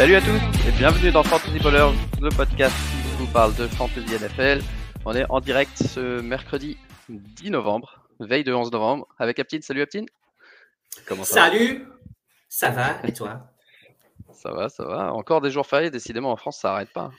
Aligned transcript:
Salut 0.00 0.14
à 0.14 0.22
tous 0.22 0.40
et 0.66 0.72
bienvenue 0.78 1.12
dans 1.12 1.22
Fantasy 1.22 1.58
Ballers, 1.58 1.94
le 2.22 2.30
podcast 2.30 2.74
qui 2.74 3.18
vous 3.18 3.26
parle 3.26 3.54
de 3.56 3.66
Fantasy 3.66 4.14
NFL. 4.14 4.62
On 5.04 5.14
est 5.14 5.26
en 5.28 5.40
direct 5.40 5.76
ce 5.76 6.22
mercredi 6.22 6.78
10 7.10 7.50
novembre, 7.50 8.08
veille 8.18 8.42
de 8.42 8.54
11 8.54 8.72
novembre, 8.72 9.06
avec 9.18 9.38
Aptine. 9.38 9.60
Salut 9.60 9.82
Aptine 9.82 10.06
Comment 11.06 11.22
ça 11.22 11.50
Salut 11.50 11.86
Ça 12.48 12.70
va 12.70 13.06
et 13.06 13.12
toi 13.12 13.50
Ça 14.32 14.52
va, 14.52 14.70
ça 14.70 14.86
va. 14.86 15.12
Encore 15.12 15.42
des 15.42 15.50
jours 15.50 15.66
fériés, 15.66 15.90
décidément 15.90 16.32
en 16.32 16.36
France 16.36 16.60
ça 16.62 16.72
arrête 16.72 16.94
pas. 16.94 17.10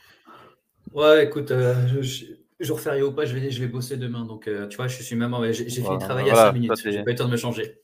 Ouais, 0.92 1.26
écoute, 1.26 1.52
euh, 1.52 1.76
jour 2.60 2.80
férié 2.80 3.04
ou 3.04 3.12
pas, 3.12 3.26
je 3.26 3.38
vais, 3.38 3.52
je 3.52 3.62
vais 3.62 3.68
bosser 3.68 3.96
demain. 3.98 4.26
Donc 4.26 4.48
euh, 4.48 4.68
tu 4.68 4.78
vois, 4.78 4.88
je 4.88 5.04
suis 5.04 5.16
même. 5.16 5.36
J'ai 5.52 5.70
fini 5.70 5.88
de 5.88 6.00
travailler 6.00 6.32
à 6.32 6.36
5 6.36 6.54
minutes. 6.54 6.72
J'ai 6.84 7.04
pas 7.04 7.12
eu 7.12 7.14
le 7.14 7.16
temps 7.16 7.28
de 7.28 7.32
me 7.32 7.38
changer. 7.38 7.81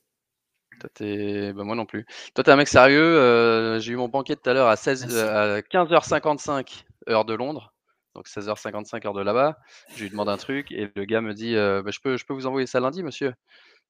Bah, 1.54 1.64
moi 1.64 1.74
non 1.76 1.86
plus. 1.86 2.06
Toi, 2.34 2.44
t'es 2.44 2.50
un 2.50 2.56
mec 2.56 2.68
sérieux. 2.68 3.00
euh, 3.00 3.80
j'ai 3.80 3.92
eu 3.92 3.96
mon 3.96 4.08
banquet 4.08 4.36
tout 4.36 4.48
à 4.48 4.54
l'heure 4.54 4.68
à, 4.68 4.76
16, 4.76 5.16
à 5.18 5.60
15h55 5.62 6.84
heure 7.08 7.24
de 7.24 7.34
Londres, 7.34 7.72
donc 8.14 8.28
16h55 8.28 9.06
heure 9.06 9.14
de 9.14 9.22
là-bas. 9.22 9.58
Je 9.96 10.02
lui 10.04 10.10
demande 10.10 10.28
un 10.28 10.36
truc 10.36 10.70
et 10.72 10.90
le 10.94 11.04
gars 11.04 11.20
me 11.20 11.34
dit 11.34 11.56
euh, 11.56 11.82
bah, 11.82 11.90
je, 11.92 12.00
peux, 12.00 12.16
je 12.16 12.24
peux 12.26 12.34
vous 12.34 12.46
envoyer 12.46 12.66
ça 12.66 12.80
lundi, 12.80 13.02
monsieur? 13.02 13.34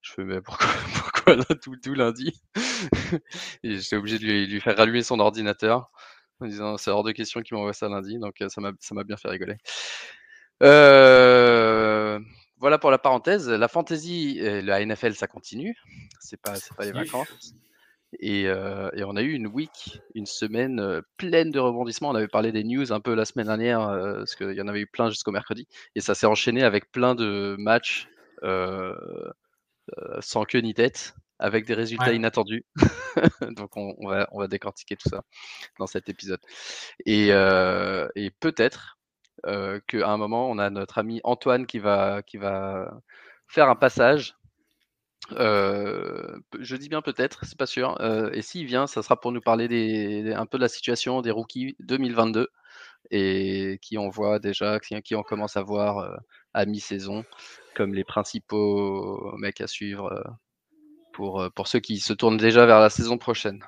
Je 0.02 0.12
fais 0.12 0.24
mais 0.24 0.40
pourquoi, 0.40 0.68
pourquoi 0.94 1.36
là, 1.36 1.44
tout, 1.62 1.76
tout 1.82 1.94
lundi? 1.94 2.32
Et 3.64 3.78
j'étais 3.78 3.96
obligé 3.96 4.18
de 4.18 4.24
lui, 4.24 4.46
lui 4.46 4.60
faire 4.60 4.76
rallumer 4.76 5.02
son 5.02 5.20
ordinateur 5.20 5.90
en 6.40 6.46
disant 6.46 6.76
c'est 6.78 6.90
hors 6.90 7.04
de 7.04 7.12
question 7.12 7.42
qu'il 7.42 7.56
m'envoie 7.56 7.72
ça 7.74 7.88
lundi, 7.88 8.18
donc 8.18 8.40
euh, 8.42 8.48
ça 8.48 8.60
m'a 8.60 8.72
ça 8.80 8.94
m'a 8.94 9.04
bien 9.04 9.16
fait 9.16 9.28
rigoler. 9.28 9.56
Euh, 10.62 12.18
voilà 12.60 12.78
pour 12.78 12.90
la 12.90 12.98
parenthèse. 12.98 13.48
La 13.48 13.68
fantasy, 13.68 14.38
la 14.40 14.84
NFL, 14.84 15.14
ça 15.14 15.26
continue. 15.26 15.76
C'est 16.20 16.40
pas, 16.40 16.54
c'est 16.56 16.74
pas 16.74 16.84
les 16.84 16.92
vacances. 16.92 17.54
Et, 18.20 18.46
euh, 18.46 18.90
et, 18.94 19.04
on 19.04 19.16
a 19.16 19.22
eu 19.22 19.32
une 19.32 19.46
week, 19.46 20.00
une 20.14 20.26
semaine 20.26 20.80
euh, 20.80 21.02
pleine 21.18 21.50
de 21.50 21.58
rebondissements. 21.58 22.08
On 22.08 22.14
avait 22.14 22.28
parlé 22.28 22.52
des 22.52 22.64
news 22.64 22.92
un 22.92 23.00
peu 23.00 23.14
la 23.14 23.24
semaine 23.24 23.46
dernière, 23.46 23.82
euh, 23.82 24.18
parce 24.18 24.34
qu'il 24.34 24.52
y 24.52 24.62
en 24.62 24.68
avait 24.68 24.80
eu 24.80 24.86
plein 24.86 25.10
jusqu'au 25.10 25.30
mercredi. 25.30 25.66
Et 25.94 26.00
ça 26.00 26.14
s'est 26.14 26.26
enchaîné 26.26 26.62
avec 26.62 26.90
plein 26.90 27.14
de 27.14 27.56
matchs 27.58 28.08
sans 30.20 30.44
queue 30.44 30.60
ni 30.60 30.74
tête, 30.74 31.14
avec 31.38 31.66
des 31.66 31.74
résultats 31.74 32.06
ouais. 32.06 32.16
inattendus. 32.16 32.64
Donc 33.56 33.76
on, 33.76 33.94
on, 33.98 34.08
va, 34.08 34.28
on 34.32 34.38
va 34.38 34.48
décortiquer 34.48 34.96
tout 34.96 35.08
ça 35.08 35.22
dans 35.78 35.86
cet 35.86 36.08
épisode. 36.08 36.40
Et, 37.04 37.28
et 37.28 38.30
peut-être, 38.40 38.97
euh, 39.46 39.80
qu'à 39.86 40.08
un 40.08 40.16
moment, 40.16 40.50
on 40.50 40.58
a 40.58 40.70
notre 40.70 40.98
ami 40.98 41.20
Antoine 41.24 41.66
qui 41.66 41.78
va, 41.78 42.22
qui 42.22 42.36
va 42.36 43.00
faire 43.46 43.68
un 43.68 43.76
passage. 43.76 44.36
Euh, 45.32 46.38
je 46.58 46.76
dis 46.76 46.88
bien 46.88 47.02
peut-être, 47.02 47.44
c'est 47.44 47.58
pas 47.58 47.66
sûr. 47.66 48.00
Euh, 48.00 48.30
et 48.32 48.42
s'il 48.42 48.66
vient, 48.66 48.86
ça 48.86 49.02
sera 49.02 49.20
pour 49.20 49.32
nous 49.32 49.40
parler 49.40 49.68
des, 49.68 50.32
un 50.32 50.46
peu 50.46 50.58
de 50.58 50.62
la 50.62 50.68
situation 50.68 51.20
des 51.22 51.30
rookies 51.30 51.76
2022 51.80 52.48
et 53.10 53.78
qui 53.82 53.98
on 53.98 54.08
voit 54.10 54.38
déjà, 54.38 54.80
qui, 54.80 55.14
on 55.14 55.22
commence 55.22 55.56
à 55.56 55.62
voir 55.62 56.20
à 56.54 56.66
mi-saison 56.66 57.24
comme 57.74 57.94
les 57.94 58.04
principaux 58.04 59.36
mecs 59.38 59.60
à 59.60 59.66
suivre 59.66 60.24
pour, 61.12 61.48
pour 61.54 61.68
ceux 61.68 61.80
qui 61.80 61.98
se 62.00 62.12
tournent 62.12 62.36
déjà 62.38 62.66
vers 62.66 62.80
la 62.80 62.90
saison 62.90 63.18
prochaine. 63.18 63.64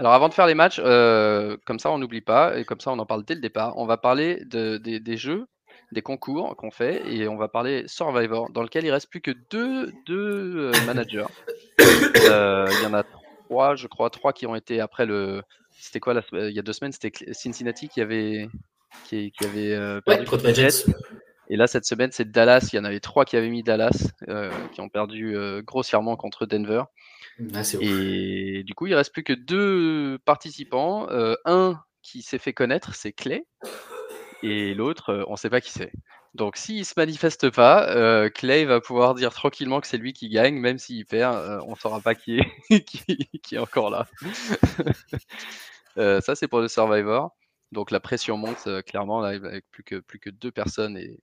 Alors 0.00 0.14
avant 0.14 0.30
de 0.30 0.34
faire 0.34 0.46
les 0.46 0.54
matchs, 0.54 0.80
euh, 0.82 1.58
comme 1.66 1.78
ça 1.78 1.90
on 1.90 1.98
n'oublie 1.98 2.22
pas, 2.22 2.58
et 2.58 2.64
comme 2.64 2.80
ça 2.80 2.90
on 2.90 2.98
en 2.98 3.04
parle 3.04 3.22
dès 3.22 3.34
le 3.34 3.42
départ, 3.42 3.76
on 3.76 3.84
va 3.84 3.98
parler 3.98 4.42
de, 4.46 4.78
de, 4.78 4.96
des 4.96 5.16
jeux, 5.18 5.44
des 5.92 6.00
concours 6.00 6.56
qu'on 6.56 6.70
fait, 6.70 7.02
et 7.06 7.28
on 7.28 7.36
va 7.36 7.48
parler 7.48 7.84
Survivor, 7.86 8.48
dans 8.50 8.62
lequel 8.62 8.86
il 8.86 8.90
reste 8.90 9.10
plus 9.10 9.20
que 9.20 9.32
deux, 9.50 9.92
deux 10.06 10.72
euh, 10.72 10.72
managers. 10.86 11.26
Euh, 11.80 12.66
il 12.78 12.82
y 12.82 12.86
en 12.86 12.94
a 12.94 13.04
trois, 13.44 13.76
je 13.76 13.88
crois, 13.88 14.08
trois 14.08 14.32
qui 14.32 14.46
ont 14.46 14.54
été 14.56 14.80
après 14.80 15.04
le... 15.04 15.42
C'était 15.70 16.00
quoi, 16.00 16.14
la, 16.14 16.22
il 16.32 16.56
y 16.56 16.58
a 16.58 16.62
deux 16.62 16.72
semaines, 16.72 16.92
c'était 16.92 17.12
Cincinnati 17.34 17.90
qui 17.90 18.00
avait, 18.00 18.48
qui, 19.04 19.32
qui 19.32 19.44
avait 19.44 20.00
perdu 20.00 20.26
ouais, 20.30 20.54
Jets. 20.54 20.86
Et 21.50 21.56
là, 21.56 21.66
cette 21.66 21.84
semaine, 21.84 22.10
c'est 22.10 22.30
Dallas. 22.30 22.70
Il 22.72 22.76
y 22.76 22.78
en 22.78 22.84
avait 22.84 23.00
trois 23.00 23.26
qui 23.26 23.36
avaient 23.36 23.50
mis 23.50 23.62
Dallas, 23.62 24.12
qui 24.72 24.80
ont 24.80 24.88
perdu 24.88 25.36
grossièrement 25.62 26.16
contre 26.16 26.46
Denver. 26.46 26.84
Ah, 27.54 27.62
et 27.80 28.62
du 28.64 28.74
coup, 28.74 28.86
il 28.86 28.94
reste 28.94 29.12
plus 29.12 29.22
que 29.22 29.32
deux 29.32 30.18
participants. 30.24 31.08
Euh, 31.10 31.34
un 31.44 31.80
qui 32.02 32.22
s'est 32.22 32.38
fait 32.38 32.52
connaître, 32.52 32.94
c'est 32.94 33.12
Clay, 33.12 33.44
et 34.42 34.74
l'autre, 34.74 35.10
euh, 35.10 35.24
on 35.28 35.32
ne 35.32 35.36
sait 35.36 35.50
pas 35.50 35.60
qui 35.60 35.70
c'est. 35.70 35.92
Donc, 36.34 36.56
s'il 36.56 36.84
se 36.84 36.94
manifeste 36.96 37.50
pas, 37.50 37.88
euh, 37.90 38.30
Clay 38.30 38.64
va 38.64 38.80
pouvoir 38.80 39.14
dire 39.14 39.32
tranquillement 39.32 39.80
que 39.80 39.86
c'est 39.86 39.98
lui 39.98 40.12
qui 40.12 40.28
gagne, 40.28 40.54
même 40.54 40.78
s'il 40.78 41.04
perd, 41.04 41.62
on 41.66 41.72
ne 41.72 41.76
saura 41.76 42.00
pas 42.00 42.14
qui 42.14 42.38
est, 42.38 42.84
qui, 43.42 43.54
est 43.54 43.58
encore 43.58 43.90
là. 43.90 44.06
ça, 46.20 46.34
c'est 46.34 46.48
pour 46.48 46.60
le 46.60 46.68
Survivor. 46.68 47.34
Donc, 47.72 47.90
la 47.90 48.00
pression 48.00 48.36
monte 48.36 48.68
clairement. 48.86 49.18
On 49.18 49.22
arrive 49.22 49.44
avec 49.44 49.64
plus 49.70 49.82
que, 49.84 49.96
plus 49.96 50.18
que 50.20 50.30
deux 50.30 50.52
personnes 50.52 50.96
et, 50.96 51.20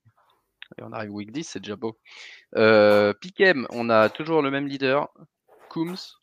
on 0.82 0.92
arrive 0.92 1.14
week 1.14 1.32
10, 1.32 1.44
c'est 1.44 1.60
déjà 1.60 1.76
beau. 1.76 1.98
Piquem, 3.20 3.66
on 3.70 3.88
a 3.88 4.10
toujours 4.10 4.42
le 4.42 4.50
même 4.50 4.66
leader, 4.66 5.08
Coombs, 5.68 6.18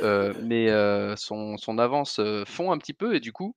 euh, 0.00 0.32
mais 0.42 0.70
euh, 0.70 1.16
son, 1.16 1.56
avance 1.78 2.18
euh, 2.20 2.44
fond 2.44 2.72
un 2.72 2.78
petit 2.78 2.92
peu 2.92 3.14
et 3.14 3.20
du 3.20 3.32
coup, 3.32 3.56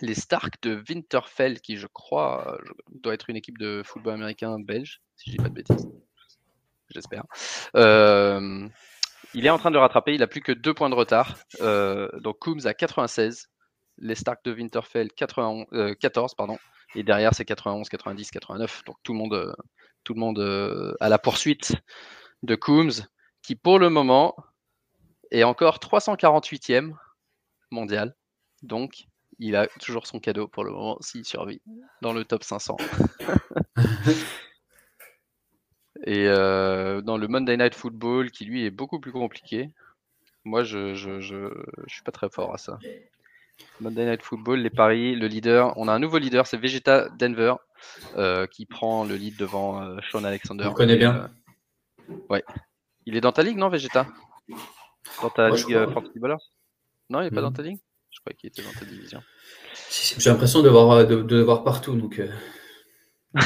les 0.00 0.14
Stark 0.14 0.60
de 0.62 0.82
Winterfell, 0.88 1.60
qui 1.60 1.76
je 1.76 1.86
crois 1.86 2.58
doit 2.90 3.14
être 3.14 3.30
une 3.30 3.36
équipe 3.36 3.58
de 3.58 3.82
football 3.84 4.14
américain 4.14 4.58
belge, 4.60 5.00
si 5.16 5.30
je 5.30 5.36
dis 5.36 5.42
pas 5.42 5.48
de 5.48 5.54
bêtises, 5.54 5.88
j'espère. 6.90 7.24
il 9.34 9.46
est 9.46 9.50
en 9.50 9.58
train 9.58 9.70
de 9.70 9.78
rattraper, 9.78 10.14
il 10.14 10.22
a 10.22 10.26
plus 10.26 10.42
que 10.42 10.52
deux 10.52 10.74
points 10.74 10.90
de 10.90 10.94
retard. 10.94 11.38
donc 11.60 12.38
Coombs 12.40 12.66
à 12.66 12.74
96, 12.74 13.48
les 13.98 14.14
Stark 14.14 14.44
de 14.44 14.52
Winterfell 14.52 15.10
91, 15.12 15.96
14, 15.98 16.34
pardon, 16.34 16.58
et 16.94 17.02
derrière 17.02 17.32
c'est 17.32 17.46
91, 17.46 17.88
90, 17.88 18.30
89. 18.30 18.84
Donc 18.84 18.96
tout 19.02 19.14
le 19.14 20.20
monde 20.20 20.96
à 21.00 21.08
la 21.08 21.18
poursuite 21.18 21.74
de 22.42 22.54
Coombs 22.54 23.06
qui 23.46 23.54
pour 23.54 23.78
le 23.78 23.88
moment 23.90 24.34
est 25.30 25.44
encore 25.44 25.78
348e 25.78 26.94
mondial. 27.70 28.16
Donc, 28.62 29.06
il 29.38 29.54
a 29.54 29.68
toujours 29.78 30.08
son 30.08 30.18
cadeau 30.18 30.48
pour 30.48 30.64
le 30.64 30.72
moment 30.72 30.98
s'il 31.00 31.24
survit 31.24 31.62
dans 32.02 32.12
le 32.12 32.24
top 32.24 32.42
500. 32.42 32.76
Et 36.06 36.26
euh, 36.26 37.00
dans 37.02 37.16
le 37.16 37.28
Monday 37.28 37.56
Night 37.56 37.76
Football, 37.76 38.32
qui 38.32 38.46
lui 38.46 38.66
est 38.66 38.70
beaucoup 38.72 38.98
plus 38.98 39.12
compliqué, 39.12 39.70
moi 40.44 40.64
je, 40.64 40.94
je, 40.94 41.20
je, 41.20 41.48
je 41.86 41.94
suis 41.94 42.02
pas 42.02 42.10
très 42.10 42.28
fort 42.28 42.52
à 42.52 42.58
ça. 42.58 42.80
Monday 43.78 44.06
Night 44.06 44.22
Football, 44.22 44.58
les 44.58 44.70
paris, 44.70 45.14
le 45.14 45.28
leader, 45.28 45.72
on 45.78 45.86
a 45.86 45.92
un 45.92 46.00
nouveau 46.00 46.18
leader, 46.18 46.48
c'est 46.48 46.56
Vegeta 46.56 47.10
Denver, 47.10 47.54
euh, 48.16 48.48
qui 48.48 48.66
prend 48.66 49.04
le 49.04 49.14
lead 49.14 49.36
devant 49.36 49.80
euh, 49.82 49.98
Sean 50.10 50.24
Alexander. 50.24 50.66
On 50.66 50.74
connaît 50.74 50.96
bien. 50.96 51.30
ouais, 52.28 52.42
il 53.06 53.16
est 53.16 53.20
dans 53.20 53.32
ta 53.32 53.42
ligue, 53.42 53.56
non, 53.56 53.68
Vegeta? 53.68 54.06
Dans 55.22 55.30
ta 55.30 55.48
ligue 55.50 55.74
euh, 55.74 55.88
Fantasy 55.88 56.18
Non, 57.08 57.20
il 57.20 57.24
n'est 57.24 57.30
pas 57.30 57.40
dans 57.40 57.52
ta 57.52 57.62
ligue? 57.62 57.78
Je 58.10 58.20
crois 58.20 58.32
qu'il 58.32 58.48
était 58.48 58.62
dans 58.62 58.78
ta 58.78 58.84
division. 58.84 59.22
J'ai 60.18 60.30
l'impression 60.30 60.62
de 60.62 60.68
voir, 60.68 61.06
de, 61.06 61.22
de 61.22 61.40
voir 61.40 61.64
partout, 61.64 61.94
donc. 61.94 62.18
Euh... 62.18 62.28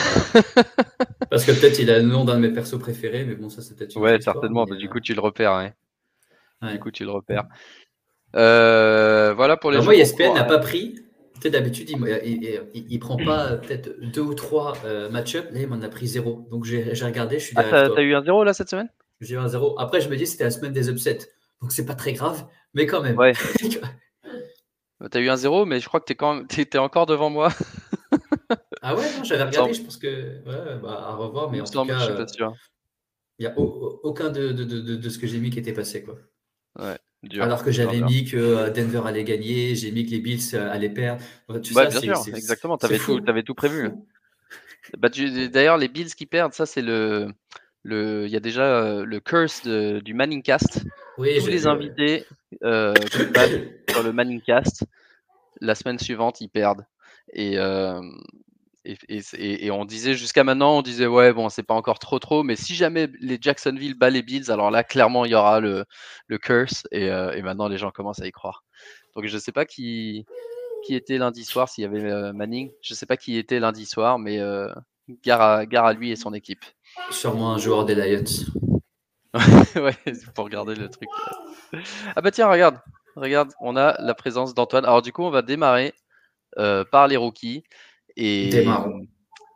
Parce 1.31 1.45
que 1.45 1.53
peut-être 1.53 1.79
il 1.81 1.91
a 1.91 1.99
le 1.99 2.05
nom 2.05 2.25
d'un 2.25 2.37
de 2.37 2.41
mes 2.41 2.53
persos 2.53 2.79
préférés, 2.79 3.25
mais 3.25 3.35
bon, 3.35 3.49
ça 3.49 3.63
c'est 3.63 3.77
peut-être. 3.77 3.97
Ouais, 3.97 4.21
certainement. 4.21 4.65
Mais... 4.69 4.77
Du 4.77 4.89
coup, 4.89 5.01
tu 5.01 5.15
le 5.15 5.21
repères. 5.21 5.53
Hein. 5.53 5.73
Ouais. 6.63 6.73
Du 6.73 6.79
coup, 6.79 6.91
tu 6.91 7.05
le 7.05 7.11
repères. 7.11 7.45
Euh, 8.37 9.35
voilà 9.35 9.57
pour 9.57 9.71
les. 9.71 9.77
Alors 9.77 9.87
moi, 9.87 9.97
ESPN 9.97 10.35
n'a 10.35 10.45
pas 10.45 10.59
pris. 10.59 11.01
Sais, 11.43 11.51
d'habitude, 11.51 11.89
il, 11.89 11.97
il, 12.25 12.61
il, 12.75 12.93
il, 12.93 12.99
prend 12.99 13.17
pas 13.17 13.57
peut-être 13.57 13.99
deux 13.99 14.21
ou 14.21 14.35
trois 14.35 14.75
euh, 14.85 15.09
match-up. 15.09 15.47
Là, 15.53 15.61
il 15.61 15.69
m'en 15.69 15.81
a 15.81 15.89
pris 15.89 16.07
zéro. 16.07 16.47
Donc, 16.51 16.65
j'ai 16.65 16.93
regardé. 17.03 17.39
Je 17.39 17.47
suis 17.47 17.55
ah, 17.57 17.89
t'as 17.89 18.03
eu 18.03 18.15
un 18.15 18.23
zéro 18.23 18.45
là 18.45 18.53
cette 18.53 18.69
semaine? 18.69 18.91
J'ai 19.21 19.35
eu 19.35 19.39
un 19.39 19.49
zéro. 19.49 19.79
Après, 19.79 20.01
je 20.01 20.09
me 20.09 20.17
dis 20.17 20.27
c'était 20.27 20.45
la 20.45 20.51
semaine 20.51 20.73
des 20.73 20.89
upsets. 20.89 21.31
Donc, 21.61 21.73
c'est 21.73 21.85
pas 21.85 21.95
très 21.95 22.13
grave, 22.13 22.47
mais 22.75 22.87
quand 22.87 23.03
même. 23.03 23.17
Ouais. 23.17 23.33
T'as 25.11 25.21
eu 25.21 25.31
un 25.31 25.37
zéro, 25.37 25.65
mais 25.65 25.81
je 25.81 25.89
crois 25.89 26.01
que 26.01 26.05
t'es 26.05 26.15
quand 26.15 26.35
même... 26.35 26.47
es, 26.57 26.77
encore 26.77 27.07
devant 27.07 27.31
moi. 27.31 27.51
ah 28.83 28.95
ouais, 28.95 29.07
j'avais 29.25 29.45
regardé, 29.45 29.73
je 29.73 29.83
pense 29.83 29.97
que. 29.97 30.07
Ouais, 30.07 30.79
bah, 30.83 31.07
à 31.09 31.15
revoir, 31.15 31.51
mais 31.51 31.61
en 31.61 31.65
tout 31.65 31.85
cas. 31.87 32.53
Il 33.39 33.47
n'y 33.47 33.47
a 33.47 33.59
aucun 33.59 34.29
de, 34.29 34.53
de, 34.53 34.65
de, 34.65 34.97
de 34.97 35.09
ce 35.09 35.19
que 35.19 35.27
j'ai 35.27 35.39
mis 35.39 35.49
qui 35.49 35.59
était 35.59 35.73
passé. 35.73 36.03
Quoi. 36.03 36.19
Ouais, 36.79 36.99
dur, 37.23 37.43
Alors 37.43 37.65
que 37.65 37.71
j'avais 37.71 38.03
mis 38.03 38.27
que 38.27 38.37
euh, 38.37 38.71
Denver 38.71 39.01
allait 39.07 39.25
gagner, 39.25 39.75
j'ai 39.75 39.91
mis 39.91 40.05
que 40.05 40.11
les 40.11 40.21
Bills 40.21 40.55
euh, 40.55 40.71
allaient 40.71 40.91
perdre. 40.91 41.23
Tout 41.49 41.75
ouais, 41.75 41.89
bien 41.89 42.01
sûr, 42.01 42.37
exactement. 42.37 42.77
Tu 42.77 42.85
avais, 42.85 43.01
avais, 43.27 43.43
tout 43.43 43.55
prévu. 43.55 43.91
Bah, 44.99 45.09
D'ailleurs, 45.53 45.77
les 45.77 45.89
Bills 45.89 46.15
qui 46.15 46.27
perdent, 46.27 46.55
ça, 46.55 46.67
c'est 46.67 46.83
le 46.83 47.29
le, 47.83 48.27
il 48.27 48.31
y 48.31 48.37
a 48.37 48.41
déjà 48.41 48.63
euh, 48.63 49.05
le 49.05 49.21
curse 49.21 49.63
de, 49.63 50.01
du 50.01 50.15
Manningcast. 50.15 50.85
Oui, 51.19 51.39
Tous 51.39 51.47
les 51.47 51.67
invités 51.67 52.27
euh, 52.65 52.95
sur 53.91 54.03
le 54.03 54.13
Manningcast, 54.13 54.85
la 55.61 55.75
semaine 55.75 55.99
suivante, 55.99 56.41
ils 56.41 56.49
perdent. 56.49 56.87
Et, 57.33 57.59
euh, 57.59 58.01
et, 58.85 58.97
et, 59.09 59.67
et, 59.67 59.71
on 59.71 59.85
disait 59.85 60.15
jusqu'à 60.15 60.45
maintenant, 60.45 60.79
on 60.79 60.83
disait 60.83 61.07
ouais, 61.07 61.33
bon, 61.33 61.49
c'est 61.49 61.63
pas 61.63 61.75
encore 61.75 61.99
trop 61.99 62.19
trop, 62.19 62.43
mais 62.43 62.57
si 62.57 62.75
jamais 62.75 63.09
les 63.21 63.39
Jacksonville 63.41 63.95
bat 63.95 64.11
les 64.11 64.23
Bills, 64.23 64.51
alors 64.51 64.71
là, 64.71 64.83
clairement, 64.85 65.25
il 65.25 65.33
y 65.33 65.35
aura 65.35 65.61
le, 65.61 65.85
le 66.27 66.39
curse. 66.39 66.87
Et, 66.91 67.07
et 67.07 67.43
maintenant, 67.43 67.69
les 67.69 67.79
gens 67.79 67.91
commencent 67.91 68.21
à 68.21 68.27
y 68.27 68.33
croire. 68.33 68.65
Donc 69.15 69.27
je 69.27 69.35
ne 69.35 69.41
sais 69.41 69.53
pas 69.53 69.65
qui, 69.65 70.25
qui 70.87 70.95
était 70.95 71.19
lundi 71.19 71.45
soir, 71.45 71.69
s'il 71.69 71.83
y 71.83 71.87
avait 71.87 72.33
Manning. 72.33 72.71
Je 72.83 72.95
ne 72.95 72.97
sais 72.97 73.07
pas 73.07 73.17
qui 73.17 73.37
était 73.37 73.61
lundi 73.61 73.87
soir, 73.87 74.19
mais 74.19 74.41
gare, 75.25 75.41
à, 75.41 75.67
gare 75.67 75.87
à 75.87 75.93
lui 75.93 76.11
et 76.11 76.17
son 76.17 76.33
équipe. 76.35 76.65
Sûrement 77.11 77.55
un 77.55 77.59
joueur 77.59 77.85
des 77.85 77.95
Lions. 77.95 78.25
ouais, 79.77 79.97
pour 80.35 80.45
regarder 80.45 80.75
le 80.75 80.89
truc. 80.89 81.09
Ah 82.17 82.21
bah 82.21 82.31
tiens, 82.31 82.49
regarde, 82.49 82.79
regarde, 83.17 83.51
on 83.61 83.77
a 83.77 83.97
la 84.01 84.15
présence 84.15 84.55
d'Antoine. 84.55 84.85
Alors 84.85 85.03
du 85.03 85.13
coup, 85.13 85.23
on 85.23 85.31
va 85.31 85.43
démarrer 85.43 85.95
par 86.91 87.09
les 87.09 87.17
rookies 87.17 87.63
et, 88.17 88.67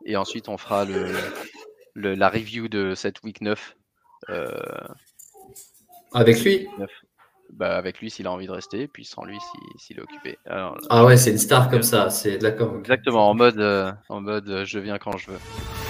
et 0.05 0.15
ensuite 0.15 0.49
on 0.49 0.57
fera 0.57 0.85
le, 0.85 2.13
la 2.13 2.29
review 2.29 2.67
de 2.67 2.93
cette 2.95 3.23
week 3.23 3.41
9. 3.41 3.75
Euh, 4.29 4.49
avec 6.13 6.41
lui? 6.43 6.67
Bah, 7.53 7.77
avec 7.77 7.99
lui 7.99 8.09
s'il 8.09 8.27
a 8.27 8.31
envie 8.31 8.47
de 8.47 8.51
rester, 8.51 8.87
puis 8.87 9.05
sans 9.05 9.23
lui 9.23 9.37
s'il 9.77 9.97
est 9.97 10.01
occupé. 10.01 10.37
ah 10.47 11.05
ouais, 11.05 11.15
c'est 11.15 11.31
une 11.31 11.37
star 11.37 11.69
comme 11.69 11.83
ça, 11.83 12.09
c'est 12.09 12.37
d'accord. 12.37 12.75
Exactement, 12.79 13.29
en 13.29 13.33
mode, 13.33 13.59
euh, 13.59 13.91
en 14.09 14.21
mode 14.21 14.49
euh, 14.49 14.65
je 14.65 14.79
viens 14.79 14.97
quand 14.97 15.17
je 15.17 15.31
veux. 15.31 15.84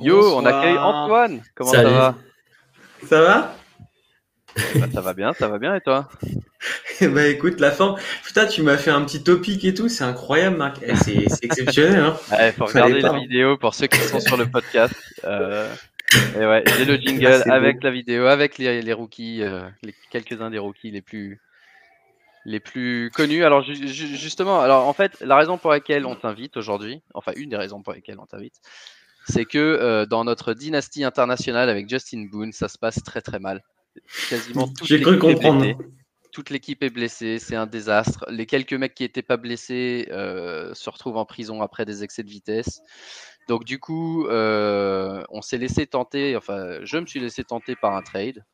Yo, 0.00 0.36
on 0.36 0.44
accueille 0.44 0.78
Antoine. 0.78 1.42
Comment 1.54 1.70
ça 1.70 1.82
va 1.82 2.14
Ça 3.04 3.20
va 3.20 3.54
bah, 4.76 4.86
Ça 4.92 5.00
va 5.00 5.14
bien, 5.14 5.32
ça 5.32 5.48
va 5.48 5.58
bien 5.58 5.74
et 5.74 5.80
toi 5.80 6.08
Bah 7.00 7.26
écoute, 7.26 7.60
la 7.60 7.70
forme. 7.70 7.96
Putain, 8.24 8.46
tu 8.46 8.62
m'as 8.62 8.76
fait 8.76 8.90
un 8.90 9.02
petit 9.04 9.22
topic 9.22 9.64
et 9.64 9.74
tout, 9.74 9.88
c'est 9.88 10.04
incroyable, 10.04 10.56
Marc. 10.56 10.78
Eh, 10.82 10.96
c'est 10.96 11.24
exceptionnel. 11.42 12.00
Hein 12.00 12.16
Il 12.32 12.52
faut 12.52 12.66
regarder 12.66 13.00
la 13.00 13.12
vidéo 13.12 13.56
pour 13.56 13.74
ceux 13.74 13.86
qui 13.86 14.00
sont 14.00 14.20
sur 14.20 14.36
le 14.36 14.46
podcast. 14.46 14.94
Euh, 15.24 15.72
et 16.34 16.44
ouais, 16.44 16.64
j'ai 16.76 16.84
le 16.84 16.96
jingle 17.00 17.42
ah, 17.46 17.54
avec 17.54 17.82
la 17.82 17.90
vidéo, 17.90 18.26
avec 18.26 18.58
les, 18.58 18.92
rookies, 18.92 19.42
euh, 19.42 19.68
les, 19.82 19.94
quelques-uns 20.10 20.50
des 20.50 20.58
rookies 20.58 20.90
les 20.90 21.02
plus 21.02 21.40
les 22.44 22.60
plus 22.60 23.10
connus. 23.14 23.44
Alors 23.44 23.62
justement, 23.62 24.60
alors 24.60 24.88
en 24.88 24.92
fait, 24.92 25.20
la 25.20 25.36
raison 25.36 25.58
pour 25.58 25.70
laquelle 25.70 26.06
on 26.06 26.14
t'invite 26.14 26.56
aujourd'hui, 26.56 27.02
enfin 27.14 27.32
une 27.36 27.50
des 27.50 27.56
raisons 27.56 27.82
pour 27.82 27.92
lesquelles 27.92 28.18
on 28.18 28.26
t'invite, 28.26 28.60
c'est 29.28 29.44
que 29.44 29.58
euh, 29.58 30.06
dans 30.06 30.24
notre 30.24 30.54
dynastie 30.54 31.04
internationale 31.04 31.68
avec 31.68 31.88
Justin 31.88 32.26
Boone, 32.30 32.52
ça 32.52 32.68
se 32.68 32.78
passe 32.78 33.02
très 33.02 33.20
très 33.20 33.38
mal. 33.38 33.62
Quasiment 34.28 34.68
toute 34.68 34.88
l'équipe 34.90 35.24
est 35.24 35.34
blessée. 35.34 35.76
Toute 36.32 36.50
l'équipe 36.50 36.82
est 36.82 36.90
blessée, 36.90 37.38
c'est 37.38 37.56
un 37.56 37.66
désastre. 37.66 38.24
Les 38.28 38.46
quelques 38.46 38.74
mecs 38.74 38.94
qui 38.94 39.02
n'étaient 39.02 39.22
pas 39.22 39.38
blessés 39.38 40.08
euh, 40.10 40.72
se 40.74 40.88
retrouvent 40.90 41.16
en 41.16 41.24
prison 41.24 41.62
après 41.62 41.84
des 41.84 42.04
excès 42.04 42.22
de 42.22 42.28
vitesse. 42.28 42.80
Donc 43.48 43.64
du 43.64 43.78
coup, 43.78 44.26
euh, 44.26 45.22
on 45.30 45.40
s'est 45.42 45.58
laissé 45.58 45.86
tenter, 45.86 46.36
enfin, 46.36 46.78
je 46.82 46.98
me 46.98 47.06
suis 47.06 47.18
laissé 47.18 47.44
tenter 47.44 47.76
par 47.76 47.96
un 47.96 48.02
trade 48.02 48.44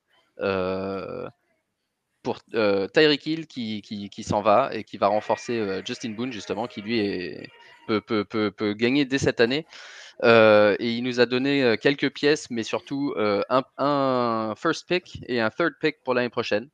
pour 2.22 2.42
Tyreek 2.44 3.26
Hill 3.26 3.46
qui, 3.46 3.82
qui, 3.82 4.22
s'en 4.22 4.40
va 4.40 4.70
et 4.72 4.82
qui 4.82 4.96
va 4.96 5.08
renforcer 5.08 5.82
Justin 5.84 6.10
Boone 6.10 6.32
justement, 6.32 6.66
qui 6.66 6.80
lui 6.80 7.36
peut, 7.86 8.00
peut, 8.00 8.24
peut, 8.24 8.50
peut, 8.50 8.72
gagner 8.74 9.04
dès 9.04 9.18
cette 9.18 9.40
année. 9.40 9.66
Euh, 10.22 10.76
et 10.78 10.92
il 10.92 11.02
nous 11.02 11.20
a 11.20 11.26
donné 11.26 11.62
euh, 11.62 11.76
quelques 11.76 12.10
pièces, 12.10 12.50
mais 12.50 12.62
surtout 12.62 13.14
euh, 13.16 13.42
un, 13.50 14.54
first 14.56 14.86
pick 14.86 15.18
et 15.26 15.40
un 15.40 15.50
third 15.50 15.72
pick 15.80 16.02
pour 16.04 16.14
l'année 16.14 16.28
prochaine. 16.28 16.68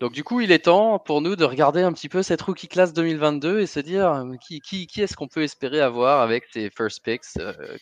Donc 0.00 0.12
du 0.12 0.24
coup, 0.24 0.40
il 0.40 0.52
est 0.52 0.64
temps 0.64 0.98
pour 0.98 1.22
nous 1.22 1.36
de 1.36 1.44
regarder 1.44 1.82
un 1.82 1.92
petit 1.92 2.10
peu 2.10 2.22
cette 2.22 2.42
rookie 2.42 2.68
class 2.68 2.92
2022 2.92 3.60
et 3.60 3.66
se 3.66 3.80
dire 3.80 4.24
qui, 4.46 4.60
qui, 4.60 4.86
qui 4.86 5.00
est-ce 5.00 5.16
qu'on 5.16 5.28
peut 5.28 5.42
espérer 5.42 5.80
avoir 5.80 6.20
avec 6.20 6.44
ces 6.52 6.68
first 6.68 7.02
picks 7.02 7.24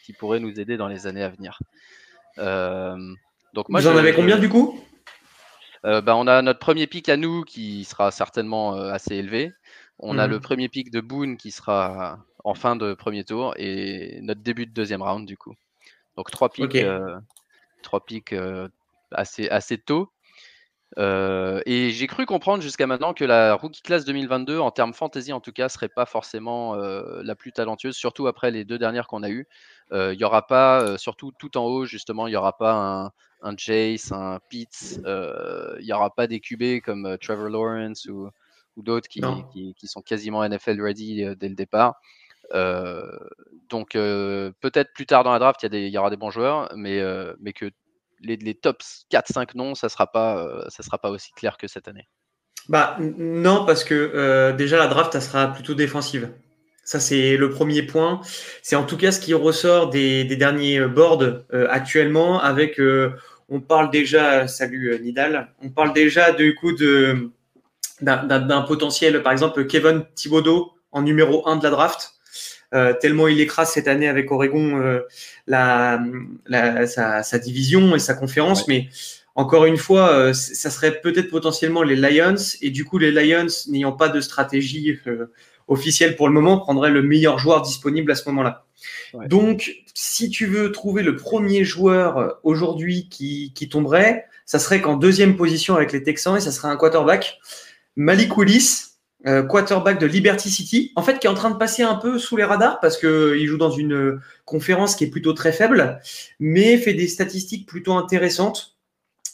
qui 0.04 0.12
pourraient 0.12 0.38
nous 0.38 0.60
aider 0.60 0.76
dans 0.76 0.86
les 0.86 1.08
années 1.08 1.24
à 1.24 1.30
venir? 1.30 1.58
donc 2.36 3.68
moi, 3.68 3.80
Vous 3.80 3.88
en 3.88 3.96
avez 3.96 4.14
combien 4.14 4.38
du 4.38 4.48
coup? 4.48 4.80
Bah, 5.82 6.14
On 6.14 6.28
a 6.28 6.40
notre 6.40 6.60
premier 6.60 6.86
pick 6.86 7.08
à 7.08 7.16
nous 7.16 7.42
qui 7.42 7.84
sera 7.84 8.12
certainement 8.12 8.74
assez 8.74 9.16
élevé. 9.16 9.52
On 9.98 10.18
a 10.18 10.26
le 10.26 10.38
mmh. 10.38 10.40
premier 10.40 10.68
pick 10.68 10.90
de 10.90 11.00
Boone 11.00 11.36
qui 11.36 11.50
sera 11.50 12.18
en 12.44 12.54
fin 12.54 12.76
de 12.76 12.94
premier 12.94 13.24
tour 13.24 13.54
et 13.56 14.20
notre 14.22 14.42
début 14.42 14.66
de 14.66 14.72
deuxième 14.72 15.02
round 15.02 15.26
du 15.26 15.36
coup. 15.36 15.54
Donc 16.16 16.30
trois 16.30 16.50
pics, 16.50 16.76
euh, 16.76 17.18
trois 17.82 18.04
pics 18.04 18.32
euh, 18.32 18.68
assez, 19.10 19.48
assez 19.48 19.78
tôt. 19.78 20.10
Euh, 20.96 21.60
et 21.66 21.90
j'ai 21.90 22.06
cru 22.06 22.24
comprendre 22.24 22.62
jusqu'à 22.62 22.86
maintenant 22.86 23.14
que 23.14 23.24
la 23.24 23.54
rookie 23.54 23.82
class 23.82 24.04
2022, 24.04 24.60
en 24.60 24.70
termes 24.70 24.94
fantasy 24.94 25.32
en 25.32 25.40
tout 25.40 25.50
cas, 25.50 25.68
serait 25.68 25.88
pas 25.88 26.06
forcément 26.06 26.76
la 26.76 27.34
plus 27.34 27.52
talentueuse, 27.52 27.96
surtout 27.96 28.28
après 28.28 28.50
les 28.52 28.64
deux 28.64 28.78
dernières 28.78 29.08
qu'on 29.08 29.24
a 29.24 29.30
eues. 29.30 29.48
Il 29.92 30.16
n'y 30.16 30.24
aura 30.24 30.46
pas, 30.46 30.96
surtout 30.98 31.32
tout 31.36 31.56
en 31.56 31.64
haut 31.64 31.84
justement, 31.84 32.28
il 32.28 32.30
n'y 32.30 32.36
aura 32.36 32.56
pas 32.56 32.74
un, 32.74 33.04
un 33.42 33.56
Jace, 33.56 34.12
un 34.12 34.38
Pitts, 34.48 35.00
il 35.04 35.84
n'y 35.84 35.92
aura 35.92 36.14
pas 36.14 36.28
des 36.28 36.38
QB 36.38 36.84
comme 36.84 37.18
Trevor 37.20 37.48
Lawrence 37.48 38.06
ou, 38.06 38.30
ou 38.76 38.82
d'autres 38.82 39.08
qui, 39.08 39.20
qui, 39.52 39.74
qui, 39.74 39.86
sont 39.86 40.02
quasiment 40.02 40.46
NFL 40.48 40.80
ready 40.80 41.24
dès 41.36 41.48
le 41.48 41.54
départ. 41.54 42.00
Euh, 42.52 43.02
donc 43.68 43.94
euh, 43.94 44.52
peut-être 44.60 44.92
plus 44.94 45.06
tard 45.06 45.24
dans 45.24 45.32
la 45.32 45.38
draft, 45.38 45.62
il 45.62 45.74
y, 45.74 45.88
y, 45.88 45.98
aura 45.98 46.10
des 46.10 46.16
bons 46.16 46.30
joueurs, 46.30 46.70
mais, 46.76 47.00
euh, 47.00 47.32
mais 47.40 47.52
que 47.52 47.70
les, 48.20 48.36
les 48.36 48.54
tops 48.54 49.06
4-5 49.10 49.56
noms, 49.56 49.74
ça 49.74 49.86
ne 49.86 49.90
sera, 49.90 50.10
pas, 50.10 50.66
ça 50.68 50.82
sera 50.82 50.98
pas 50.98 51.10
aussi 51.10 51.32
clair 51.32 51.56
que 51.56 51.66
cette 51.66 51.88
année. 51.88 52.08
Bah 52.68 52.96
non, 52.98 53.66
parce 53.66 53.84
que 53.84 54.52
déjà 54.52 54.78
la 54.78 54.86
draft, 54.86 55.14
elle 55.14 55.22
sera 55.22 55.48
plutôt 55.48 55.74
défensive. 55.74 56.30
Ça, 56.82 57.00
c'est 57.00 57.36
le 57.36 57.50
premier 57.50 57.82
point. 57.82 58.20
C'est 58.62 58.76
en 58.76 58.84
tout 58.84 58.96
cas 58.96 59.10
ce 59.10 59.20
qui 59.20 59.34
ressort 59.34 59.90
des, 59.90 60.24
des 60.24 60.36
derniers 60.36 60.80
boards 60.86 61.24
actuellement 61.68 62.40
avec, 62.40 62.80
on 63.48 63.60
parle 63.60 63.90
déjà, 63.90 64.48
salut 64.48 64.98
Nidal, 65.02 65.52
on 65.62 65.70
parle 65.70 65.92
déjà 65.92 66.32
du 66.32 66.54
coup 66.54 66.72
de, 66.72 67.30
d'un 68.00 68.62
potentiel, 68.62 69.22
par 69.22 69.32
exemple, 69.32 69.66
Kevin 69.66 70.04
Thibodeau 70.14 70.72
en 70.92 71.02
numéro 71.02 71.46
1 71.48 71.56
de 71.56 71.64
la 71.64 71.70
draft. 71.70 72.14
Euh, 72.74 72.92
tellement 72.92 73.28
il 73.28 73.40
écrase 73.40 73.70
cette 73.70 73.86
année 73.86 74.08
avec 74.08 74.32
Oregon 74.32 74.80
euh, 74.80 75.02
la, 75.46 76.00
sa, 76.86 77.38
division 77.38 77.94
et 77.94 77.98
sa 77.98 78.14
conférence. 78.14 78.66
Mais 78.66 78.88
encore 79.36 79.64
une 79.64 79.76
fois, 79.76 80.10
euh, 80.10 80.32
ça 80.32 80.70
serait 80.70 81.00
peut-être 81.00 81.30
potentiellement 81.30 81.82
les 81.82 81.96
Lions. 81.96 82.34
Et 82.62 82.70
du 82.70 82.84
coup, 82.84 82.98
les 82.98 83.12
Lions, 83.12 83.46
n'ayant 83.68 83.92
pas 83.92 84.08
de 84.08 84.20
stratégie 84.20 84.98
officielle 85.68 86.16
pour 86.16 86.26
le 86.26 86.34
moment, 86.34 86.58
prendraient 86.58 86.90
le 86.90 87.02
meilleur 87.02 87.38
joueur 87.38 87.62
disponible 87.62 88.10
à 88.10 88.16
ce 88.16 88.28
moment-là. 88.30 88.64
Donc, 89.28 89.72
si 89.94 90.28
tu 90.28 90.46
veux 90.46 90.72
trouver 90.72 91.02
le 91.02 91.14
premier 91.14 91.64
joueur 91.64 92.38
aujourd'hui 92.42 93.08
qui, 93.08 93.52
qui 93.54 93.68
tomberait, 93.68 94.26
ça 94.46 94.58
serait 94.58 94.80
qu'en 94.80 94.96
deuxième 94.96 95.36
position 95.36 95.76
avec 95.76 95.92
les 95.92 96.02
Texans 96.02 96.36
et 96.36 96.40
ça 96.40 96.50
serait 96.50 96.68
un 96.68 96.76
quarterback. 96.76 97.38
Malik 97.96 98.36
Willis, 98.36 98.94
euh, 99.26 99.42
quarterback 99.42 99.98
de 99.98 100.06
Liberty 100.06 100.50
City, 100.50 100.92
en 100.96 101.02
fait, 101.02 101.18
qui 101.18 101.26
est 101.26 101.30
en 101.30 101.34
train 101.34 101.50
de 101.50 101.56
passer 101.56 101.82
un 101.82 101.94
peu 101.94 102.18
sous 102.18 102.36
les 102.36 102.44
radars 102.44 102.78
parce 102.80 102.98
qu'il 102.98 103.46
joue 103.46 103.56
dans 103.56 103.70
une 103.70 104.20
conférence 104.44 104.96
qui 104.96 105.04
est 105.04 105.10
plutôt 105.10 105.32
très 105.32 105.52
faible, 105.52 105.98
mais 106.40 106.76
fait 106.76 106.92
des 106.92 107.08
statistiques 107.08 107.66
plutôt 107.66 107.94
intéressantes. 107.94 108.76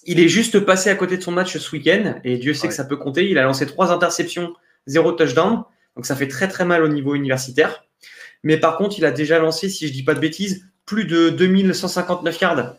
Il 0.05 0.21
est 0.21 0.29
juste 0.29 0.61
passé 0.61 0.91
à 0.91 0.95
côté 0.95 1.17
de 1.17 1.23
son 1.23 1.33
match 1.33 1.59
ce 1.59 1.73
week-end, 1.73 2.21
et 2.23 2.39
Dieu 2.39 2.55
sait 2.55 2.69
que 2.69 2.75
ça 2.75 2.85
peut 2.85 2.97
compter. 2.97 3.29
Il 3.29 3.37
a 3.37 3.43
lancé 3.43 3.67
trois 3.67 3.91
interceptions, 3.91 4.55
zéro 4.87 5.11
touchdown, 5.11 5.65
donc 5.97 6.07
ça 6.07 6.15
fait 6.15 6.29
très 6.29 6.47
très 6.47 6.65
mal 6.65 6.85
au 6.85 6.89
niveau 6.89 7.17
universitaire. 7.17 7.85
Mais 8.45 8.59
par 8.59 8.77
contre, 8.77 8.97
il 8.97 9.05
a 9.05 9.11
déjà 9.11 9.41
lancé, 9.41 9.69
si 9.69 9.89
je 9.89 9.93
dis 9.93 10.05
pas 10.05 10.15
de 10.15 10.21
bêtises, 10.21 10.67
plus 10.87 11.05
de 11.05 11.31
2159 11.31 12.41
yards 12.41 12.75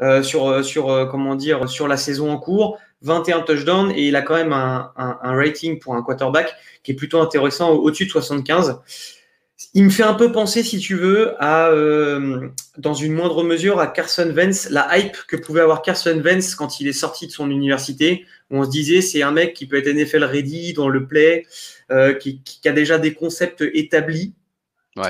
euh, 0.00 0.22
sur, 0.22 0.48
euh, 0.48 0.62
sur, 0.62 1.08
comment 1.10 1.34
dire, 1.34 1.68
sur 1.68 1.88
la 1.88 1.96
saison 1.96 2.32
en 2.32 2.38
cours. 2.38 2.78
21 3.04 3.42
touchdowns 3.42 3.92
et 3.92 4.08
il 4.08 4.16
a 4.16 4.22
quand 4.22 4.34
même 4.34 4.52
un, 4.52 4.92
rating 5.22 5.78
pour 5.78 5.94
un 5.94 6.02
quarterback 6.02 6.54
qui 6.82 6.92
est 6.92 6.94
plutôt 6.94 7.20
intéressant 7.20 7.70
au-dessus 7.70 8.06
de 8.06 8.10
75. 8.10 8.80
Il 9.72 9.84
me 9.84 9.90
fait 9.90 10.02
un 10.02 10.14
peu 10.14 10.32
penser, 10.32 10.62
si 10.62 10.78
tu 10.78 10.96
veux, 10.96 11.34
à, 11.38 11.68
euh, 11.68 12.48
dans 12.76 12.94
une 12.94 13.12
moindre 13.12 13.44
mesure, 13.44 13.78
à 13.78 13.86
Carson 13.86 14.30
Vance, 14.34 14.68
la 14.70 14.98
hype 14.98 15.16
que 15.28 15.36
pouvait 15.36 15.60
avoir 15.60 15.82
Carson 15.82 16.20
Vance 16.22 16.54
quand 16.54 16.80
il 16.80 16.88
est 16.88 16.92
sorti 16.92 17.26
de 17.26 17.32
son 17.32 17.50
université, 17.50 18.24
où 18.50 18.58
on 18.58 18.64
se 18.64 18.70
disait 18.70 19.00
c'est 19.00 19.22
un 19.22 19.30
mec 19.30 19.54
qui 19.54 19.66
peut 19.66 19.76
être 19.76 19.88
NFL 19.88 20.24
ready 20.24 20.72
dans 20.72 20.88
le 20.88 21.06
play, 21.06 21.46
euh, 21.90 22.14
qui, 22.14 22.40
a 22.64 22.72
déjà 22.72 22.98
des 22.98 23.14
concepts 23.14 23.64
établis. 23.74 24.34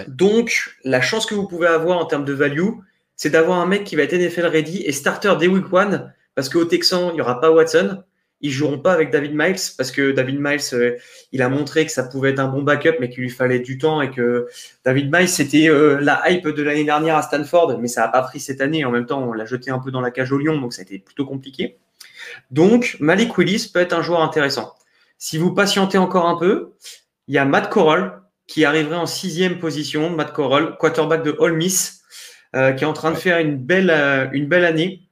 Donc, 0.08 0.74
la 0.82 1.00
chance 1.00 1.26
que 1.26 1.34
vous 1.34 1.46
pouvez 1.46 1.66
avoir 1.66 1.98
en 1.98 2.06
termes 2.06 2.24
de 2.24 2.32
value, 2.32 2.70
c'est 3.16 3.30
d'avoir 3.30 3.60
un 3.60 3.66
mec 3.66 3.84
qui 3.84 3.96
va 3.96 4.02
être 4.02 4.14
NFL 4.14 4.46
ready 4.46 4.82
et 4.82 4.92
starter 4.92 5.34
dès 5.38 5.46
week 5.46 5.72
one 5.72 6.12
parce 6.34 6.48
qu'au 6.48 6.64
Texan, 6.64 7.10
il 7.10 7.14
n'y 7.14 7.20
aura 7.20 7.40
pas 7.40 7.50
Watson. 7.50 8.02
Ils 8.40 8.50
joueront 8.50 8.78
pas 8.78 8.92
avec 8.92 9.10
David 9.10 9.32
Miles 9.34 9.56
parce 9.78 9.90
que 9.90 10.12
David 10.12 10.38
Miles, 10.38 10.60
euh, 10.74 10.96
il 11.32 11.40
a 11.40 11.48
montré 11.48 11.86
que 11.86 11.92
ça 11.92 12.02
pouvait 12.04 12.30
être 12.30 12.40
un 12.40 12.48
bon 12.48 12.62
backup, 12.62 12.96
mais 13.00 13.08
qu'il 13.08 13.22
lui 13.22 13.30
fallait 13.30 13.60
du 13.60 13.78
temps 13.78 14.02
et 14.02 14.10
que 14.10 14.48
David 14.84 15.10
Miles, 15.10 15.28
c'était 15.28 15.68
euh, 15.68 15.98
la 16.00 16.30
hype 16.30 16.46
de 16.48 16.62
l'année 16.62 16.84
dernière 16.84 17.16
à 17.16 17.22
Stanford, 17.22 17.78
mais 17.78 17.88
ça 17.88 18.02
n'a 18.02 18.08
pas 18.08 18.20
pris 18.22 18.40
cette 18.40 18.60
année. 18.60 18.84
En 18.84 18.90
même 18.90 19.06
temps, 19.06 19.22
on 19.22 19.32
l'a 19.32 19.46
jeté 19.46 19.70
un 19.70 19.78
peu 19.78 19.90
dans 19.90 20.02
la 20.02 20.10
cage 20.10 20.30
au 20.30 20.36
lion, 20.36 20.60
donc 20.60 20.74
ça 20.74 20.80
a 20.80 20.84
été 20.84 20.98
plutôt 20.98 21.24
compliqué. 21.24 21.78
Donc, 22.50 22.96
Malik 23.00 23.38
Willis 23.38 23.70
peut 23.72 23.80
être 23.80 23.94
un 23.94 24.02
joueur 24.02 24.20
intéressant. 24.20 24.74
Si 25.16 25.38
vous 25.38 25.54
patientez 25.54 25.96
encore 25.96 26.26
un 26.26 26.36
peu, 26.36 26.72
il 27.28 27.34
y 27.34 27.38
a 27.38 27.46
Matt 27.46 27.70
Corral 27.70 28.20
qui 28.46 28.66
arriverait 28.66 28.96
en 28.96 29.06
sixième 29.06 29.58
position, 29.58 30.10
Matt 30.10 30.34
Corral, 30.34 30.76
quarterback 30.78 31.22
de 31.22 31.34
Ole 31.38 31.54
Miss, 31.54 32.02
euh, 32.54 32.72
qui 32.72 32.84
est 32.84 32.86
en 32.86 32.92
train 32.92 33.10
de 33.10 33.16
faire 33.16 33.38
une 33.38 33.56
belle, 33.56 33.90
une 34.34 34.48
belle 34.48 34.66
année. 34.66 35.03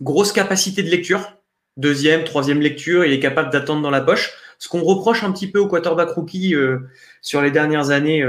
Grosse 0.00 0.32
capacité 0.32 0.82
de 0.82 0.90
lecture, 0.90 1.38
deuxième, 1.76 2.24
troisième 2.24 2.60
lecture, 2.60 3.04
il 3.04 3.12
est 3.12 3.20
capable 3.20 3.50
d'attendre 3.50 3.82
dans 3.82 3.90
la 3.90 4.00
poche. 4.00 4.32
Ce 4.58 4.68
qu'on 4.68 4.82
reproche 4.82 5.22
un 5.22 5.32
petit 5.32 5.50
peu 5.50 5.58
au 5.58 5.68
quarterback 5.68 6.10
rookie 6.10 6.54
euh, 6.54 6.78
sur 7.22 7.42
les 7.42 7.50
dernières 7.50 7.90
années, 7.90 8.24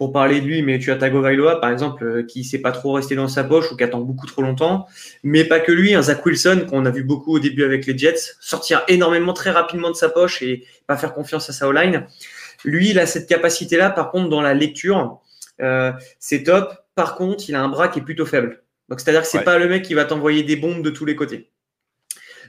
pour 0.00 0.12
parler 0.12 0.40
de 0.40 0.46
lui, 0.46 0.62
mais 0.62 0.78
tu 0.78 0.90
as 0.90 0.96
Tagovailoa, 0.96 1.60
par 1.60 1.70
exemple, 1.70 2.24
qui 2.24 2.38
ne 2.38 2.44
sait 2.44 2.58
pas 2.58 2.72
trop 2.72 2.92
rester 2.92 3.16
dans 3.16 3.28
sa 3.28 3.44
poche 3.44 3.70
ou 3.70 3.76
qui 3.76 3.84
attend 3.84 4.00
beaucoup 4.00 4.26
trop 4.26 4.40
longtemps. 4.40 4.86
Mais 5.22 5.44
pas 5.44 5.60
que 5.60 5.72
lui, 5.72 5.94
un 5.94 6.00
Zach 6.00 6.24
Wilson, 6.24 6.64
qu'on 6.70 6.86
a 6.86 6.90
vu 6.90 7.04
beaucoup 7.04 7.34
au 7.34 7.38
début 7.38 7.64
avec 7.64 7.84
les 7.84 7.98
Jets, 7.98 8.32
sortir 8.40 8.82
énormément 8.88 9.34
très 9.34 9.50
rapidement 9.50 9.90
de 9.90 9.96
sa 9.96 10.08
poche 10.08 10.40
et 10.40 10.64
pas 10.86 10.96
faire 10.96 11.12
confiance 11.12 11.50
à 11.50 11.52
sa 11.52 11.68
O-line. 11.68 12.06
Lui, 12.64 12.90
il 12.90 12.98
a 12.98 13.04
cette 13.04 13.28
capacité-là, 13.28 13.90
par 13.90 14.10
contre, 14.10 14.30
dans 14.30 14.40
la 14.40 14.54
lecture, 14.54 15.20
euh, 15.60 15.92
c'est 16.18 16.44
top. 16.44 16.72
Par 16.94 17.14
contre, 17.14 17.44
il 17.48 17.54
a 17.54 17.60
un 17.60 17.68
bras 17.68 17.88
qui 17.88 17.98
est 17.98 18.02
plutôt 18.02 18.24
faible. 18.24 18.62
Donc, 18.90 19.00
c'est-à-dire 19.00 19.22
que 19.22 19.28
c'est 19.28 19.44
pas 19.44 19.58
le 19.58 19.68
mec 19.68 19.84
qui 19.84 19.94
va 19.94 20.04
t'envoyer 20.04 20.42
des 20.42 20.56
bombes 20.56 20.82
de 20.82 20.90
tous 20.90 21.06
les 21.06 21.16
côtés. 21.16 21.50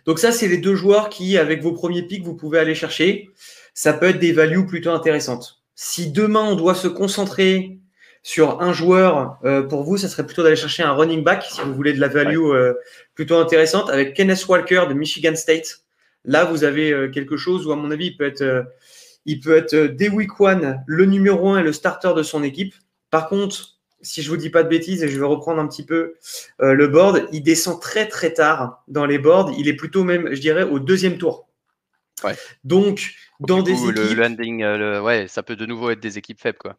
Donc, 0.05 0.19
ça, 0.19 0.31
c'est 0.31 0.48
les 0.48 0.57
deux 0.57 0.75
joueurs 0.75 1.10
qui, 1.10 1.38
avec 1.38 1.62
vos 1.62 1.71
premiers 1.71 2.03
pics, 2.03 2.24
vous 2.24 2.36
pouvez 2.36 2.60
aller 2.60 2.75
chercher. 2.75 3.29
Ça 3.74 3.93
peut 3.93 4.07
être 4.07 4.19
des 4.19 4.33
values 4.33 4.65
plutôt 4.65 4.91
intéressantes. 4.91 5.62
Si 5.75 6.12
demain, 6.12 6.43
on 6.43 6.55
doit 6.55 6.75
se 6.75 6.88
concentrer 6.88 7.77
sur 8.24 8.62
un 8.62 8.74
joueur, 8.74 9.38
euh, 9.45 9.63
pour 9.63 9.83
vous, 9.83 9.98
ça 9.98 10.10
serait 10.10 10.25
plutôt 10.25 10.43
d'aller 10.43 10.55
chercher 10.55 10.83
un 10.83 10.91
running 10.91 11.24
back, 11.24 11.43
si 11.50 11.62
vous 11.62 11.74
voulez 11.74 11.93
de 11.93 12.00
la 12.00 12.07
value 12.07 12.38
euh, 12.38 12.74
plutôt 13.15 13.38
intéressante, 13.38 13.89
avec 13.89 14.13
Kenneth 14.13 14.45
Walker 14.48 14.86
de 14.89 14.93
Michigan 14.93 15.36
State. 15.36 15.83
Là, 16.25 16.45
vous 16.45 16.63
avez 16.63 17.10
quelque 17.12 17.38
chose 17.38 17.65
où, 17.65 17.71
à 17.71 17.75
mon 17.75 17.89
avis, 17.89 18.07
il 18.07 18.17
peut 18.17 18.25
être 18.25 18.65
il 19.25 19.39
peut 19.39 19.55
être 19.55 19.74
euh, 19.74 19.88
dès 19.88 20.10
week 20.10 20.39
one 20.39 20.83
le 20.88 21.05
numéro 21.05 21.50
un 21.50 21.60
et 21.60 21.63
le 21.63 21.74
starter 21.74 22.13
de 22.15 22.24
son 22.24 22.43
équipe. 22.43 22.74
Par 23.10 23.27
contre, 23.27 23.79
si 24.01 24.22
je 24.22 24.29
vous 24.29 24.38
dis 24.38 24.50
pas 24.50 24.63
de 24.63 24.70
bêtises 24.70 25.03
et 25.03 25.08
je 25.08 25.20
vais 25.20 25.25
reprendre 25.25 25.60
un 25.60 25.67
petit 25.67 25.86
peu 25.86 26.15
euh, 26.62 26.74
le 26.74 26.88
board, 26.88 27.27
il 27.31 27.43
descend 27.43 27.81
très 27.81 28.08
très 28.08 28.34
tard 28.34 28.84
dans 28.88 29.05
les 29.05 29.17
boards. 29.17 29.53
Il 29.58 29.67
est 29.67 29.75
plutôt 29.75 30.03
même, 30.03 30.34
je 30.34 30.39
dirais, 30.39 30.63
au 30.63 30.79
deuxième 30.79 31.17
tour. 31.17 31.48
Ouais. 32.24 32.36
Donc, 32.63 33.13
dans 33.39 33.63
des 33.63 33.72
équipes, 33.72 33.96
le 33.96 34.13
landing, 34.13 34.63
euh, 34.63 35.01
ouais, 35.01 35.27
ça 35.27 35.43
peut 35.43 35.55
de 35.55 35.65
nouveau 35.65 35.89
être 35.89 36.00
des 36.00 36.17
équipes 36.17 36.39
faibles, 36.39 36.58
quoi. 36.60 36.77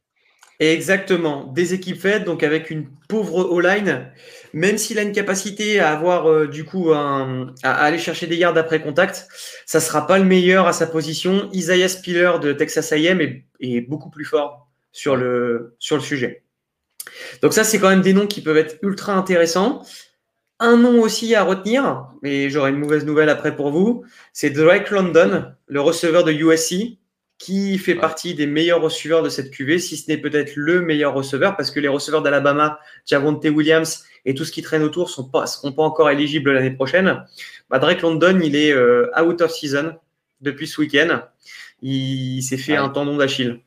Exactement, 0.61 1.47
des 1.47 1.75
équipes 1.75 2.01
faites, 2.01 2.23
donc 2.23 2.45
avec 2.45 2.71
une 2.71 2.87
pauvre 3.09 3.51
O-line, 3.51 4.13
même 4.53 4.79
s'il 4.79 4.97
a 5.01 5.03
une 5.03 5.11
capacité 5.11 5.81
à 5.81 5.91
avoir 5.91 6.31
euh, 6.31 6.47
du 6.47 6.65
coup 6.65 6.93
à 6.93 7.27
aller 7.65 7.99
chercher 7.99 8.29
des 8.29 8.37
yards 8.37 8.57
après 8.57 8.81
contact, 8.81 9.27
ça 9.67 9.81
sera 9.81 10.07
pas 10.07 10.19
le 10.19 10.25
meilleur 10.25 10.69
à 10.69 10.73
sa 10.73 10.87
position. 10.87 11.49
Isaiah 11.53 11.89
Spiller 11.89 12.33
de 12.41 12.53
Texas 12.53 12.93
A&M 12.93 13.43
est, 13.59 13.81
beaucoup 13.81 14.09
plus 14.09 14.25
fort 14.25 14.69
sur 14.93 15.17
le, 15.17 15.75
sur 15.81 15.97
le 15.97 16.03
sujet. 16.03 16.45
Donc 17.43 17.53
ça, 17.53 17.65
c'est 17.65 17.79
quand 17.79 17.89
même 17.89 18.03
des 18.03 18.13
noms 18.13 18.27
qui 18.27 18.41
peuvent 18.41 18.57
être 18.57 18.77
ultra 18.83 19.15
intéressants. 19.15 19.83
Un 20.61 20.77
nom 20.77 21.01
aussi 21.01 21.35
à 21.35 21.43
retenir, 21.43 22.07
mais 22.23 22.49
j'aurai 22.49 22.71
une 22.71 22.79
mauvaise 22.79 23.05
nouvelle 23.05 23.29
après 23.29 23.57
pour 23.57 23.71
vous, 23.71 24.05
c'est 24.33 24.51
Drake 24.51 24.91
London, 24.91 25.47
le 25.67 25.81
receveur 25.81 26.23
de 26.23 26.33
USC, 26.33 26.99
qui 27.43 27.77
fait 27.79 27.97
partie 27.97 28.35
des 28.35 28.47
meilleurs 28.47 28.81
receveurs 28.81 29.25
de 29.25 29.29
cette 29.29 29.51
QV, 29.51 29.81
si 29.81 29.97
ce 29.97 30.09
n'est 30.09 30.19
peut-être 30.19 30.53
le 30.55 30.81
meilleur 30.81 31.13
receveur, 31.13 31.57
parce 31.57 31.73
que 31.73 31.81
les 31.81 31.89
receveurs 31.89 32.23
d'Alabama, 32.23 32.79
Javonte 33.05 33.45
Williams 33.45 34.05
et 34.25 34.35
tout 34.35 34.45
ce 34.45 34.53
qui 34.53 34.63
traîne 34.63 34.85
autour 34.85 35.11
ne 35.19 35.25
pas, 35.25 35.47
seront 35.47 35.73
pas 35.73 35.83
encore 35.83 36.09
éligibles 36.11 36.53
l'année 36.53 36.71
prochaine. 36.71 37.25
Bah, 37.69 37.81
Drake 37.81 38.03
London, 38.03 38.39
il 38.41 38.55
est 38.55 38.73
euh, 38.73 39.11
out 39.21 39.41
of 39.41 39.51
season 39.51 39.97
depuis 40.41 40.69
ce 40.69 40.81
week-end. 40.81 41.23
Il, 41.81 42.43
s'est 42.43 42.59
fait 42.59 42.77
un 42.77 42.89
tendon 42.89 43.17
d'Achille. 43.17 43.61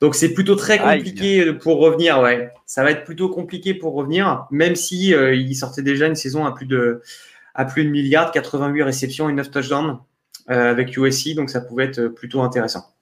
Donc 0.00 0.14
c'est 0.14 0.32
plutôt 0.32 0.54
très 0.54 0.78
compliqué 0.78 1.52
pour 1.52 1.78
revenir. 1.78 2.20
Ouais, 2.20 2.50
ça 2.66 2.84
va 2.84 2.90
être 2.90 3.04
plutôt 3.04 3.28
compliqué 3.28 3.74
pour 3.74 3.94
revenir, 3.94 4.46
même 4.50 4.76
si 4.76 5.14
euh, 5.14 5.34
il 5.34 5.54
sortait 5.54 5.82
déjà 5.82 6.06
une 6.06 6.14
saison 6.14 6.44
à 6.44 6.52
plus 6.52 6.66
de 6.66 7.02
à 7.54 7.64
plus 7.64 7.84
de 7.84 7.90
milliards, 7.90 8.32
88 8.32 8.82
réceptions 8.82 9.28
et 9.30 9.32
9 9.32 9.50
touchdowns 9.50 9.98
euh, 10.50 10.70
avec 10.70 10.94
USC, 10.96 11.34
donc 11.34 11.48
ça 11.48 11.60
pouvait 11.60 11.84
être 11.84 12.08
plutôt 12.08 12.42
intéressant. 12.42 12.92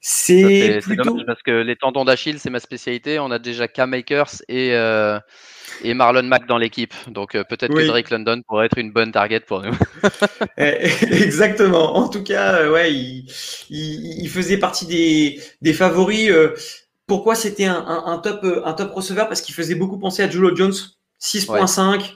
C'est 0.00 0.78
plutôt... 0.80 1.18
parce 1.26 1.42
que 1.42 1.50
les 1.50 1.76
tendons 1.76 2.04
d'Achille, 2.04 2.38
c'est 2.38 2.50
ma 2.50 2.60
spécialité. 2.60 3.18
On 3.18 3.30
a 3.30 3.38
déjà 3.38 3.68
Cam 3.68 3.90
Makers 3.90 4.42
et, 4.48 4.70
euh, 4.72 5.18
et 5.82 5.94
Marlon 5.94 6.22
Mack 6.24 6.46
dans 6.46 6.58
l'équipe. 6.58 6.94
Donc 7.08 7.34
euh, 7.34 7.44
peut-être 7.44 7.74
que 7.74 7.86
Drake 7.86 8.10
London 8.10 8.42
pourrait 8.46 8.66
être 8.66 8.78
une 8.78 8.92
bonne 8.92 9.12
target 9.12 9.40
pour 9.40 9.62
nous. 9.62 9.74
Eh, 10.56 10.90
exactement. 11.02 11.96
En 11.96 12.08
tout 12.08 12.22
cas, 12.22 12.54
euh, 12.54 12.72
ouais, 12.72 12.92
il, 12.92 14.28
faisait 14.28 14.56
partie 14.56 14.86
des, 14.86 15.40
des 15.62 15.72
favoris. 15.72 16.30
pourquoi 17.06 17.34
c'était 17.34 17.66
un, 17.66 18.20
top, 18.22 18.44
un 18.64 18.72
top 18.72 18.92
receveur? 18.92 19.28
Parce 19.28 19.40
qu'il 19.40 19.54
faisait 19.54 19.74
beaucoup 19.74 19.98
penser 19.98 20.22
à 20.22 20.30
Julio 20.30 20.54
Jones. 20.54 20.74
6.5. 21.20 22.14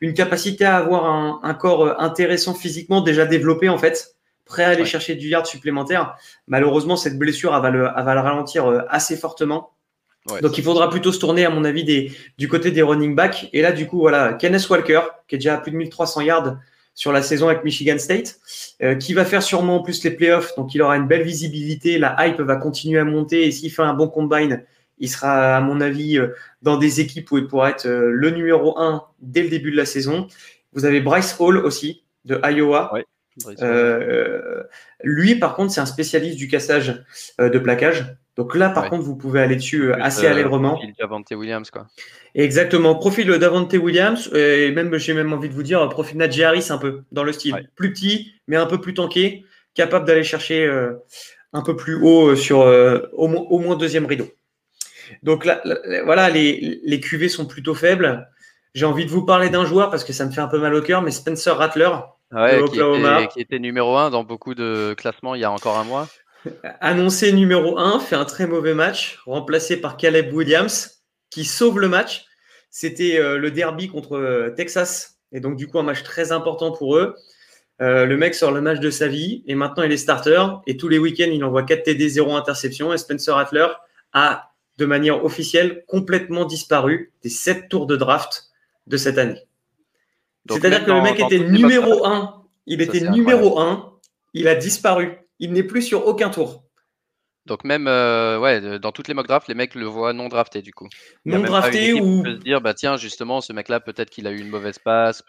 une 0.00 0.14
capacité 0.14 0.64
à 0.64 0.76
avoir 0.76 1.06
un, 1.06 1.40
un 1.42 1.54
corps 1.54 2.00
intéressant 2.00 2.54
physiquement, 2.54 3.00
déjà 3.00 3.26
développé 3.26 3.68
en 3.68 3.78
fait 3.78 4.18
prêt 4.48 4.64
à 4.64 4.70
aller 4.70 4.84
chercher 4.84 5.14
du 5.14 5.28
yard 5.28 5.46
supplémentaire. 5.46 6.16
Malheureusement, 6.48 6.96
cette 6.96 7.18
blessure, 7.18 7.54
elle 7.54 7.62
va 7.62 7.70
le, 7.70 7.82
va 7.82 8.14
le 8.14 8.20
ralentir 8.20 8.66
euh, 8.66 8.80
assez 8.88 9.16
fortement. 9.16 9.70
Donc, 10.42 10.58
il 10.58 10.64
faudra 10.64 10.90
plutôt 10.90 11.12
se 11.12 11.18
tourner, 11.18 11.44
à 11.44 11.50
mon 11.50 11.64
avis, 11.64 11.84
des, 11.84 12.12
du 12.36 12.48
côté 12.48 12.70
des 12.70 12.82
running 12.82 13.14
backs. 13.14 13.48
Et 13.52 13.62
là, 13.62 13.72
du 13.72 13.86
coup, 13.86 13.98
voilà, 13.98 14.34
Kenneth 14.34 14.68
Walker, 14.68 15.00
qui 15.26 15.36
est 15.36 15.38
déjà 15.38 15.54
à 15.54 15.58
plus 15.58 15.70
de 15.70 15.76
1300 15.76 16.22
yards 16.22 16.56
sur 16.94 17.12
la 17.12 17.22
saison 17.22 17.48
avec 17.48 17.64
Michigan 17.64 17.98
State, 17.98 18.38
euh, 18.82 18.96
qui 18.96 19.14
va 19.14 19.24
faire 19.24 19.42
sûrement 19.42 19.76
en 19.76 19.82
plus 19.82 20.02
les 20.04 20.10
playoffs. 20.10 20.54
Donc, 20.56 20.74
il 20.74 20.82
aura 20.82 20.96
une 20.96 21.06
belle 21.06 21.22
visibilité. 21.22 21.98
La 21.98 22.16
hype 22.26 22.40
va 22.40 22.56
continuer 22.56 22.98
à 22.98 23.04
monter. 23.04 23.46
Et 23.46 23.50
s'il 23.50 23.70
fait 23.70 23.82
un 23.82 23.94
bon 23.94 24.08
combine, 24.08 24.64
il 24.98 25.08
sera, 25.08 25.56
à 25.56 25.60
mon 25.60 25.80
avis, 25.80 26.18
euh, 26.18 26.28
dans 26.62 26.76
des 26.76 27.00
équipes 27.00 27.30
où 27.30 27.38
il 27.38 27.46
pourra 27.46 27.70
être 27.70 27.88
le 27.88 28.30
numéro 28.30 28.78
1 28.78 29.04
dès 29.20 29.42
le 29.42 29.48
début 29.48 29.70
de 29.70 29.76
la 29.76 29.86
saison. 29.86 30.26
Vous 30.72 30.84
avez 30.84 31.00
Bryce 31.00 31.36
Hall 31.38 31.58
aussi, 31.58 32.02
de 32.24 32.40
Iowa. 32.44 32.92
Euh, 33.60 34.62
lui, 35.02 35.36
par 35.36 35.54
contre, 35.54 35.72
c'est 35.72 35.80
un 35.80 35.86
spécialiste 35.86 36.36
du 36.36 36.48
cassage 36.48 37.04
euh, 37.40 37.48
de 37.48 37.58
plaquage. 37.58 38.16
Donc 38.38 38.54
là, 38.54 38.70
par 38.70 38.88
contre, 38.88 39.02
vous 39.02 39.16
pouvez 39.16 39.40
aller 39.40 39.56
dessus 39.56 39.90
euh, 39.90 40.00
assez 40.00 40.26
allègrement. 40.26 40.76
Profil 40.76 40.94
Davante 40.96 41.30
Williams, 41.32 41.70
quoi. 41.70 41.88
Exactement. 42.36 42.94
Profil 42.94 43.28
Davante 43.28 43.72
Williams, 43.72 44.30
et 44.32 44.70
même, 44.70 44.96
j'ai 44.96 45.12
même 45.12 45.32
envie 45.32 45.48
de 45.48 45.54
vous 45.54 45.64
dire, 45.64 45.86
profil 45.88 46.16
Najee 46.16 46.44
Harris 46.44 46.68
un 46.70 46.78
peu, 46.78 47.02
dans 47.10 47.24
le 47.24 47.32
style. 47.32 47.68
Plus 47.74 47.92
petit, 47.92 48.34
mais 48.46 48.56
un 48.56 48.66
peu 48.66 48.80
plus 48.80 48.94
tanké, 48.94 49.44
capable 49.74 50.06
d'aller 50.06 50.22
chercher 50.22 50.70
un 51.52 51.62
peu 51.62 51.74
plus 51.74 51.96
haut 52.00 52.36
sur 52.36 52.60
au, 53.12 53.58
moins 53.58 53.74
deuxième 53.74 54.06
rideau. 54.06 54.28
Donc 55.24 55.44
là, 55.44 55.60
voilà, 56.04 56.30
les, 56.30 56.80
les 56.84 57.00
QV 57.00 57.28
sont 57.28 57.46
plutôt 57.46 57.74
faibles. 57.74 58.28
J'ai 58.74 58.86
envie 58.86 59.04
de 59.04 59.10
vous 59.10 59.24
parler 59.24 59.50
d'un 59.50 59.64
joueur 59.64 59.90
parce 59.90 60.04
que 60.04 60.12
ça 60.12 60.24
me 60.24 60.30
fait 60.30 60.40
un 60.40 60.46
peu 60.46 60.60
mal 60.60 60.74
au 60.74 60.82
cœur, 60.82 61.02
mais 61.02 61.10
Spencer 61.10 61.56
Rattler, 61.56 61.90
qui, 63.32 63.40
était, 63.40 63.58
numéro 63.58 63.96
1 63.96 64.10
dans 64.10 64.22
beaucoup 64.22 64.54
de 64.54 64.94
classements 64.96 65.34
il 65.34 65.40
y 65.40 65.44
a 65.44 65.50
encore 65.50 65.78
un 65.78 65.84
mois. 65.84 66.08
Annoncé 66.80 67.32
numéro 67.32 67.78
1, 67.78 68.00
fait 68.00 68.16
un 68.16 68.24
très 68.24 68.46
mauvais 68.46 68.74
match, 68.74 69.20
remplacé 69.26 69.76
par 69.76 69.96
Caleb 69.96 70.32
Williams, 70.32 71.02
qui 71.30 71.44
sauve 71.44 71.80
le 71.80 71.88
match. 71.88 72.26
C'était 72.70 73.18
euh, 73.18 73.38
le 73.38 73.50
derby 73.50 73.88
contre 73.88 74.16
euh, 74.16 74.50
Texas, 74.50 75.18
et 75.32 75.40
donc 75.40 75.56
du 75.56 75.66
coup 75.66 75.78
un 75.78 75.82
match 75.82 76.02
très 76.02 76.32
important 76.32 76.72
pour 76.72 76.96
eux. 76.96 77.14
Euh, 77.80 78.06
le 78.06 78.16
mec 78.16 78.34
sort 78.34 78.50
le 78.50 78.60
match 78.60 78.80
de 78.80 78.90
sa 78.90 79.08
vie, 79.08 79.42
et 79.46 79.54
maintenant 79.54 79.82
il 79.82 79.92
est 79.92 79.98
starter, 79.98 80.44
et 80.66 80.76
tous 80.76 80.88
les 80.88 80.98
week-ends 80.98 81.30
il 81.30 81.42
envoie 81.44 81.62
4 81.62 81.84
TD, 81.84 82.08
0 82.08 82.34
interception, 82.34 82.92
et 82.92 82.98
Spencer 82.98 83.34
Rattler 83.34 83.66
a, 84.12 84.52
de 84.78 84.86
manière 84.86 85.24
officielle, 85.24 85.84
complètement 85.86 86.44
disparu 86.44 87.12
des 87.22 87.30
7 87.30 87.68
tours 87.68 87.86
de 87.86 87.96
draft 87.96 88.50
de 88.86 88.96
cette 88.96 89.18
année. 89.18 89.40
C'est-à-dire 90.48 90.84
que 90.84 90.90
le 90.90 91.02
mec 91.02 91.20
était 91.20 91.40
numéro 91.40 92.06
1. 92.06 92.42
Il 92.66 92.80
était 92.80 93.00
numéro 93.10 93.60
1. 93.60 93.92
Il 94.34 94.48
a 94.48 94.54
disparu. 94.54 95.18
Il 95.38 95.52
n'est 95.52 95.62
plus 95.62 95.82
sur 95.82 96.06
aucun 96.06 96.30
tour. 96.30 96.64
Donc 97.48 97.64
même 97.64 97.88
euh, 97.88 98.38
ouais, 98.38 98.78
dans 98.78 98.92
toutes 98.92 99.08
les 99.08 99.14
mock 99.14 99.26
drafts, 99.26 99.48
les 99.48 99.54
mecs 99.54 99.74
le 99.74 99.86
voient 99.86 100.12
non 100.12 100.28
drafté 100.28 100.60
du 100.60 100.72
coup. 100.74 100.86
Non 101.24 101.40
drafté 101.40 101.94
ou 101.94 102.22
peut 102.22 102.34
se 102.34 102.40
dire 102.40 102.60
bah 102.60 102.74
tiens 102.74 102.98
justement 102.98 103.40
ce 103.40 103.54
mec-là 103.54 103.80
peut-être 103.80 104.10
qu'il 104.10 104.26
a 104.26 104.32
eu 104.32 104.38
une 104.38 104.50
mauvaise 104.50 104.78
passe. 104.78 105.22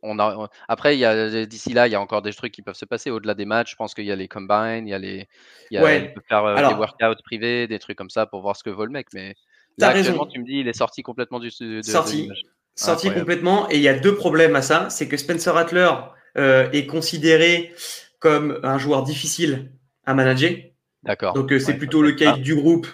On 0.00 0.20
a... 0.20 0.48
Après 0.68 0.96
il 0.96 1.00
y 1.00 1.04
a 1.04 1.44
d'ici 1.46 1.72
là 1.72 1.88
il 1.88 1.90
y 1.90 1.96
a 1.96 2.00
encore 2.00 2.22
des 2.22 2.32
trucs 2.32 2.52
qui 2.52 2.62
peuvent 2.62 2.76
se 2.76 2.84
passer 2.84 3.10
au-delà 3.10 3.34
des 3.34 3.44
matchs. 3.44 3.72
Je 3.72 3.76
pense 3.76 3.92
qu'il 3.92 4.04
y 4.04 4.12
a 4.12 4.16
les 4.16 4.28
combines, 4.28 4.86
il 4.86 4.90
y 4.90 4.94
a 4.94 4.98
les, 4.98 5.26
il, 5.72 5.74
y 5.74 5.78
a... 5.78 6.00
peut 6.00 6.22
faire 6.28 6.44
euh, 6.44 6.56
des 6.56 6.74
workouts 6.74 7.22
privés, 7.24 7.66
des 7.66 7.80
trucs 7.80 7.98
comme 7.98 8.10
ça 8.10 8.26
pour 8.26 8.40
voir 8.40 8.56
ce 8.56 8.62
que 8.62 8.70
vaut 8.70 8.84
le 8.84 8.92
mec. 8.92 9.08
Mais 9.12 9.34
là 9.78 9.88
actuellement 9.88 10.26
tu 10.26 10.38
me 10.38 10.44
dis 10.44 10.58
il 10.58 10.68
est 10.68 10.78
sorti 10.78 11.02
complètement 11.02 11.40
du. 11.40 11.50
De, 11.60 11.82
sorti. 11.82 12.30
Sorti 12.76 13.10
complètement. 13.10 13.68
Et 13.70 13.76
il 13.76 13.82
y 13.82 13.88
a 13.88 13.98
deux 13.98 14.14
problèmes 14.14 14.54
à 14.54 14.62
ça. 14.62 14.90
C'est 14.90 15.08
que 15.08 15.16
Spencer 15.16 15.52
Rattler 15.52 15.90
euh, 16.36 16.70
est 16.72 16.86
considéré 16.86 17.72
comme 18.24 18.58
un 18.62 18.78
joueur 18.78 19.02
difficile 19.02 19.70
à 20.06 20.14
manager. 20.14 20.52
D'accord. 21.02 21.34
Donc 21.34 21.52
euh, 21.52 21.58
c'est 21.58 21.74
plutôt 21.74 22.00
le 22.00 22.12
cas 22.12 22.38
du 22.38 22.54
groupe. 22.54 22.86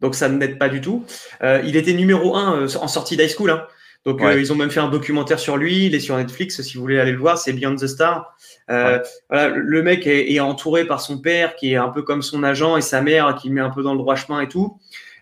Donc 0.00 0.16
ça 0.16 0.28
ne 0.28 0.36
m'aide 0.36 0.58
pas 0.58 0.68
du 0.68 0.80
tout. 0.80 1.06
Euh, 1.44 1.62
il 1.64 1.76
était 1.76 1.92
numéro 1.92 2.34
un 2.34 2.66
en 2.66 2.88
sortie 2.88 3.16
d'high 3.16 3.30
school. 3.30 3.50
Hein. 3.50 3.64
Donc, 4.04 4.20
ils 4.20 4.52
ont 4.52 4.56
même 4.56 4.72
fait 4.72 4.80
un 4.80 4.88
documentaire 4.88 5.38
sur 5.38 5.56
lui. 5.56 5.86
Il 5.86 5.94
est 5.94 6.00
sur 6.00 6.16
Netflix, 6.16 6.60
si 6.60 6.74
vous 6.74 6.80
voulez 6.80 6.98
aller 6.98 7.12
le 7.12 7.18
voir. 7.18 7.38
C'est 7.38 7.52
Beyond 7.52 7.76
the 7.76 7.86
Star. 7.86 8.36
voilà, 8.66 9.04
le 9.30 9.82
mec 9.84 10.08
est, 10.08 10.40
entouré 10.40 10.84
par 10.84 11.00
son 11.00 11.18
père, 11.18 11.54
qui 11.54 11.74
est 11.74 11.76
un 11.76 11.88
peu 11.88 12.02
comme 12.02 12.20
son 12.20 12.42
agent, 12.42 12.76
et 12.76 12.80
sa 12.80 13.00
mère, 13.00 13.36
qui 13.36 13.48
met 13.48 13.60
un 13.60 13.70
peu 13.70 13.84
dans 13.84 13.92
le 13.92 13.98
droit 13.98 14.16
chemin 14.16 14.40
et 14.40 14.48
tout. 14.48 14.76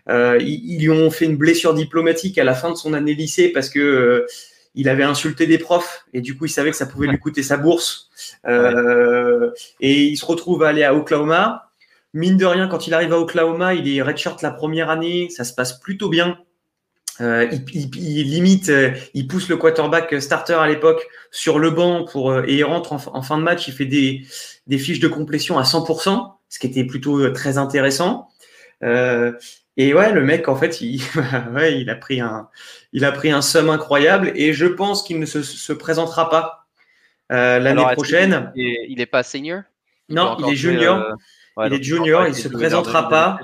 ils, 0.09 0.79
lui 0.79 0.89
ont 0.89 1.11
fait 1.11 1.25
une 1.25 1.37
blessure 1.37 1.75
diplomatique 1.75 2.39
à 2.39 2.43
la 2.43 2.55
fin 2.55 2.71
de 2.71 2.75
son 2.75 2.93
année 2.95 3.13
lycée 3.13 3.49
parce 3.49 3.69
que 3.69 4.25
il 4.75 4.89
avait 4.89 5.03
insulté 5.03 5.47
des 5.47 5.57
profs 5.57 6.05
et 6.13 6.21
du 6.21 6.37
coup 6.37 6.45
il 6.45 6.49
savait 6.49 6.71
que 6.71 6.77
ça 6.77 6.85
pouvait 6.85 7.07
lui 7.07 7.19
coûter 7.19 7.43
sa 7.43 7.57
bourse. 7.57 8.09
Euh, 8.47 9.51
et 9.79 10.03
il 10.03 10.17
se 10.17 10.25
retrouve 10.25 10.63
à 10.63 10.69
aller 10.69 10.83
à 10.83 10.95
Oklahoma. 10.95 11.69
Mine 12.13 12.37
de 12.37 12.45
rien, 12.45 12.67
quand 12.67 12.87
il 12.87 12.93
arrive 12.93 13.13
à 13.13 13.19
Oklahoma, 13.19 13.73
il 13.73 13.93
est 13.93 14.01
redshirt 14.01 14.41
la 14.41 14.51
première 14.51 14.89
année, 14.89 15.29
ça 15.29 15.43
se 15.43 15.53
passe 15.53 15.79
plutôt 15.79 16.09
bien. 16.09 16.37
Euh, 17.19 17.47
il, 17.73 17.89
limite, 18.29 18.69
euh, 18.69 18.91
il 19.13 19.27
pousse 19.27 19.47
le 19.49 19.57
quarterback 19.57 20.19
starter 20.21 20.53
à 20.53 20.67
l'époque 20.67 21.07
sur 21.29 21.59
le 21.59 21.69
banc 21.69 22.05
pour 22.05 22.39
et 22.39 22.55
il 22.55 22.63
rentre 22.63 22.93
en, 22.93 23.21
fin 23.21 23.37
de 23.37 23.43
match. 23.43 23.67
Il 23.67 23.73
fait 23.73 23.85
des, 23.85 24.25
des, 24.67 24.77
fiches 24.77 24.99
de 24.99 25.07
complétion 25.07 25.57
à 25.57 25.63
100%, 25.63 26.33
ce 26.49 26.59
qui 26.59 26.67
était 26.67 26.85
plutôt 26.85 27.29
très 27.29 27.57
intéressant. 27.57 28.29
Et 29.81 29.95
ouais, 29.95 30.11
le 30.11 30.23
mec, 30.23 30.47
en 30.47 30.55
fait, 30.55 30.79
il, 30.81 31.01
ouais, 31.55 31.81
il 31.81 31.89
a 31.89 31.95
pris 31.95 32.21
un, 32.21 32.49
il 32.93 33.03
a 33.03 33.11
pris 33.11 33.31
un 33.31 33.41
somme 33.41 33.71
incroyable 33.71 34.31
et 34.35 34.53
je 34.53 34.67
pense 34.67 35.01
qu'il 35.01 35.19
ne 35.19 35.25
se, 35.25 35.73
présentera 35.73 36.29
pas 36.29 36.67
euh, 37.31 37.57
l'année 37.57 37.83
prochaine. 37.93 38.51
Il 38.55 38.95
n'est 38.95 39.07
pas 39.07 39.23
senior? 39.23 39.63
Non, 40.07 40.37
il 40.37 40.53
est 40.53 40.55
junior. 40.55 40.99
Euh, 41.57 41.67
il 41.67 41.73
est 41.73 41.81
junior, 41.81 42.27
il 42.27 42.29
ne 42.29 42.35
se 42.35 42.47
présentera 42.47 43.09
pas. 43.09 43.39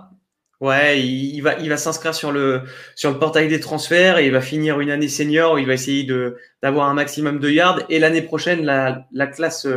Ouais, 0.59 1.01
il, 1.01 1.41
va, 1.41 1.57
il 1.57 1.69
va 1.69 1.77
s'inscrire 1.77 2.13
sur 2.13 2.31
le, 2.31 2.61
sur 2.93 3.11
le 3.11 3.17
portail 3.17 3.47
des 3.47 3.59
transferts 3.59 4.19
et 4.19 4.27
il 4.27 4.31
va 4.31 4.41
finir 4.41 4.79
une 4.79 4.91
année 4.91 5.07
senior. 5.07 5.57
il 5.57 5.65
va 5.65 5.73
essayer 5.73 6.03
de, 6.03 6.37
d'avoir 6.61 6.87
un 6.87 6.93
maximum 6.93 7.39
de 7.39 7.49
yards. 7.49 7.81
Et 7.89 7.97
l'année 7.97 8.21
prochaine, 8.21 8.63
la, 8.63 9.07
la, 9.11 9.25
classe, 9.25 9.67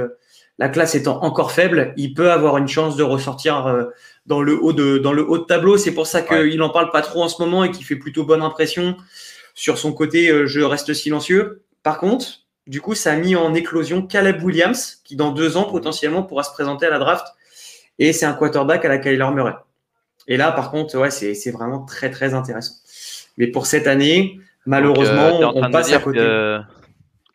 la 0.61 0.69
classe 0.69 0.95
étant 0.95 1.25
encore 1.25 1.53
faible, 1.53 1.95
il 1.97 2.13
peut 2.13 2.31
avoir 2.31 2.59
une 2.59 2.69
chance 2.69 2.95
de 2.95 3.03
ressortir 3.03 3.67
euh, 3.67 3.87
dans 4.27 4.43
le 4.43 4.63
haut 4.63 4.75
de, 4.75 4.99
dans 4.99 5.15
le 5.15 5.27
haut 5.27 5.39
de 5.39 5.45
tableau. 5.45 5.79
C'est 5.79 5.95
pour 5.95 6.07
ça 6.07 6.21
qu'il 6.21 6.59
n'en 6.59 6.69
parle 6.69 6.91
pas 6.91 7.01
trop 7.01 7.23
en 7.23 7.29
ce 7.29 7.41
moment 7.41 7.65
et 7.65 7.71
qu'il 7.71 7.87
fait 7.87 7.97
plutôt 7.97 8.25
bonne 8.25 8.43
impression 8.43 8.95
sur 9.55 9.79
son 9.79 9.95
côté 9.95 10.29
euh, 10.29 10.47
je 10.47 10.61
reste 10.61 10.93
silencieux. 10.93 11.63
Par 11.83 11.99
contre, 11.99 12.43
du 12.67 12.83
coup, 12.83 12.95
ça 12.95 13.13
a 13.13 13.17
mis 13.17 13.37
en 13.37 13.55
éclosion 13.55 14.07
Caleb 14.07 14.45
Williams, 14.45 15.01
qui 15.03 15.17
dans 15.17 15.31
deux 15.31 15.57
ans 15.57 15.65
potentiellement 15.65 16.23
pourra 16.23 16.43
se 16.43 16.53
présenter 16.53 16.85
à 16.85 16.91
la 16.91 16.99
draft. 16.99 17.27
Et 17.99 18.13
c'est 18.13 18.27
un 18.27 18.35
quarterback 18.35 18.85
à 18.85 18.89
la 18.89 18.99
Kyler 18.99 19.31
Murray. 19.33 19.55
Et 20.29 20.37
là, 20.37 20.53
par 20.53 20.71
contre, 20.71 20.97
ouais, 20.99 21.11
c'est 21.11 21.51
vraiment 21.51 21.87
très 21.87 22.11
très 22.11 22.35
intéressant. 22.35 22.75
Mais 23.39 23.47
pour 23.47 23.65
cette 23.65 23.87
année, 23.87 24.39
malheureusement, 24.67 25.41
euh, 25.41 25.53
on 25.55 25.71
passe 25.71 25.91
à 25.91 26.01
côté. 26.01 26.19
Que, 26.19 26.61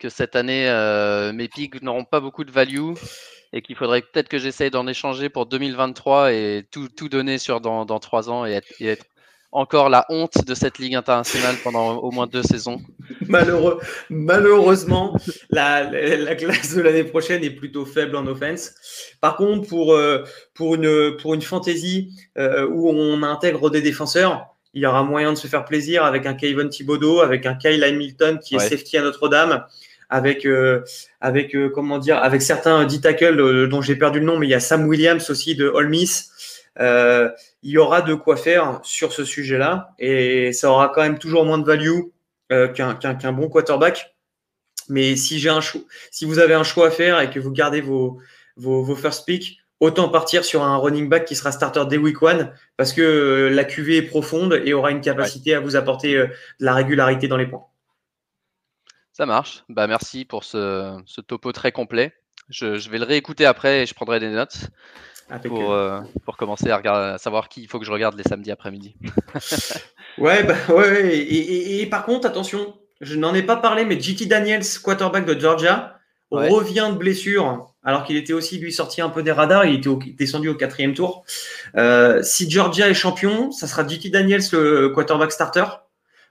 cette 0.08 0.36
année, 0.36 0.68
euh, 0.68 1.32
mes 1.32 1.48
pics 1.48 1.82
n'auront 1.82 2.04
pas 2.04 2.20
beaucoup 2.20 2.44
de 2.44 2.50
value 2.50 2.92
et 3.52 3.62
qu'il 3.62 3.76
faudrait 3.76 4.02
peut-être 4.02 4.28
que 4.28 4.38
j'essaye 4.38 4.70
d'en 4.70 4.86
échanger 4.86 5.28
pour 5.28 5.46
2023 5.46 6.32
et 6.32 6.66
tout, 6.70 6.88
tout 6.88 7.08
donner 7.08 7.38
sur 7.38 7.60
dans, 7.60 7.84
dans 7.84 7.98
trois 7.98 8.28
ans 8.28 8.46
et 8.46 8.60
être, 8.80 9.04
encore 9.52 9.88
la 9.88 10.04
honte 10.10 10.44
de 10.44 10.54
cette 10.54 10.78
Ligue 10.78 10.96
internationale 10.96 11.54
pendant 11.64 11.96
au 11.96 12.10
moins 12.10 12.26
deux 12.26 12.42
saisons. 12.42 12.80
Malheureux, 13.26 13.80
malheureusement, 14.10 15.16
la, 15.50 15.88
la, 15.90 16.34
classe 16.34 16.74
de 16.74 16.82
l'année 16.82 17.04
prochaine 17.04 17.42
est 17.42 17.50
plutôt 17.50 17.86
faible 17.86 18.16
en 18.16 18.26
offense. 18.26 18.74
Par 19.20 19.36
contre, 19.36 19.66
pour, 19.66 19.94
euh, 19.94 20.24
pour, 20.52 20.74
une, 20.74 21.16
pour 21.16 21.32
une 21.32 21.42
fantasy 21.42 22.12
euh, 22.36 22.68
où 22.68 22.90
on 22.90 23.22
intègre 23.22 23.70
des 23.70 23.80
défenseurs, 23.80 24.46
il 24.74 24.82
y 24.82 24.86
aura 24.86 25.02
moyen 25.02 25.32
de 25.32 25.38
se 25.38 25.46
faire 25.46 25.64
plaisir 25.64 26.04
avec 26.04 26.26
un 26.26 26.34
Kevin 26.34 26.68
Thibodeau, 26.68 27.20
avec 27.20 27.46
un 27.46 27.54
Kyle 27.54 27.82
Hamilton 27.82 28.38
qui 28.38 28.56
est 28.56 28.58
safety 28.58 28.98
à 28.98 29.02
Notre-Dame, 29.02 29.64
avec, 30.08 30.46
euh, 30.46 30.82
avec 31.20 31.54
euh, 31.54 31.68
comment 31.68 31.98
dire, 31.98 32.18
avec 32.18 32.42
certains 32.42 32.84
D 32.84 33.00
tackles 33.00 33.40
euh, 33.40 33.66
dont 33.66 33.82
j'ai 33.82 33.96
perdu 33.96 34.20
le 34.20 34.26
nom, 34.26 34.38
mais 34.38 34.46
il 34.46 34.50
y 34.50 34.54
a 34.54 34.60
Sam 34.60 34.86
Williams 34.86 35.28
aussi 35.30 35.54
de 35.54 35.68
Ole 35.68 35.88
Miss. 35.88 36.30
il 36.78 37.70
y 37.70 37.78
aura 37.78 38.02
de 38.02 38.14
quoi 38.14 38.36
faire 38.36 38.80
sur 38.82 39.12
ce 39.12 39.24
sujet-là 39.24 39.90
et 39.98 40.52
ça 40.52 40.70
aura 40.70 40.90
quand 40.94 41.02
même 41.02 41.18
toujours 41.18 41.44
moins 41.44 41.58
de 41.58 41.64
value 41.64 42.00
qu'un 42.74 43.32
bon 43.32 43.48
quarterback. 43.48 44.14
Mais 44.88 45.16
si 45.16 45.40
j'ai 45.40 45.48
un 45.48 45.60
choix, 45.60 45.80
si 46.12 46.24
vous 46.24 46.38
avez 46.38 46.54
un 46.54 46.62
choix 46.62 46.88
à 46.88 46.90
faire 46.90 47.20
et 47.20 47.30
que 47.30 47.40
vous 47.40 47.50
gardez 47.50 47.80
vos, 47.80 48.20
first 48.94 49.26
picks, 49.26 49.58
autant 49.80 50.08
partir 50.08 50.44
sur 50.44 50.62
un 50.62 50.76
running 50.76 51.08
back 51.08 51.24
qui 51.24 51.34
sera 51.34 51.50
starter 51.50 51.84
dès 51.88 51.96
week 51.96 52.22
one 52.22 52.52
parce 52.76 52.92
que 52.92 53.50
la 53.52 53.64
QV 53.64 53.96
est 53.96 54.02
profonde 54.02 54.60
et 54.64 54.72
aura 54.74 54.92
une 54.92 55.00
capacité 55.00 55.54
à 55.54 55.60
vous 55.60 55.74
apporter 55.74 56.14
de 56.14 56.28
la 56.60 56.74
régularité 56.74 57.26
dans 57.26 57.36
les 57.36 57.46
points. 57.46 57.66
Ça 59.16 59.24
marche. 59.24 59.64
Bah, 59.70 59.86
merci 59.86 60.26
pour 60.26 60.44
ce, 60.44 61.00
topo 61.22 61.50
très 61.52 61.72
complet. 61.72 62.12
Je, 62.50 62.90
vais 62.90 62.98
le 62.98 63.06
réécouter 63.06 63.46
après 63.46 63.82
et 63.82 63.86
je 63.86 63.94
prendrai 63.94 64.20
des 64.20 64.28
notes 64.28 64.68
pour, 65.46 65.72
euh, 65.72 66.02
pour 66.26 66.36
commencer 66.36 66.68
à, 66.68 66.76
regarder, 66.76 67.16
savoir 67.18 67.48
qui 67.48 67.62
il 67.62 67.66
faut 67.66 67.78
que 67.78 67.86
je 67.86 67.90
regarde 67.90 68.14
les 68.14 68.24
samedis 68.24 68.50
après-midi. 68.50 68.94
ouais, 70.18 70.42
bah, 70.42 70.56
ouais, 70.68 71.16
Et, 71.16 71.86
par 71.86 72.04
contre, 72.04 72.26
attention, 72.26 72.74
je 73.00 73.16
n'en 73.16 73.34
ai 73.34 73.42
pas 73.42 73.56
parlé, 73.56 73.86
mais 73.86 73.98
JT 73.98 74.26
Daniels, 74.26 74.64
quarterback 74.82 75.24
de 75.24 75.40
Georgia, 75.40 75.98
revient 76.30 76.90
de 76.92 76.98
blessure, 76.98 77.72
alors 77.84 78.04
qu'il 78.04 78.18
était 78.18 78.34
aussi 78.34 78.58
lui 78.58 78.70
sorti 78.70 79.00
un 79.00 79.08
peu 79.08 79.22
des 79.22 79.32
radars. 79.32 79.64
Il 79.64 79.76
était 79.76 80.12
descendu 80.12 80.50
au 80.50 80.54
quatrième 80.54 80.92
tour. 80.92 81.24
Euh, 81.78 82.22
si 82.22 82.50
Georgia 82.50 82.90
est 82.90 82.94
champion, 82.94 83.50
ça 83.50 83.66
sera 83.66 83.88
JT 83.88 84.10
Daniels, 84.10 84.42
le 84.52 84.90
quarterback 84.90 85.32
starter 85.32 85.64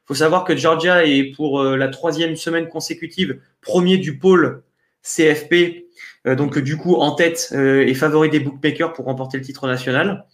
faut 0.06 0.14
savoir 0.14 0.44
que 0.44 0.56
Georgia 0.56 1.06
est 1.06 1.36
pour 1.36 1.62
euh, 1.62 1.76
la 1.76 1.88
troisième 1.88 2.36
semaine 2.36 2.68
consécutive 2.68 3.40
premier 3.62 3.98
du 3.98 4.18
pôle 4.18 4.64
CFP, 5.02 5.86
euh, 6.28 6.36
donc 6.36 6.60
du 6.60 6.78
coup 6.78 6.96
en 6.96 7.12
tête 7.12 7.50
euh, 7.54 7.86
et 7.86 7.94
favori 7.94 8.30
des 8.30 8.40
bookmakers 8.40 8.94
pour 8.94 9.06
remporter 9.06 9.38
le 9.38 9.44
titre 9.44 9.68
national. 9.68 10.26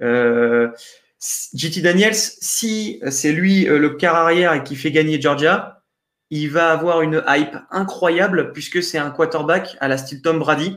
JT 0.00 1.82
Daniels, 1.82 2.14
si 2.14 3.00
c'est 3.10 3.32
lui 3.32 3.64
le 3.64 3.90
quart 3.90 4.14
arrière 4.14 4.52
et 4.52 4.62
qui 4.62 4.76
fait 4.76 4.92
gagner 4.92 5.20
Georgia, 5.20 5.82
il 6.30 6.48
va 6.48 6.70
avoir 6.70 7.02
une 7.02 7.24
hype 7.26 7.56
incroyable 7.72 8.52
puisque 8.52 8.80
c'est 8.80 8.98
un 8.98 9.10
quarterback 9.10 9.76
à 9.80 9.88
la 9.88 9.98
style 9.98 10.22
Tom 10.22 10.38
Brady, 10.38 10.76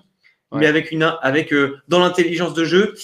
mais 0.52 0.66
avec 0.66 0.92
une 0.92 1.14
avec 1.22 1.54
dans 1.88 2.00
l'intelligence 2.00 2.56
de 2.56 2.64
jeu 2.64 2.96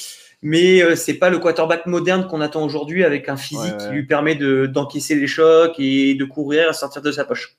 mais 0.42 0.84
euh, 0.84 0.96
c'est 0.96 1.16
pas 1.16 1.30
le 1.30 1.40
quarterback 1.40 1.86
moderne 1.86 2.28
qu'on 2.28 2.42
attend 2.42 2.64
aujourd'hui 2.64 3.04
avec 3.04 3.28
un 3.30 3.38
physique 3.38 3.78
qui 3.78 3.88
lui 3.88 4.06
permet 4.06 4.36
d'encaisser 4.36 5.16
les 5.16 5.28
chocs 5.28 5.76
et 5.80 6.16
de 6.16 6.26
courir 6.26 6.70
à 6.70 6.74
sortir 6.74 7.02
de 7.02 7.12
sa 7.12 7.26
poche. 7.26 7.58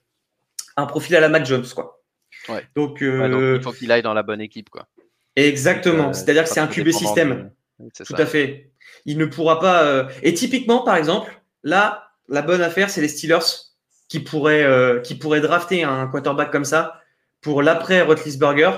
Un 0.76 0.86
profil 0.86 1.16
à 1.16 1.20
la 1.20 1.28
Mac 1.28 1.44
Jones, 1.44 1.66
quoi. 1.74 2.02
Donc, 2.76 3.02
euh, 3.02 3.56
il 3.58 3.62
faut 3.62 3.72
qu'il 3.72 3.90
aille 3.90 4.02
dans 4.02 4.14
la 4.14 4.22
bonne 4.22 4.40
équipe, 4.40 4.70
quoi. 4.70 4.86
Exactement. 5.36 6.10
Euh, 6.10 6.12
C'est-à-dire 6.12 6.44
que 6.44 6.48
c'est 6.48 6.60
un 6.60 6.68
QB 6.68 6.90
système. 6.90 7.50
Tout 8.06 8.14
à 8.16 8.26
fait. 8.26 8.70
Il 9.04 9.18
ne 9.18 9.26
pourra 9.26 9.60
pas. 9.60 10.08
Et 10.22 10.34
typiquement, 10.34 10.82
par 10.82 10.96
exemple, 10.96 11.40
là, 11.62 12.10
la 12.28 12.42
bonne 12.42 12.62
affaire, 12.62 12.90
c'est 12.90 13.00
les 13.00 13.08
Steelers 13.08 13.44
qui 14.08 14.20
pourraient, 14.20 15.00
qui 15.02 15.16
pourraient 15.16 15.40
drafter 15.40 15.84
un 15.84 16.06
quarterback 16.06 16.50
comme 16.50 16.64
ça 16.64 17.00
pour 17.40 17.62
l'après 17.62 18.02
Rotlisberger 18.02 18.70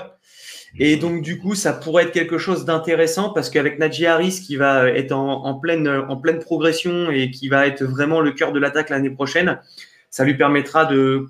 et 0.78 0.96
donc, 0.96 1.22
du 1.22 1.38
coup, 1.38 1.54
ça 1.54 1.72
pourrait 1.72 2.04
être 2.04 2.12
quelque 2.12 2.38
chose 2.38 2.64
d'intéressant 2.64 3.30
parce 3.30 3.50
qu'avec 3.50 3.78
Najee 3.78 4.06
Harris 4.06 4.40
qui 4.44 4.56
va 4.56 4.88
être 4.88 5.12
en, 5.12 5.54
pleine, 5.54 5.88
en 5.88 6.16
pleine 6.16 6.38
progression 6.38 7.11
et 7.11 7.30
qui 7.30 7.48
va 7.48 7.66
être 7.66 7.83
vraiment 7.83 8.20
le 8.20 8.33
cœur 8.33 8.52
de 8.52 8.61
l'attaque 8.61 8.90
l'année 8.90 9.11
prochaine, 9.11 9.59
ça 10.11 10.24
lui 10.24 10.37
permettra 10.37 10.85
de, 10.85 11.26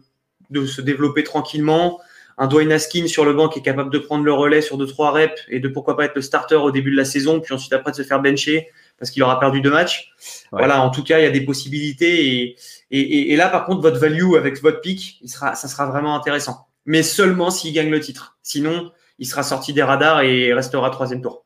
de 0.50 0.66
se 0.66 0.82
développer 0.82 1.24
tranquillement. 1.24 2.00
Un 2.36 2.46
Dwayne 2.46 2.72
Haskins 2.72 3.06
sur 3.06 3.24
le 3.24 3.34
banc 3.34 3.48
qui 3.48 3.58
est 3.58 3.62
capable 3.62 3.90
de 3.90 3.98
prendre 3.98 4.24
le 4.24 4.32
relais 4.32 4.62
sur 4.62 4.78
2-3 4.78 5.12
reps 5.12 5.42
et 5.48 5.60
de 5.60 5.68
pourquoi 5.68 5.96
pas 5.96 6.04
être 6.04 6.14
le 6.14 6.22
starter 6.22 6.56
au 6.56 6.70
début 6.70 6.90
de 6.90 6.96
la 6.96 7.04
saison, 7.04 7.40
puis 7.40 7.52
ensuite 7.54 7.72
après 7.72 7.90
de 7.90 7.96
se 7.96 8.02
faire 8.02 8.20
bencher 8.20 8.68
parce 8.98 9.10
qu'il 9.10 9.22
aura 9.22 9.40
perdu 9.40 9.62
deux 9.62 9.70
matchs. 9.70 10.12
Voilà, 10.52 10.82
en 10.82 10.90
tout 10.90 11.02
cas, 11.02 11.18
il 11.18 11.22
y 11.22 11.26
a 11.26 11.30
des 11.30 11.40
possibilités. 11.40 12.26
Et, 12.26 12.56
et, 12.90 13.32
et, 13.32 13.36
là, 13.36 13.48
par 13.48 13.64
contre, 13.64 13.80
votre 13.80 13.98
value 13.98 14.34
avec 14.36 14.60
votre 14.60 14.82
pick, 14.82 15.18
il 15.22 15.28
sera, 15.28 15.54
ça 15.54 15.68
sera 15.68 15.86
vraiment 15.86 16.14
intéressant. 16.14 16.66
Mais 16.84 17.02
seulement 17.02 17.50
s'il 17.50 17.72
gagne 17.72 17.90
le 17.90 18.00
titre. 18.00 18.36
Sinon, 18.42 18.92
il 19.20 19.26
sera 19.26 19.42
sorti 19.42 19.72
des 19.72 19.82
radars 19.82 20.22
et 20.22 20.52
restera 20.52 20.90
troisième 20.90 21.20
tour. 21.20 21.44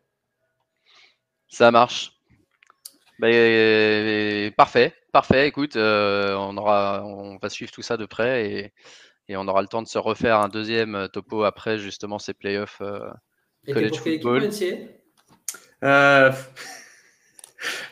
Ça 1.49 1.71
marche. 1.71 2.13
Ben, 3.19 4.53
parfait, 4.53 4.95
parfait. 5.13 5.49
Écoute, 5.49 5.77
euh, 5.77 6.35
on, 6.37 6.57
aura, 6.57 7.05
on 7.05 7.37
va 7.37 7.49
suivre 7.49 7.73
tout 7.73 7.83
ça 7.83 7.97
de 7.97 8.07
près 8.07 8.73
et, 9.29 9.37
on 9.37 9.49
aura 9.49 9.63
le 9.63 9.69
temps 9.69 9.83
de 9.83 9.89
se 9.89 9.99
refaire 9.99 10.39
un 10.39 10.49
deuxième 10.49 11.09
topo 11.13 11.45
après 11.45 11.79
justement 11.79 12.19
ces 12.19 12.35
playoffs 12.35 12.81
euh, 12.81 13.11
college 13.67 13.99
football. 13.99 14.51
Euh, 15.83 16.33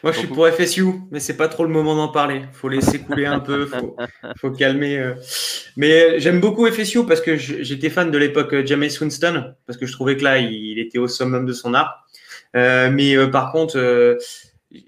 moi, 0.03 0.13
je 0.13 0.19
suis 0.19 0.27
pour 0.27 0.49
FSU, 0.49 0.85
mais 1.11 1.21
c'est 1.21 1.37
pas 1.37 1.49
trop 1.49 1.65
le 1.65 1.71
moment 1.71 1.95
d'en 1.95 2.09
parler. 2.09 2.43
Faut 2.53 2.69
laisser 2.69 2.99
couler 2.99 3.27
un 3.27 3.41
peu, 3.41 3.67
faut, 3.67 3.97
faut 4.41 4.51
calmer. 4.51 4.99
Euh. 4.99 5.15
Mais 5.77 6.19
j'aime 6.21 6.41
beaucoup 6.41 6.67
FSU 6.71 7.07
parce 7.07 7.21
que 7.21 7.37
j'étais 7.37 7.91
fan 7.91 8.11
de 8.11 8.19
l'époque 8.19 8.53
euh, 8.55 8.67
James 8.67 8.89
Winston, 9.01 9.55
parce 9.67 9.79
que 9.79 9.87
je 9.87 9.93
trouvais 9.93 10.17
que 10.17 10.25
là, 10.25 10.39
il 10.39 10.79
était 10.79 10.99
au 10.99 11.09
summum 11.09 11.47
de 11.47 11.53
son 11.53 11.75
art. 11.75 12.07
Euh, 12.57 12.91
mais 12.91 13.17
par 13.31 13.53
contre, 13.53 14.19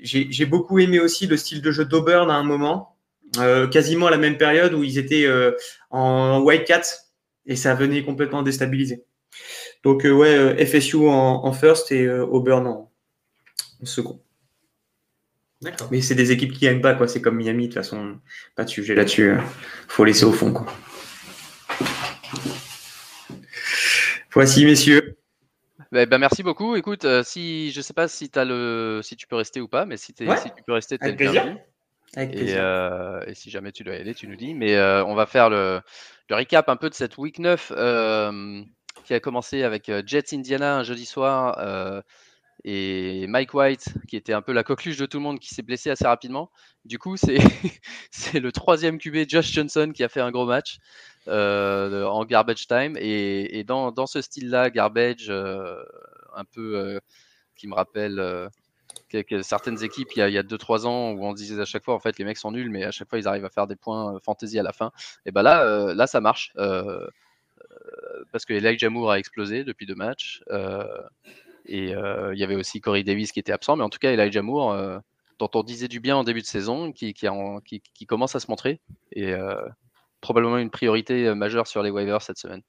j'ai 0.01 0.47
beaucoup 0.47 0.79
aimé 0.79 1.01
aussi 1.01 1.27
le 1.27 1.37
style 1.37 1.63
de 1.63 1.71
jeu 1.71 1.85
d'Auburn 1.85 2.31
à 2.31 2.35
un 2.35 2.45
moment. 2.45 2.97
quasiment 3.71 4.07
à 4.07 4.11
la 4.11 4.19
même 4.19 4.37
période 4.37 4.75
où 4.75 4.85
ils 4.85 4.99
étaient 4.99 5.27
en 5.91 6.41
Wildcat 6.43 6.83
et 7.47 7.57
ça 7.57 7.75
venait 7.75 8.03
complètement 8.03 8.43
déstabiliser. 8.43 9.05
Donc, 9.83 10.05
ouais, 10.05 10.67
FSU 10.67 11.09
en, 11.09 11.53
first 11.53 11.91
et 11.93 12.09
Auburn 12.09 12.67
en, 12.67 12.91
second. 13.85 14.21
Mais 15.91 16.01
c'est 16.01 16.15
des 16.15 16.33
équipes 16.33 16.53
qui 16.53 16.61
gagnent 16.61 16.81
pas, 16.81 16.95
quoi. 16.95 17.09
C'est 17.09 17.21
comme 17.21 17.37
Miami, 17.37 17.69
de 17.69 17.73
toute 17.73 17.83
façon, 17.83 18.19
pas 18.57 18.65
de 18.65 18.71
sujet 18.71 18.95
là-dessus. 18.95 19.35
Faut 19.89 20.05
laisser 20.05 20.25
au 20.25 20.33
fond, 20.33 20.53
quoi. 20.53 20.67
Voici, 24.33 24.65
messieurs. 24.65 25.17
Ben, 25.93 26.09
merci 26.19 26.43
beaucoup. 26.43 26.75
Écoute, 26.75 27.07
si 27.23 27.71
je 27.71 27.81
sais 27.81 27.95
pas 27.95 28.09
si, 28.09 28.31
as 28.35 28.45
le, 28.45 29.01
si 29.03 29.15
tu 29.17 29.27
peux 29.29 29.37
rester 29.37 29.61
ou 29.61 29.69
pas, 29.69 29.87
mais 29.87 29.97
si, 29.97 30.13
tu 30.13 30.25
peux 30.67 30.73
rester, 30.73 30.99
Avec 31.01 31.17
plaisir. 31.17 31.57
Et, 32.17 33.35
si 33.35 33.51
jamais 33.51 33.71
tu 33.71 33.85
dois 33.85 33.95
y 33.95 34.01
aller, 34.01 34.15
tu 34.15 34.27
nous 34.27 34.37
dis. 34.37 34.55
Mais 34.55 34.77
on 35.07 35.15
va 35.15 35.27
faire 35.27 35.51
le, 35.51 35.81
le, 36.29 36.37
recap 36.37 36.69
un 36.69 36.77
peu 36.77 36.91
de 36.91 36.95
cette 36.95 37.17
week 37.17 37.39
9 37.39 37.73
qui 39.05 39.15
a 39.15 39.21
commencé 39.21 39.63
avec 39.63 39.91
Jets 40.07 40.35
Indiana 40.35 40.79
un 40.79 40.83
jeudi 40.83 41.07
soir 41.07 42.03
et 42.65 43.27
Mike 43.27 43.53
White, 43.53 43.93
qui 44.09 44.17
était 44.17 44.33
un 44.33 44.41
peu 44.41 44.53
la 44.53 44.65
coqueluche 44.65 44.97
de 44.97 45.05
tout 45.05 45.19
le 45.19 45.23
monde, 45.23 45.39
qui 45.39 45.55
s'est 45.55 45.63
blessé 45.63 45.91
assez 45.91 46.07
rapidement. 46.07 46.51
Du 46.87 46.99
coup, 46.99 47.17
c'est 47.19 47.37
le 48.41 48.53
troisième 48.53 48.99
QB, 48.99 49.29
Josh 49.29 49.53
Johnson, 49.53 49.93
qui 49.95 50.03
a 50.03 50.09
fait 50.09 50.23
un 50.23 50.31
gros 50.31 50.47
match 50.47 50.79
euh, 51.29 52.05
en 52.07 52.25
garbage 52.25 52.67
time. 52.67 52.97
Et, 52.99 53.65
dans, 53.65 53.93
dans, 53.93 54.07
ce 54.07 54.23
style-là, 54.23 54.71
garbage, 54.71 55.27
euh, 55.29 55.77
un 56.35 56.45
peu 56.47 56.79
euh, 56.79 57.01
qui 57.55 57.69
me 57.69 57.75
rappelle 57.75 58.49
certaines 59.43 59.85
équipes, 59.85 60.09
il 60.17 60.31
y 60.31 60.39
a 60.39 60.43
2-3 60.43 60.87
ans, 60.87 61.13
où 61.13 61.23
on 61.27 61.35
disait 61.35 61.61
à 61.61 61.67
chaque 61.67 61.85
fois, 61.85 61.95
en 61.95 62.01
fait, 62.01 62.19
les 62.19 62.25
mecs 62.25 62.39
sont 62.39 62.51
nuls, 62.51 62.71
mais 62.71 62.85
à 62.85 62.93
chaque 62.93 63.11
fois, 63.11 63.19
ils 63.19 63.29
arrivent 63.29 63.45
à 63.45 63.51
faire 63.51 63.67
des 63.67 63.77
points 63.77 64.19
fantasy 64.25 64.59
à 64.59 64.63
la 64.63 64.73
fin. 64.73 64.91
Et 65.27 65.33
ben 65.33 65.43
là, 65.43 65.93
là, 65.93 66.07
ça 66.07 66.23
marche. 66.23 66.55
parce 68.33 68.47
que 68.47 68.55
Elijah 68.55 68.89
Moore 68.89 69.13
a 69.13 69.19
explosé 69.19 69.65
depuis 69.65 69.85
deux 69.85 69.95
matchs. 69.95 70.43
Et 71.67 71.95
euh, 71.95 72.35
il 72.35 72.41
y 72.41 72.45
avait 72.45 72.57
aussi 72.57 72.81
Corey 72.81 73.03
Davis 73.03 73.33
qui 73.33 73.41
était 73.41 73.53
absent, 73.53 73.77
mais 73.77 73.85
en 73.85 73.89
tout 73.89 73.99
cas, 73.99 74.13
Elijah 74.13 74.43
Moore, 74.43 74.73
euh, 74.73 74.99
dont 75.39 75.51
on 75.55 75.63
disait 75.63 75.89
du 75.89 76.01
bien 76.01 76.17
en 76.17 76.25
début 76.25 76.43
de 76.43 76.47
saison, 76.47 76.93
qui, 76.93 77.15
qui, 77.15 78.07
commence 78.07 78.37
à 78.37 78.41
se 78.41 78.51
montrer, 78.51 78.81
et 79.13 79.33
euh, 79.33 79.61
probablement 80.21 80.59
une 80.59 80.71
priorité 80.71 81.35
majeure 81.35 81.67
sur 81.67 81.83
les 81.83 81.91
waivers 81.91 82.23
cette 82.23 82.39
semaine. 82.39 82.63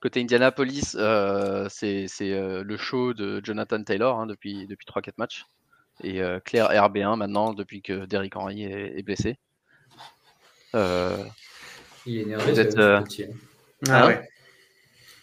Côté 0.00 0.20
Indianapolis, 0.20 0.96
c'est 1.68 2.06
le 2.20 2.76
show 2.78 3.12
de 3.12 3.40
Jonathan 3.44 3.82
Taylor 3.82 4.18
hein, 4.18 4.26
depuis, 4.26 4.66
depuis 4.66 4.86
3-4 4.86 5.12
matchs. 5.18 5.44
Et 6.02 6.22
Claire 6.46 6.70
RB1 6.70 7.16
maintenant, 7.16 7.52
depuis 7.52 7.82
que 7.82 8.06
Derrick 8.06 8.34
Henry 8.34 8.62
est, 8.62 9.02
blessé. 9.02 9.38
Il 12.06 12.16
est 12.16 12.22
énervé, 12.22 12.72
hein. 12.78 13.04
Ah 13.88 14.04
hein 14.04 14.06
ouais. 14.06 14.29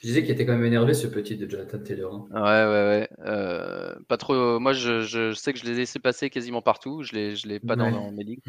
Je 0.01 0.07
disais 0.07 0.21
qu'il 0.21 0.31
était 0.31 0.45
quand 0.45 0.53
même 0.53 0.65
énervé 0.65 0.93
ce 0.93 1.07
petit 1.07 1.37
de 1.37 1.49
Jonathan 1.49 1.79
Taylor. 1.79 2.13
Hein. 2.13 2.27
Ouais, 2.31 2.41
ouais, 2.41 2.99
ouais. 2.99 3.09
Euh, 3.25 3.95
pas 4.07 4.17
trop. 4.17 4.59
Moi, 4.59 4.73
je, 4.73 5.01
je, 5.01 5.33
sais 5.33 5.53
que 5.53 5.59
je 5.59 5.65
l'ai 5.65 5.73
laissé 5.73 5.97
passer 5.99 6.29
quasiment 6.29 6.61
partout. 6.61 7.01
Je 7.01 7.13
l'ai, 7.13 7.35
je 7.35 7.47
l'ai 7.47 7.59
pas 7.59 7.75
dans, 7.75 8.11
mes 8.11 8.23
ligues. 8.23 8.43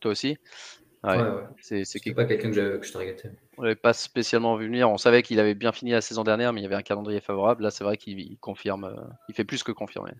Toi 0.00 0.12
aussi? 0.12 0.38
Ouais, 1.04 1.16
ouais, 1.16 1.22
ouais. 1.22 1.42
C'est, 1.60 1.84
c'est 1.84 2.00
pas 2.14 2.24
quelqu'un 2.24 2.50
que, 2.50 2.80
je 2.82 2.92
targetais. 2.92 3.30
On 3.58 3.62
l'avait 3.62 3.76
pas 3.76 3.92
spécialement 3.92 4.56
vu 4.56 4.66
venir. 4.66 4.90
On 4.90 4.96
savait 4.96 5.22
qu'il 5.22 5.38
avait 5.40 5.54
bien 5.54 5.72
fini 5.72 5.90
la 5.90 6.00
saison 6.00 6.24
dernière, 6.24 6.52
mais 6.52 6.60
il 6.60 6.64
y 6.64 6.66
avait 6.66 6.74
un 6.74 6.82
calendrier 6.82 7.20
favorable. 7.20 7.62
Là, 7.62 7.70
c'est 7.70 7.84
vrai 7.84 7.98
qu'il 7.98 8.38
confirme. 8.38 8.84
Euh, 8.84 8.96
il 9.28 9.34
fait 9.34 9.44
plus 9.44 9.62
que 9.62 9.72
confirmer. 9.72 10.12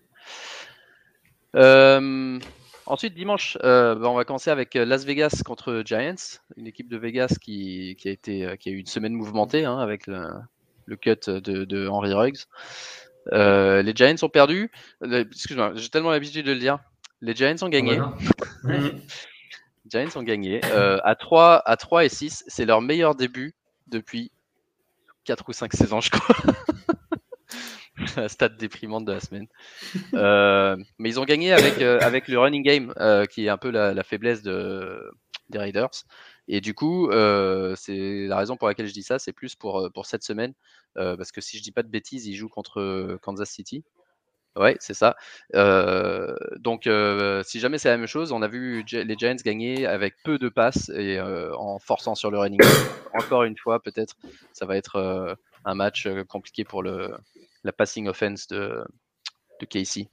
Euh, 1.55 2.39
ensuite, 2.85 3.15
dimanche, 3.15 3.57
bah, 3.63 3.97
on 4.03 4.13
va 4.13 4.23
commencer 4.23 4.51
avec 4.51 4.75
Las 4.75 5.03
Vegas 5.03 5.41
contre 5.43 5.81
Giants, 5.83 6.37
une 6.57 6.67
équipe 6.67 6.89
de 6.89 6.97
Vegas 6.97 7.37
qui, 7.41 7.95
qui 7.97 8.07
a, 8.07 8.11
été, 8.11 8.55
qui 8.59 8.69
a 8.69 8.71
eu 8.71 8.77
une 8.77 8.85
semaine 8.85 9.13
mouvementée 9.13 9.65
hein, 9.65 9.79
avec 9.79 10.05
le, 10.05 10.27
le 10.89 10.95
cut 10.97 11.29
de, 11.29 11.87
Henry 11.87 12.13
Ruggs. 12.13 12.45
Euh, 13.31 13.81
les 13.81 13.93
Giants 13.95 14.15
ont 14.23 14.29
perdu. 14.29 14.71
Excuse-moi, 15.01 15.73
j'ai 15.75 15.89
tellement 15.89 16.11
l'habitude 16.11 16.45
de 16.45 16.51
le 16.51 16.59
dire. 16.59 16.79
Les 17.21 17.35
Giants 17.35 17.55
ont 17.61 17.69
gagné. 17.69 17.99
les 18.63 18.91
Giants 19.89 20.09
ont 20.15 20.23
gagné. 20.23 20.61
Euh, 20.65 20.99
à, 21.03 21.15
3, 21.15 21.61
à 21.65 21.77
3 21.77 22.05
et 22.05 22.09
6, 22.09 22.43
c'est 22.47 22.65
leur 22.65 22.81
meilleur 22.81 23.15
début 23.15 23.53
depuis 23.87 24.31
4 25.25 25.47
ou 25.47 25.53
5 25.53 25.73
saisons, 25.73 26.01
je 26.01 26.09
crois. 26.09 26.35
la 28.15 28.29
stade 28.29 28.57
déprimante 28.57 29.05
de 29.05 29.11
la 29.11 29.19
semaine. 29.19 29.47
Euh, 30.13 30.75
mais 30.97 31.09
ils 31.09 31.19
ont 31.19 31.25
gagné 31.25 31.53
avec, 31.53 31.81
avec 31.81 32.27
le 32.27 32.39
running 32.39 32.63
game, 32.63 32.93
qui 33.29 33.45
est 33.45 33.49
un 33.49 33.57
peu 33.57 33.69
la, 33.69 34.03
faiblesse 34.03 34.41
de, 34.41 35.11
des 35.49 35.59
Raiders. 35.59 35.91
Et 36.47 36.61
du 36.61 36.73
coup, 36.73 37.09
c'est 37.75 38.27
la 38.27 38.37
raison 38.37 38.57
pour 38.57 38.67
laquelle 38.67 38.87
je 38.87 38.93
dis 38.93 39.03
ça, 39.03 39.19
c'est 39.19 39.33
plus 39.33 39.55
pour, 39.55 39.89
pour 39.93 40.05
cette 40.05 40.23
semaine, 40.23 40.53
parce 40.95 41.31
que 41.31 41.41
si 41.41 41.57
je 41.57 41.63
dis 41.63 41.71
pas 41.71 41.83
de 41.83 41.89
bêtises, 41.89 42.25
ils 42.27 42.35
jouent 42.35 42.49
contre 42.49 43.17
Kansas 43.21 43.49
City. 43.49 43.83
Ouais, 44.55 44.75
c'est 44.79 44.93
ça. 44.93 45.15
donc, 46.57 46.89
si 47.43 47.59
jamais 47.59 47.77
c'est 47.77 47.89
la 47.89 47.97
même 47.97 48.07
chose, 48.07 48.31
on 48.31 48.41
a 48.41 48.47
vu 48.47 48.83
les 48.91 49.15
Giants 49.17 49.35
gagner 49.43 49.85
avec 49.85 50.15
peu 50.23 50.37
de 50.37 50.49
passes 50.49 50.89
et 50.89 51.19
en 51.21 51.79
forçant 51.79 52.15
sur 52.15 52.31
le 52.31 52.39
running. 52.39 52.59
Encore 53.13 53.43
une 53.43 53.57
fois, 53.57 53.81
peut-être, 53.81 54.15
ça 54.53 54.65
va 54.65 54.77
être 54.77 55.37
un 55.65 55.75
match 55.75 56.07
compliqué 56.27 56.63
pour 56.63 56.83
le, 56.83 57.15
la 57.63 57.71
passing 57.71 58.07
offense 58.07 58.47
de, 58.47 58.83
de 59.59 59.65
Casey. 59.65 60.09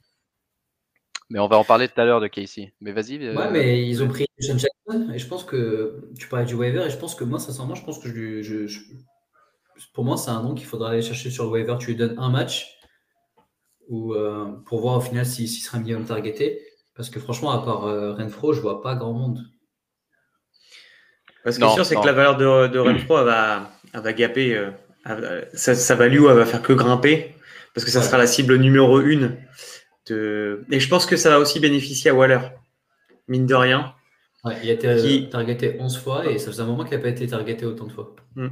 Mais 1.28 1.40
on 1.40 1.48
va 1.48 1.58
en 1.58 1.64
parler 1.64 1.88
tout 1.88 2.00
à 2.00 2.04
l'heure 2.04 2.20
de 2.20 2.28
Casey. 2.28 2.72
Mais 2.80 2.92
vas-y. 2.92 3.18
Ouais, 3.18 3.36
euh, 3.36 3.50
mais 3.50 3.86
ils 3.86 4.02
ont 4.02 4.08
pris 4.08 4.26
Sean 4.38 4.58
Jackson 4.58 5.10
et 5.12 5.18
je 5.18 5.26
pense 5.26 5.44
que 5.44 6.10
tu 6.18 6.28
parlais 6.28 6.46
du 6.46 6.54
waiver 6.54 6.84
et 6.86 6.90
je 6.90 6.96
pense 6.96 7.14
que 7.14 7.24
moi, 7.24 7.38
sincèrement, 7.38 7.74
je 7.74 7.84
pense 7.84 7.98
que 7.98 8.08
je, 8.08 8.66
pour 9.92 10.04
moi, 10.04 10.16
c'est 10.16 10.30
un 10.30 10.42
nom 10.42 10.54
qu'il 10.54 10.66
faudra 10.66 10.90
aller 10.90 11.02
chercher 11.02 11.30
sur 11.30 11.44
le 11.44 11.50
waiver. 11.50 11.76
Tu 11.80 11.88
lui 11.88 11.96
donnes 11.96 12.16
un 12.18 12.30
match 12.30 12.78
ou 13.88 14.14
euh, 14.14 14.46
pour 14.66 14.80
voir 14.80 14.96
au 14.96 15.00
final 15.00 15.26
s'il 15.26 15.48
sera 15.48 15.78
minimum 15.78 16.04
targeté. 16.04 16.60
Parce 16.94 17.10
que 17.10 17.18
franchement, 17.18 17.50
à 17.50 17.64
part 17.64 17.86
euh, 17.86 18.14
Renfro, 18.14 18.52
je 18.52 18.60
vois 18.60 18.80
pas 18.80 18.94
grand 18.94 19.12
monde. 19.12 19.40
Ce 21.44 21.58
qui 21.58 21.64
est 21.64 21.74
sûr, 21.74 21.84
c'est 21.84 21.96
que 21.96 22.06
la 22.06 22.12
valeur 22.12 22.36
de, 22.36 22.68
de 22.68 22.78
Renfro, 22.78 23.18
elle 23.18 23.24
va, 23.26 23.70
elle 23.92 24.00
va 24.00 24.12
gaper. 24.12 24.70
sa, 25.54 25.94
value, 25.94 26.24
elle 26.28 26.36
va 26.36 26.46
faire 26.46 26.62
que 26.62 26.72
grimper. 26.72 27.34
Parce 27.74 27.84
que 27.84 27.90
ça 27.90 28.00
sera 28.00 28.16
la 28.16 28.26
cible 28.26 28.56
numéro 28.56 29.00
une 29.00 29.36
et 30.10 30.80
je 30.80 30.88
pense 30.88 31.06
que 31.06 31.16
ça 31.16 31.30
va 31.30 31.38
aussi 31.38 31.60
bénéficier 31.60 32.10
à 32.10 32.14
Waller, 32.14 32.40
mine 33.28 33.46
de 33.46 33.54
rien. 33.54 33.94
il 34.62 34.70
a 34.70 34.72
été 34.72 35.28
targeté 35.28 35.76
11 35.80 35.98
fois 35.98 36.26
et 36.26 36.38
ça 36.38 36.46
faisait 36.50 36.62
un 36.62 36.66
moment 36.66 36.84
qu'il 36.84 36.96
n'a 36.96 37.02
pas 37.02 37.08
été 37.08 37.26
targeté 37.26 37.66
autant 37.66 37.86
de 37.86 37.92
fois. 37.92 38.14
Hmm. 38.34 38.48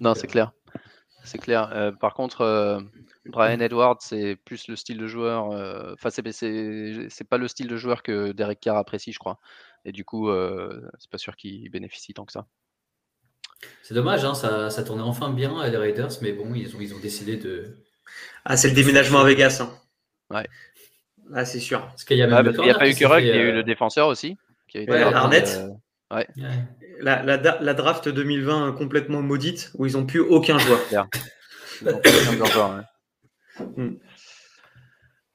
Non, 0.00 0.14
c'est 0.14 0.26
clair. 0.26 0.52
C'est 1.24 1.38
clair. 1.38 1.70
Euh, 1.72 1.92
par 1.92 2.14
contre, 2.14 2.40
euh, 2.40 2.80
Brian 3.26 3.60
Edwards, 3.60 3.98
c'est 4.00 4.36
plus 4.36 4.68
le 4.68 4.76
style 4.76 4.98
de 4.98 5.06
joueur. 5.06 5.52
Euh, 5.52 5.94
enfin, 5.94 6.08
c'est 6.10 7.28
pas 7.28 7.38
le 7.38 7.48
style 7.48 7.68
de 7.68 7.76
joueur 7.76 8.02
que 8.02 8.32
Derek 8.32 8.60
Carr 8.60 8.76
apprécie, 8.76 9.12
je 9.12 9.18
crois. 9.18 9.38
Et 9.84 9.92
du 9.92 10.04
coup, 10.04 10.30
c'est 10.98 11.10
pas 11.10 11.18
sûr 11.18 11.36
qu'il 11.36 11.70
bénéficie 11.70 12.12
tant 12.14 12.24
que 12.24 12.32
ça. 12.32 12.46
C'est 13.82 13.94
dommage, 13.94 14.24
hein, 14.24 14.34
ça, 14.34 14.70
ça, 14.70 14.82
tournait 14.82 15.02
enfin 15.02 15.30
bien 15.30 15.68
les 15.68 15.76
Raiders, 15.76 16.10
mais 16.22 16.32
bon, 16.32 16.54
ils 16.54 16.74
ont, 16.74 16.80
ils 16.80 16.94
ont 16.94 16.98
décidé 16.98 17.36
de. 17.36 17.76
Ah, 18.44 18.56
c'est 18.56 18.68
le 18.68 18.74
déménagement 18.74 19.20
à 19.20 19.24
Vegas. 19.24 19.60
Hein. 19.60 19.70
Ouais. 20.30 20.46
Ah, 21.34 21.44
c'est 21.44 21.60
sûr. 21.60 21.80
Parce 21.80 22.04
qu'il 22.04 22.16
n'y 22.16 22.22
a, 22.22 22.28
pas 22.28 22.42
eu 22.42 22.52
que 22.94 23.04
Ruck, 23.04 23.20
il 23.20 23.28
y 23.28 23.30
a 23.30 23.36
eu 23.36 23.52
le 23.52 23.62
défenseur 23.62 24.08
aussi. 24.08 24.36
Qui 24.68 24.78
a 24.78 24.80
été 24.82 24.96
Arnett. 24.96 25.48
Euh, 26.12 26.16
ouais. 26.16 26.26
La, 27.00 27.22
la, 27.22 27.36
la, 27.36 27.74
draft 27.74 28.08
2020 28.08 28.72
complètement 28.72 29.22
maudite 29.22 29.70
où 29.78 29.86
ils 29.86 29.92
n'ont 29.92 30.06
plus 30.06 30.20
aucun 30.20 30.58
joueur. 30.58 30.80
Hmm. 33.76 33.94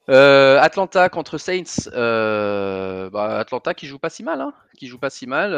Euh, 0.09 0.59
Atlanta 0.59 1.09
contre 1.09 1.37
Saints. 1.37 1.89
Euh, 1.93 3.09
bah, 3.09 3.39
Atlanta 3.39 3.73
qui 3.73 3.87
joue 3.87 3.99
pas 3.99 4.09
si 4.09 4.23
mal, 4.23 4.41
hein, 4.41 4.53
qui 4.77 4.87
joue 4.87 4.99
pas 4.99 5.09
si 5.09 5.27
mal, 5.27 5.51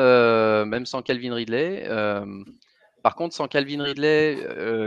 même 0.65 0.85
sans 0.85 1.01
Calvin 1.01 1.33
Ridley. 1.33 1.87
par 3.03 3.15
contre, 3.15 3.35
sans 3.35 3.47
Calvin 3.47 3.83
Ridley, 3.83 4.37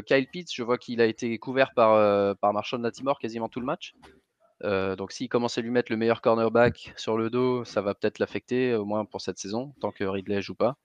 Kyle 0.06 0.26
Pitts, 0.28 0.54
je 0.54 0.62
vois 0.62 0.78
qu'il 0.78 1.00
a 1.00 1.06
été 1.06 1.38
couvert 1.38 1.72
par, 1.74 2.36
par 2.36 2.52
Marshall 2.52 2.82
Latimore 2.82 3.18
quasiment 3.18 3.48
tout 3.48 3.60
le 3.60 3.66
match. 3.66 3.94
Euh, 4.64 4.94
donc 4.94 5.12
s'il 5.12 5.28
commence 5.28 5.56
à 5.56 5.62
lui 5.62 5.70
mettre 5.70 5.90
le 5.90 5.96
meilleur 5.96 6.20
cornerback 6.20 6.92
sur 6.96 7.16
le 7.16 7.30
dos, 7.30 7.64
ça 7.64 7.80
va 7.80 7.94
peut-être 7.94 8.18
l'affecter, 8.18 8.74
au 8.74 8.84
moins 8.84 9.04
pour 9.04 9.20
cette 9.20 9.38
saison, 9.38 9.74
tant 9.80 9.90
que 9.90 10.04
Ridley 10.04 10.42
joue 10.42 10.54
pas. 10.54 10.76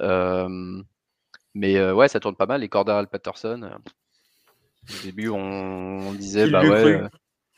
Euh, 0.00 0.82
mais 1.54 1.76
euh, 1.76 1.94
ouais, 1.94 2.08
ça 2.08 2.20
tourne 2.20 2.36
pas 2.36 2.46
mal. 2.46 2.60
Les 2.60 2.68
Cordell 2.68 3.06
Patterson, 3.06 3.70
au 4.90 5.02
début 5.04 5.28
on, 5.28 6.12
disait 6.14 6.50
bah 6.50 6.62
ouais, 6.62 7.02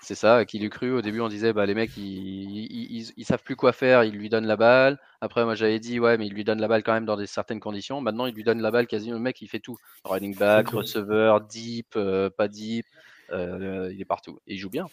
c'est 0.01 0.15
ça, 0.15 0.45
qui 0.45 0.59
l'eût 0.61 0.71
cru. 0.71 0.93
Au 0.93 1.03
début 1.03 1.21
on 1.21 1.29
disait 1.29 1.53
bah 1.53 1.67
les 1.67 1.75
mecs 1.75 1.97
ils, 1.97 3.13
ils, 3.17 3.25
savent 3.25 3.43
plus 3.43 3.57
quoi 3.57 3.73
faire, 3.73 4.05
ils 4.05 4.15
lui 4.15 4.29
donnent 4.29 4.47
la 4.47 4.57
balle. 4.57 5.01
Après 5.21 5.45
moi 5.45 5.57
j'avais 5.57 5.81
dit 5.81 5.99
ouais 5.99 6.17
mais 6.17 6.27
il 6.27 6.33
lui 6.33 6.45
donne 6.45 6.61
la 6.61 6.69
balle 6.69 6.85
quand 6.85 6.93
même 6.93 7.07
dans 7.07 7.17
des 7.17 7.27
certaines 7.27 7.61
conditions. 7.61 8.01
Maintenant 8.01 8.27
il 8.27 8.35
lui 8.35 8.45
donne 8.45 8.61
la 8.61 8.71
balle 8.71 8.87
quasiment 8.87 9.15
le 9.15 9.21
mec 9.21 9.41
il 9.41 9.49
fait 9.49 9.61
tout. 9.61 9.77
Running 10.05 10.37
back, 10.37 10.69
receveur, 10.69 11.41
deep, 11.41 11.99
pas 12.37 12.49
deep, 12.49 12.87
il 13.33 13.97
est 13.99 14.07
partout 14.07 14.39
et 14.47 14.55
il 14.55 14.59
joue 14.59 14.71
bien. 14.71 14.87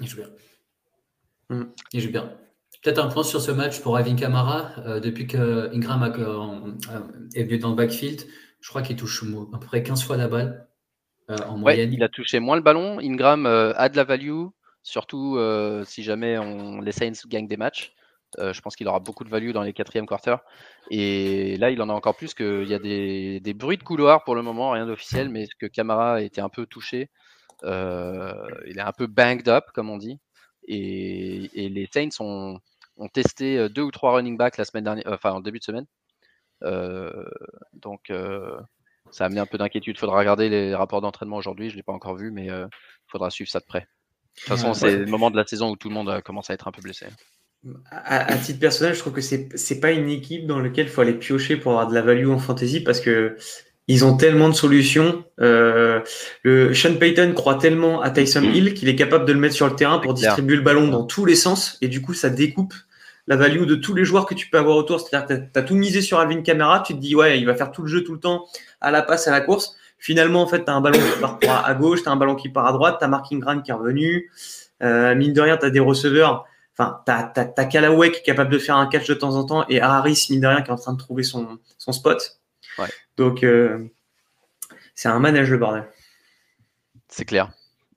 Il 0.00 0.06
joue 0.06 0.18
bien. 0.18 1.68
Il 1.92 2.00
joue 2.00 2.10
bien. 2.10 2.32
Peut-être 2.82 2.98
un 2.98 3.08
point 3.08 3.22
sur 3.22 3.40
ce 3.40 3.50
match 3.50 3.80
pour 3.80 3.96
Alvin 3.96 4.16
Kamara. 4.16 4.72
Euh, 4.78 5.00
depuis 5.00 5.26
que 5.26 5.74
Ingram 5.74 6.02
est 7.34 7.44
venu 7.44 7.58
dans 7.58 7.70
le 7.70 7.76
backfield, 7.76 8.22
je 8.60 8.68
crois 8.68 8.82
qu'il 8.82 8.96
touche 8.96 9.24
à 9.52 9.58
peu 9.58 9.66
près 9.66 9.82
15 9.82 10.04
fois 10.04 10.16
la 10.16 10.28
balle 10.28 10.68
en 11.28 11.56
moyenne. 11.56 11.92
il 11.92 12.02
a 12.04 12.08
touché 12.08 12.38
moins 12.40 12.56
le 12.56 12.62
ballon. 12.62 12.98
Ingram 13.00 13.46
a 13.46 13.88
de 13.88 13.96
la 13.96 14.04
value, 14.04 14.46
surtout 14.82 15.38
si 15.84 16.02
jamais 16.02 16.38
on, 16.38 16.80
les 16.80 16.92
Saints 16.92 17.26
gagnent 17.28 17.48
des 17.48 17.56
matchs. 17.56 17.96
Euh, 18.38 18.52
je 18.52 18.60
pense 18.60 18.76
qu'il 18.76 18.86
aura 18.88 19.00
beaucoup 19.00 19.24
de 19.24 19.30
value 19.30 19.52
dans 19.52 19.62
les 19.62 19.72
quatrièmes 19.72 20.06
quarters. 20.06 20.40
Et 20.90 21.56
là, 21.56 21.70
il 21.70 21.80
en 21.80 21.88
a 21.88 21.92
encore 21.92 22.16
plus 22.16 22.34
qu'il 22.34 22.68
y 22.68 22.74
a 22.74 22.78
des, 22.78 23.54
bruits 23.54 23.78
de 23.78 23.82
couloir 23.82 24.24
pour 24.24 24.34
le 24.34 24.42
moment, 24.42 24.70
rien 24.70 24.86
d'officiel, 24.86 25.28
mais 25.28 25.46
que 25.58 25.66
Camara 25.66 26.14
a 26.16 26.20
été 26.20 26.40
un 26.40 26.48
peu 26.48 26.66
touché? 26.66 27.10
Euh, 27.64 28.32
il 28.66 28.78
est 28.78 28.82
un 28.82 28.92
peu 28.92 29.06
banged 29.06 29.48
up, 29.48 29.64
comme 29.74 29.90
on 29.90 29.98
dit. 29.98 30.18
Et, 30.68 31.50
les 31.54 31.88
Saints 31.92 32.20
ont, 32.20 32.60
testé 33.12 33.58
euh, 33.58 33.68
deux 33.68 33.82
ou 33.82 33.90
trois 33.90 34.14
running 34.14 34.36
backs 34.36 34.56
la 34.56 34.64
semaine 34.64 34.84
dernière, 34.84 35.04
enfin 35.08 35.32
en 35.32 35.40
début 35.40 35.58
de 35.58 35.64
semaine. 35.64 35.86
donc 37.74 38.12
ça 39.12 39.24
a 39.24 39.26
amené 39.26 39.40
un 39.40 39.46
peu 39.46 39.58
d'inquiétude. 39.58 39.96
Il 39.96 40.00
faudra 40.00 40.18
regarder 40.18 40.48
les 40.48 40.74
rapports 40.74 41.00
d'entraînement 41.00 41.36
aujourd'hui. 41.36 41.68
Je 41.68 41.74
ne 41.74 41.78
l'ai 41.78 41.82
pas 41.82 41.92
encore 41.92 42.16
vu, 42.16 42.30
mais 42.30 42.46
il 42.46 42.68
faudra 43.06 43.30
suivre 43.30 43.50
ça 43.50 43.60
de 43.60 43.64
près. 43.64 43.80
De 43.80 44.40
toute 44.40 44.48
façon, 44.48 44.74
c'est 44.74 44.98
le 44.98 45.06
moment 45.06 45.30
de 45.30 45.36
la 45.36 45.46
saison 45.46 45.70
où 45.70 45.76
tout 45.76 45.88
le 45.88 45.94
monde 45.94 46.20
commence 46.22 46.50
à 46.50 46.54
être 46.54 46.68
un 46.68 46.72
peu 46.72 46.82
blessé. 46.82 47.06
À, 47.90 48.36
titre 48.38 48.60
personnel, 48.60 48.94
je 48.94 49.00
trouve 49.00 49.12
que 49.12 49.20
c'est 49.20 49.48
c'est 49.56 49.80
pas 49.80 49.90
une 49.90 50.08
équipe 50.08 50.46
dans 50.46 50.60
laquelle 50.60 50.86
il 50.86 50.92
faut 50.92 51.00
aller 51.00 51.14
piocher 51.14 51.56
pour 51.56 51.72
avoir 51.72 51.88
de 51.88 51.94
la 51.94 52.02
value 52.02 52.28
en 52.28 52.38
fantasy 52.38 52.80
parce 52.80 53.00
que 53.00 53.36
ils 53.88 54.04
ont 54.04 54.16
tellement 54.16 54.48
de 54.48 54.54
solutions. 54.54 55.24
Euh, 55.40 56.00
le 56.42 56.74
Sean 56.74 56.94
Payton 56.94 57.32
croit 57.34 57.56
tellement 57.56 58.00
à 58.02 58.10
Tyson 58.10 58.42
Hill 58.54 58.74
qu'il 58.74 58.88
est 58.88 58.96
capable 58.96 59.24
de 59.24 59.32
le 59.32 59.38
mettre 59.38 59.54
sur 59.54 59.66
le 59.66 59.76
terrain 59.76 59.98
pour 59.98 60.14
distribuer 60.14 60.56
le 60.56 60.62
ballon 60.62 60.88
dans 60.88 61.04
tous 61.04 61.24
les 61.24 61.36
sens 61.36 61.78
et 61.82 61.88
du 61.88 62.02
coup 62.02 62.14
ça 62.14 62.30
découpe 62.30 62.74
la 63.28 63.36
value 63.36 63.64
de 63.64 63.74
tous 63.74 63.94
les 63.94 64.04
joueurs 64.04 64.26
que 64.26 64.34
tu 64.34 64.48
peux 64.48 64.58
avoir 64.58 64.76
autour. 64.76 65.00
C'est-à-dire 65.00 65.26
que 65.26 65.34
tu 65.52 65.58
as, 65.58 65.62
tout 65.62 65.74
misé 65.74 66.00
sur 66.00 66.18
Alvin 66.18 66.42
Kamara, 66.42 66.80
tu 66.80 66.94
te 66.94 66.98
dis 66.98 67.14
ouais, 67.14 67.38
il 67.38 67.46
va 67.46 67.54
faire 67.54 67.72
tout 67.72 67.82
le 67.82 67.88
jeu 67.88 68.04
tout 68.04 68.14
le 68.14 68.20
temps 68.20 68.46
à 68.80 68.90
la 68.90 69.02
passe, 69.02 69.26
à 69.28 69.32
la 69.32 69.40
course. 69.40 69.76
Finalement, 69.98 70.42
en 70.42 70.46
fait, 70.46 70.64
tu 70.64 70.70
as 70.70 70.74
un 70.74 70.80
ballon 70.80 70.98
qui 70.98 71.46
part 71.46 71.64
à 71.64 71.74
gauche, 71.74 72.02
tu 72.02 72.08
as 72.08 72.12
un 72.12 72.16
ballon 72.16 72.34
qui 72.34 72.48
part 72.50 72.66
à 72.66 72.72
droite, 72.72 72.96
tu 72.98 73.04
as 73.04 73.08
Marking 73.08 73.42
qui 73.62 73.70
est 73.70 73.74
revenu. 73.74 74.30
Euh, 74.82 75.14
mine 75.14 75.32
de 75.32 75.40
rien, 75.40 75.56
tu 75.56 75.66
as 75.66 75.70
des 75.70 75.80
receveurs 75.80 76.44
Enfin, 76.78 77.00
t'as, 77.06 77.32
as, 77.34 77.64
Callaway 77.64 78.12
qui 78.12 78.18
est 78.18 78.22
capable 78.22 78.50
de 78.50 78.58
faire 78.58 78.76
un 78.76 78.86
catch 78.86 79.08
de 79.08 79.14
temps 79.14 79.34
en 79.36 79.44
temps 79.44 79.66
et 79.68 79.80
Harris, 79.80 80.26
mine 80.28 80.40
de 80.42 80.46
rien, 80.46 80.60
qui 80.60 80.68
est 80.68 80.74
en 80.74 80.76
train 80.76 80.92
de 80.92 80.98
trouver 80.98 81.22
son, 81.22 81.58
son 81.78 81.92
spot. 81.92 82.38
Donc, 83.16 83.42
euh, 83.44 83.86
c'est 84.94 85.08
un 85.08 85.18
manège 85.18 85.50
le 85.50 85.58
bordel. 85.58 85.88
C'est 87.08 87.24
clair. 87.24 87.50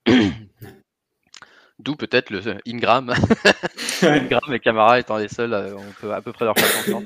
D'où 1.78 1.96
peut-être 1.96 2.30
le 2.30 2.40
Ingram. 2.66 3.14
Ingram 4.02 4.52
et 4.52 4.60
Camara 4.60 5.00
étant 5.00 5.16
les 5.16 5.28
seuls, 5.28 5.54
euh, 5.54 5.74
on 5.76 5.92
peut 6.00 6.12
à 6.12 6.20
peu 6.20 6.32
près 6.32 6.44
leur 6.44 6.58
faire 6.58 6.72
confiance. 6.72 7.04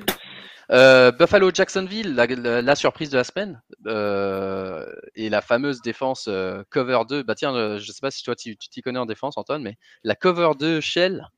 Euh, 0.71 1.13
Buffalo 1.13 1.51
Jacksonville, 1.53 2.15
la, 2.15 2.75
surprise 2.75 3.11
de 3.11 3.19
la 3.19 3.25
semaine 3.25 3.61
et 5.15 5.29
la 5.29 5.43
fameuse 5.43 5.83
défense 5.83 6.29
cover 6.71 7.01
2. 7.07 7.23
Bah 7.23 7.35
tiens, 7.35 7.79
je 7.79 7.93
sais 7.93 8.01
pas 8.01 8.11
si 8.11 8.25
toi 8.25 8.35
tu 8.35 8.57
t'y 8.57 8.81
connais 8.81 8.99
en 8.99 9.05
défense, 9.07 9.37
Antoine, 9.37 9.63
mais 9.63 9.77
la 10.05 10.15
cover 10.15 10.53
2 10.59 10.81
Shell 10.81 11.29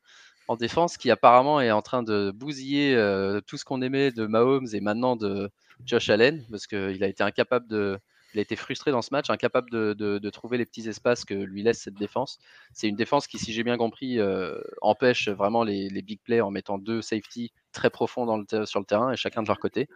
en 0.49 0.57
défense 0.57 0.96
qui 0.96 1.11
apparemment 1.11 1.61
est 1.61 1.70
en 1.70 1.83
train 1.83 2.03
de 2.03 2.31
bousiller 2.31 2.94
euh, 2.94 3.40
tout 3.40 3.57
ce 3.57 3.64
qu'on 3.64 3.83
aimait 3.83 4.11
de 4.11 4.27
Mahomes 4.27 4.68
et 4.72 4.81
maintenant 4.81 5.16
de 5.16 5.51
Josh 5.85 6.09
Allen 6.11 6.45
parce 6.51 6.67
qu'il 6.67 7.03
a 7.03 7.07
été 7.07 7.23
incapable 7.23 7.69
de. 7.69 7.99
Il 8.35 8.41
a 8.41 8.43
été 8.43 8.57
frustré 8.57 8.91
dans 8.91 9.01
ce 9.01 9.09
match, 9.12 9.31
incapable 9.31 9.71
de, 9.71 10.31
trouver 10.31 10.59
les 10.59 10.67
petits 10.67 10.87
espaces 10.89 11.25
que 11.25 11.33
lui 11.33 11.62
laisse 11.62 11.81
cette 11.81 11.95
défense. 11.95 12.39
C'est 12.75 12.87
une 12.87 12.97
défense 12.97 13.27
qui, 13.27 13.39
si 13.39 13.51
j'ai 13.51 13.62
bien 13.62 13.79
compris, 13.79 14.19
euh, 14.19 14.61
empêche 14.83 15.29
vraiment 15.29 15.62
les, 15.62 15.89
big 16.03 16.21
plays 16.23 16.43
en 16.43 16.51
mettant 16.51 16.77
deux 16.77 17.01
safety 17.01 17.53
très 17.73 17.89
profonds 17.89 18.45
sur 18.67 18.81
le 18.81 18.85
terrain 18.85 19.11
et 19.11 19.17
chacun 19.17 19.43
de 19.43 19.49
leur 19.49 19.59
côté, 19.59 19.89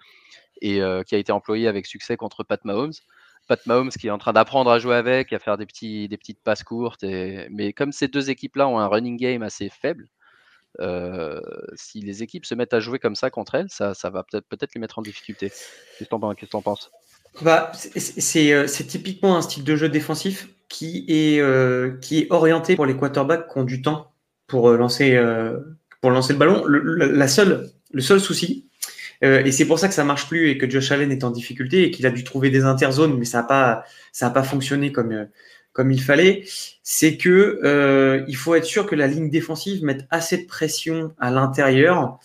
et 0.62 0.80
euh, 0.80 1.02
qui 1.02 1.16
a 1.16 1.18
été 1.18 1.32
employé 1.32 1.68
avec 1.68 1.84
succès 1.84 2.16
contre 2.16 2.42
Pat 2.42 2.64
Mahomes. 2.64 2.94
Pat 3.46 3.66
Mahomes 3.66 3.90
qui 3.90 4.06
est 4.06 4.10
en 4.10 4.18
train 4.18 4.32
d'apprendre 4.32 4.70
à 4.70 4.78
jouer 4.78 4.94
avec, 4.94 5.34
à 5.34 5.38
faire 5.38 5.58
des, 5.58 5.66
petites 5.66 6.40
passes 6.42 6.62
courtes. 6.62 7.04
Mais 7.50 7.74
comme 7.74 7.92
ces 7.92 8.08
deux 8.08 8.30
équipes-là 8.30 8.68
ont 8.68 8.78
un 8.78 8.86
running 8.86 9.18
game 9.18 9.42
assez 9.42 9.68
faible, 9.68 10.08
euh, 10.78 11.40
si 11.74 12.00
les 12.00 12.22
équipes 12.22 12.46
se 12.46 12.54
mettent 12.54 12.74
à 12.74 12.80
jouer 12.80 12.98
comme 12.98 13.16
ça 13.16 13.30
contre 13.30 13.56
elles, 13.56 13.68
ça, 13.70 13.92
va 14.04 14.22
peut-être 14.22 14.46
peut 14.48 14.56
les 14.74 14.80
mettre 14.80 14.98
en 14.98 15.02
difficulté. 15.02 15.50
Qu'est-ce 15.98 16.08
que 16.08 16.46
tu 16.46 16.56
en 16.56 16.62
penses? 16.62 16.90
Bah, 17.42 17.72
euh, 17.74 18.66
C'est 18.66 18.86
typiquement 18.86 19.36
un 19.36 19.42
style 19.42 19.64
de 19.64 19.76
jeu 19.76 19.88
défensif 19.88 20.48
qui 20.68 21.04
est, 21.08 21.40
euh, 21.40 21.96
qui 22.00 22.20
est 22.20 22.26
orienté 22.30 22.76
pour 22.76 22.86
les 22.86 22.96
quarterbacks 22.96 23.48
qui 23.52 23.58
ont 23.58 23.64
du 23.64 23.82
temps 23.82 24.12
pour 24.46 24.70
lancer, 24.70 25.12
le 25.14 26.34
ballon. 26.34 26.64
Le, 26.64 26.80
la 27.12 27.28
seule, 27.28 27.70
le 27.92 28.00
seul 28.00 28.20
souci, 28.20 28.68
et 29.22 29.52
c'est 29.52 29.66
pour 29.66 29.78
ça 29.78 29.86
que 29.86 29.94
ça 29.94 30.02
marche 30.02 30.28
plus 30.28 30.48
et 30.48 30.56
que 30.56 30.68
Josh 30.68 30.90
Allen 30.92 31.12
est 31.12 31.24
en 31.24 31.30
difficulté 31.30 31.84
et 31.84 31.90
qu'il 31.90 32.06
a 32.06 32.10
dû 32.10 32.24
trouver 32.24 32.50
des 32.50 32.64
interzones, 32.64 33.18
mais 33.18 33.26
ça 33.26 33.46
n'a 33.46 34.30
pas 34.30 34.42
fonctionné 34.42 34.92
comme, 34.92 35.28
comme 35.72 35.92
il 35.92 36.02
fallait, 36.02 36.44
c'est 36.82 37.16
que 37.16 37.60
euh, 37.64 38.24
il 38.28 38.36
faut 38.36 38.54
être 38.54 38.64
sûr 38.64 38.86
que 38.86 38.94
la 38.94 39.06
ligne 39.06 39.30
défensive 39.30 39.84
mette 39.84 40.06
assez 40.10 40.38
de 40.38 40.46
pression 40.46 41.14
à 41.18 41.30
l'intérieur 41.30 42.18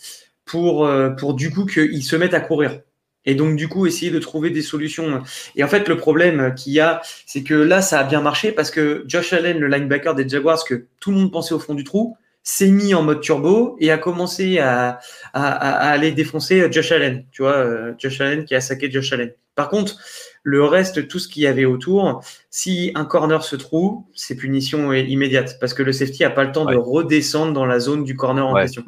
pour, 0.44 0.86
euh, 0.86 1.10
pour 1.10 1.34
du 1.34 1.50
coup 1.50 1.66
qu'ils 1.66 2.04
se 2.04 2.16
mettent 2.16 2.34
à 2.34 2.40
courir. 2.40 2.80
Et 3.26 3.34
donc, 3.34 3.56
du 3.56 3.68
coup, 3.68 3.86
essayer 3.86 4.12
de 4.12 4.20
trouver 4.20 4.50
des 4.50 4.62
solutions. 4.62 5.22
Et 5.56 5.64
en 5.64 5.68
fait, 5.68 5.88
le 5.88 5.96
problème 5.96 6.54
qu'il 6.54 6.72
y 6.72 6.80
a, 6.80 7.02
c'est 7.26 7.42
que 7.42 7.54
là, 7.54 7.82
ça 7.82 7.98
a 7.98 8.04
bien 8.04 8.20
marché 8.20 8.52
parce 8.52 8.70
que 8.70 9.04
Josh 9.08 9.32
Allen, 9.32 9.58
le 9.58 9.66
linebacker 9.66 10.14
des 10.14 10.28
Jaguars, 10.28 10.64
que 10.64 10.86
tout 11.00 11.10
le 11.10 11.16
monde 11.16 11.32
pensait 11.32 11.52
au 11.52 11.58
fond 11.58 11.74
du 11.74 11.82
trou, 11.82 12.16
s'est 12.46 12.70
mis 12.70 12.94
en 12.94 13.02
mode 13.02 13.20
turbo 13.22 13.76
et 13.80 13.90
a 13.90 13.98
commencé 13.98 14.60
à, 14.60 15.00
à, 15.32 15.48
à 15.52 15.90
aller 15.90 16.12
défoncer 16.12 16.70
Josh 16.70 16.92
Allen. 16.92 17.24
Tu 17.32 17.42
vois, 17.42 17.56
euh, 17.56 17.92
Josh 17.98 18.20
Allen 18.20 18.44
qui 18.44 18.54
a 18.54 18.60
saqué 18.60 18.88
Josh 18.88 19.12
Allen. 19.12 19.32
Par 19.56 19.68
contre, 19.68 19.96
le 20.44 20.62
reste, 20.62 21.08
tout 21.08 21.18
ce 21.18 21.26
qu'il 21.26 21.42
y 21.42 21.48
avait 21.48 21.64
autour, 21.64 22.22
si 22.48 22.92
un 22.94 23.04
corner 23.04 23.42
se 23.42 23.56
trouve, 23.56 24.04
c'est 24.14 24.36
punition 24.36 24.92
immédiate 24.92 25.58
parce 25.58 25.74
que 25.74 25.82
le 25.82 25.92
safety 25.92 26.22
n'a 26.22 26.30
pas 26.30 26.44
le 26.44 26.52
temps 26.52 26.66
de 26.66 26.76
redescendre 26.76 27.52
dans 27.52 27.66
la 27.66 27.80
zone 27.80 28.04
du 28.04 28.14
corner 28.14 28.46
en 28.46 28.54
question. 28.54 28.84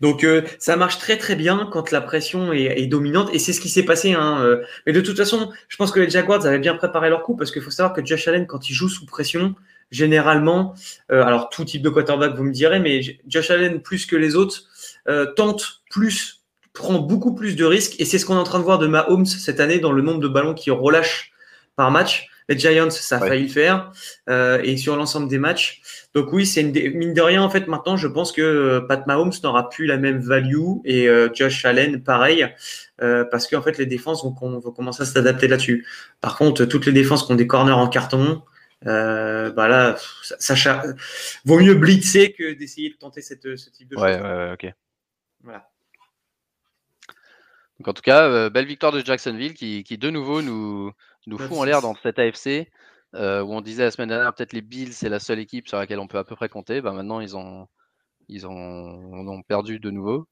Donc 0.00 0.22
euh, 0.22 0.42
ça 0.60 0.76
marche 0.76 0.98
très 0.98 1.16
très 1.16 1.34
bien 1.34 1.68
quand 1.72 1.90
la 1.90 2.00
pression 2.00 2.52
est, 2.52 2.86
dominante 2.86 3.30
et 3.32 3.40
c'est 3.40 3.52
ce 3.52 3.60
qui 3.60 3.68
s'est 3.68 3.84
passé. 3.84 4.12
Hein, 4.12 4.38
euh. 4.42 4.62
Mais 4.86 4.92
de 4.92 5.00
toute 5.00 5.16
façon, 5.16 5.50
je 5.66 5.76
pense 5.76 5.90
que 5.90 5.98
les 5.98 6.08
Jaguars 6.10 6.46
avaient 6.46 6.60
bien 6.60 6.76
préparé 6.76 7.10
leur 7.10 7.24
coup 7.24 7.34
parce 7.34 7.50
qu'il 7.50 7.62
faut 7.62 7.72
savoir 7.72 7.92
que 7.94 8.04
Josh 8.04 8.28
Allen, 8.28 8.46
quand 8.46 8.68
il 8.68 8.74
joue 8.74 8.88
sous 8.88 9.06
pression, 9.06 9.56
généralement, 9.90 10.74
euh, 11.10 11.22
alors 11.22 11.48
tout 11.48 11.64
type 11.64 11.82
de 11.82 11.90
quarterback, 11.90 12.34
vous 12.34 12.44
me 12.44 12.52
direz, 12.52 12.80
mais 12.80 13.00
Josh 13.26 13.50
Allen 13.50 13.80
plus 13.80 14.06
que 14.06 14.16
les 14.16 14.36
autres 14.36 14.64
tente 15.36 15.82
plus 15.88 16.36
prend 16.76 16.98
beaucoup 16.98 17.34
plus 17.34 17.56
de 17.56 17.64
risques 17.64 17.94
et 17.98 18.04
c'est 18.04 18.18
ce 18.18 18.26
qu'on 18.26 18.36
est 18.36 18.40
en 18.40 18.44
train 18.44 18.58
de 18.58 18.64
voir 18.64 18.78
de 18.78 18.86
Mahomes 18.86 19.26
cette 19.26 19.60
année 19.60 19.78
dans 19.78 19.92
le 19.92 20.02
nombre 20.02 20.20
de 20.20 20.28
ballons 20.28 20.54
qu'il 20.54 20.72
relâche 20.72 21.32
par 21.74 21.90
match. 21.90 22.28
Les 22.48 22.56
Giants, 22.56 22.90
ça 22.90 23.16
a 23.16 23.18
failli 23.18 23.44
le 23.44 23.48
faire 23.48 23.90
euh, 24.28 24.60
et 24.62 24.76
sur 24.76 24.94
l'ensemble 24.94 25.28
des 25.28 25.38
matchs. 25.38 25.82
Donc 26.14 26.32
oui, 26.32 26.46
c'est 26.46 26.60
une 26.60 26.96
mine 26.96 27.12
de 27.12 27.20
rien 27.20 27.42
en 27.42 27.50
fait. 27.50 27.66
Maintenant, 27.66 27.96
je 27.96 28.06
pense 28.06 28.30
que 28.30 28.40
euh, 28.40 28.80
Pat 28.80 29.04
Mahomes 29.08 29.32
n'aura 29.42 29.68
plus 29.68 29.86
la 29.86 29.96
même 29.96 30.20
value 30.20 30.76
et 30.84 31.08
euh, 31.08 31.28
Josh 31.34 31.64
Allen 31.64 32.02
pareil 32.02 32.46
parce 33.30 33.46
qu'en 33.46 33.60
fait 33.60 33.76
les 33.76 33.84
défenses 33.84 34.24
vont, 34.24 34.58
vont 34.58 34.70
commencer 34.70 35.02
à 35.02 35.06
s'adapter 35.06 35.48
là-dessus. 35.48 35.86
Par 36.22 36.38
contre, 36.38 36.64
toutes 36.64 36.86
les 36.86 36.92
défenses 36.92 37.26
qui 37.26 37.32
ont 37.32 37.36
des 37.36 37.46
corners 37.46 37.72
en 37.72 37.88
carton, 37.88 38.42
bah 38.82 39.68
là, 39.68 39.96
ça, 40.22 40.82
vaut 41.44 41.58
mieux 41.58 41.74
blitzer 41.74 42.32
que 42.32 42.52
d'essayer 42.54 42.90
de 42.90 42.96
tenter 42.96 43.22
cette, 43.22 43.56
ce 43.56 43.70
type 43.70 43.88
de 43.88 43.96
choses. 43.96 44.04
Ouais, 44.04 44.20
ouais, 44.20 44.52
ok. 44.52 44.72
Voilà. 45.42 45.68
Donc 47.78 47.88
en 47.88 47.92
tout 47.92 48.02
cas, 48.02 48.28
euh, 48.28 48.50
belle 48.50 48.66
victoire 48.66 48.92
de 48.92 49.00
Jacksonville 49.00 49.54
qui, 49.54 49.82
de 49.82 50.10
nouveau 50.10 50.42
nous, 50.42 50.92
nous 51.26 51.38
fout 51.38 51.58
en 51.58 51.64
l'air 51.64 51.82
dans 51.82 51.94
cette 51.94 52.18
AFC 52.18 52.70
euh, 53.14 53.42
où 53.42 53.52
on 53.52 53.60
disait 53.60 53.84
la 53.84 53.90
semaine 53.90 54.08
dernière 54.08 54.34
peut-être 54.34 54.52
les 54.52 54.62
Bills 54.62 54.92
c'est 54.92 55.08
la 55.08 55.20
seule 55.20 55.38
équipe 55.38 55.68
sur 55.68 55.78
laquelle 55.78 55.98
on 55.98 56.08
peut 56.08 56.18
à 56.18 56.24
peu 56.24 56.36
près 56.36 56.48
compter. 56.48 56.80
Ben, 56.80 56.92
maintenant 56.92 57.20
ils 57.20 57.36
ont 57.36 57.68
ils 58.28 58.46
ont, 58.46 59.42
perdu 59.46 59.78
de 59.78 59.90
nouveau 59.90 60.26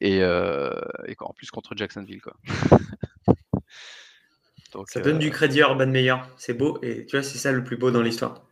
et, 0.00 0.22
euh, 0.22 0.72
et, 1.06 1.14
en 1.18 1.34
plus 1.34 1.50
contre 1.50 1.76
Jacksonville 1.76 2.22
quoi. 2.22 2.34
ça 4.86 5.00
donne 5.00 5.18
du 5.18 5.30
crédit 5.30 5.62
à 5.62 5.68
Urban 5.68 5.86
Meyer, 5.86 6.16
c'est 6.36 6.54
beau 6.54 6.78
et 6.82 7.06
tu 7.06 7.16
vois 7.16 7.22
c'est 7.22 7.38
ça 7.38 7.52
le 7.52 7.64
plus 7.64 7.76
beau 7.76 7.90
dans 7.90 8.02
l'histoire, 8.02 8.42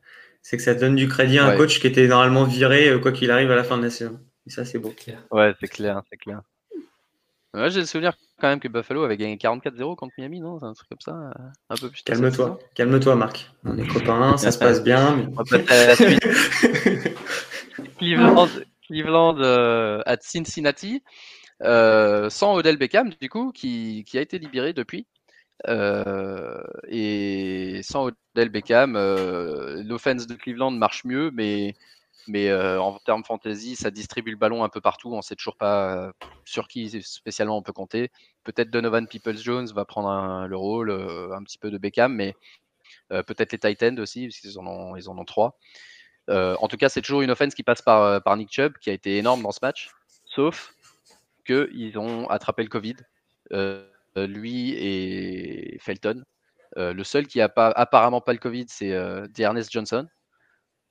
c'est 0.42 0.56
que 0.56 0.62
ça 0.62 0.74
donne 0.74 0.96
du 0.96 1.08
crédit 1.08 1.38
à 1.38 1.46
un 1.46 1.56
coach 1.56 1.80
qui 1.80 1.86
était 1.86 2.06
normalement 2.06 2.44
viré 2.44 2.98
quoi 3.00 3.12
qu'il 3.12 3.30
arrive 3.30 3.50
à 3.50 3.56
la 3.56 3.64
fin 3.64 3.78
de 3.78 3.82
la 3.82 3.90
saison. 3.90 4.20
Et 4.46 4.50
ça 4.50 4.64
c'est 4.64 4.78
beau. 4.78 4.94
Ouais 5.30 5.54
c'est 5.60 5.68
clair, 5.68 6.02
c'est 6.10 6.18
clair. 6.18 6.42
Ouais, 7.54 7.70
j'ai 7.70 7.80
le 7.80 7.86
souvenir 7.86 8.14
quand 8.40 8.48
même 8.48 8.58
que 8.58 8.66
Buffalo 8.66 9.04
avait 9.04 9.16
gagné 9.16 9.36
44-0 9.36 9.94
contre 9.94 10.12
Miami, 10.18 10.40
non? 10.40 10.58
C'est 10.58 10.66
un 10.66 10.72
truc 10.72 10.88
comme 10.88 11.00
ça 11.00 11.12
euh, 11.12 11.32
Un 11.70 11.76
peu 11.76 11.88
plus 11.88 12.02
Calme-toi, 12.02 12.58
calme-toi, 12.74 13.14
Marc. 13.14 13.48
On 13.64 13.78
est 13.78 13.86
copains, 13.86 14.36
ça 14.36 14.50
se 14.50 14.58
passe 14.58 14.82
bien. 14.82 15.30
Cleveland, 17.98 18.48
Cleveland 18.86 19.38
euh, 19.38 20.02
à 20.04 20.16
Cincinnati, 20.20 21.04
euh, 21.62 22.28
sans 22.28 22.54
Odell 22.54 22.76
Beckham, 22.76 23.10
du 23.20 23.28
coup, 23.28 23.52
qui, 23.52 24.04
qui 24.04 24.18
a 24.18 24.20
été 24.20 24.40
libéré 24.40 24.72
depuis. 24.72 25.06
Et 25.66 27.80
sans 27.82 28.06
Odell 28.06 28.50
Beckham, 28.50 28.94
l'offense 28.94 30.26
de 30.26 30.34
Cleveland 30.34 30.72
marche 30.72 31.04
mieux, 31.04 31.30
mais 31.32 31.74
Mais 32.26 32.52
en 32.52 32.98
termes 32.98 33.24
fantasy, 33.24 33.76
ça 33.76 33.90
distribue 33.90 34.30
le 34.30 34.36
ballon 34.36 34.64
un 34.64 34.68
peu 34.68 34.80
partout. 34.80 35.12
On 35.12 35.18
ne 35.18 35.22
sait 35.22 35.36
toujours 35.36 35.56
pas 35.56 36.12
sur 36.44 36.68
qui 36.68 37.02
spécialement 37.02 37.58
on 37.58 37.62
peut 37.62 37.72
compter. 37.72 38.10
Peut-être 38.44 38.70
Donovan 38.70 39.06
Peoples-Jones 39.06 39.68
va 39.74 39.84
prendre 39.84 40.46
le 40.46 40.56
rôle, 40.56 40.90
un 40.90 41.42
petit 41.42 41.58
peu 41.58 41.70
de 41.70 41.78
Beckham, 41.78 42.14
mais 42.14 42.34
peut-être 43.08 43.52
les 43.52 43.58
Titans 43.58 43.98
aussi, 44.00 44.28
parce 44.28 44.40
qu'ils 44.40 44.58
en 44.58 44.66
ont, 44.66 44.96
ils 44.96 45.08
en 45.08 45.18
ont 45.18 45.24
trois. 45.24 45.58
en 46.28 46.68
tout 46.68 46.76
cas, 46.76 46.88
c'est 46.88 47.02
toujours 47.02 47.22
une 47.22 47.30
offense 47.30 47.54
qui 47.54 47.62
passe 47.62 47.82
par 47.82 48.36
Nick 48.36 48.50
Chubb, 48.50 48.78
qui 48.78 48.90
a 48.90 48.94
été 48.94 49.18
énorme 49.18 49.42
dans 49.42 49.52
ce 49.52 49.60
match, 49.62 49.90
sauf 50.24 50.74
qu'ils 51.46 51.98
ont 51.98 52.28
attrapé 52.28 52.62
le 52.62 52.70
Covid, 52.70 52.96
lui 54.16 54.72
et 54.72 55.78
Felton. 55.80 56.22
le 56.76 57.02
seul 57.04 57.26
qui 57.26 57.40
a 57.40 57.48
pas, 57.48 57.68
apparemment 57.70 58.20
pas 58.20 58.32
le 58.32 58.38
Covid, 58.38 58.66
c'est 58.68 58.92
Ernest 59.38 59.70
Johnson, 59.72 60.06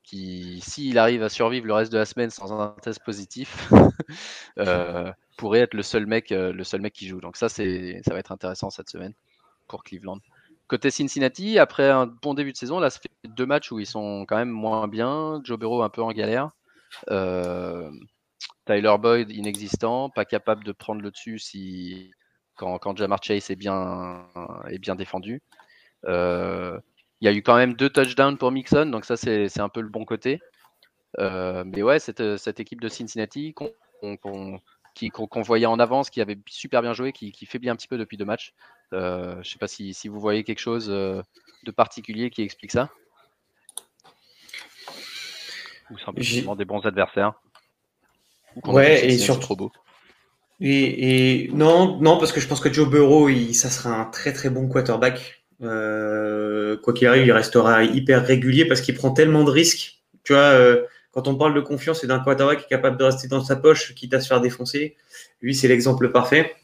qui, 0.04 0.62
s'il 0.62 0.98
arrive 0.98 1.24
à 1.24 1.30
survivre 1.30 1.66
le 1.66 1.74
reste 1.74 1.92
de 1.92 1.98
la 1.98 2.06
semaine 2.06 2.30
sans 2.30 2.52
un 2.60 2.76
test 2.82 3.04
positif, 3.04 3.72
euh, 4.60 5.12
pourrait 5.38 5.62
être 5.62 5.74
le 5.74 5.84
seul 5.84 6.06
mec, 6.06 6.32
euh, 6.32 6.52
le 6.52 6.64
seul 6.64 6.82
mec 6.82 6.94
qui 6.94 7.08
joue. 7.08 7.22
Donc 7.22 7.38
ça, 7.38 7.50
ça 7.50 7.64
va 7.64 8.20
être 8.20 8.32
intéressant 8.32 8.70
cette 8.70 8.90
semaine 8.90 9.14
pour 9.68 9.84
Cleveland. 9.84 10.20
Côté 10.68 10.92
Cincinnati, 10.92 11.58
après 11.58 11.90
un 11.90 12.06
bon 12.08 12.34
début 12.34 12.52
de 12.52 12.58
saison, 12.58 12.80
là, 12.80 12.90
ça 12.90 13.00
fait 13.00 13.30
deux 13.30 13.46
matchs 13.46 13.72
où 13.72 13.80
ils 13.80 13.86
sont 13.86 14.26
quand 14.28 14.38
même 14.38 14.50
moins 14.50 14.88
bien. 14.88 15.42
Joe 15.44 15.58
Burrow 15.58 15.84
un 15.84 15.90
peu 15.90 16.02
en 16.02 16.12
galère. 16.12 16.52
Euh, 17.10 17.90
Tyler 18.66 18.96
Boyd 19.00 19.32
inexistant, 19.32 20.10
pas 20.10 20.26
capable 20.26 20.64
de 20.64 20.72
prendre 20.72 21.02
le 21.02 21.12
dessus 21.12 21.40
si 21.40 22.12
quand, 22.56 22.78
quand 22.80 22.98
Jamar 22.98 23.22
Chase 23.24 23.50
est 23.50 23.56
bien, 23.56 24.28
est 24.70 24.80
bien 24.80 24.96
défendu. 24.96 25.42
Euh, 26.06 26.80
il 27.22 27.26
y 27.26 27.28
a 27.30 27.34
eu 27.34 27.42
quand 27.42 27.56
même 27.56 27.74
deux 27.74 27.90
touchdowns 27.90 28.38
pour 28.38 28.52
Mixon, 28.52 28.88
donc 28.88 29.06
ça 29.06 29.16
c'est 29.16 29.60
un 29.60 29.70
peu 29.70 29.82
le 29.82 29.90
bon 29.90 30.06
côté. 30.06 30.42
Euh, 31.20 31.64
mais 31.66 31.84
ouais, 31.84 32.00
cette, 32.00 32.38
cette, 32.38 32.60
équipe 32.60 32.82
de 32.82 32.90
Cincinnati 32.90 33.54
qu'on 33.54 35.42
voyait 35.44 35.66
en 35.66 35.80
avance, 35.80 36.10
qui 36.10 36.22
avait 36.22 36.38
super 36.48 36.82
bien 36.82 36.94
joué, 36.94 37.14
qui, 37.14 37.32
qui 37.32 37.46
faiblit 37.46 37.70
un 37.70 37.76
petit 37.76 37.88
peu 37.88 37.98
depuis 37.98 38.18
deux 38.18 38.26
matchs. 38.26 38.54
Euh, 38.94 39.34
je 39.36 39.40
ne 39.40 39.44
sais 39.44 39.60
pas 39.60 39.68
si, 39.68 39.94
si, 39.94 40.08
vous 40.08 40.20
voyez 40.20 40.44
quelque 40.44 40.60
chose 40.60 40.88
de 40.88 41.72
particulier 41.76 42.30
qui 42.30 42.42
explique 42.42 42.72
ça. 42.72 42.90
Ou 45.92 46.00
simplement 46.00 46.56
des 46.56 46.66
bons 46.66 46.86
adversaires. 46.86 47.34
ouais, 48.66 49.06
et 49.06 49.18
surtout 49.18 49.42
trop 49.42 49.56
beau. 49.56 49.72
Et, 50.66 51.44
et, 51.44 51.52
non, 51.52 52.00
non, 52.00 52.18
parce 52.18 52.32
que 52.32 52.40
je 52.40 52.48
pense 52.48 52.62
que 52.62 52.72
Joe 52.72 52.90
Burrow, 52.90 53.28
il, 53.28 53.54
ça 53.54 53.70
sera 53.70 54.00
un 54.00 54.06
très 54.06 54.32
très 54.32 54.50
bon 54.50 54.70
quarterback. 54.70 55.44
Euh, 55.62 56.78
quoi 56.78 56.94
qu'il 56.94 57.06
arrive, 57.06 57.26
il 57.26 57.34
restera 57.34 57.84
hyper 57.84 58.26
régulier 58.26 58.64
parce 58.64 58.80
qu'il 58.80 58.96
prend 58.96 59.12
tellement 59.12 59.44
de 59.44 59.52
risques. 59.52 60.00
Tu 60.24 60.32
vois, 60.32 60.42
euh, 60.42 60.84
quand 61.12 61.28
on 61.28 61.36
parle 61.36 61.54
de 61.54 61.60
confiance 61.60 62.06
et 62.06 62.08
d'un 62.08 62.20
quarterback 62.20 62.60
qui 62.60 62.64
est 62.64 62.70
capable 62.70 62.98
de 62.98 63.04
rester 63.04 63.28
dans 63.28 63.44
sa 63.44 63.58
poche, 63.58 63.94
quitte 63.94 64.14
à 64.14 64.22
se 64.22 64.28
faire 64.30 64.40
défoncer, 64.40 64.96
lui, 65.42 65.54
c'est 65.54 65.68
l'exemple 65.68 66.10
parfait. 66.14 66.56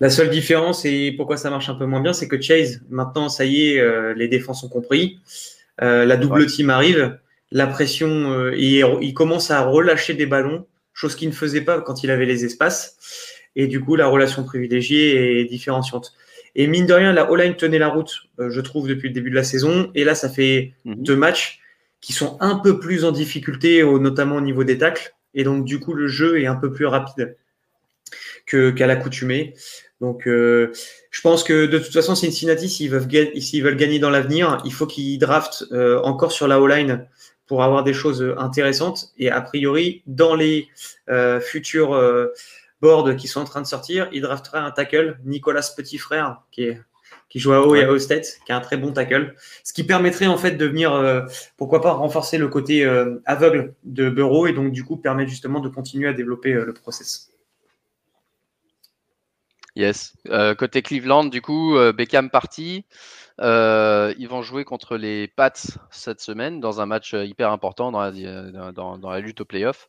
La 0.00 0.10
seule 0.10 0.30
différence 0.30 0.84
et 0.84 1.12
pourquoi 1.16 1.36
ça 1.36 1.48
marche 1.48 1.68
un 1.68 1.74
peu 1.76 1.86
moins 1.86 2.00
bien, 2.00 2.12
c'est 2.12 2.26
que 2.26 2.40
Chase, 2.40 2.80
maintenant, 2.90 3.28
ça 3.28 3.44
y 3.44 3.68
est, 3.68 3.78
euh, 3.78 4.14
les 4.14 4.26
défenses 4.26 4.64
ont 4.64 4.68
compris. 4.68 5.20
la 5.78 6.16
double 6.16 6.46
team 6.46 6.70
arrive, 6.70 7.16
la 7.52 7.68
pression, 7.68 8.50
il 8.52 9.14
commence 9.14 9.52
à 9.52 9.62
relâcher 9.62 10.14
des 10.14 10.26
ballons, 10.26 10.66
chose 10.92 11.14
qu'il 11.14 11.28
ne 11.28 11.34
faisait 11.34 11.60
pas 11.62 11.80
quand 11.80 12.02
il 12.02 12.10
avait 12.10 12.26
les 12.26 12.44
espaces. 12.44 12.96
Et 13.56 13.66
du 13.66 13.80
coup, 13.80 13.96
la 13.96 14.06
relation 14.06 14.44
privilégiée 14.44 15.40
est 15.40 15.44
différenciante. 15.44 16.12
Et 16.54 16.66
mine 16.66 16.86
de 16.86 16.92
rien, 16.92 17.12
la 17.12 17.30
O-line 17.30 17.54
tenait 17.54 17.78
la 17.78 17.88
route, 17.88 18.22
euh, 18.38 18.50
je 18.50 18.60
trouve, 18.60 18.88
depuis 18.88 19.08
le 19.08 19.14
début 19.14 19.30
de 19.30 19.36
la 19.36 19.44
saison. 19.44 19.90
Et 19.94 20.04
là, 20.04 20.14
ça 20.14 20.28
fait 20.28 20.74
mhm. 20.84 21.02
deux 21.02 21.16
matchs 21.16 21.60
qui 22.00 22.12
sont 22.12 22.38
un 22.40 22.56
peu 22.56 22.78
plus 22.78 23.04
en 23.04 23.12
difficulté, 23.12 23.84
notamment 23.84 24.36
au 24.36 24.40
niveau 24.40 24.64
des 24.64 24.78
tacles. 24.78 25.14
Et 25.34 25.44
donc, 25.44 25.64
du 25.64 25.78
coup, 25.78 25.92
le 25.92 26.08
jeu 26.08 26.40
est 26.40 26.46
un 26.46 26.56
peu 26.56 26.72
plus 26.72 26.86
rapide 26.86 27.36
qu'à 28.46 28.86
l'accoutumée. 28.86 29.54
Donc, 30.00 30.26
euh, 30.26 30.72
je 31.10 31.20
pense 31.20 31.44
que 31.44 31.66
de 31.66 31.78
toute 31.78 31.92
façon, 31.92 32.14
Cincinnati, 32.14 32.68
s'ils 32.68 32.90
veulent, 32.90 33.06
veulent, 33.06 33.76
gagner 33.76 33.98
dans 33.98 34.10
l'avenir, 34.10 34.60
il 34.64 34.72
faut 34.72 34.86
qu'ils 34.86 35.18
draftent 35.18 35.66
euh, 35.72 36.00
encore 36.02 36.32
sur 36.32 36.48
la 36.48 36.60
O-line 36.60 37.06
pour 37.50 37.64
avoir 37.64 37.82
des 37.82 37.92
choses 37.92 38.24
intéressantes. 38.38 39.10
Et 39.18 39.28
a 39.28 39.40
priori, 39.40 40.04
dans 40.06 40.36
les 40.36 40.68
futurs 41.40 41.90
board 42.80 43.16
qui 43.16 43.26
sont 43.26 43.40
en 43.40 43.44
train 43.44 43.60
de 43.60 43.66
sortir, 43.66 44.08
il 44.12 44.22
drafterait 44.22 44.60
un 44.60 44.70
tackle, 44.70 45.18
Nicolas 45.24 45.68
Petit 45.76 45.98
Frère, 45.98 46.42
qui, 46.52 46.62
est, 46.62 46.80
qui 47.28 47.38
joue 47.38 47.52
à 47.52 47.66
Ohio 47.66 47.98
State, 47.98 48.38
qui 48.46 48.52
a 48.52 48.56
un 48.56 48.60
très 48.60 48.76
bon 48.76 48.92
tackle. 48.92 49.34
Ce 49.64 49.72
qui 49.72 49.84
permettrait 49.84 50.26
en 50.26 50.38
fait 50.38 50.52
de 50.52 50.66
venir, 50.66 50.92
euh, 50.92 51.22
pourquoi 51.56 51.80
pas, 51.80 51.92
renforcer 51.92 52.38
le 52.38 52.48
côté 52.48 52.84
euh, 52.84 53.20
aveugle 53.26 53.74
de 53.82 54.08
Burrow 54.08 54.46
et 54.46 54.52
donc 54.52 54.72
du 54.72 54.84
coup 54.84 54.96
permettre 54.96 55.30
justement 55.30 55.60
de 55.60 55.68
continuer 55.68 56.08
à 56.08 56.12
développer 56.12 56.52
euh, 56.52 56.64
le 56.64 56.72
process. 56.72 57.32
Yes. 59.76 60.14
côté 60.58 60.82
Cleveland, 60.82 61.26
du 61.26 61.40
coup, 61.40 61.76
Beckham 61.96 62.28
parti. 62.28 62.84
Ils 63.40 64.28
vont 64.28 64.42
jouer 64.42 64.64
contre 64.64 64.96
les 64.96 65.28
Pats 65.28 65.52
cette 65.90 66.20
semaine 66.20 66.60
dans 66.60 66.80
un 66.80 66.86
match 66.86 67.14
hyper 67.14 67.50
important 67.50 67.90
dans 67.90 68.00
la, 68.00 68.72
dans, 68.72 68.98
dans 68.98 69.10
la 69.10 69.20
lutte 69.20 69.40
au 69.40 69.44
playoff. 69.44 69.88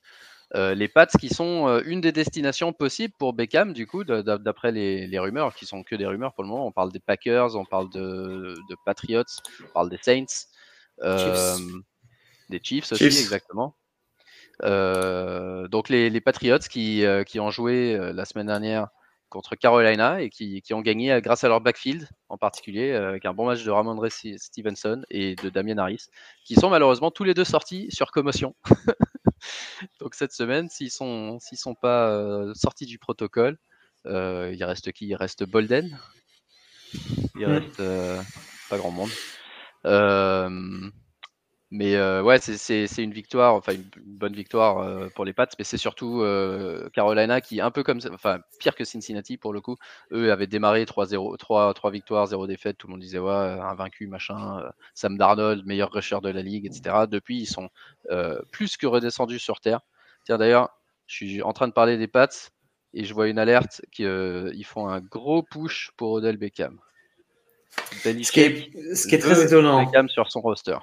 Euh, 0.54 0.74
les 0.74 0.90
Pats 0.90 1.08
qui 1.08 1.30
sont 1.30 1.68
euh, 1.68 1.82
une 1.86 2.02
des 2.02 2.12
destinations 2.12 2.74
possibles 2.74 3.14
pour 3.18 3.34
Beckham, 3.34 3.72
du 3.72 3.88
coup, 3.88 4.04
d'après 4.04 4.72
les, 4.72 5.20
rumeurs, 5.20 5.56
qui 5.56 5.66
sont 5.66 5.84
que 5.84 5.96
des 5.96 6.06
rumeurs 6.06 6.34
pour 6.34 6.44
le 6.44 6.50
moment. 6.50 6.68
On 6.68 6.74
parle 6.74 6.92
des 6.92 7.00
Packers, 7.00 7.56
on 7.56 7.64
parle 7.64 7.90
de, 7.90 8.56
Patriots, 8.86 9.24
on 9.64 9.74
parle 9.74 9.90
des 9.90 10.00
Saints, 10.02 10.48
euh, 11.04 11.58
des 12.50 12.60
Chiefs 12.62 12.92
aussi, 12.92 13.06
exactement. 13.06 13.76
donc 14.62 15.88
les, 15.88 16.22
Patriots 16.22 16.60
qui, 16.60 17.06
ont 17.40 17.52
joué 17.52 17.98
la 18.14 18.26
semaine 18.26 18.48
dernière 18.48 18.90
contre 19.32 19.56
Carolina 19.56 20.22
et 20.22 20.30
qui, 20.30 20.62
ont 20.74 20.82
gagné 20.82 21.20
grâce 21.22 21.44
à 21.44 21.48
leur 21.48 21.62
backfield 21.62 22.08
en 22.30 22.38
particulier, 22.38 22.92
avec 22.92 23.26
un 23.26 23.34
bon 23.34 23.48
match 23.48 23.64
de 23.64 23.72
Ramondre 23.72 24.08
Stevenson 24.12 25.02
et 25.10 25.36
de 25.36 25.50
Damien 25.50 25.78
Harris, 25.80 26.06
qui 26.46 26.54
sont 26.54 26.70
malheureusement 26.70 27.10
tous 27.10 27.24
les 27.24 27.34
deux 27.34 27.46
sortis 27.46 27.88
sur 27.90 28.12
commotion. 28.12 28.56
Donc 30.00 30.14
cette 30.16 30.34
semaine, 30.34 30.70
s'ils 30.70 30.92
sont 30.92 31.40
s'ils 31.40 31.58
sont 31.58 31.76
pas 31.76 32.12
euh, 32.12 32.54
sortis 32.54 32.86
du 32.86 33.00
protocole, 33.00 33.58
euh, 34.06 34.54
il 34.54 34.64
reste 34.64 34.92
qui? 34.92 35.08
Il 35.08 35.16
reste 35.16 35.44
Bolden. 35.44 35.98
Il 36.94 37.42
mmh. 37.42 37.46
reste 37.46 37.80
euh, 37.80 38.22
pas 38.70 38.78
grand 38.78 38.92
monde. 38.92 39.10
Mais 41.72 41.98
ouais, 42.22 42.40
c'est 42.40 43.04
une 43.04 43.14
victoire, 43.14 43.56
enfin 43.56 43.74
une, 43.74 43.90
bonne 44.06 44.34
victoire 44.34 45.10
pour 45.16 45.26
les 45.26 45.34
Pats, 45.34 45.48
mais 45.58 45.64
c'est 45.64 45.78
surtout 45.78 46.24
Carolina 46.94 47.42
qui, 47.42 47.62
un 47.62 47.72
peu 47.72 47.84
comme, 47.84 48.00
enfin 48.14 48.40
pire 48.60 48.76
que 48.76 48.84
Cincinnati 48.84 49.38
pour 49.38 49.54
le 49.54 49.62
coup, 49.62 49.78
eux 50.12 50.32
avaient 50.32 50.48
démarré 50.48 50.84
3-0, 50.84 51.38
3, 51.38 51.74
3 51.74 51.92
victoires, 51.92 52.28
0 52.28 52.48
défaite, 52.48 52.78
tout 52.78 52.88
le 52.88 52.92
monde 52.92 53.02
disait 53.02 53.20
ouais, 53.20 53.32
invaincu, 53.32 54.08
machin, 54.08 54.62
Sam 54.94 55.18
Darnold, 55.18 55.66
meilleur 55.66 55.92
rusher 55.92 56.20
de 56.22 56.30
la 56.30 56.42
ligue, 56.42 56.66
etc. 56.66 57.06
Depuis, 57.10 57.40
ils 57.40 57.48
sont 57.48 57.70
plus 58.52 58.78
que 58.78 58.86
redescendus 58.86 59.40
sur 59.40 59.60
terre. 59.62 59.82
Tiens, 60.26 60.38
d'ailleurs, 60.38 60.70
je 61.08 61.16
suis 61.16 61.42
en 61.42 61.54
train 61.54 61.68
de 61.68 61.74
parler 61.74 61.98
des 61.98 62.08
Pats 62.08 62.30
et 62.94 63.04
je 63.04 63.14
vois 63.14 63.28
une 63.28 63.40
alerte 63.40 63.82
qu'ils 63.92 64.06
euh, 64.06 64.64
font 64.64 64.88
un 64.88 65.00
gros 65.00 65.44
push 65.44 65.92
pour 65.98 66.12
Odell 66.12 66.38
Beckham. 66.38 66.80
ce 68.04 68.32
qui 68.32 68.40
est, 68.40 68.96
ce 68.96 69.08
qui 69.08 69.16
est 69.16 69.20
très 69.20 69.44
étonnant. 69.44 69.84
Beckham 69.84 70.10
sur 70.10 70.32
son 70.32 70.42
roster. 70.42 70.78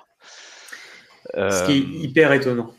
Ce 1.35 1.66
qui 1.66 1.79
est 1.79 1.83
euh, 1.83 2.05
hyper 2.05 2.33
étonnant. 2.33 2.74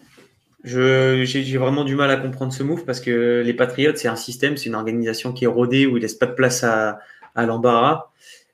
J'ai 0.63 1.57
vraiment 1.57 1.83
du 1.83 1.95
mal 1.95 2.11
à 2.11 2.17
comprendre 2.17 2.51
ce 2.51 2.63
move 2.63 2.85
parce 2.85 2.99
que 2.99 3.41
les 3.45 3.53
Patriots, 3.53 3.95
c'est 3.95 4.07
un 4.07 4.15
système, 4.15 4.57
c'est 4.57 4.67
une 4.67 4.75
organisation 4.75 5.31
qui 5.31 5.45
est 5.45 5.47
rodée 5.47 5.85
où 5.85 5.97
il 5.97 6.01
laisse 6.01 6.15
pas 6.15 6.25
de 6.25 6.33
place 6.33 6.63
à, 6.63 6.99
à 7.35 7.45
l'embarras. 7.45 8.11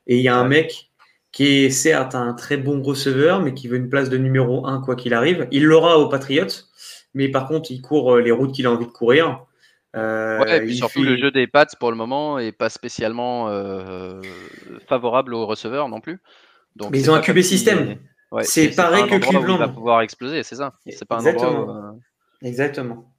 Et 0.07 0.17
il 0.17 0.21
y 0.21 0.27
a 0.27 0.35
un 0.35 0.47
mec 0.47 0.89
qui 1.31 1.65
est 1.65 1.69
certes 1.69 2.15
un 2.15 2.33
très 2.33 2.57
bon 2.57 2.81
receveur, 2.81 3.41
mais 3.41 3.53
qui 3.53 3.67
veut 3.67 3.77
une 3.77 3.89
place 3.89 4.09
de 4.09 4.17
numéro 4.17 4.67
1 4.67 4.81
quoi 4.81 4.95
qu'il 4.95 5.13
arrive. 5.13 5.47
Il 5.51 5.65
l'aura 5.65 5.97
aux 5.97 6.09
Patriots 6.09 6.65
mais 7.15 7.29
par 7.29 7.47
contre, 7.47 7.71
il 7.71 7.81
court 7.81 8.13
euh, 8.13 8.21
les 8.21 8.31
routes 8.31 8.51
qu'il 8.53 8.67
a 8.67 8.71
envie 8.71 8.85
de 8.85 8.91
courir. 8.91 9.45
Euh, 9.95 10.37
ouais, 10.39 10.57
et 10.57 10.61
puis 10.61 10.75
surtout, 10.75 11.01
le 11.01 11.17
jeu 11.17 11.31
des 11.31 11.47
Pats 11.47 11.65
pour 11.79 11.89
le 11.89 11.97
moment 11.97 12.37
est 12.37 12.51
pas 12.51 12.69
spécialement 12.69 13.47
euh, 13.49 14.21
favorable 14.87 15.33
aux 15.33 15.47
receveurs 15.47 15.87
non 15.87 16.01
plus. 16.01 16.19
Donc, 16.75 16.91
mais 16.91 16.99
ils 16.99 17.09
ont 17.09 17.15
un 17.15 17.21
QB 17.21 17.39
système. 17.39 17.95
C'est 18.41 18.75
pareil 18.75 19.07
que 19.07 19.17
Cleveland. 19.17 19.55
Il 19.55 19.59
va 19.59 19.67
pouvoir 19.67 20.01
exploser, 20.01 20.43
c'est 20.43 20.55
ça. 20.55 20.73
C'est 20.87 21.05
pas 21.05 21.17
Exactement. 21.17 21.99
Exactement. 22.41 23.13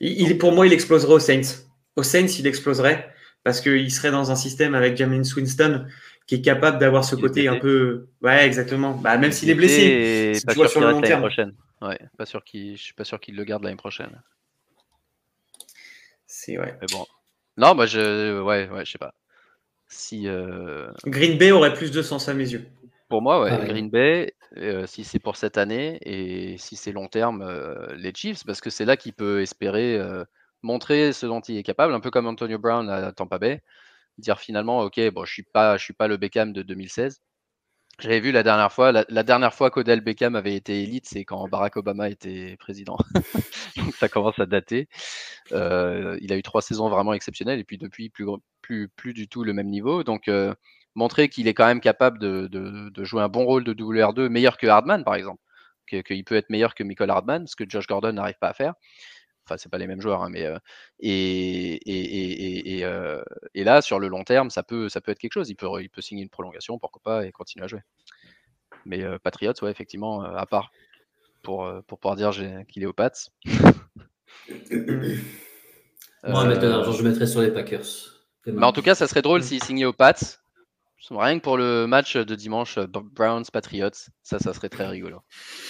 Il, 0.00 0.38
pour 0.38 0.52
moi, 0.52 0.66
il 0.66 0.72
exploserait 0.72 1.14
aux 1.14 1.18
Saints. 1.18 1.64
Aux 1.96 2.02
Saints, 2.02 2.26
il 2.38 2.46
exploserait 2.46 3.12
parce 3.42 3.60
qu'il 3.60 3.90
serait 3.92 4.10
dans 4.10 4.30
un 4.30 4.36
système 4.36 4.74
avec 4.74 4.96
Jamin 4.96 5.24
Swinston 5.24 5.86
qui 6.26 6.36
est 6.36 6.42
capable 6.42 6.78
d'avoir 6.78 7.04
ce 7.04 7.14
côté 7.16 7.48
un 7.48 7.58
peu. 7.58 8.08
Ouais, 8.22 8.46
exactement. 8.46 8.92
Bah, 8.92 9.18
même 9.18 9.32
s'il 9.32 9.50
est 9.50 9.54
blessé, 9.54 10.32
si 10.34 10.46
tu 10.46 10.54
vois 10.54 10.68
sur 10.68 10.80
le 10.80 10.90
long 10.90 11.00
terme. 11.00 11.20
Prochaine. 11.20 11.54
Ouais, 11.82 11.98
pas 12.16 12.24
sûr 12.24 12.42
qu'il, 12.44 12.76
je 12.76 12.82
suis 12.82 12.94
pas 12.94 13.04
sûr 13.04 13.20
qu'il 13.20 13.36
le 13.36 13.44
garde 13.44 13.62
l'année 13.62 13.76
prochaine. 13.76 14.22
C'est 16.26 16.58
ouais. 16.58 16.74
Mais 16.80 16.86
bon. 16.90 17.06
Non, 17.56 17.74
bah 17.74 17.86
je, 17.86 18.40
ouais, 18.40 18.68
ouais, 18.68 18.84
je 18.84 18.92
sais 18.92 18.98
pas. 18.98 19.14
Si. 19.86 20.26
Euh, 20.26 20.90
Green 21.04 21.36
Bay 21.36 21.52
aurait 21.52 21.74
plus 21.74 21.90
de 21.90 22.02
sens 22.02 22.28
à 22.28 22.34
mes 22.34 22.50
yeux. 22.50 22.66
Pour 23.14 23.22
moi, 23.22 23.40
ouais. 23.40 23.64
Green 23.68 23.90
Bay, 23.90 24.34
euh, 24.56 24.88
si 24.88 25.04
c'est 25.04 25.20
pour 25.20 25.36
cette 25.36 25.56
année 25.56 26.00
et 26.02 26.58
si 26.58 26.74
c'est 26.74 26.90
long 26.90 27.06
terme, 27.06 27.42
euh, 27.42 27.94
les 27.94 28.12
Chiefs, 28.12 28.42
parce 28.44 28.60
que 28.60 28.70
c'est 28.70 28.84
là 28.84 28.96
qu'il 28.96 29.12
peut 29.12 29.40
espérer 29.40 29.96
euh, 29.96 30.24
montrer 30.62 31.12
ce 31.12 31.24
dont 31.24 31.38
il 31.38 31.56
est 31.56 31.62
capable, 31.62 31.94
un 31.94 32.00
peu 32.00 32.10
comme 32.10 32.26
Antonio 32.26 32.58
Brown 32.58 32.90
à 32.90 33.12
Tampa 33.12 33.38
Bay, 33.38 33.62
dire 34.18 34.40
finalement, 34.40 34.80
ok, 34.80 35.00
bon, 35.12 35.24
je 35.24 35.32
suis 35.32 35.44
pas, 35.44 35.76
je 35.76 35.84
suis 35.84 35.94
pas 35.94 36.08
le 36.08 36.16
Beckham 36.16 36.52
de 36.52 36.62
2016. 36.62 37.20
J'avais 38.00 38.18
vu 38.18 38.32
la 38.32 38.42
dernière 38.42 38.72
fois, 38.72 38.90
la, 38.90 39.04
la 39.08 39.22
dernière 39.22 39.54
fois 39.54 39.70
qu'Odell 39.70 40.00
Beckham 40.00 40.34
avait 40.34 40.56
été 40.56 40.82
élite, 40.82 41.06
c'est 41.06 41.24
quand 41.24 41.46
Barack 41.46 41.76
Obama 41.76 42.10
était 42.10 42.56
président. 42.58 42.96
Donc 43.76 43.94
ça 43.94 44.08
commence 44.08 44.40
à 44.40 44.46
dater. 44.46 44.88
Il 45.52 45.56
a 46.32 46.36
eu 46.36 46.42
trois 46.42 46.62
saisons 46.62 46.88
vraiment 46.88 47.14
exceptionnelles 47.14 47.60
et 47.60 47.64
puis 47.64 47.78
depuis 47.78 48.10
plus, 48.10 48.26
plus, 48.60 48.88
plus 48.88 49.12
du 49.12 49.28
tout 49.28 49.44
le 49.44 49.52
même 49.52 49.68
niveau. 49.68 50.02
Donc 50.02 50.28
montrer 50.94 51.28
qu'il 51.28 51.48
est 51.48 51.54
quand 51.54 51.66
même 51.66 51.80
capable 51.80 52.18
de, 52.18 52.46
de- 52.48 52.88
de 52.90 53.04
jouer 53.04 53.22
un 53.22 53.28
bon 53.28 53.44
rôle 53.44 53.64
de 53.64 53.72
WR2, 53.74 54.28
meilleur 54.28 54.56
que 54.58 54.66
Hardman 54.66 55.04
par 55.04 55.14
exemple, 55.14 55.40
que- 55.86 56.00
qu'il 56.02 56.24
peut 56.24 56.36
être 56.36 56.50
meilleur 56.50 56.74
que 56.74 56.82
Michael 56.84 57.10
Hardman, 57.10 57.46
ce 57.46 57.56
que 57.56 57.64
Josh 57.68 57.86
Gordon 57.86 58.12
n'arrive 58.12 58.38
pas 58.40 58.48
à 58.48 58.54
faire. 58.54 58.74
Enfin, 59.46 59.56
c'est 59.58 59.68
pas 59.70 59.76
les 59.78 59.86
mêmes 59.86 60.00
joueurs, 60.00 60.22
hein, 60.22 60.30
mais 60.30 60.46
euh, 60.46 60.58
et, 61.00 61.74
et, 61.74 62.00
et, 62.00 62.32
et, 62.72 62.78
et, 62.78 62.84
euh, 62.86 63.22
et 63.54 63.62
là 63.64 63.82
sur 63.82 63.98
le 63.98 64.08
long 64.08 64.24
terme, 64.24 64.48
ça 64.50 64.62
peut, 64.62 64.88
ça 64.88 65.00
peut 65.02 65.12
être 65.12 65.18
quelque 65.18 65.34
chose. 65.34 65.50
Il 65.50 65.56
peut, 65.56 65.68
il 65.82 65.90
peut 65.90 66.00
signer 66.00 66.22
une 66.22 66.30
prolongation, 66.30 66.78
pourquoi 66.78 67.02
pas, 67.02 67.26
et 67.26 67.32
continuer 67.32 67.64
à 67.64 67.68
jouer. 67.68 67.80
Mais 68.86 69.02
euh, 69.02 69.18
Patriots, 69.18 69.52
ouais, 69.62 69.70
effectivement, 69.70 70.24
euh, 70.24 70.34
à 70.36 70.46
part 70.46 70.70
pour, 71.42 71.66
euh, 71.66 71.82
pour 71.86 71.98
pouvoir 71.98 72.16
dire 72.16 72.32
j'ai- 72.32 72.64
qu'il 72.68 72.82
est 72.82 72.86
aux 72.86 72.94
Pats. 72.94 73.10
Moi, 76.26 76.46
Euh, 76.46 76.92
je 76.92 77.02
mettrais 77.02 77.26
sur 77.26 77.42
les 77.42 77.50
Packers. 77.50 77.84
mais 78.46 78.64
en 78.64 78.72
tout 78.72 78.80
cas, 78.82 78.94
ça 78.94 79.06
serait 79.06 79.20
drôle 79.22 79.42
s'il 79.42 79.62
signait 79.62 79.84
aux 79.84 79.92
Pats. 79.92 80.14
Rien 81.10 81.38
que 81.38 81.44
pour 81.44 81.56
le 81.56 81.86
match 81.86 82.16
de 82.16 82.34
dimanche, 82.34 82.78
euh, 82.78 82.86
Browns 82.86 83.44
Patriots, 83.52 83.90
ça, 84.22 84.38
ça 84.38 84.54
serait 84.54 84.68
très 84.68 84.86
rigolo. 84.86 85.22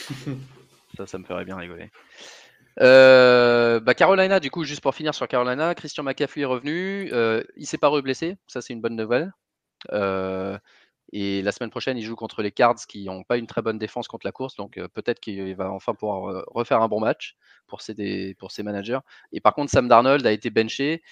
ça, 0.97 1.07
ça 1.07 1.19
me 1.19 1.25
ferait 1.25 1.45
bien 1.45 1.57
rigoler. 1.57 1.91
Euh, 2.81 3.81
bah 3.81 3.95
Carolina, 3.95 4.41
du 4.41 4.51
coup, 4.51 4.65
juste 4.65 4.81
pour 4.81 4.95
finir 4.95 5.15
sur 5.15 5.29
Carolina, 5.29 5.75
Christian 5.75 6.03
McCaffrey 6.03 6.43
est 6.43 6.47
revenu. 6.47 7.11
Euh, 7.13 7.43
il 7.57 7.67
s'est 7.67 7.79
pas 7.79 7.89
reblessé, 7.89 8.37
ça 8.47 8.61
c'est 8.63 8.73
une 8.73 8.81
bonne 8.81 8.97
nouvelle. 8.97 9.33
Euh, 9.93 10.59
et 11.13 11.43
la 11.43 11.53
semaine 11.53 11.71
prochaine, 11.71 11.97
il 11.97 12.03
joue 12.03 12.17
contre 12.17 12.43
les 12.43 12.51
Cards 12.51 12.87
qui 12.89 13.05
n'ont 13.05 13.23
pas 13.23 13.37
une 13.37 13.47
très 13.47 13.63
bonne 13.63 13.79
défense 13.79 14.09
contre 14.09 14.27
la 14.27 14.33
course, 14.33 14.57
donc 14.57 14.81
peut-être 14.95 15.21
qu'il 15.21 15.55
va 15.55 15.71
enfin 15.71 15.95
pouvoir 15.95 16.45
refaire 16.49 16.81
un 16.83 16.89
bon 16.89 16.99
match 16.99 17.37
pour 17.69 17.83
ses, 17.83 18.35
pour 18.35 18.51
ses 18.51 18.63
managers. 18.65 18.99
Et 19.31 19.41
par 19.41 19.55
contre, 19.55 19.71
Sam 19.71 19.87
Darnold 19.87 20.27
a 20.27 20.33
été 20.33 20.51
benché. 20.51 21.03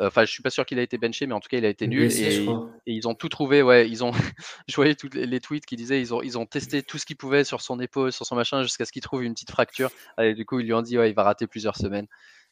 Euh, 0.00 0.08
Enfin, 0.08 0.24
je 0.24 0.30
suis 0.30 0.42
pas 0.42 0.50
sûr 0.50 0.64
qu'il 0.66 0.78
a 0.78 0.82
été 0.82 0.98
benché, 0.98 1.26
mais 1.26 1.34
en 1.34 1.40
tout 1.40 1.48
cas, 1.48 1.58
il 1.58 1.64
a 1.64 1.68
été 1.68 1.86
nul. 1.86 2.10
Et, 2.12 2.46
ils 2.86 3.08
ont 3.08 3.14
tout 3.14 3.28
trouvé. 3.28 3.62
Ouais, 3.62 3.88
ils 3.88 4.04
ont. 4.04 4.12
je 4.68 4.76
voyais 4.76 4.94
tous 4.94 5.10
les, 5.14 5.40
tweets 5.40 5.66
qui 5.66 5.76
disaient 5.76 6.00
ils 6.00 6.14
ont, 6.14 6.22
ils 6.22 6.38
ont 6.38 6.46
testé 6.46 6.82
tout 6.82 6.98
ce 6.98 7.06
qu'ils 7.06 7.16
pouvaient 7.16 7.44
sur 7.44 7.60
son 7.60 7.80
épaule, 7.80 8.12
sur 8.12 8.26
son 8.26 8.36
machin, 8.36 8.62
jusqu'à 8.62 8.84
ce 8.84 8.92
qu'il 8.92 9.02
trouve 9.02 9.24
une 9.24 9.34
petite 9.34 9.50
fracture. 9.50 9.90
Et 10.20 10.34
du 10.34 10.44
coup, 10.44 10.60
ils 10.60 10.66
lui 10.66 10.74
ont 10.74 10.82
dit 10.82 10.98
ouais, 10.98 11.10
il 11.10 11.14
va 11.14 11.24
rater 11.24 11.46
plusieurs 11.46 11.76
semaines. 11.76 12.06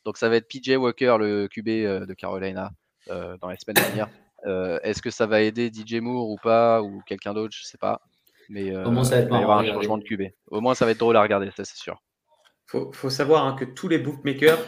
Donc, 0.05 0.17
ça 0.19 0.29
va 0.29 0.37
être 0.37 0.49
PJ 0.49 0.77
Walker, 0.77 1.17
le 1.19 1.49
QB 1.49 1.69
euh, 1.69 2.07
de 2.07 2.15
Carolina, 2.15 2.71
euh, 3.11 3.37
dans 3.39 3.49
les 3.49 3.57
semaines 3.57 3.85
à 3.85 3.89
venir. 3.89 4.09
Euh, 4.47 4.79
Est-ce 4.83 5.03
que 5.03 5.11
ça 5.11 5.27
va 5.27 5.41
aider 5.41 5.71
DJ 5.73 5.95
Moore 5.95 6.29
ou 6.29 6.37
pas, 6.37 6.83
ou 6.83 7.03
quelqu'un 7.07 7.35
d'autre 7.35 7.55
Je 7.57 7.65
sais 7.65 7.79
pas. 7.79 8.01
Mais 8.49 8.75
euh, 8.75 8.85
Au 8.85 8.91
moins, 8.91 9.05
ça 9.05 9.17
va 9.17 9.23
être 9.23 9.29
il 9.29 9.33
va 9.33 9.41
y 9.41 9.43
avoir 9.43 9.59
un 9.59 9.65
changement 9.67 9.99
de 9.99 10.05
QB. 10.05 10.23
Au 10.49 10.61
moins, 10.61 10.75
ça 10.75 10.85
va 10.85 10.93
être 10.93 10.99
drôle 10.99 11.17
à 11.17 11.23
regarder, 11.23 11.51
ça 11.57 11.65
c'est 11.65 11.77
sûr. 11.77 12.01
faut, 12.67 12.93
faut 12.93 13.11
savoir 13.11 13.45
hein, 13.45 13.55
que 13.55 13.65
tous 13.65 13.89
les 13.89 13.99
bookmakers 13.99 14.59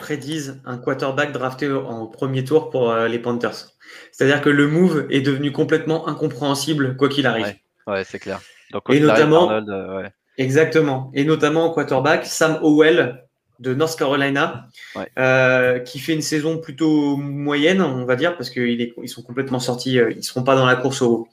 prédisent 0.00 0.60
un 0.64 0.78
quarterback 0.78 1.32
drafté 1.32 1.70
en 1.72 2.06
premier 2.06 2.44
tour 2.44 2.70
pour 2.70 2.90
euh, 2.90 3.08
les 3.08 3.18
Panthers. 3.18 3.68
C'est-à-dire 4.10 4.40
que 4.40 4.48
le 4.50 4.66
move 4.68 5.06
est 5.10 5.20
devenu 5.20 5.52
complètement 5.52 6.08
incompréhensible 6.08 6.96
quoi 6.96 7.08
qu'il 7.08 7.26
arrive. 7.26 7.46
Ouais. 7.46 7.60
Ouais, 7.86 8.04
c'est 8.04 8.18
clair. 8.18 8.40
Donc, 8.72 8.82
Et 8.88 8.92
arrive, 8.92 9.06
notamment- 9.06 9.48
Arnold, 9.50 9.68
euh, 9.70 10.02
ouais. 10.02 10.10
Exactement. 10.38 11.10
Et 11.14 11.24
notamment 11.24 11.66
en 11.66 11.70
quarterback, 11.74 12.24
Sam 12.26 12.58
Howell 12.62 13.22
de 13.58 13.74
North 13.74 13.96
Carolina, 13.98 14.66
Ouais. 14.96 15.08
euh, 15.18 15.78
qui 15.78 15.98
fait 15.98 16.14
une 16.14 16.22
saison 16.22 16.58
plutôt 16.58 17.16
moyenne, 17.16 17.80
on 17.82 18.04
va 18.06 18.16
dire, 18.16 18.36
parce 18.36 18.50
qu'ils 18.50 18.92
ils 19.00 19.08
sont 19.08 19.22
complètement 19.22 19.60
sortis, 19.60 19.98
ils 20.16 20.24
seront 20.24 20.42
pas 20.42 20.56
dans 20.56 20.66
la 20.66 20.74
course 20.76 21.02
au, 21.02 21.28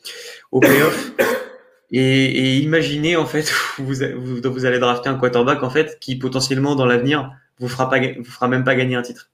au 0.51 0.59
playoff. 0.59 1.11
Et, 1.91 2.01
et 2.01 2.57
imaginez 2.57 3.15
en 3.15 3.25
fait, 3.25 3.51
vous, 3.79 3.95
vous, 3.95 4.41
vous 4.43 4.65
allez 4.65 4.77
drafter 4.77 5.09
un 5.09 5.15
quarterback 5.15 5.63
en 5.63 5.71
fait 5.71 5.97
qui 5.99 6.15
potentiellement 6.17 6.75
dans 6.75 6.85
l'avenir 6.85 7.31
vous 7.59 7.67
fera 7.67 7.89
pas, 7.89 7.99
vous 7.99 8.23
fera 8.23 8.47
même 8.47 8.63
pas 8.63 8.75
gagner 8.75 8.95
un 8.95 9.01
titre. 9.01 9.31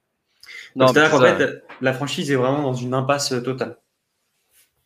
C'est-à-dire 0.94 1.12
qu'en 1.12 1.20
fait, 1.38 1.64
la 1.82 1.94
franchise 1.94 2.32
est 2.32 2.36
vraiment 2.36 2.62
dans 2.64 2.74
une 2.74 2.94
impasse 2.94 3.30
totale. 3.44 3.78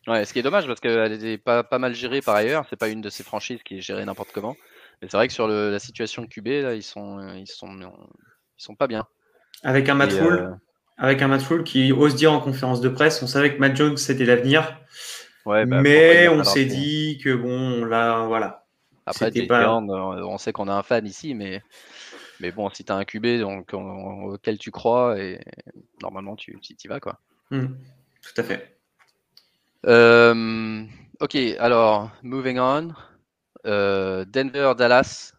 Ouais, 0.06 0.24
ce 0.24 0.32
qui 0.32 0.38
est 0.38 0.42
dommage 0.42 0.66
parce 0.66 0.80
qu'elle 0.80 1.24
est 1.24 1.38
pas, 1.38 1.62
pas 1.62 1.78
mal 1.78 1.94
gérée 1.94 2.20
par 2.22 2.34
ailleurs. 2.36 2.64
C'est 2.70 2.76
pas 2.76 2.88
une 2.88 3.00
de 3.00 3.10
ces 3.10 3.22
franchises 3.22 3.62
qui 3.62 3.78
est 3.78 3.80
gérée 3.80 4.04
n'importe 4.04 4.30
comment. 4.32 4.56
Mais 5.02 5.08
c'est 5.10 5.16
vrai 5.16 5.28
que 5.28 5.34
sur 5.34 5.46
le- 5.46 5.70
la 5.70 5.78
situation 5.78 6.22
de 6.22 6.26
QB, 6.28 6.46
là, 6.62 6.74
ils 6.74 6.82
sont, 6.82 7.18
euh, 7.18 7.34
ils 7.36 7.46
sont, 7.46 7.70
ils 7.78 8.62
sont 8.62 8.74
pas 8.74 8.86
bien. 8.86 9.06
Avec 9.62 9.88
un 9.88 9.94
Matt 9.94 10.12
Rule, 10.12 10.34
euh, 10.34 10.54
avec 10.96 11.22
un 11.22 11.28
Matt 11.28 11.42
Rule 11.42 11.64
qui 11.64 11.92
ose 11.92 12.14
dire 12.14 12.32
en 12.32 12.40
conférence 12.40 12.80
de 12.80 12.88
presse, 12.88 13.22
on 13.22 13.26
savait 13.26 13.54
que 13.54 13.58
Matt 13.58 13.76
Jones 13.76 13.96
c'était 13.96 14.24
l'avenir, 14.24 14.78
ouais, 15.44 15.66
bah, 15.66 15.82
mais 15.82 16.28
on 16.28 16.44
s'est 16.44 16.64
dit 16.64 17.18
que 17.22 17.34
bon, 17.34 17.84
là, 17.84 18.24
voilà. 18.26 18.64
Après, 19.06 19.30
pas- 19.46 19.64
euh, 19.64 20.24
on 20.24 20.38
sait 20.38 20.52
qu'on 20.52 20.68
a 20.68 20.74
un 20.74 20.82
fan 20.82 21.06
ici, 21.06 21.34
mais, 21.34 21.62
mais 22.40 22.52
bon, 22.52 22.70
si 22.70 22.84
tu 22.84 22.92
as 22.92 22.96
un 22.96 23.04
QB 23.04 23.40
donc, 23.40 23.74
en- 23.74 24.22
auquel 24.24 24.58
tu 24.58 24.70
crois, 24.70 25.18
et 25.18 25.40
normalement, 26.02 26.36
tu 26.36 26.58
y 26.62 26.88
vas. 26.88 27.00
Quoi. 27.00 27.20
Hmm, 27.50 27.66
tout 28.22 28.40
à 28.40 28.42
fait. 28.42 28.78
Euh, 29.86 30.84
ok, 31.20 31.36
alors, 31.58 32.10
moving 32.22 32.58
on. 32.58 32.92
Euh, 33.66 34.24
Denver, 34.24 34.72
Dallas, 34.76 35.32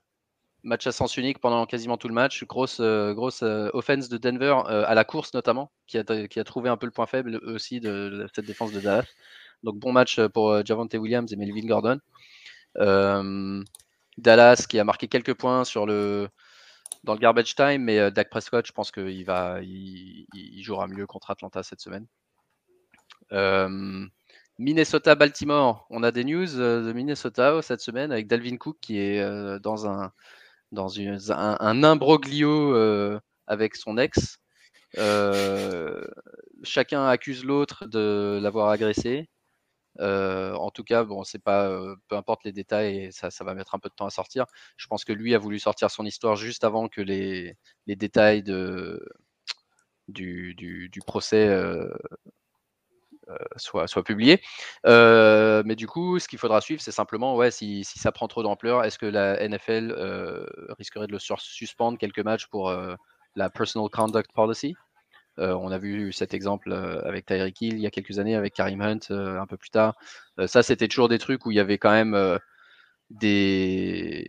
match 0.63 0.85
à 0.85 0.91
sens 0.91 1.17
unique 1.17 1.39
pendant 1.39 1.65
quasiment 1.65 1.97
tout 1.97 2.07
le 2.07 2.13
match. 2.13 2.43
Grosse, 2.45 2.79
euh, 2.79 3.13
grosse 3.13 3.41
offense 3.41 4.09
de 4.09 4.17
Denver 4.17 4.61
à 4.67 4.93
la 4.93 5.03
course 5.03 5.33
notamment, 5.33 5.71
qui 5.87 5.97
a, 5.97 6.03
qui 6.27 6.39
a 6.39 6.43
trouvé 6.43 6.69
un 6.69 6.77
peu 6.77 6.85
le 6.85 6.91
point 6.91 7.07
faible 7.07 7.37
aussi 7.43 7.79
de, 7.79 8.09
de 8.09 8.27
cette 8.33 8.45
défense 8.45 8.71
de 8.71 8.79
Dallas. 8.79 9.07
Donc 9.63 9.77
bon 9.77 9.91
match 9.91 10.19
pour 10.33 10.65
Javante 10.65 10.93
Williams 10.93 11.31
et 11.31 11.35
Melvin 11.35 11.65
Gordon. 11.67 11.99
Dallas 14.17 14.65
qui 14.67 14.79
a 14.79 14.83
marqué 14.83 15.07
quelques 15.07 15.33
points 15.33 15.63
sur 15.63 15.85
le 15.85 16.29
dans 17.03 17.13
le 17.13 17.19
garbage 17.19 17.55
time, 17.55 17.83
mais 17.83 17.99
euh, 17.99 18.11
Dak 18.11 18.29
Prescott, 18.29 18.65
je 18.65 18.71
pense 18.71 18.91
qu'il 18.91 19.25
il, 19.63 20.63
jouera 20.63 20.87
mieux 20.87 21.07
contre 21.07 21.31
Atlanta 21.31 21.63
cette 21.63 21.81
semaine. 21.81 22.05
Euh, 23.31 24.05
Minnesota, 24.59 25.15
Baltimore, 25.15 25.87
on 25.89 26.03
a 26.03 26.11
des 26.11 26.23
news 26.23 26.59
euh, 26.59 26.85
de 26.85 26.93
Minnesota 26.93 27.61
cette 27.61 27.81
semaine 27.81 28.11
avec 28.11 28.27
Dalvin 28.27 28.57
Cook 28.57 28.77
qui 28.81 28.99
est 28.99 29.21
dans 29.61 29.87
un 29.87 30.11
imbroglio 31.83 33.19
avec 33.47 33.75
son 33.75 33.97
ex. 33.97 34.37
Chacun 36.63 37.07
accuse 37.07 37.43
l'autre 37.43 37.87
de 37.87 38.39
l'avoir 38.41 38.69
agressé. 38.69 39.30
En 39.99 40.71
tout 40.71 40.83
cas, 40.83 41.03
bon, 41.03 41.23
c'est 41.23 41.43
pas, 41.43 41.69
peu 42.07 42.15
importe 42.15 42.43
les 42.43 42.51
détails, 42.51 43.09
ça, 43.11 43.29
va 43.43 43.53
mettre 43.53 43.75
un 43.75 43.79
peu 43.79 43.89
de 43.89 43.93
temps 43.95 44.05
à 44.05 44.09
sortir. 44.09 44.45
Je 44.77 44.87
pense 44.87 45.05
que 45.05 45.13
lui 45.13 45.35
a 45.35 45.37
voulu 45.37 45.59
sortir 45.59 45.91
son 45.91 46.05
histoire 46.05 46.35
juste 46.35 46.63
avant 46.63 46.87
que 46.87 47.01
les, 47.01 47.55
détails 47.87 48.43
du, 50.07 51.01
procès 51.05 51.49
soient, 53.57 54.03
publiés. 54.03 54.41
Mais 54.85 55.75
du 55.75 55.87
coup, 55.87 56.19
ce 56.19 56.27
qu'il 56.27 56.39
faudra 56.39 56.61
suivre, 56.61 56.81
c'est 56.81 56.91
simplement, 56.91 57.35
ouais, 57.35 57.51
si, 57.51 57.83
ça 57.83 58.11
prend 58.11 58.27
trop 58.27 58.43
d'ampleur, 58.43 58.83
est-ce 58.83 58.97
que 58.97 59.05
la 59.05 59.47
NFL 59.47 59.95
risquerait 60.77 61.07
de 61.07 61.13
le 61.13 61.19
suspendre 61.19 61.97
quelques 61.97 62.19
matchs 62.19 62.47
pour 62.47 62.73
la 63.35 63.49
Personal 63.49 63.89
Conduct 63.89 64.31
Policy? 64.33 64.75
Euh, 65.39 65.53
on 65.55 65.71
a 65.71 65.77
vu 65.77 66.11
cet 66.11 66.33
exemple 66.33 66.71
euh, 66.71 67.01
avec 67.05 67.25
Tyreek 67.25 67.61
Hill 67.61 67.73
il 67.75 67.79
y 67.81 67.87
a 67.87 67.91
quelques 67.91 68.19
années, 68.19 68.35
avec 68.35 68.53
Karim 68.53 68.81
Hunt 68.81 68.99
euh, 69.11 69.39
un 69.39 69.47
peu 69.47 69.57
plus 69.57 69.69
tard. 69.69 69.95
Ça, 70.47 70.63
c'était 70.63 70.87
toujours 70.87 71.09
des 71.09 71.19
trucs 71.19 71.45
où 71.45 71.51
il 71.51 71.55
y 71.55 71.59
avait 71.59 71.77
quand 71.77 71.91
même 71.91 72.39
des, 73.09 74.27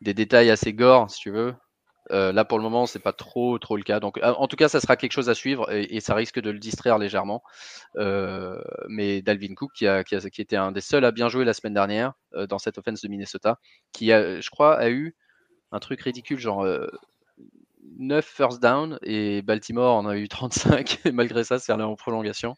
détails 0.00 0.50
assez 0.50 0.72
gore, 0.72 1.10
si 1.10 1.20
tu 1.20 1.30
veux. 1.30 1.54
Là, 2.10 2.44
pour 2.44 2.58
le 2.58 2.62
moment, 2.62 2.86
c'est 2.86 3.00
pas 3.00 3.12
trop 3.12 3.58
le 3.58 3.82
cas. 3.82 4.00
En 4.00 4.46
tout 4.48 4.56
cas, 4.56 4.68
ça 4.68 4.80
sera 4.80 4.96
quelque 4.96 5.12
chose 5.12 5.28
à 5.28 5.34
suivre 5.34 5.70
et, 5.70 6.00
ça 6.00 6.14
risque 6.14 6.40
de 6.40 6.50
le 6.50 6.58
distraire 6.58 6.96
légèrement. 6.98 7.42
Mais 8.88 9.20
Dalvin 9.20 9.54
Cook, 9.54 9.72
qui, 9.74 9.86
a, 9.86 10.04
qui, 10.04 10.16
qui 10.30 10.40
était 10.40 10.56
un 10.56 10.72
des 10.72 10.80
seuls 10.80 11.04
à 11.04 11.12
bien 11.12 11.28
jouer 11.28 11.44
la 11.44 11.52
semaine 11.52 11.74
dernière 11.74 12.14
dans 12.48 12.58
cette 12.58 12.78
offense 12.78 13.02
de 13.02 13.08
Minnesota, 13.08 13.58
qui 13.92 14.12
a, 14.12 14.40
je 14.40 14.50
crois, 14.50 14.78
a 14.78 14.88
eu 14.88 15.14
un 15.70 15.80
truc 15.80 16.00
ridicule, 16.00 16.38
genre 16.38 16.64
9 17.98 18.24
first 18.24 18.60
down 18.62 18.98
et 19.02 19.42
Baltimore 19.42 19.96
en 19.96 20.06
a 20.06 20.16
eu 20.16 20.28
35 20.28 21.00
et 21.06 21.12
malgré 21.12 21.44
ça 21.44 21.58
c'est 21.58 21.72
allé 21.72 21.82
en 21.84 21.96
prolongation. 21.96 22.56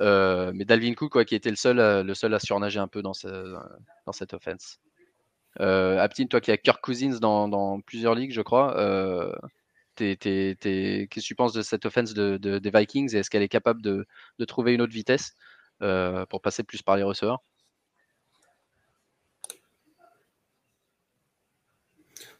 Euh, 0.00 0.52
mais 0.54 0.64
Dalvin 0.64 0.94
Cook 0.94 1.24
qui 1.24 1.34
était 1.34 1.50
le 1.50 1.56
seul, 1.56 1.80
à, 1.80 2.38
surnager 2.38 2.78
un 2.78 2.88
peu 2.88 3.02
dans, 3.02 3.14
ce, 3.14 3.28
dans 4.06 4.12
cette 4.12 4.34
offense. 4.34 4.78
Euh, 5.60 5.98
Aptine, 5.98 6.28
toi 6.28 6.40
qui 6.40 6.52
as 6.52 6.58
Kirk 6.58 6.80
Cousins 6.80 7.18
dans, 7.20 7.80
plusieurs 7.80 8.14
ligues 8.14 8.32
je 8.32 8.40
crois, 8.40 8.78
euh, 8.78 9.32
qu'est-ce 9.96 11.06
que 11.06 11.20
tu 11.20 11.34
penses 11.34 11.52
de 11.52 11.62
cette 11.62 11.86
offense 11.86 12.14
de, 12.14 12.36
de- 12.36 12.58
des 12.58 12.70
Vikings 12.70 13.14
et 13.14 13.18
est-ce 13.18 13.30
qu'elle 13.30 13.42
est 13.42 13.48
capable 13.48 13.82
de, 13.82 14.06
de 14.38 14.44
trouver 14.44 14.74
une 14.74 14.80
autre 14.80 14.92
vitesse 14.92 15.34
euh, 15.82 16.24
pour 16.26 16.40
passer 16.40 16.62
plus 16.62 16.82
par 16.82 16.96
les 16.96 17.02
receveurs? 17.02 17.42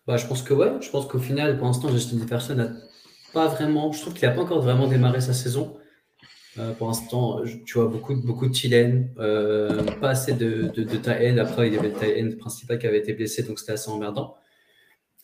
Bah, 0.07 0.17
je 0.17 0.27
pense 0.27 0.43
que 0.43 0.55
ouais. 0.55 0.73
Je 0.81 0.91
pense 0.91 1.07
qu'au 1.07 1.19
final, 1.19 1.57
pour 1.59 1.67
l'instant, 1.67 1.89
Justin 1.91 2.19
Jefferson 2.19 2.55
n'a 2.55 2.73
pas 3.33 3.49
vraiment. 3.49 3.93
Je 3.93 4.01
trouve 4.01 4.15
qu'il 4.15 4.29
n'a 4.29 4.35
pas 4.35 4.43
encore 4.43 4.63
vraiment 4.63 4.87
démarré 4.87 5.21
sa 5.21 5.33
saison. 5.35 5.77
Euh, 6.59 6.73
pour 6.75 6.89
l'instant, 6.89 7.43
tu 7.65 7.79
vois 7.79 7.87
beaucoup, 7.87 8.15
beaucoup 8.17 8.49
de 8.49 8.55
Chilen, 8.55 9.15
euh, 9.19 9.83
pas 10.01 10.11
assez 10.11 10.33
de, 10.33 10.69
de, 10.75 10.83
de 10.83 11.39
Après, 11.39 11.69
il 11.69 11.75
y 11.75 11.79
avait 11.79 11.91
le 11.91 12.31
tie 12.31 12.37
principal 12.37 12.79
qui 12.79 12.87
avait 12.87 12.99
été 12.99 13.13
blessé, 13.13 13.45
donc 13.45 13.59
c'était 13.59 13.73
assez 13.73 13.91
emmerdant. 13.91 14.37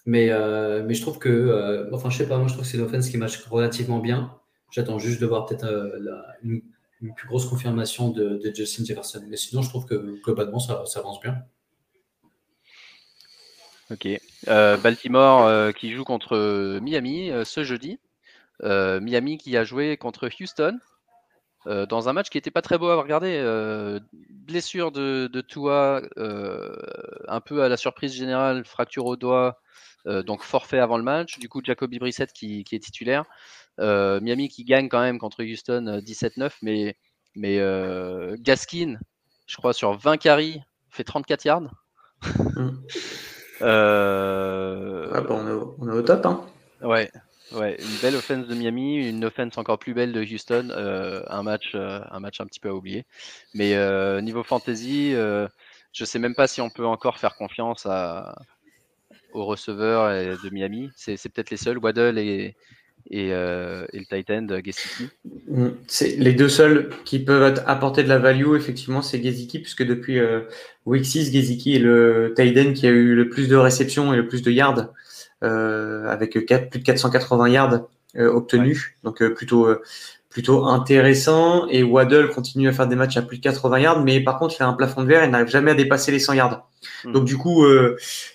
Mais, 0.07 0.29
euh, 0.31 0.85
mais 0.87 0.95
je 0.95 1.03
trouve 1.03 1.18
que, 1.18 1.89
enfin, 1.93 2.11
je 2.11 2.18
sais 2.18 2.29
pas, 2.29 2.39
moi 2.39 2.47
je 2.47 2.53
trouve 2.53 2.64
que 2.64 2.70
c'est 2.70 2.79
une 2.79 2.85
offense 2.85 3.09
qui 3.09 3.18
marche 3.18 3.45
relativement 3.47 3.99
bien. 3.99 4.37
J'attends 4.70 4.99
juste 4.99 5.20
de 5.20 5.27
voir 5.27 5.47
peut-être 5.47 5.66
une, 6.45 6.62
plus 7.16 7.29
grosse 7.29 7.47
confirmation 7.47 8.11
de, 8.11 8.41
Justin 8.55 8.85
Jefferson. 8.85 9.22
Mais 9.29 9.37
sinon, 9.37 9.62
je 9.62 9.68
trouve 9.68 9.85
que 9.85 10.22
globalement, 10.22 10.61
ça, 10.61 10.85
ça 10.87 11.01
avance 11.01 11.20
bien. 11.20 11.43
Ok. 13.91 14.09
Baltimore 14.47 15.72
qui 15.74 15.93
joue 15.93 16.05
contre 16.05 16.78
Miami 16.80 17.30
ce 17.45 17.64
jeudi. 17.64 17.99
Miami 18.62 19.39
qui 19.39 19.57
a 19.57 19.64
joué 19.64 19.97
contre 19.97 20.28
Houston 20.41 20.78
euh, 21.66 21.84
dans 21.84 22.09
un 22.09 22.12
match 22.12 22.30
qui 22.30 22.37
n'était 22.37 22.53
pas 22.53 22.62
très 22.62 22.78
beau 22.78 22.89
à 22.89 22.97
regarder. 22.97 23.39
Euh, 23.41 23.99
blessure 24.12 24.93
de, 24.93 25.28
de 25.32 25.41
Tua, 25.41 26.01
euh, 26.16 26.76
un 27.26 27.41
peu 27.41 27.62
à 27.62 27.68
la 27.68 27.76
surprise 27.76 28.14
générale, 28.14 28.64
fracture 28.64 29.07
au 29.07 29.16
doigt, 29.16 29.61
donc 30.24 30.45
forfait 30.45 30.78
avant 30.78 30.99
le 30.99 31.03
match. 31.03 31.41
Du 31.41 31.49
coup, 31.49 31.61
Jacoby 31.64 31.99
Brissett 31.99 32.32
qui, 32.32 32.64
est 32.70 32.78
titulaire. 32.78 33.24
Miami 33.78 34.49
qui 34.49 34.64
gagne 34.64 34.89
quand 34.89 35.01
même 35.01 35.18
contre 35.18 35.43
Houston 35.43 36.01
17-9, 36.01 36.53
mais, 36.62 36.97
mais 37.34 37.57
Gaskin, 38.39 38.99
je 39.49 39.57
crois, 39.57 39.72
sur 39.72 39.95
20 39.95 40.16
carries, 40.18 40.61
fait 40.91 41.03
34 41.03 41.45
yards. 41.45 41.70
Mm. 43.61 45.09
Ah 45.12 45.20
bah, 45.20 45.30
on, 45.30 45.46
est 45.46 45.66
on, 45.78 45.88
est 45.88 45.92
au, 45.92 46.02
top. 46.02 46.26
Hein. 46.26 46.44
Ouais, 46.82 47.11
Ouais, 47.52 47.76
une 47.78 47.98
belle 48.02 48.16
offense 48.16 48.48
de 48.48 48.54
Miami, 48.57 49.09
une 49.09 49.24
offense 49.24 49.57
encore 49.57 49.78
plus 49.78 49.94
belle 49.94 50.12
de 50.12 50.20
Houston, 50.20 50.68
euh, 50.70 51.22
un 51.28 51.44
match, 51.44 51.72
euh, 51.76 52.00
un 52.11 52.18
match 52.18 52.40
un 52.40 52.46
petit 52.46 52.59
peu 52.59 52.68
à 52.70 52.74
oublier. 52.74 53.07
Mais 53.54 53.76
euh, 53.76 54.20
niveau 54.20 54.42
fantasy, 54.42 55.12
je 55.12 56.04
sais 56.04 56.18
même 56.18 56.34
pas 56.34 56.48
si 56.48 56.61
on 56.61 56.70
peut 56.70 56.86
encore 56.86 57.18
faire 57.18 57.36
confiance 57.36 57.86
à, 57.86 58.36
aux 59.32 59.44
receveurs 59.44 60.11
de 60.11 60.50
Miami. 60.50 60.90
C'est 60.96 61.16
peut-être 61.28 61.50
les 61.50 61.57
seuls, 61.57 61.78
Waddle 61.78 62.18
et, 62.18 62.57
et, 63.11 63.30
le 63.30 64.04
Titan 64.09 64.42
de 64.42 64.61
Gesicki. 64.64 65.09
Mm, 65.48 65.68
c'est 65.86 66.16
les 66.16 66.32
deux 66.32 66.48
seuls 66.48 66.90
qui 67.04 67.18
peuvent 67.18 67.62
apporter 67.66 68.02
de 68.02 68.09
la 68.09 68.18
value, 68.18 68.54
effectivement, 68.57 69.02
c'est 69.02 69.22
Gesicki, 69.22 69.61
puisque 69.61 69.84
depuis 69.84 70.20
week 70.84 71.04
6, 71.04 71.32
Gesicki 71.32 71.76
est 71.76 71.80
le 71.80 72.34
Titan 72.36 72.72
qui 72.72 72.86
a 72.86 72.90
eu 72.90 73.14
le 73.14 73.28
plus 73.28 73.48
de 73.48 73.57
réceptions 73.57 74.12
et 74.12 74.16
le 74.16 74.26
plus 74.26 74.42
de 74.42 74.50
yards. 74.50 74.92
Euh, 75.44 76.07
avec 76.09 76.32
plus 76.32 76.78
de 76.80 76.84
480 76.84 77.48
yards 77.50 77.88
euh, 78.16 78.32
obtenus, 78.32 78.94
donc 79.04 79.20
euh, 79.20 79.34
plutôt 79.34 79.68
plutôt 80.37 80.66
intéressant. 80.66 81.66
Et 81.68 81.82
Waddle 81.82 82.28
continue 82.28 82.68
à 82.68 82.72
faire 82.72 82.87
des 82.87 82.95
matchs 82.95 83.16
à 83.16 83.22
plus 83.22 83.39
de 83.39 83.43
80 83.43 83.78
yards, 83.78 84.05
mais 84.05 84.20
par 84.20 84.39
contre, 84.39 84.55
il 84.61 84.62
a 84.62 84.66
un 84.66 84.74
plafond 84.74 85.03
de 85.03 85.09
verre, 85.09 85.24
il 85.24 85.30
n'arrive 85.30 85.49
jamais 85.49 85.70
à 85.70 85.74
dépasser 85.74 86.12
les 86.12 86.18
100 86.18 86.34
yards. 86.34 86.68
Hmm. 87.07 87.12
Donc 87.12 87.24
du 87.24 87.39
coup, 87.39 87.64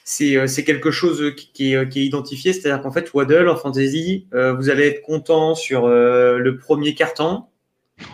c'est 0.04 0.64
quelque 0.66 0.90
chose 0.90 1.36
qui 1.36 1.76
est, 1.76 1.90
qui 1.90 2.00
est 2.00 2.06
identifié, 2.06 2.54
c'est-à-dire 2.54 2.82
qu'en 2.82 2.90
fait, 2.90 3.14
Waddle 3.14 3.48
en 3.48 3.56
fantasy, 3.56 4.26
vous 4.32 4.72
allez 4.72 4.88
être 4.88 5.04
content 5.04 5.54
sur 5.54 5.88
le 5.88 6.58
premier 6.58 6.96
carton, 6.96 7.44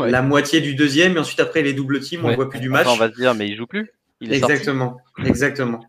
la 0.01 0.21
moitié 0.21 0.59
du 0.59 0.75
deuxième, 0.75 1.15
et 1.15 1.19
ensuite 1.19 1.39
après 1.39 1.61
les 1.61 1.71
doubles 1.71 2.01
teams, 2.01 2.25
on 2.25 2.35
voit 2.35 2.49
plus 2.49 2.59
du 2.59 2.67
match. 2.67 2.87
on 2.89 2.97
va 2.97 3.09
se 3.09 3.15
dire, 3.15 3.35
mais 3.35 3.47
il 3.47 3.55
joue 3.55 3.67
plus. 3.67 3.93
Il 4.19 4.33
est 4.33 4.35
exactement, 4.35 4.97
exactement. 5.23 5.79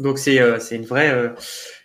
Donc 0.00 0.18
c'est 0.18 0.40
c'est 0.60 0.76
une 0.76 0.86
vraie 0.86 1.32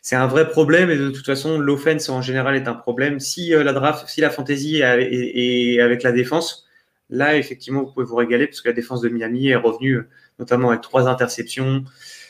c'est 0.06 0.16
un 0.16 0.28
vrai 0.28 0.48
problème 0.48 0.92
et 0.92 0.98
de 0.98 1.10
toute 1.10 1.26
façon, 1.26 1.58
l'offense 1.58 2.10
en 2.10 2.22
général 2.22 2.56
est 2.56 2.68
un 2.68 2.76
problème. 2.76 3.20
Si 3.20 3.56
euh, 3.56 3.64
la 3.64 3.74
draft, 3.74 4.08
si 4.08 4.22
la 4.22 4.30
fantasy 4.30 4.82
est, 4.84 5.80
avec 5.82 6.04
la 6.04 6.12
défense, 6.12 6.68
là, 7.10 7.36
effectivement, 7.38 7.82
vous 7.82 7.92
pouvez 7.92 8.06
vous 8.06 8.16
régaler 8.16 8.46
parce 8.46 8.62
que 8.62 8.68
la 8.68 8.76
défense 8.76 9.02
de 9.02 9.10
Miami 9.10 9.48
est 9.48 9.56
revenue 9.56 9.96
euh, 9.96 10.08
notamment 10.38 10.70
avec 10.70 10.82
trois 10.82 11.08
interceptions, 11.08 11.86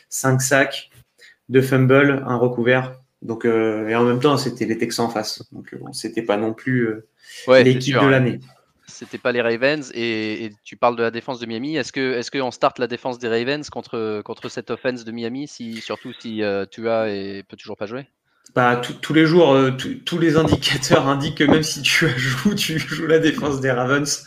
cinq 0.07 0.41
sacs, 0.41 0.89
deux 1.49 1.61
fumbles, 1.61 2.23
un 2.25 2.37
recouvert. 2.37 3.01
Donc, 3.21 3.43
euh, 3.43 3.89
et 3.89 3.95
en 3.97 4.05
même 4.05 4.21
temps, 4.21 4.37
c'était 4.37 4.63
les 4.63 4.77
Texans 4.77 5.07
en 5.07 5.09
face. 5.09 5.43
Donc, 5.51 5.75
bon, 5.77 5.91
c'était 5.91 6.21
pas 6.21 6.37
non 6.37 6.53
plus 6.53 6.87
l'équipe 7.49 7.99
de 7.99 8.07
l'année 8.07 8.39
c'était 8.95 9.17
pas 9.17 9.31
les 9.31 9.41
Ravens. 9.41 9.91
Et, 9.93 10.51
tu 10.63 10.77
parles 10.77 10.95
de 10.95 11.03
la 11.03 11.11
défense 11.11 11.39
de 11.39 11.45
Miami. 11.45 11.75
Est-ce 11.75 11.91
que 11.91 12.13
est-ce 12.13 12.31
qu'on 12.31 12.51
start 12.51 12.79
la 12.79 12.87
défense 12.87 13.19
des 13.19 13.27
Ravens 13.27 13.69
contre 13.69 14.21
contre 14.23 14.49
cette 14.49 14.71
offense 14.71 15.03
de 15.03 15.11
Miami, 15.11 15.47
si 15.47 15.81
surtout 15.81 16.13
si 16.19 16.41
euh, 16.41 16.65
Tua 16.65 17.09
et 17.09 17.43
peut 17.43 17.57
toujours 17.57 17.77
pas 17.77 17.85
jouer? 17.85 18.07
Bah, 18.53 18.79
tous 19.01 19.13
les 19.13 19.25
jours, 19.25 19.53
euh, 19.53 19.71
tous 20.05 20.17
les 20.17 20.37
indicateurs 20.37 21.09
indiquent 21.09 21.39
que 21.39 21.43
même 21.43 21.63
si 21.63 21.81
tu 21.81 22.07
joues, 22.17 22.55
tu 22.55 22.79
joues 22.79 23.07
la 23.07 23.19
défense 23.19 23.59
des 23.59 23.71
Ravens 23.71 24.23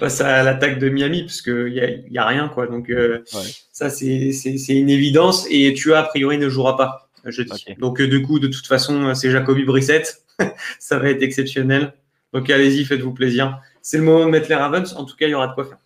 face 0.00 0.20
à 0.20 0.42
l'attaque 0.42 0.80
de 0.80 0.88
Miami, 0.88 1.22
parce 1.22 1.42
qu'il 1.42 1.72
n'y 1.72 1.80
a, 1.80 1.88
y 1.88 2.18
a 2.18 2.26
rien. 2.26 2.48
quoi. 2.48 2.66
Donc, 2.66 2.90
euh, 2.90 3.22
ça, 3.70 3.88
c'est 3.88 4.32
une 4.68 4.90
évidence. 4.90 5.46
Et 5.50 5.72
Tua, 5.74 6.00
a 6.00 6.02
priori, 6.04 6.38
ne 6.38 6.48
jouera 6.48 6.76
pas 6.76 7.10
jeudi. 7.26 7.66
Donc, 7.78 8.02
du 8.02 8.22
coup, 8.22 8.40
de 8.40 8.48
toute 8.48 8.66
façon, 8.66 9.14
c'est 9.14 9.30
Jacoby 9.30 9.64
Brissett. 9.64 10.22
ça 10.80 10.98
va 10.98 11.10
être 11.10 11.22
exceptionnel. 11.22 11.92
Donc, 12.32 12.50
allez-y, 12.50 12.84
faites-vous 12.84 13.12
plaisir 13.12 13.60
c'est 13.82 13.98
le 13.98 14.04
moment 14.04 14.24
de 14.24 14.30
mettre 14.30 14.48
les 14.48 14.54
Ravens. 14.54 14.94
En 14.94 15.04
tout 15.04 15.16
cas, 15.16 15.26
il 15.26 15.30
y 15.30 15.34
aura 15.34 15.48
de 15.48 15.54
quoi 15.54 15.64
faire. 15.64 15.78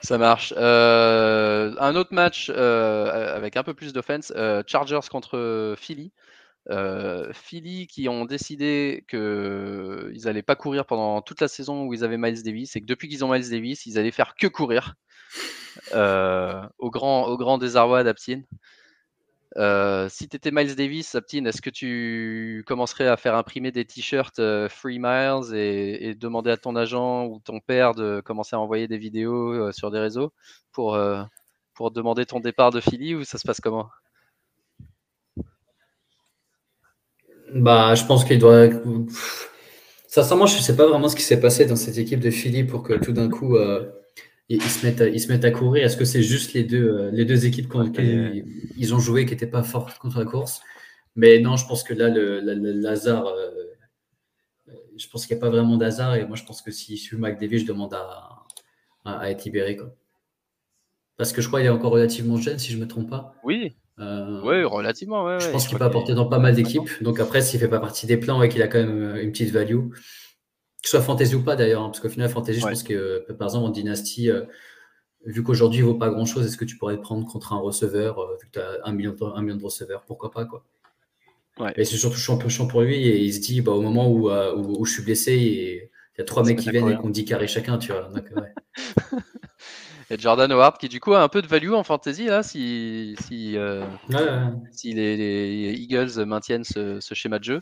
Ça 0.00 0.16
marche. 0.16 0.54
Euh, 0.56 1.74
un 1.78 1.96
autre 1.96 2.14
match 2.14 2.50
euh, 2.54 3.36
avec 3.36 3.56
un 3.56 3.62
peu 3.62 3.74
plus 3.74 3.92
d'offense, 3.92 4.32
euh, 4.36 4.62
Chargers 4.66 5.08
contre 5.10 5.74
Philly. 5.76 6.12
Philly 7.32 7.86
qui 7.86 8.08
ont 8.08 8.26
décidé 8.26 9.04
qu'ils 9.08 10.20
n'allaient 10.24 10.42
pas 10.42 10.56
courir 10.56 10.84
pendant 10.84 11.22
toute 11.22 11.40
la 11.40 11.48
saison 11.48 11.84
où 11.84 11.94
ils 11.94 12.04
avaient 12.04 12.18
Miles 12.18 12.42
Davis 12.42 12.76
et 12.76 12.80
que 12.80 12.86
depuis 12.86 13.08
qu'ils 13.08 13.24
ont 13.24 13.32
Miles 13.32 13.48
Davis, 13.48 13.86
ils 13.86 13.98
allaient 13.98 14.10
faire 14.10 14.34
que 14.34 14.46
courir 14.46 14.94
au, 15.92 16.90
grand, 16.90 17.26
au 17.26 17.36
grand 17.38 17.58
désarroi 17.58 18.04
d'Aptine. 18.04 18.44
Euh, 19.58 20.08
si 20.08 20.28
tu 20.28 20.36
étais 20.36 20.52
Miles 20.52 20.76
Davis, 20.76 21.16
Aptine, 21.16 21.46
est-ce 21.48 21.60
que 21.60 21.70
tu 21.70 22.62
commencerais 22.66 23.08
à 23.08 23.16
faire 23.16 23.34
imprimer 23.34 23.72
des 23.72 23.84
t-shirts 23.84 24.38
euh, 24.38 24.68
Free 24.68 25.00
Miles 25.00 25.52
et, 25.52 26.14
demander 26.14 26.52
à 26.52 26.56
ton 26.56 26.76
agent 26.76 27.26
ou 27.26 27.40
ton 27.40 27.58
père 27.58 27.94
de 27.94 28.20
commencer 28.24 28.54
à 28.54 28.60
envoyer 28.60 28.86
des 28.86 28.98
vidéos 28.98 29.52
euh, 29.52 29.72
sur 29.72 29.90
des 29.90 29.98
réseaux 29.98 30.32
pour, 30.70 30.96
pour 31.74 31.90
demander 31.90 32.24
ton 32.24 32.38
départ 32.38 32.70
de 32.70 32.80
Philly 32.80 33.16
ou 33.16 33.24
ça 33.24 33.38
se 33.38 33.46
passe 33.46 33.60
comment? 33.60 33.88
Bah, 37.52 37.94
je 37.94 38.04
pense 38.04 38.24
qu'il 38.24 38.38
doit. 38.38 38.68
Sincèrement, 40.06 40.46
je 40.46 40.56
ne 40.56 40.62
sais 40.62 40.76
pas 40.76 40.86
vraiment 40.86 41.08
ce 41.08 41.16
qui 41.16 41.22
s'est 41.22 41.40
passé 41.40 41.66
dans 41.66 41.76
cette 41.76 41.98
équipe 41.98 42.20
de 42.20 42.30
Philly 42.30 42.62
pour 42.62 42.84
que 42.84 42.92
tout 42.92 43.12
d'un 43.12 43.28
coup 43.28 43.56
ils, 44.48 44.62
se 44.62 44.86
mettent 44.86 45.00
à, 45.00 45.08
ils 45.08 45.20
se 45.20 45.28
mettent 45.30 45.44
à 45.44 45.50
courir. 45.50 45.84
Est-ce 45.84 45.96
que 45.96 46.04
c'est 46.04 46.22
juste 46.22 46.54
les 46.54 46.64
deux, 46.64 46.88
euh, 46.88 47.10
les 47.10 47.24
deux 47.24 47.46
équipes 47.46 47.68
contre 47.68 47.86
lesquelles 47.86 48.44
ils, 48.76 48.94
ont 48.94 48.98
joué 48.98 49.26
qui 49.26 49.32
n'étaient 49.32 49.46
pas 49.46 49.62
fortes 49.62 49.98
contre 49.98 50.18
la 50.18 50.24
course? 50.24 50.62
Mais 51.16 51.40
non, 51.40 51.56
je 51.56 51.66
pense 51.66 51.82
que 51.82 51.92
là, 51.92 52.08
le, 52.08 52.86
hasard, 52.86 53.26
euh, 53.26 53.50
je 54.96 55.06
pense 55.08 55.26
qu'il 55.26 55.36
n'y 55.36 55.42
a 55.42 55.44
pas 55.44 55.50
vraiment 55.50 55.76
d'hasard. 55.76 56.14
Et 56.14 56.26
moi, 56.26 56.36
je 56.36 56.44
pense 56.44 56.62
que 56.62 56.70
si 56.70 56.96
je 56.96 57.02
suis 57.02 57.16
McDavid, 57.16 57.58
je 57.58 57.66
demande 57.66 57.92
à, 57.92 58.44
à, 59.04 59.30
être 59.30 59.44
libéré. 59.44 59.76
Quoi. 59.76 59.94
Parce 61.16 61.32
que 61.32 61.42
je 61.42 61.48
crois 61.48 61.60
qu'il 61.60 61.66
est 61.66 61.70
encore 61.70 61.92
relativement 61.92 62.36
jeune, 62.36 62.58
si 62.58 62.72
je 62.72 62.76
ne 62.76 62.82
me 62.82 62.88
trompe 62.88 63.10
pas. 63.10 63.34
Oui. 63.44 63.74
Euh, 63.98 64.40
oui, 64.44 64.62
relativement. 64.62 65.38
je 65.40 65.50
pense 65.50 65.66
qu'il 65.66 65.76
peut 65.76 65.84
apporter 65.84 66.14
dans 66.14 66.26
pas 66.26 66.38
mal 66.38 66.54
d'équipes. 66.54 66.88
Donc 67.02 67.18
après, 67.20 67.42
s'il 67.42 67.58
ne 67.60 67.64
fait 67.66 67.70
pas 67.70 67.80
partie 67.80 68.06
des 68.06 68.16
plans 68.16 68.40
et 68.42 68.48
qu'il 68.48 68.62
a 68.62 68.68
quand 68.68 68.78
même 68.78 69.16
une 69.16 69.32
petite 69.32 69.50
value, 69.50 69.88
que 70.82 70.88
ce 70.88 70.96
soit 70.96 71.02
fantasy 71.02 71.34
ou 71.34 71.42
pas 71.42 71.56
d'ailleurs, 71.56 71.82
hein, 71.82 71.88
parce 71.88 72.00
qu'au 72.00 72.08
final, 72.08 72.28
fantasy, 72.28 72.60
je 72.60 72.66
pense 72.66 72.82
que 72.82 72.94
euh, 72.94 73.34
par 73.36 73.48
exemple 73.48 73.66
en 73.66 73.70
dynastie, 73.70 74.30
euh, 74.30 74.42
vu 75.24 75.42
qu'aujourd'hui 75.42 75.80
il 75.80 75.84
vaut 75.84 75.94
pas 75.94 76.10
grand 76.10 76.24
chose, 76.24 76.46
est-ce 76.46 76.56
que 76.56 76.64
tu 76.64 76.76
pourrais 76.76 77.00
prendre 77.00 77.26
contre 77.26 77.52
un 77.52 77.58
receveur, 77.58 78.18
euh, 78.20 78.36
vu 78.40 78.46
que 78.46 78.52
tu 78.52 78.60
as 78.60 78.78
un 78.84 78.92
million, 78.92 79.12
de, 79.12 79.24
un 79.24 79.42
million 79.42 79.56
de 79.56 79.64
receveurs, 79.64 80.04
pourquoi 80.06 80.30
pas 80.30 80.44
quoi? 80.44 80.64
Et 81.76 81.84
c'est 81.84 81.96
surtout 81.96 82.18
chiant 82.18 82.68
pour 82.68 82.82
lui 82.82 82.94
et 82.94 83.18
il 83.18 83.34
se 83.34 83.40
dit 83.40 83.60
bah, 83.62 83.72
au 83.72 83.82
moment 83.82 84.08
où, 84.08 84.30
où, 84.30 84.84
je 84.84 84.92
suis 84.92 85.02
blessé, 85.02 85.34
il 85.34 86.18
y 86.18 86.20
a 86.20 86.24
trois 86.24 86.44
mecs 86.44 86.60
qui 86.60 86.70
viennent 86.70 86.88
et 86.88 86.96
qu'on 86.96 87.10
dit 87.10 87.24
carré 87.24 87.48
chacun, 87.48 87.78
tu 87.78 87.90
vois. 87.90 88.12
et 90.10 90.16
Jordan 90.16 90.52
Howard 90.52 90.78
qui 90.78 90.88
du 90.88 91.00
coup 91.00 91.14
a 91.14 91.20
un 91.20 91.26
peu 91.26 91.42
de 91.42 91.48
value 91.48 91.72
en 91.72 91.82
fantasy 91.82 92.26
là 92.26 92.44
si, 92.44 93.16
si, 93.26 93.56
si 94.70 94.94
les, 94.94 95.74
Eagles 95.76 96.24
maintiennent 96.26 96.62
ce, 96.62 97.00
ce, 97.00 97.14
schéma 97.14 97.40
de 97.40 97.44
jeu. 97.44 97.60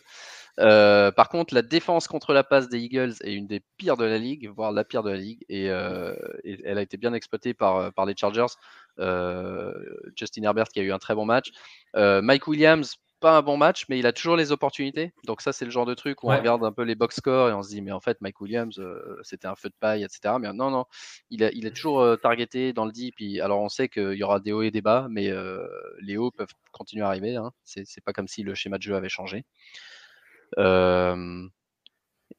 Euh, 0.61 1.11
par 1.13 1.29
contre, 1.29 1.55
la 1.55 1.63
défense 1.63 2.09
contre 2.09 2.33
la 2.33 2.45
passe 2.45 2.69
des 2.69 2.79
Eagles 2.79 3.15
est 3.23 3.35
une 3.35 3.47
des 3.47 3.61
pires 3.77 3.97
de 3.97 4.05
la 4.05 4.19
ligue, 4.19 4.49
voire 4.49 4.73
la 4.73 4.85
pire 4.85 5.03
de 5.03 5.11
la 5.11 5.17
ligue, 5.17 5.45
et, 5.49 5.71
euh, 5.71 6.15
elle 6.45 6.79
a 6.79 6.83
été 6.83 6.97
bien 6.97 7.13
exploitée 7.13 7.55
par, 7.55 7.77
euh, 7.77 7.91
par 7.91 8.07
les 8.07 8.15
Chargers. 8.17 8.47
Justin 10.17 10.43
Herbert 10.45 10.69
qui 10.69 10.81
a 10.81 10.83
eu 10.83 10.93
un 10.93 10.99
très 10.99 11.15
bon 11.15 11.27
match. 11.27 11.51
Mike 11.95 12.47
Williams, 12.49 12.97
pas 13.21 13.39
un 13.39 13.43
bon 13.43 13.57
match, 13.57 13.87
mais 13.89 13.99
il 13.99 14.07
a 14.07 14.13
toujours 14.13 14.37
les 14.37 14.53
opportunités. 14.53 15.13
Donc 15.25 15.41
ça, 15.41 15.53
c'est 15.53 15.65
le 15.65 15.71
genre 15.71 15.87
de 15.87 15.95
truc 15.95 16.23
où 16.23 16.31
on 16.31 16.37
regarde 16.37 16.65
un 16.65 16.73
peu 16.73 16.83
les 16.83 16.95
box 16.95 17.17
scores 17.17 17.49
et 17.49 17.53
on 17.53 17.63
se 17.63 17.71
dit, 17.71 17.81
mais 17.81 17.93
en 17.93 18.01
fait, 18.01 18.21
Mike 18.21 18.41
Williams, 18.41 18.79
euh, 18.79 19.19
c'était 19.23 19.47
un 19.47 19.55
feu 19.55 19.69
de 19.69 19.75
paille, 19.79 20.05
etc. 20.05 20.35
Mais 20.41 20.53
non, 20.53 20.71
non, 20.71 20.85
il, 21.31 21.49
il 21.55 21.67
est 21.67 21.71
toujours 21.71 22.01
euh, 22.01 22.17
targeté 22.17 22.73
dans 22.73 22.85
le 22.85 22.93
deep. 22.93 23.15
alors 23.43 23.61
on 23.61 23.69
sait 23.69 23.89
qu'il 23.89 24.15
y 24.15 24.23
aura 24.23 24.41
des 24.41 24.53
hauts 24.53 24.63
et 24.63 24.71
des 24.71 24.83
bas, 24.83 25.07
mais 25.11 25.31
euh, 25.31 25.67
les 26.01 26.17
hauts 26.17 26.31
peuvent 26.31 26.53
continuer 26.73 27.05
à 27.05 27.09
arriver. 27.09 27.37
Hein. 27.37 27.53
C'est 27.65 28.05
pas 28.05 28.13
comme 28.13 28.29
si 28.29 28.43
le 28.43 28.55
schéma 28.55 28.77
de 28.79 28.83
jeu 28.83 28.95
avait 28.95 29.09
changé. 29.09 29.45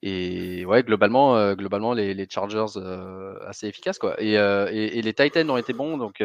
Et 0.03 0.65
ouais, 0.65 0.83
globalement, 0.83 1.53
globalement 1.53 1.93
les, 1.93 2.27
Chargers 2.29 2.79
assez 3.47 3.67
efficaces 3.67 3.99
quoi. 3.99 4.15
Et, 4.21 4.33
et, 4.33 5.01
les 5.01 5.13
Titans 5.13 5.49
ont 5.49 5.57
été 5.57 5.73
bons, 5.73 5.97
donc 5.97 6.21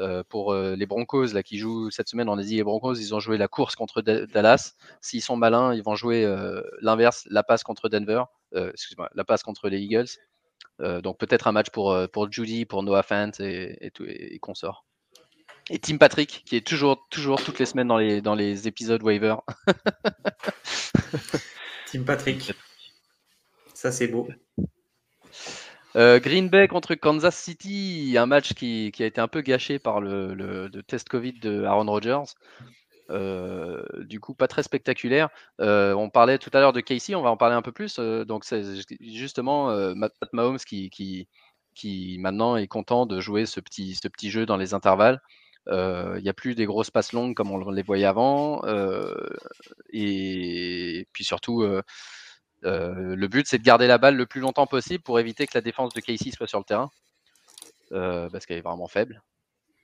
euh, 0.00 0.24
pour 0.28 0.52
euh, 0.52 0.74
les 0.74 0.86
Broncos 0.86 1.26
là, 1.34 1.44
qui 1.44 1.56
jouent 1.58 1.90
cette 1.90 2.08
semaine, 2.08 2.28
on 2.28 2.36
a 2.36 2.42
dit 2.42 2.56
les 2.56 2.64
Broncos, 2.64 2.94
ils 2.94 3.14
ont 3.14 3.20
joué 3.20 3.38
la 3.38 3.46
course 3.46 3.76
contre 3.76 4.02
Dallas. 4.02 4.74
S'ils 5.00 5.22
sont 5.22 5.36
malins, 5.36 5.72
ils 5.72 5.84
vont 5.84 5.94
jouer 5.94 6.24
euh, 6.24 6.62
l'inverse, 6.80 7.26
la 7.30 7.44
passe 7.44 7.62
contre 7.62 7.88
Denver, 7.88 8.24
excuse-moi, 8.52 9.08
la 9.14 9.24
passe 9.24 9.42
contre 9.42 9.68
les 9.68 9.80
Eagles. 9.80 10.08
donc 10.80 11.18
peut-être 11.18 11.46
un 11.46 11.52
match 11.52 11.70
pour, 11.70 11.96
pour 12.12 12.30
Judy, 12.30 12.64
pour 12.66 12.82
Noah 12.82 13.02
Fant 13.02 13.30
et, 13.40 13.76
et, 13.80 13.90
tout, 13.90 14.04
et, 14.06 14.38
consorts. 14.40 14.84
Et 15.70 15.78
Tim 15.78 15.96
Patrick, 15.96 16.42
qui 16.44 16.56
est 16.56 16.66
toujours, 16.66 17.06
toujours 17.08 17.42
toutes 17.42 17.58
les 17.58 17.66
semaines 17.66 17.88
dans 17.88 17.96
les, 17.96 18.20
dans 18.20 18.34
les 18.34 18.68
épisodes 18.68 19.02
waiver. 19.02 19.36
Tim 21.90 22.02
Patrick. 22.04 22.52
Ça, 23.72 23.90
c'est 23.90 24.08
beau. 24.08 24.28
Euh, 25.96 26.18
Green 26.18 26.48
Bay 26.48 26.66
contre 26.68 26.94
Kansas 26.94 27.36
City, 27.36 28.16
un 28.18 28.26
match 28.26 28.54
qui, 28.54 28.92
a 28.98 29.04
été 29.04 29.20
un 29.20 29.28
peu 29.28 29.42
gâché 29.42 29.78
par 29.78 30.00
le, 30.00 30.68
test 30.86 31.08
Covid 31.08 31.34
de 31.34 31.64
Aaron 31.64 31.86
Rodgers. 31.86 32.34
Euh, 33.10 33.84
du 34.00 34.18
coup, 34.18 34.34
pas 34.34 34.48
très 34.48 34.62
spectaculaire. 34.62 35.28
Euh, 35.60 35.94
on 35.94 36.10
parlait 36.10 36.38
tout 36.38 36.50
à 36.52 36.60
l'heure 36.60 36.72
de 36.72 36.80
Casey, 36.80 37.14
on 37.14 37.22
va 37.22 37.30
en 37.30 37.36
parler 37.36 37.54
un 37.54 37.62
peu 37.62 37.72
plus. 37.72 37.98
donc, 37.98 38.44
c'est 38.44 38.62
justement 39.00 39.94
Matt 39.94 40.12
Mahomes 40.32 40.58
qui, 40.58 40.90
qui, 40.90 42.16
maintenant 42.18 42.56
est 42.56 42.66
content 42.66 43.06
de 43.06 43.20
jouer 43.20 43.46
ce 43.46 43.60
petit, 43.60 43.94
ce 43.94 44.08
petit 44.08 44.30
jeu 44.30 44.46
dans 44.46 44.56
les 44.56 44.74
intervalles. 44.74 45.20
Il 45.66 46.22
n'y 46.22 46.28
a 46.28 46.34
plus 46.34 46.54
des 46.54 46.66
grosses 46.66 46.90
passes 46.90 47.12
longues 47.12 47.34
comme 47.34 47.50
on 47.50 47.70
les 47.70 47.82
voyait 47.82 48.06
avant. 48.06 48.62
et 49.92 51.06
puis 51.12 51.24
surtout, 51.24 51.64
euh, 52.64 53.14
le 53.14 53.28
but, 53.28 53.46
c'est 53.46 53.58
de 53.58 53.62
garder 53.62 53.86
la 53.86 53.98
balle 53.98 54.16
le 54.16 54.26
plus 54.26 54.40
longtemps 54.40 54.66
possible 54.66 55.02
pour 55.02 55.20
éviter 55.20 55.46
que 55.46 55.56
la 55.56 55.60
défense 55.60 55.92
de 55.94 56.00
Casey 56.00 56.30
soit 56.30 56.46
sur 56.46 56.58
le 56.58 56.64
terrain, 56.64 56.90
euh, 57.92 58.28
parce 58.30 58.46
qu'elle 58.46 58.58
est 58.58 58.62
vraiment 58.62 58.88
faible. 58.88 59.22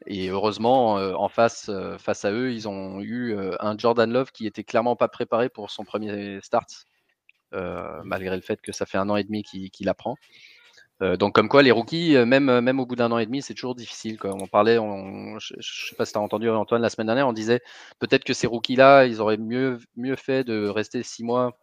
Et 0.06 0.28
heureusement, 0.28 0.98
euh, 0.98 1.12
en 1.14 1.28
face, 1.28 1.70
face 1.98 2.24
à 2.24 2.32
eux, 2.32 2.52
ils 2.52 2.68
ont 2.68 3.00
eu 3.00 3.36
un 3.60 3.76
Jordan 3.76 4.10
Love 4.10 4.32
qui 4.32 4.46
était 4.46 4.64
clairement 4.64 4.96
pas 4.96 5.08
préparé 5.08 5.48
pour 5.50 5.70
son 5.70 5.84
premier 5.84 6.40
start, 6.42 6.86
malgré 7.52 8.36
le 8.36 8.42
fait 8.42 8.60
que 8.62 8.72
ça 8.72 8.86
fait 8.86 8.98
un 8.98 9.10
an 9.10 9.16
et 9.16 9.24
demi 9.24 9.42
qu'il 9.42 9.88
apprend. 9.88 10.16
Donc 11.01 11.34
comme 11.34 11.48
quoi 11.48 11.62
les 11.62 11.70
rookies, 11.70 12.14
même, 12.26 12.61
même 12.61 12.78
au 12.78 12.86
bout 12.86 12.96
d'un 12.96 13.11
an 13.11 13.18
et 13.18 13.26
demi, 13.26 13.42
c'est 13.42 13.55
toujours 13.55 13.74
difficile. 13.74 14.18
On 14.24 14.46
parlait, 14.46 14.76
je 14.76 15.55
ne 15.57 15.62
sais 15.62 15.96
pas 15.96 16.05
si 16.05 16.12
tu 16.12 16.18
as 16.18 16.22
entendu 16.22 16.51
Antoine 16.51 16.82
la 16.82 16.90
semaine 16.90 17.07
dernière, 17.07 17.26
on 17.26 17.32
disait 17.32 17.61
peut-être 18.01 18.24
que 18.24 18.34
ces 18.34 18.46
rookies-là, 18.46 19.07
ils 19.07 19.20
auraient 19.20 19.38
mieux, 19.38 19.78
mieux 19.96 20.16
fait 20.16 20.44
de 20.44 20.68
rester 20.68 21.03
six 21.03 21.24
mois 21.24 21.57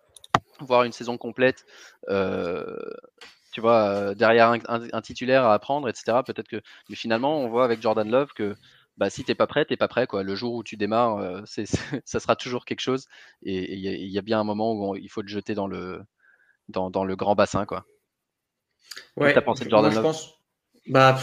voir 0.66 0.84
une 0.84 0.92
saison 0.92 1.18
complète, 1.18 1.66
euh, 2.10 2.78
tu 3.52 3.62
vois, 3.62 3.90
euh, 3.90 4.16
derrière 4.16 4.52
un, 4.68 5.02
titulaire 5.02 5.46
à 5.46 5.54
apprendre, 5.54 5.90
etc. 5.90 6.20
Peut-être 6.26 6.48
mais 6.90 6.96
finalement, 6.96 7.40
on 7.40 7.50
voit 7.50 7.66
avec 7.66 7.82
Jordan 7.82 8.10
Love 8.10 8.34
que 8.34 8.56
bah, 8.98 9.10
si 9.10 9.24
t'es 9.24 9.36
pas 9.36 9.48
prêt, 9.48 9.66
t'es 9.66 9.78
pas 9.78 9.88
prêt. 9.88 10.08
Quoi. 10.08 10.24
Le 10.24 10.36
jour 10.36 10.54
où 10.56 10.64
tu 10.64 10.78
démarres, 10.78 11.18
euh, 11.18 11.42
ça 12.06 12.20
sera 12.20 12.36
toujours 12.36 12.66
quelque 12.66 12.82
chose. 12.82 13.08
Et 13.44 13.76
il 13.76 14.12
y, 14.12 14.18
a 14.18 14.22
bien 14.22 14.40
un 14.40 14.44
moment 14.44 14.74
où 14.74 14.96
il 14.96 15.10
faut 15.10 15.24
te 15.24 15.30
jeter 15.30 15.54
dans 15.56 15.68
le, 15.68 16.02
dans 16.70 17.04
le 17.04 17.16
grand 17.16 17.36
bassin. 17.36 17.66
Quoi. 17.66 17.86
Ouais, 19.16 19.34
t'as 19.34 19.42
pensé 19.42 19.66
de 19.66 19.70
Jordan 19.70 19.94
Love 19.94 20.04
pense... 20.04 20.34
Bah, 20.88 21.20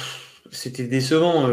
c'était 0.51 0.85
décevant. 0.85 1.49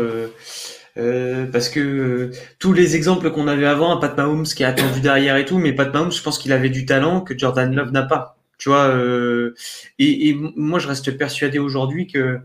Euh, 0.98 1.46
parce 1.46 1.70
que 1.70 1.80
euh, 1.80 2.32
tous 2.60 2.74
les 2.74 2.96
exemples 2.96 3.32
qu'on 3.32 3.48
avait 3.48 3.66
avant, 3.66 3.98
Pat 3.98 4.16
Mahomes 4.18 4.44
qui 4.44 4.64
a 4.64 4.70
attendu 4.70 5.00
derrière 5.02 5.38
et 5.38 5.46
tout, 5.46 5.58
mais 5.58 5.74
Pat 5.74 5.94
Mahomes, 5.94 6.12
je 6.12 6.22
pense 6.22 6.38
qu'il 6.38 6.52
avait 6.52 6.70
du 6.70 6.86
talent 6.86 7.22
que 7.22 7.38
Jordan 7.38 7.74
Love 7.74 7.92
n'a 7.92 8.04
pas. 8.04 8.38
Tu 8.58 8.70
vois, 8.70 8.88
euh, 8.88 9.56
et, 9.98 10.30
et, 10.30 10.34
moi 10.34 10.78
je 10.80 10.88
reste 10.88 11.18
persuadé 11.18 11.58
aujourd'hui 11.60 12.08
que 12.08 12.40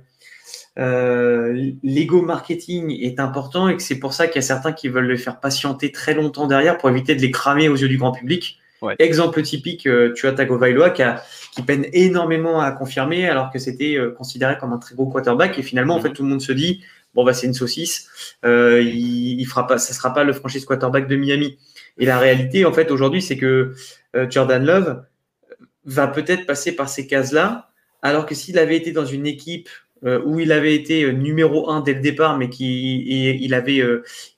l'ego 1.82 2.20
marketing 2.20 2.90
est 3.00 3.18
important 3.18 3.68
et 3.68 3.76
que 3.76 3.82
c'est 3.82 3.98
pour 3.98 4.12
ça 4.12 4.26
qu'il 4.26 4.36
y 4.36 4.44
a 4.44 4.46
certains 4.46 4.72
qui 4.72 4.88
veulent 4.88 5.06
le 5.06 5.16
faire 5.16 5.40
patienter 5.40 5.90
très 5.90 6.12
longtemps 6.12 6.46
derrière 6.46 6.76
pour 6.76 6.90
éviter 6.90 7.14
de 7.14 7.22
les 7.22 7.30
cramer 7.30 7.68
aux 7.68 7.76
yeux 7.76 7.88
du 7.88 7.96
grand 7.96 8.12
public. 8.12 8.58
Exemple 8.98 9.42
typique, 9.42 9.88
tu 10.14 10.26
as 10.26 10.32
Tagovailoa 10.32 10.90
qui, 10.90 11.02
a, 11.02 11.22
qui 11.52 11.62
peine 11.62 11.86
énormément 11.92 12.60
à 12.60 12.72
confirmer 12.72 13.28
alors 13.28 13.50
que 13.50 13.58
c'était 13.58 13.96
considéré 14.16 14.58
comme 14.58 14.72
un 14.72 14.78
très 14.78 14.94
beau 14.94 15.06
quarterback 15.06 15.58
et 15.58 15.62
finalement 15.62 15.94
en 15.94 15.98
mhm. 15.98 16.02
fait 16.02 16.12
tout 16.12 16.22
le 16.22 16.28
monde 16.28 16.42
se 16.42 16.52
dit 16.52 16.82
bon 17.16 17.24
bah 17.24 17.32
c'est 17.32 17.46
une 17.46 17.54
saucisse, 17.54 18.08
euh, 18.44 18.80
il, 18.80 19.40
il 19.40 19.44
fera 19.46 19.66
pas, 19.66 19.78
ça 19.78 19.94
sera 19.94 20.14
pas 20.14 20.22
le 20.22 20.32
franchise 20.32 20.64
quarterback 20.64 21.08
de 21.08 21.16
Miami. 21.16 21.58
Et 21.98 22.04
la 22.04 22.18
réalité 22.18 22.64
en 22.64 22.72
fait 22.72 22.90
aujourd'hui 22.90 23.22
c'est 23.22 23.38
que 23.38 23.74
euh, 24.14 24.30
Jordan 24.30 24.64
Love 24.64 25.02
va 25.86 26.06
peut-être 26.06 26.46
passer 26.46 26.72
par 26.72 26.88
ces 26.88 27.06
cases-là, 27.06 27.70
alors 28.02 28.26
que 28.26 28.34
s'il 28.34 28.58
avait 28.58 28.76
été 28.76 28.92
dans 28.92 29.06
une 29.06 29.26
équipe 29.26 29.70
euh, 30.04 30.20
où 30.24 30.38
il 30.40 30.52
avait 30.52 30.74
été 30.74 31.12
numéro 31.12 31.70
un 31.70 31.80
dès 31.80 31.94
le 31.94 32.00
départ, 32.00 32.36
mais 32.36 32.50
qui 32.50 33.04
il 33.42 33.54
avait, 33.54 33.82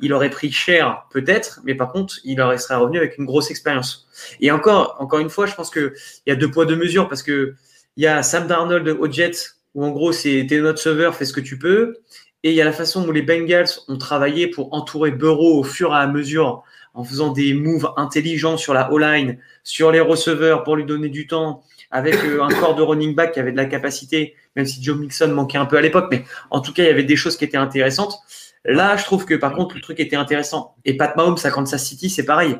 il 0.00 0.12
aurait 0.12 0.30
pris 0.30 0.52
cher 0.52 1.06
peut-être, 1.10 1.60
mais 1.64 1.74
par 1.74 1.92
contre 1.92 2.20
il 2.24 2.40
aurait 2.40 2.58
serait 2.58 2.76
revenu 2.76 2.98
avec 2.98 3.18
une 3.18 3.24
grosse 3.24 3.50
expérience. 3.50 4.08
Et 4.40 4.50
encore, 4.50 4.96
encore 5.00 5.18
une 5.18 5.30
fois, 5.30 5.46
je 5.46 5.54
pense 5.54 5.70
que 5.70 5.94
il 6.26 6.30
y 6.30 6.32
a 6.32 6.36
deux 6.36 6.50
poids 6.50 6.64
deux 6.64 6.76
mesures 6.76 7.08
parce 7.08 7.22
que 7.22 7.54
il 7.96 8.04
y 8.04 8.06
a 8.06 8.22
Sam 8.22 8.46
Darnold 8.46 8.88
au 8.88 9.10
Jets 9.10 9.50
où 9.74 9.84
en 9.84 9.90
gros 9.90 10.12
c'est 10.12 10.46
t'es 10.48 10.60
notre 10.60 10.78
sauveur, 10.78 11.14
fais 11.14 11.24
ce 11.24 11.32
que 11.32 11.40
tu 11.40 11.58
peux, 11.58 11.96
et 12.44 12.50
il 12.50 12.56
y 12.56 12.60
a 12.60 12.64
la 12.64 12.72
façon 12.72 13.04
dont 13.04 13.12
les 13.12 13.22
Bengals 13.22 13.68
ont 13.88 13.98
travaillé 13.98 14.46
pour 14.46 14.72
entourer 14.72 15.10
Burrow 15.10 15.58
au 15.58 15.64
fur 15.64 15.92
et 15.92 15.96
à 15.96 16.06
mesure 16.06 16.62
en 16.94 17.04
faisant 17.04 17.32
des 17.32 17.54
moves 17.54 17.92
intelligents 17.96 18.56
sur 18.56 18.74
la 18.74 18.92
O-line, 18.92 19.38
sur 19.62 19.92
les 19.92 20.00
receveurs 20.00 20.64
pour 20.64 20.76
lui 20.76 20.84
donner 20.84 21.08
du 21.08 21.26
temps, 21.26 21.62
avec 21.90 22.16
euh, 22.16 22.42
un 22.42 22.48
corps 22.48 22.74
de 22.74 22.82
running 22.82 23.14
back 23.14 23.32
qui 23.32 23.40
avait 23.40 23.52
de 23.52 23.56
la 23.56 23.64
capacité, 23.64 24.34
même 24.56 24.66
si 24.66 24.82
Joe 24.82 24.98
Mixon 24.98 25.28
manquait 25.28 25.58
un 25.58 25.66
peu 25.66 25.76
à 25.76 25.80
l'époque, 25.80 26.08
mais 26.10 26.24
en 26.50 26.60
tout 26.60 26.72
cas, 26.72 26.82
il 26.82 26.86
y 26.86 26.90
avait 26.90 27.04
des 27.04 27.16
choses 27.16 27.36
qui 27.36 27.44
étaient 27.44 27.56
intéressantes. 27.56 28.18
Là, 28.64 28.96
je 28.96 29.04
trouve 29.04 29.24
que 29.24 29.34
par 29.34 29.54
contre, 29.54 29.74
le 29.74 29.80
truc 29.80 30.00
était 30.00 30.16
intéressant. 30.16 30.74
Et 30.84 30.96
Pat 30.96 31.16
Mahomes 31.16 31.38
à 31.42 31.50
Kansas 31.50 31.82
City, 31.82 32.10
c'est 32.10 32.24
pareil. 32.24 32.56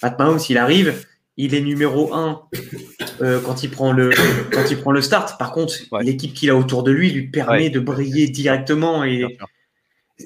Pat 0.00 0.16
Mahomes, 0.18 0.38
il 0.48 0.58
arrive, 0.58 1.04
il 1.36 1.54
est 1.54 1.60
numéro 1.60 2.14
1 2.14 2.42
euh, 3.20 3.40
quand, 3.40 3.62
il 3.62 3.70
prend 3.70 3.92
le, 3.92 4.10
quand 4.52 4.70
il 4.70 4.78
prend 4.78 4.92
le 4.92 5.00
start. 5.00 5.38
Par 5.38 5.52
contre, 5.52 5.74
l'équipe 6.00 6.34
qu'il 6.34 6.50
a 6.50 6.56
autour 6.56 6.82
de 6.82 6.90
lui 6.90 7.10
lui 7.10 7.28
permet 7.28 7.70
de 7.70 7.80
briller 7.80 8.28
directement. 8.28 9.04
Et, 9.04 9.24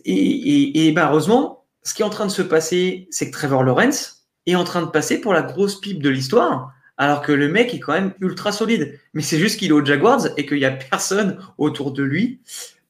et, 0.05 0.89
et, 0.89 0.95
heureusement, 0.97 1.65
ce 1.83 1.95
qui 1.95 2.03
est 2.03 2.05
en 2.05 2.11
train 2.11 2.27
de 2.27 2.31
se 2.31 2.43
passer, 2.43 3.09
c'est 3.11 3.31
que 3.31 3.33
Trevor 3.33 3.63
Lawrence 3.63 4.27
est 4.47 4.55
en 4.55 4.65
train 4.65 4.83
de 4.83 4.89
passer 4.89 5.21
pour 5.21 5.33
la 5.33 5.43
grosse 5.43 5.81
pipe 5.81 6.03
de 6.03 6.09
l'histoire, 6.09 6.73
alors 7.03 7.21
que 7.21 7.33
le 7.33 7.49
mec 7.49 7.75
est 7.75 7.81
quand 7.81 7.95
même 7.95 8.13
ultra 8.21 8.53
solide. 8.53 8.97
Mais 9.13 9.23
c'est 9.23 9.39
juste 9.39 9.59
qu'il 9.59 9.71
est 9.71 9.73
aux 9.73 9.85
Jaguars 9.85 10.29
et 10.37 10.47
qu'il 10.47 10.59
n'y 10.59 10.65
a 10.65 10.71
personne 10.71 11.37
autour 11.59 11.91
de 11.91 12.05
lui 12.05 12.39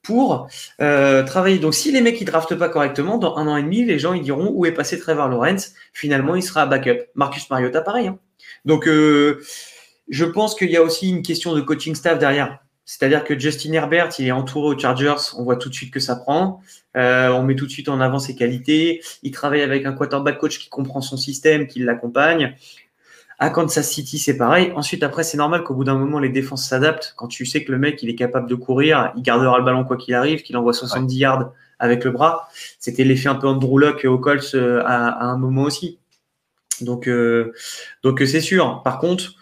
pour 0.02 0.48
euh, 0.82 1.22
travailler. 1.22 1.58
Donc, 1.58 1.72
si 1.72 1.90
les 1.92 2.02
mecs 2.02 2.20
ils 2.20 2.26
draftent 2.26 2.56
pas 2.56 2.68
correctement, 2.68 3.16
dans 3.16 3.38
un 3.38 3.46
an 3.46 3.56
et 3.56 3.62
demi, 3.62 3.86
les 3.86 3.98
gens 3.98 4.12
ils 4.12 4.22
diront 4.22 4.50
où 4.52 4.66
est 4.66 4.72
passé 4.72 4.98
Trevor 4.98 5.28
Lawrence? 5.30 5.72
Finalement, 5.94 6.36
il 6.36 6.42
sera 6.42 6.60
à 6.60 6.66
backup. 6.66 7.06
Marcus 7.14 7.48
Mariota, 7.48 7.80
pareil. 7.80 8.08
Hein. 8.08 8.18
Donc, 8.66 8.86
euh, 8.86 9.40
je 10.10 10.26
pense 10.26 10.54
qu'il 10.56 10.70
y 10.70 10.76
a 10.76 10.82
aussi 10.82 11.08
une 11.08 11.22
question 11.22 11.54
de 11.54 11.62
coaching 11.62 11.94
staff 11.94 12.18
derrière. 12.18 12.58
C'est-à-dire 12.84 13.24
que 13.24 13.38
Justin 13.38 13.72
Herbert, 13.72 14.10
il 14.18 14.26
est 14.26 14.32
entouré 14.32 14.74
aux 14.74 14.78
Chargers. 14.78 15.34
On 15.38 15.44
voit 15.44 15.56
tout 15.56 15.70
de 15.70 15.74
suite 15.74 15.92
que 15.92 16.00
ça 16.00 16.16
prend. 16.16 16.60
Euh, 16.96 17.28
on 17.28 17.42
met 17.42 17.54
tout 17.54 17.64
de 17.64 17.70
suite 17.70 17.88
en 17.88 18.00
avant 18.00 18.18
ses 18.18 18.34
qualités. 18.34 19.00
Il 19.22 19.30
travaille 19.30 19.62
avec 19.62 19.86
un 19.86 19.92
quarterback 19.92 20.38
coach 20.38 20.58
qui 20.58 20.68
comprend 20.68 21.00
son 21.00 21.16
système, 21.16 21.66
qui 21.66 21.78
l'accompagne. 21.78 22.54
À 23.42 23.50
Kansas 23.50 23.90
City, 23.90 24.20
c'est 24.20 24.36
pareil. 24.36 24.72
Ensuite, 24.76 25.02
après, 25.02 25.24
c'est 25.24 25.36
normal 25.36 25.64
qu'au 25.64 25.74
bout 25.74 25.82
d'un 25.82 25.96
moment, 25.96 26.20
les 26.20 26.28
défenses 26.28 26.68
s'adaptent. 26.68 27.12
Quand 27.16 27.26
tu 27.26 27.44
sais 27.44 27.64
que 27.64 27.72
le 27.72 27.78
mec, 27.78 28.00
il 28.00 28.08
est 28.08 28.14
capable 28.14 28.48
de 28.48 28.54
courir, 28.54 29.12
il 29.16 29.22
gardera 29.24 29.58
le 29.58 29.64
ballon 29.64 29.82
quoi 29.82 29.96
qu'il 29.96 30.14
arrive, 30.14 30.42
qu'il 30.42 30.56
envoie 30.56 30.72
70 30.72 31.16
yards 31.16 31.52
avec 31.80 32.04
le 32.04 32.12
bras. 32.12 32.48
C'était 32.78 33.02
l'effet 33.02 33.28
un 33.28 33.34
peu 33.34 33.48
Andrew 33.48 33.80
Luck 33.80 34.04
au 34.04 34.16
Colts 34.18 34.54
euh, 34.54 34.80
à, 34.86 35.24
un 35.24 35.38
moment 35.38 35.64
aussi. 35.64 35.98
Donc, 36.82 37.08
euh, 37.08 37.52
donc 38.04 38.22
c'est 38.24 38.40
sûr. 38.40 38.80
Par 38.84 39.00
contre, 39.00 39.34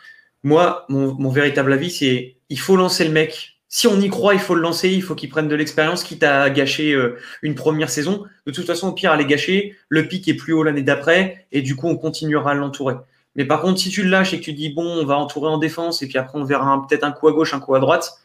moi, 0.45 0.87
mon, 0.89 1.29
véritable 1.29 1.71
avis, 1.71 1.91
c'est 1.91 2.37
il 2.49 2.59
faut 2.59 2.77
lancer 2.77 3.05
le 3.05 3.11
mec. 3.11 3.59
Si 3.69 3.87
on 3.87 4.01
y 4.01 4.09
croit, 4.09 4.33
il 4.33 4.41
faut 4.41 4.55
le 4.55 4.63
lancer. 4.63 4.89
Il 4.89 5.03
faut 5.03 5.15
qu'il 5.15 5.29
prenne 5.29 5.47
de 5.47 5.55
l'expérience, 5.55 6.05
quitte 6.05 6.23
à 6.23 6.49
gâcher 6.49 6.95
euh, 6.95 7.19
une 7.43 7.55
première 7.55 7.91
saison. 7.91 8.25
De 8.47 8.51
toute 8.51 8.65
façon, 8.65 8.89
au 8.89 8.93
pire, 8.93 9.13
à 9.13 9.19
les 9.19 9.27
gâcher, 9.27 9.77
le 9.91 10.09
pic 10.09 10.27
est 10.27 10.35
plus 10.37 10.55
haut 10.55 10.63
l'année 10.63 10.81
d'après, 10.81 11.47
et 11.53 11.61
du 11.61 11.77
coup, 11.77 11.87
on 11.87 11.99
continuera 11.99 12.53
à 12.53 12.55
l'entourer. 12.55 12.95
Mais 13.41 13.47
par 13.47 13.63
contre, 13.63 13.81
si 13.81 13.89
tu 13.89 14.03
le 14.03 14.11
lâches 14.11 14.35
et 14.35 14.39
que 14.39 14.45
tu 14.45 14.53
dis, 14.53 14.69
bon, 14.69 14.85
on 14.85 15.07
va 15.07 15.17
entourer 15.17 15.49
en 15.49 15.57
défense 15.57 16.03
et 16.03 16.07
puis 16.07 16.19
après 16.19 16.39
on 16.39 16.45
verra 16.45 16.87
peut-être 16.87 17.05
un 17.05 17.11
coup 17.11 17.27
à 17.27 17.33
gauche, 17.33 17.55
un 17.55 17.59
coup 17.59 17.75
à 17.75 17.81
droite, 17.81 18.19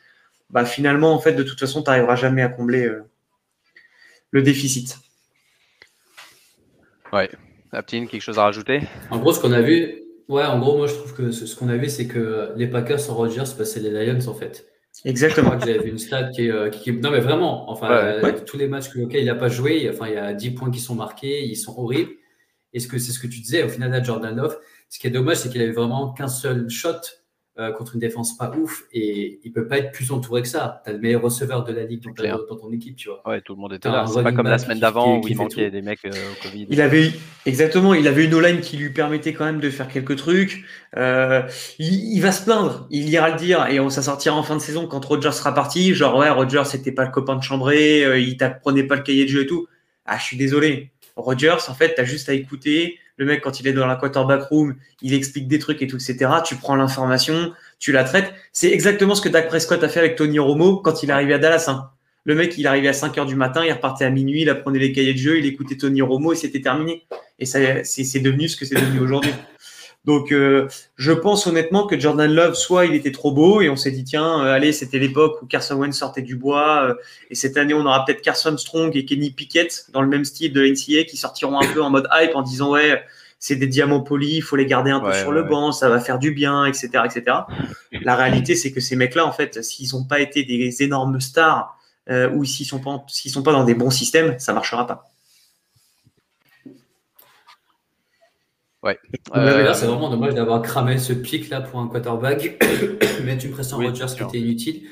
bah 0.49 0.65
finalement, 0.65 1.13
en 1.13 1.19
fait, 1.19 1.31
de 1.31 1.41
toute 1.41 1.57
façon, 1.57 1.81
tu 1.81 1.89
n'arriveras 1.89 2.17
jamais 2.17 2.41
à 2.41 2.49
combler 2.49 2.83
euh, 2.85 3.05
le 4.31 4.41
déficit. 4.41 4.97
Ouais. 7.13 7.29
Aptine, 7.71 8.09
quelque 8.09 8.23
chose 8.23 8.39
à 8.39 8.43
rajouter? 8.43 8.81
En 9.09 9.19
gros, 9.19 9.31
ce 9.31 9.39
qu'on 9.39 9.53
a 9.53 9.61
vu, 9.61 10.03
ouais, 10.27 10.43
en 10.43 10.59
gros, 10.59 10.75
moi 10.75 10.87
je 10.87 10.95
trouve 10.95 11.13
que 11.13 11.31
ce, 11.31 11.55
qu'on 11.55 11.69
a 11.69 11.77
vu, 11.77 11.87
c'est 11.87 12.07
que 12.07 12.51
les 12.57 12.67
Packers 12.67 12.99
sans 12.99 13.15
Rodgers, 13.15 13.45
bah, 13.57 13.63
c'est 13.63 13.79
les 13.79 13.91
Lions 13.91 14.27
en 14.27 14.33
fait. 14.33 14.67
Exactement. 15.05 15.57
Je 15.57 15.65
j'avais 15.65 15.79
vu 15.79 15.91
une 15.91 15.97
stat 15.97 16.23
qui 16.31 16.47
est, 16.47 16.69
qui, 16.71 16.91
Non, 16.91 17.11
mais 17.11 17.21
vraiment, 17.21 17.71
enfin, 17.71 17.89
euh, 17.89 18.33
tous 18.45 18.57
les 18.57 18.67
matchs 18.67 18.93
auxquels 18.97 19.21
il 19.21 19.27
n'a 19.27 19.35
pas 19.35 19.47
joué, 19.47 19.89
enfin, 19.89 20.09
il 20.09 20.15
y 20.15 20.17
a 20.17 20.33
10 20.33 20.51
points 20.51 20.71
qui 20.71 20.81
sont 20.81 20.95
marqués, 20.95 21.45
ils 21.45 21.55
sont 21.55 21.73
horribles. 21.79 22.11
Et 22.73 22.81
ce 22.81 22.89
que 22.89 22.97
c'est 22.97 23.13
ce 23.13 23.19
que 23.19 23.27
tu 23.27 23.39
disais, 23.39 23.63
au 23.63 23.69
final, 23.69 23.93
à 23.93 24.03
Jordan 24.03 24.35
Love, 24.35 24.57
ce 24.89 24.99
qui 24.99 25.07
est 25.07 25.11
dommage, 25.11 25.37
c'est 25.37 25.49
qu'il 25.49 25.61
avait 25.61 25.71
vraiment 25.71 26.13
qu'un 26.13 26.27
seul 26.27 26.69
shot 26.69 27.01
euh, 27.57 27.71
contre 27.71 27.93
une 27.93 28.01
défense 28.01 28.35
pas 28.35 28.51
ouf 28.51 28.83
et 28.91 29.39
il 29.45 29.53
peut 29.53 29.65
pas 29.65 29.77
être 29.77 29.93
plus 29.93 30.11
entouré 30.11 30.41
que 30.41 30.47
ça. 30.49 30.81
Tu 30.83 30.89
as 30.89 30.93
le 30.93 30.99
meilleur 30.99 31.21
receveur 31.21 31.63
de 31.63 31.71
la 31.71 31.85
ligue 31.85 32.03
dans, 32.03 32.57
ton 32.57 32.69
équipe, 32.73 32.97
tu 32.97 33.07
vois. 33.07 33.21
Ouais, 33.25 33.39
tout 33.39 33.55
le 33.55 33.61
monde 33.61 33.71
était 33.71 33.87
là. 33.87 34.05
C'est 34.07 34.23
pas 34.23 34.33
comme 34.33 34.47
la 34.47 34.57
semaine 34.57 34.81
d'avant 34.81 35.19
où 35.21 35.27
il 35.29 35.37
manquait 35.37 35.71
des 35.71 35.81
mecs 35.81 36.03
euh, 36.03 36.09
au 36.09 36.43
Covid. 36.43 36.67
Il 36.69 36.81
avait 36.81 37.13
exactement, 37.45 37.93
il 37.93 38.09
avait 38.09 38.25
une 38.25 38.33
O-line 38.33 38.59
qui 38.59 38.75
lui 38.75 38.89
permettait 38.89 39.31
quand 39.31 39.45
même 39.45 39.61
de 39.61 39.69
faire 39.69 39.87
quelques 39.87 40.17
trucs. 40.17 40.65
Euh, 40.97 41.43
il, 41.79 42.19
va 42.19 42.33
se 42.33 42.43
plaindre, 42.43 42.87
il 42.89 43.07
ira 43.07 43.29
le 43.29 43.37
dire 43.37 43.65
et 43.67 43.79
on 43.79 43.89
ça 43.89 44.01
sortira 44.01 44.35
en 44.35 44.43
fin 44.43 44.57
de 44.57 44.61
saison 44.61 44.85
quand 44.85 45.05
Roger 45.05 45.31
sera 45.31 45.53
parti. 45.53 45.93
Genre 45.93 46.17
ouais, 46.17 46.29
Roger 46.29 46.63
c'était 46.65 46.91
pas 46.91 47.05
le 47.05 47.11
copain 47.11 47.37
de 47.37 47.41
chambré, 47.41 48.19
il 48.21 48.35
t'apprenait 48.35 48.83
pas 48.83 48.97
le 48.97 49.03
cahier 49.03 49.23
de 49.23 49.29
jeu 49.29 49.43
et 49.43 49.47
tout. 49.47 49.65
Ah, 50.05 50.17
je 50.19 50.23
suis 50.25 50.37
désolé. 50.37 50.91
Rogers, 51.15 51.69
en 51.69 51.73
fait, 51.73 51.95
tu 51.95 52.01
as 52.01 52.05
juste 52.05 52.29
à 52.29 52.33
écouter, 52.33 52.99
le 53.17 53.25
mec, 53.25 53.41
quand 53.41 53.59
il 53.59 53.67
est 53.67 53.73
dans 53.73 53.87
la 53.87 53.95
quarterback 53.95 54.43
room, 54.49 54.75
il 55.01 55.13
explique 55.13 55.47
des 55.47 55.59
trucs 55.59 55.81
et 55.81 55.87
tout, 55.87 55.95
etc. 55.95 56.29
Tu 56.45 56.55
prends 56.55 56.75
l'information, 56.75 57.53
tu 57.79 57.91
la 57.91 58.03
traites. 58.03 58.33
C'est 58.51 58.69
exactement 58.69 59.15
ce 59.15 59.21
que 59.21 59.29
Dak 59.29 59.47
Prescott 59.47 59.81
a 59.83 59.89
fait 59.89 59.99
avec 59.99 60.15
Tony 60.15 60.39
Romo 60.39 60.77
quand 60.77 61.03
il 61.03 61.09
est 61.09 61.13
arrivé 61.13 61.33
à 61.33 61.37
Dallas. 61.37 61.65
Hein. 61.67 61.89
Le 62.25 62.35
mec, 62.35 62.57
il 62.57 62.67
arrivait 62.67 62.87
à 62.87 62.93
5 62.93 63.17
heures 63.17 63.25
du 63.25 63.35
matin, 63.35 63.63
il 63.63 63.71
repartait 63.71 64.03
à 64.03 64.09
minuit, 64.09 64.41
il 64.41 64.49
apprenait 64.49 64.79
les 64.79 64.91
cahiers 64.91 65.13
de 65.13 65.19
jeu, 65.19 65.37
il 65.37 65.45
écoutait 65.45 65.77
Tony 65.77 66.01
Romo 66.01 66.33
et 66.33 66.35
c'était 66.35 66.61
terminé. 66.61 67.05
Et 67.39 67.45
ça, 67.45 67.59
c'est 67.83 68.19
devenu 68.19 68.49
ce 68.49 68.57
que 68.57 68.65
c'est 68.65 68.75
devenu 68.75 68.99
aujourd'hui. 68.99 69.31
Donc, 70.05 70.31
euh, 70.31 70.67
je 70.97 71.11
pense 71.11 71.47
honnêtement 71.47 71.87
que 71.87 71.99
Jordan 71.99 72.31
Love, 72.31 72.53
soit 72.53 72.85
il 72.85 72.93
était 72.93 73.11
trop 73.11 73.31
beau 73.31 73.61
et 73.61 73.69
on 73.69 73.75
s'est 73.75 73.91
dit, 73.91 74.03
tiens, 74.03 74.43
euh, 74.43 74.53
allez, 74.53 74.71
c'était 74.71 74.99
l'époque 74.99 75.41
où 75.41 75.47
Carson 75.47 75.75
Wentz 75.75 75.95
sortait 75.95 76.21
du 76.21 76.35
bois. 76.35 76.83
Euh, 76.83 76.93
et 77.31 77.35
cette 77.35 77.57
année, 77.57 77.73
on 77.73 77.85
aura 77.85 78.05
peut-être 78.05 78.21
Carson 78.21 78.55
Strong 78.57 78.95
et 78.95 79.05
Kenny 79.05 79.31
Pickett 79.31 79.87
dans 79.91 80.01
le 80.01 80.07
même 80.07 80.23
style 80.23 80.53
de 80.53 80.61
l'NCA 80.61 81.03
qui 81.05 81.17
sortiront 81.17 81.59
un 81.59 81.73
peu 81.73 81.81
en 81.81 81.89
mode 81.89 82.07
hype 82.13 82.35
en 82.35 82.43
disant, 82.43 82.71
ouais, 82.71 83.03
c'est 83.39 83.55
des 83.55 83.67
diamants 83.67 84.01
polis, 84.01 84.35
il 84.35 84.41
faut 84.41 84.55
les 84.55 84.65
garder 84.65 84.91
un 84.91 84.99
peu 84.99 85.13
sur 85.13 85.31
le 85.31 85.43
banc, 85.43 85.71
ça 85.71 85.89
va 85.89 85.99
faire 85.99 86.19
du 86.19 86.31
bien, 86.31 86.65
etc., 86.65 86.89
etc. 87.05 87.37
La 87.91 88.15
réalité, 88.15 88.55
c'est 88.55 88.71
que 88.71 88.79
ces 88.79 88.95
mecs-là, 88.95 89.25
en 89.25 89.31
fait, 89.31 89.63
s'ils 89.63 89.93
n'ont 89.93 90.05
pas 90.05 90.19
été 90.19 90.43
des 90.43 90.81
énormes 90.81 91.19
stars 91.19 91.77
ou 92.33 92.45
s'ils 92.45 92.65
sont 92.65 92.79
pas, 92.79 93.03
s'ils 93.07 93.31
sont 93.31 93.43
pas 93.43 93.51
dans 93.51 93.63
des 93.63 93.75
bons 93.75 93.91
systèmes, 93.91 94.35
ça 94.39 94.53
marchera 94.53 94.87
pas. 94.87 95.14
Ouais. 98.85 98.99
Euh, 99.35 99.73
c'est 99.73 99.87
vraiment 99.87 100.09
dommage 100.09 100.35
d'avoir 100.35 100.61
cramé 100.61 100.99
ce 100.99 101.11
pic 101.11 101.49
là 101.49 101.59
pour 101.59 101.79
un 101.79 101.87
quarterback, 101.87 102.63
mettre 103.25 103.43
une 103.43 103.51
pression 103.51 103.77
oui, 103.77 103.87
Rogers 103.87 104.05
qui 104.15 104.23
était 104.23 104.37
inutile, 104.37 104.83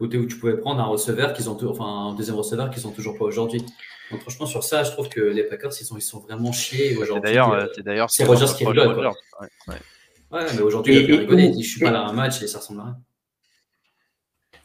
ou 0.00 0.06
où 0.06 0.08
tu 0.08 0.38
pouvais 0.38 0.56
prendre 0.56 0.80
un 0.80 0.86
receveur 0.86 1.34
qu'ils 1.34 1.50
ont, 1.50 1.58
enfin 1.68 1.84
un 1.84 2.14
deuxième 2.14 2.36
receveur 2.36 2.70
qu'ils 2.70 2.86
ont 2.86 2.92
toujours 2.92 3.18
pas 3.18 3.26
aujourd'hui. 3.26 3.62
Donc 4.10 4.22
franchement 4.22 4.46
sur 4.46 4.64
ça, 4.64 4.84
je 4.84 4.90
trouve 4.92 5.10
que 5.10 5.20
les 5.20 5.42
Packers 5.44 5.72
ils 5.78 5.84
sont, 5.84 5.98
ils 5.98 6.02
sont 6.02 6.20
vraiment 6.20 6.50
chiés 6.50 6.96
aujourd'hui. 6.96 7.30
D'ailleurs, 7.30 7.52
euh, 7.52 7.66
c'est 7.74 7.82
d'ailleurs 7.82 8.10
c'est 8.10 8.24
Rogers 8.24 8.46
qui 8.56 8.64
rigole. 8.64 8.96
Ouais, 8.96 9.48
ouais. 9.68 9.74
ouais, 10.30 10.46
mais 10.54 10.62
aujourd'hui 10.62 10.96
il 10.96 11.12
a 11.12 11.18
rigolé. 11.18 11.44
Il 11.44 11.52
dit 11.52 11.62
je 11.62 11.70
suis 11.72 11.80
pas 11.80 11.90
là 11.90 12.00
à 12.00 12.08
un 12.08 12.12
match 12.14 12.42
et 12.42 12.46
ça 12.46 12.58
ressemble 12.58 12.80
à 12.80 12.84
rien. 12.84 12.98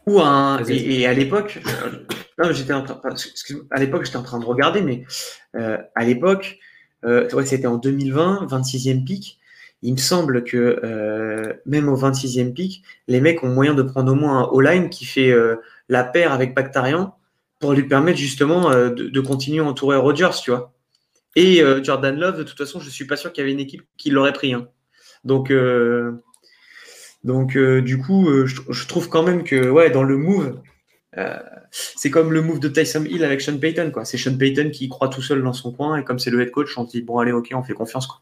Ou 0.06 0.22
un 0.22 0.64
et, 0.64 1.06
à 1.06 1.12
l'époque, 1.12 1.60
euh, 1.68 2.06
non 2.38 2.54
j'étais 2.54 2.72
en 2.72 2.84
train, 2.84 3.02
à 3.72 3.80
l'époque 3.82 4.06
j'étais 4.06 4.18
en 4.18 4.24
train 4.24 4.40
de 4.40 4.46
regarder, 4.46 4.82
mais 4.82 5.04
euh, 5.58 5.78
à 5.94 6.06
l'époque 6.06 6.58
euh, 7.06 7.28
c'était 7.46 7.68
en 7.68 7.78
2020, 7.78 8.48
26e 8.50 9.04
pic. 9.04 9.40
Il 9.84 9.94
me 9.94 9.98
semble 9.98 10.44
que 10.44 10.80
euh, 10.84 11.54
même 11.66 11.88
au 11.88 11.98
26e 11.98 12.54
pic, 12.54 12.84
les 13.08 13.22
mecs 13.22 13.44
ont 13.44 13.50
moyen 13.50 13.76
de 13.76 13.84
prendre 13.84 14.12
au 14.12 14.16
moins 14.16 14.44
un 14.44 14.50
all-line 14.58 14.90
qui 14.90 15.06
fait 15.06 15.30
euh, 15.30 15.58
la 15.88 16.04
paire 16.04 16.32
avec 16.32 16.56
Bactarian 16.56 17.16
pour 17.60 17.74
lui 17.74 17.84
permettre 17.84 18.18
justement 18.18 18.70
de, 18.70 19.20
continuer 19.20 19.62
à 19.62 19.64
entourer 19.64 19.98
Rodgers, 19.98 20.30
tu 20.44 20.52
vois. 20.52 20.74
Et 21.36 21.64
Jordan 21.84 22.16
Love, 22.16 22.38
de 22.38 22.44
toute 22.44 22.58
façon, 22.58 22.80
je 22.80 22.86
ne 22.86 22.92
suis 22.92 23.06
pas 23.06 23.16
sûr 23.16 23.34
qu'il 23.34 23.42
y 23.42 23.46
avait 23.46 23.52
une 23.52 23.60
équipe 23.60 23.82
qui 23.98 24.12
l'aurait 24.12 24.34
pris. 24.34 24.54
Hein. 24.54 24.68
Donc, 25.24 25.52
donc 27.24 27.58
du 27.58 27.98
coup, 27.98 28.30
je, 28.46 28.62
je, 28.70 28.88
trouve 28.88 29.10
quand 29.10 29.24
même 29.24 29.44
que 29.44 29.72
ouais, 29.72 29.90
dans 29.90 30.04
le 30.04 30.18
move, 30.18 30.60
euh, 31.18 31.40
c'est 31.72 32.12
comme 32.12 32.32
le 32.32 32.42
move 32.42 32.60
de 32.60 32.68
Tyson 32.68 33.06
Hill 33.06 33.24
avec 33.24 33.42
Sean 33.42 33.58
Payton. 33.58 33.92
C'est 34.04 34.18
Sean 34.18 34.38
Payton 34.38 34.70
qui 34.72 34.88
croit 34.88 35.10
tout 35.10 35.22
seul 35.22 35.42
dans 35.42 35.54
son 35.54 35.72
coin 35.72 35.98
et 35.98 36.04
comme 36.04 36.20
c'est 36.20 36.30
le 36.30 36.42
head 36.42 36.52
coach, 36.52 36.78
on 36.78 36.84
dit 36.84 37.02
bon 37.02 37.20
allez 37.20 37.32
ok, 37.32 37.50
on 37.54 37.64
fait 37.64 37.74
confiance. 37.74 38.08
Quoi. 38.08 38.22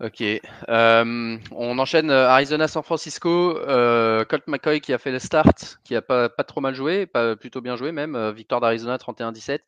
Ok. 0.00 0.22
Euh, 0.22 1.38
on 1.50 1.78
enchaîne 1.78 2.10
euh, 2.10 2.28
Arizona-San 2.28 2.82
Francisco. 2.82 3.54
Colt 3.54 4.48
McCoy 4.48 4.80
qui 4.80 4.92
a 4.92 4.98
fait 4.98 5.12
le 5.12 5.18
start, 5.18 5.78
qui 5.84 5.94
a 5.94 6.02
pas, 6.02 6.28
pas 6.28 6.44
trop 6.44 6.60
mal 6.60 6.74
joué, 6.74 7.06
pas 7.06 7.36
plutôt 7.36 7.60
bien 7.60 7.76
joué 7.76 7.92
même. 7.92 8.30
victoire 8.30 8.60
d'Arizona 8.60 8.96
31-17. 8.96 9.60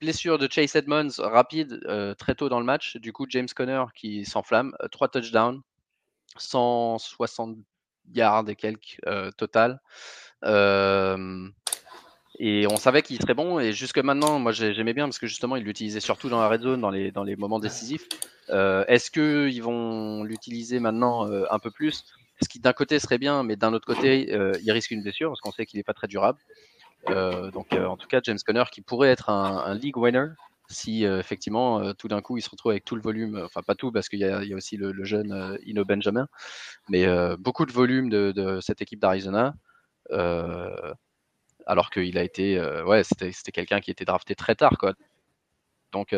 blessure 0.00 0.38
de 0.38 0.48
Chase 0.50 0.76
Edmonds 0.76 1.18
rapide 1.18 1.80
très 2.16 2.34
tôt 2.36 2.48
dans 2.48 2.60
le 2.60 2.64
match. 2.64 2.96
Du 2.96 3.12
coup, 3.12 3.26
James 3.28 3.48
Conner 3.54 3.84
qui 3.96 4.24
s'enflamme. 4.24 4.72
trois 4.92 5.08
touchdowns. 5.08 5.60
160 6.38 7.56
yards 8.14 8.48
et 8.48 8.56
quelques 8.56 8.98
euh, 9.06 9.30
total. 9.32 9.80
et 12.38 12.66
on 12.66 12.76
savait 12.76 13.02
qu'il 13.02 13.20
serait 13.20 13.34
bon. 13.34 13.58
Et 13.60 13.72
jusque 13.72 13.98
maintenant, 13.98 14.38
moi 14.38 14.52
j'aimais 14.52 14.94
bien 14.94 15.04
parce 15.04 15.18
que 15.18 15.26
justement, 15.26 15.56
il 15.56 15.64
l'utilisait 15.64 16.00
surtout 16.00 16.28
dans 16.28 16.40
la 16.40 16.48
red 16.48 16.62
zone, 16.62 16.80
dans 16.80 16.90
les, 16.90 17.36
moments 17.36 17.60
décisifs. 17.60 18.08
Euh, 18.50 18.84
est-ce 18.88 19.10
qu'ils 19.10 19.62
vont 19.62 20.24
l'utiliser 20.24 20.80
maintenant 20.80 21.30
euh, 21.30 21.44
un 21.50 21.58
peu 21.58 21.70
plus? 21.70 22.04
Ce 22.42 22.48
qui 22.48 22.58
d'un 22.58 22.72
côté 22.72 22.98
serait 22.98 23.18
bien, 23.18 23.44
mais 23.44 23.54
d'un 23.54 23.72
autre 23.72 23.86
côté, 23.86 24.32
il 24.62 24.72
risque 24.72 24.90
une 24.90 25.02
blessure 25.02 25.30
parce 25.30 25.40
qu'on 25.40 25.52
sait 25.52 25.64
qu'il 25.64 25.78
n'est 25.78 25.84
pas 25.84 25.94
très 25.94 26.08
durable. 26.08 26.40
donc 27.06 27.72
en 27.72 27.96
tout 27.96 28.08
cas, 28.08 28.20
James 28.24 28.38
Conner 28.44 28.64
qui 28.72 28.80
pourrait 28.80 29.10
être 29.10 29.30
un 29.30 29.74
league 29.74 29.96
winner 29.96 30.26
si 30.72 31.06
euh, 31.06 31.20
effectivement 31.20 31.80
euh, 31.80 31.92
tout 31.92 32.08
d'un 32.08 32.20
coup 32.20 32.36
il 32.36 32.42
se 32.42 32.50
retrouve 32.50 32.72
avec 32.72 32.84
tout 32.84 32.96
le 32.96 33.02
volume, 33.02 33.40
enfin 33.44 33.62
pas 33.62 33.74
tout 33.74 33.92
parce 33.92 34.08
qu'il 34.08 34.20
y, 34.20 34.24
a 34.24 34.56
aussi 34.56 34.76
le, 34.76 35.04
jeune 35.04 35.32
euh, 35.32 35.56
Ino 35.64 35.84
Benjamin, 35.84 36.28
mais 36.88 37.06
beaucoup 37.38 37.66
de 37.66 37.72
volume 37.72 38.08
de, 38.10 38.58
cette 38.60 38.82
équipe 38.82 39.00
d'Arizona. 39.00 39.54
alors 41.66 41.90
qu'il 41.90 42.18
a 42.18 42.24
été, 42.24 42.60
ouais, 42.86 43.04
c'était 43.04 43.52
quelqu'un 43.52 43.80
qui 43.80 43.90
était 43.90 44.04
drafté 44.04 44.34
très 44.34 44.54
tard, 44.54 44.78
quoi. 44.78 44.94
Donc, 45.92 46.14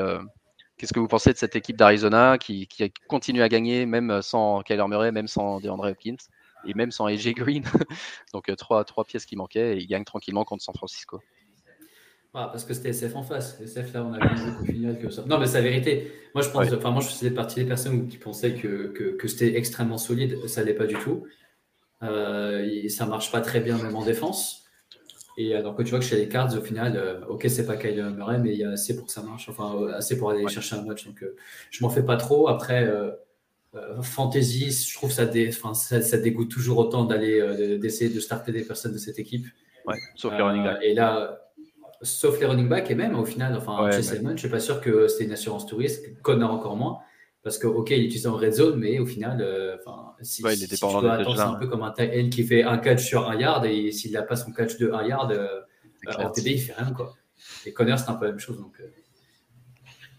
qu'est-ce 0.78 0.92
que 0.92 1.00
vous 1.00 1.08
pensez 1.08 1.32
de 1.32 1.38
cette 1.38 1.56
équipe 1.56 1.76
d'Arizona 1.76 2.38
qui, 2.38 2.68
continue 3.08 3.42
à 3.42 3.48
gagner, 3.48 3.86
même 3.86 4.22
sans 4.22 4.62
Kyler 4.62 4.86
Murray, 4.88 5.12
même 5.12 5.28
sans 5.28 5.60
DeAndre 5.60 5.90
Hopkins 5.90 6.16
et 6.66 6.74
même 6.74 6.90
sans 6.90 7.06
AJ 7.06 7.34
Green? 7.34 7.64
Donc, 8.32 8.50
trois, 8.56 8.84
trois 8.84 9.04
pièces 9.04 9.26
qui 9.26 9.36
manquaient 9.36 9.76
et 9.76 9.80
ils 9.80 9.86
gagnent 9.86 10.04
tranquillement 10.04 10.44
contre 10.44 10.64
San 10.64 10.74
Francisco. 10.74 11.20
Ah, 12.34 12.48
parce 12.50 12.64
que 12.64 12.74
c'était 12.74 12.88
SF 12.88 13.14
en 13.14 13.22
face. 13.22 13.60
SF, 13.60 13.92
là, 13.94 14.04
on 14.04 14.12
a 14.12 14.34
vu 14.34 14.50
au 14.60 14.64
final 14.64 14.98
que 14.98 15.08
ça. 15.08 15.22
Non, 15.26 15.38
mais 15.38 15.46
c'est 15.46 15.58
la 15.58 15.68
vérité. 15.68 16.12
Moi, 16.34 16.42
je 16.42 16.50
pense, 16.50 16.72
enfin, 16.72 16.90
moi, 16.90 17.00
je 17.00 17.06
faisais 17.06 17.30
partie 17.30 17.60
des 17.60 17.64
personnes 17.64 18.08
qui 18.08 18.18
pensaient 18.18 18.54
que, 18.54 18.88
que, 19.16 19.28
c'était 19.28 19.56
extrêmement 19.56 19.98
solide. 19.98 20.48
Ça 20.48 20.64
l'est 20.64 20.74
pas 20.74 20.86
du 20.86 20.96
tout. 20.96 21.24
Euh, 22.02 22.88
ça 22.88 23.06
marche 23.06 23.30
pas 23.30 23.40
très 23.40 23.60
bien, 23.60 23.78
même 23.78 23.94
en 23.94 24.04
défense. 24.04 24.64
Et 25.36 25.54
alors 25.54 25.74
que 25.74 25.82
tu 25.82 25.90
vois 25.90 25.98
que 25.98 26.04
chez 26.04 26.16
les 26.16 26.28
Cards, 26.28 26.56
au 26.56 26.60
final, 26.60 26.96
euh, 26.96 27.24
ok, 27.26 27.46
c'est 27.48 27.66
pas 27.66 27.76
Kyle 27.76 28.02
Murray, 28.16 28.38
mais 28.38 28.52
il 28.52 28.58
y 28.58 28.64
a 28.64 28.70
assez 28.70 28.96
pour 28.96 29.06
que 29.06 29.12
ça 29.12 29.22
marche. 29.22 29.48
Enfin, 29.48 29.74
euh, 29.76 29.94
assez 29.94 30.16
pour 30.16 30.30
aller 30.30 30.46
chercher 30.48 30.76
un 30.76 30.82
match. 30.82 31.06
Donc, 31.06 31.22
euh, 31.22 31.36
je 31.70 31.82
m'en 31.82 31.90
fais 31.90 32.04
pas 32.04 32.16
trop. 32.16 32.48
Après, 32.48 32.92
fantasy, 34.02 34.70
je 34.70 34.94
trouve 34.94 35.10
ça, 35.10 35.24
dé... 35.24 35.48
enfin, 35.48 35.74
ça, 35.74 36.00
ça, 36.00 36.18
dégoûte 36.18 36.50
toujours 36.50 36.78
autant 36.78 37.04
d'aller 37.04 37.78
d'essayer 37.78 38.10
de 38.10 38.20
starter 38.20 38.52
des 38.52 38.62
personnes 38.62 38.92
de 38.92 38.98
cette 38.98 39.18
équipe. 39.18 39.46
Ouais, 39.86 39.96
sauf 40.14 40.32
les 40.32 40.42
running 40.42 40.66
Et 40.82 40.94
là, 40.94 41.43
sauf 42.04 42.38
les 42.40 42.46
running 42.46 42.68
backs 42.68 42.90
et 42.90 42.94
même 42.94 43.18
au 43.18 43.24
final, 43.24 43.56
enfin, 43.56 43.90
chez 43.90 44.02
Selman, 44.02 44.36
je 44.36 44.40
suis 44.40 44.48
pas 44.48 44.60
sûr 44.60 44.80
que 44.80 45.08
c'était 45.08 45.24
une 45.24 45.32
assurance 45.32 45.66
touriste, 45.66 46.20
Connor 46.22 46.52
encore 46.52 46.76
moins, 46.76 46.98
parce 47.42 47.58
que 47.58 47.66
ok, 47.66 47.90
il 47.90 48.04
utilise 48.04 48.26
en 48.26 48.36
red 48.36 48.52
zone, 48.52 48.78
mais 48.78 48.98
au 48.98 49.06
final, 49.06 49.40
euh, 49.40 49.76
enfin, 49.80 50.12
si, 50.22 50.42
il 50.42 50.68
tu 50.68 50.74
attendre, 50.74 51.36
c'est 51.36 51.42
un 51.42 51.54
peu 51.54 51.66
comme 51.66 51.82
un 51.82 51.90
tight 51.90 52.30
qui 52.30 52.44
fait 52.44 52.62
un 52.62 52.78
catch 52.78 53.04
sur 53.04 53.28
un 53.28 53.36
yard 53.36 53.64
et 53.66 53.90
s'il 53.90 54.12
n'a 54.12 54.22
pas 54.22 54.36
son 54.36 54.52
catch 54.52 54.78
de 54.78 54.92
un 54.92 55.06
yard 55.06 55.32
euh, 55.32 55.60
en 56.18 56.30
TD, 56.30 56.52
il 56.52 56.60
fait 56.60 56.74
rien 56.74 56.92
quoi. 56.92 57.14
Et 57.66 57.72
Connor, 57.72 57.98
c'est 57.98 58.10
un 58.10 58.14
peu 58.14 58.26
la 58.26 58.32
même 58.32 58.40
chose 58.40 58.58
donc. 58.58 58.74
Euh, 58.80 58.84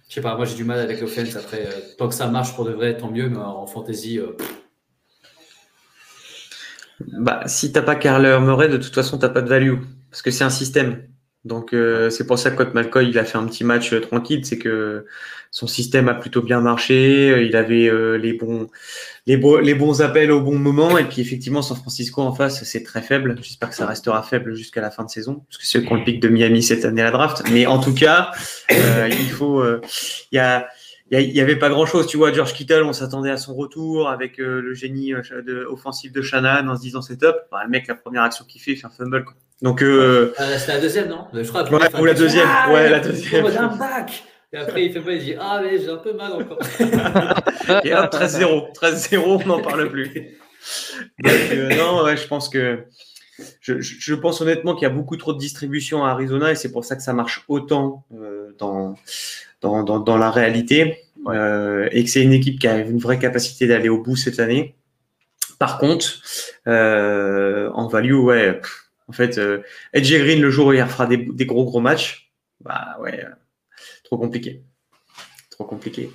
je 0.08 0.16
sais 0.16 0.22
pas, 0.22 0.36
moi 0.36 0.46
j'ai 0.46 0.56
du 0.56 0.64
mal 0.64 0.80
avec 0.80 1.02
l'offense. 1.02 1.36
Après, 1.36 1.68
tant 1.98 2.08
que 2.08 2.16
ça 2.16 2.28
marche 2.28 2.56
pour 2.56 2.66
de 2.66 2.72
vrai, 2.72 2.96
tant 2.96 3.12
mieux, 3.12 3.28
mais 3.28 3.38
en 3.38 3.66
fantasy. 3.68 4.20
Bah, 7.00 7.42
si 7.48 7.72
t'as 7.72 7.82
pas 7.82 7.96
Carler 7.96 8.38
Murray, 8.40 8.70
de 8.70 8.78
toute 8.78 8.94
façon, 8.94 9.18
t'as 9.18 9.30
pas 9.30 9.42
de 9.42 9.50
value. 9.50 9.76
Parce 10.10 10.22
que 10.22 10.32
c'est 10.32 10.44
un 10.46 10.50
système. 10.50 11.08
Donc 11.46 11.74
euh, 11.74 12.10
c'est 12.10 12.26
pour 12.26 12.39
ça 12.39 12.50
que 12.50 12.58
Colt 12.58 12.74
McCoy 12.74 13.08
il 13.08 13.20
a 13.20 13.24
fait 13.24 13.38
un 13.38 13.46
petit 13.46 13.64
match 13.64 13.93
euh, 13.93 14.02
tranquille, 14.02 14.43
c'est 14.46 14.58
que 14.58 15.06
son 15.52 15.68
système 15.68 16.10
a 16.10 16.16
plutôt 16.16 16.41
bien 16.41 16.60
marché, 16.60 17.30
euh, 17.32 17.43
il 17.43 17.56
avait 17.56 17.89
les 18.18 18.34
bons 18.34 18.68
les, 19.28 19.39
les 19.62 19.76
bons 19.76 20.02
appels 20.02 20.32
au 20.32 20.41
bon 20.41 20.58
moment 20.58 20.98
et 20.98 21.04
puis 21.06 21.22
effectivement 21.22 21.62
San 21.62 21.78
Francisco 21.78 22.22
en 22.22 22.34
face 22.34 22.64
c'est 22.64 22.84
très 22.84 23.04
faible. 23.04 23.36
J'espère 23.41 23.70
que 23.70 23.76
ça 23.76 23.86
restera 23.86 24.24
faible 24.24 24.56
jusqu'à 24.56 24.82
la 24.82 24.89
fin 24.89 25.04
de 25.04 25.10
saison 25.10 25.43
parce 25.48 25.58
que 25.60 25.68
c'est 25.68 25.80
le 25.80 26.04
pic 26.04 26.20
de 26.20 26.30
Miami 26.30 26.64
cette 26.64 26.84
année 26.84 27.04
la 27.04 27.12
draft. 27.12 27.43
Mais 27.52 27.68
en 27.68 27.80
tout 27.80 27.93
cas 27.93 28.32
il 28.70 29.30
faut 29.30 29.64
il 29.64 30.36
y 30.36 30.39
a 30.39 30.68
il 31.12 31.36
y, 31.36 31.41
avait 31.41 31.56
pas 31.56 31.70
grand 31.70 31.86
chose, 31.86 32.08
tu 32.08 32.18
vois. 32.18 32.34
George 32.34 32.53
Kittle, 32.53 32.84
on 32.84 32.93
s'attendait 32.93 33.30
à 33.30 33.38
son 33.38 33.53
retour 33.53 34.10
avec 34.10 34.38
le 34.38 34.74
génie 34.74 35.14
offensif 35.70 36.12
de 36.12 36.22
Shannon 36.22 36.68
en 36.68 36.76
se 36.76 36.82
disant 36.82 37.01
c'est 37.01 37.18
top. 37.18 37.38
Bah, 37.51 37.62
le 37.64 37.70
mec, 37.70 37.88
la 37.88 37.95
première 37.95 38.24
action 38.24 38.43
qu'il 38.43 38.60
fait, 38.60 38.72
il 38.72 38.78
fait 38.78 38.88
un 38.88 38.89
fumble. 38.89 39.24
Quoi. 39.24 39.36
Donc, 39.62 39.82
euh... 39.82 40.34
Ah, 40.38 40.58
c'était 40.58 40.74
la 40.74 40.82
deuxième, 40.82 41.10
non? 41.10 41.28
Je 41.34 41.47
crois. 41.47 41.64
Ouais, 41.72 41.99
ou 41.99 42.06
la 42.06 42.14
deuxième. 42.14 42.47
Ah, 42.47 42.72
ouais, 42.72 42.89
la 42.89 42.99
deuxième. 42.99 43.45
un 43.45 43.76
bac. 43.76 44.24
Et 44.51 44.58
après, 44.58 44.86
il 44.86 44.93
fait 44.93 45.01
pas, 45.01 45.12
il 45.14 45.24
dit 45.24 45.36
Ah, 45.39 45.62
mais 45.64 45.80
j'ai 45.80 45.89
un 45.89 45.97
peu 45.97 46.14
mal 46.14 46.34
encore. 46.34 46.60
Et 47.84 47.93
hop, 47.93 48.14
13-0. 48.14 48.74
13-0, 48.74 49.18
on 49.18 49.47
n'en 49.47 49.62
parle 49.62 49.89
plus. 49.89 50.38
Donc, 51.20 51.34
euh, 51.51 51.76
non, 51.76 52.03
ouais, 52.03 52.18
je 52.18 52.28
pense 52.28 52.49
que. 52.49 52.86
Je, 53.60 53.82
je 53.82 54.16
pense 54.16 54.39
honnêtement 54.39 54.76
qu'il 54.76 54.84
y 54.84 54.86
a 54.86 54.93
beaucoup 54.93 55.18
trop 55.18 55.34
de 55.34 55.38
distribution 55.38 56.06
à 56.06 56.12
Arizona 56.12 56.51
et 56.51 56.56
c'est 56.56 56.72
pour 56.72 56.86
ça 56.86 56.95
que 56.95 57.03
ça 57.03 57.12
marche 57.12 57.43
autant 57.49 58.06
euh, 58.14 58.56
dans, 58.58 58.95
dans, 59.66 59.84
dans, 59.84 59.99
dans, 59.99 60.18
la 60.18 60.30
réalité 60.30 60.99
euh, 61.28 61.89
et 61.91 62.03
que 62.03 62.09
c'est 62.09 62.22
une 62.22 62.34
équipe 62.34 62.59
qui 62.59 62.68
a 62.68 62.78
une 62.78 62.99
vraie 62.99 63.20
capacité 63.20 63.66
d'aller 63.68 63.89
au 63.89 64.01
bout 64.01 64.16
cette 64.16 64.39
année. 64.39 64.76
Par 65.57 65.80
contre, 65.80 66.22
euh, 66.68 67.70
en 67.74 67.88
value, 67.88 68.13
ouais. 68.13 68.61
En 69.07 69.13
fait, 69.13 69.38
euh, 69.38 69.63
Edge 69.93 70.13
Green, 70.13 70.41
le 70.41 70.49
jour 70.49 70.68
où 70.68 70.74
il 70.74 70.86
fera 70.86 71.07
des, 71.07 71.45
gros 71.45 71.66
gros 71.66 71.80
matchs, 71.80 72.32
bah 72.61 72.97
ouais, 72.99 73.24
euh, 73.24 73.30
trop 74.03 74.18
compliqué. 74.18 74.63
Trop 75.49 75.66
compliqué. 75.66 76.11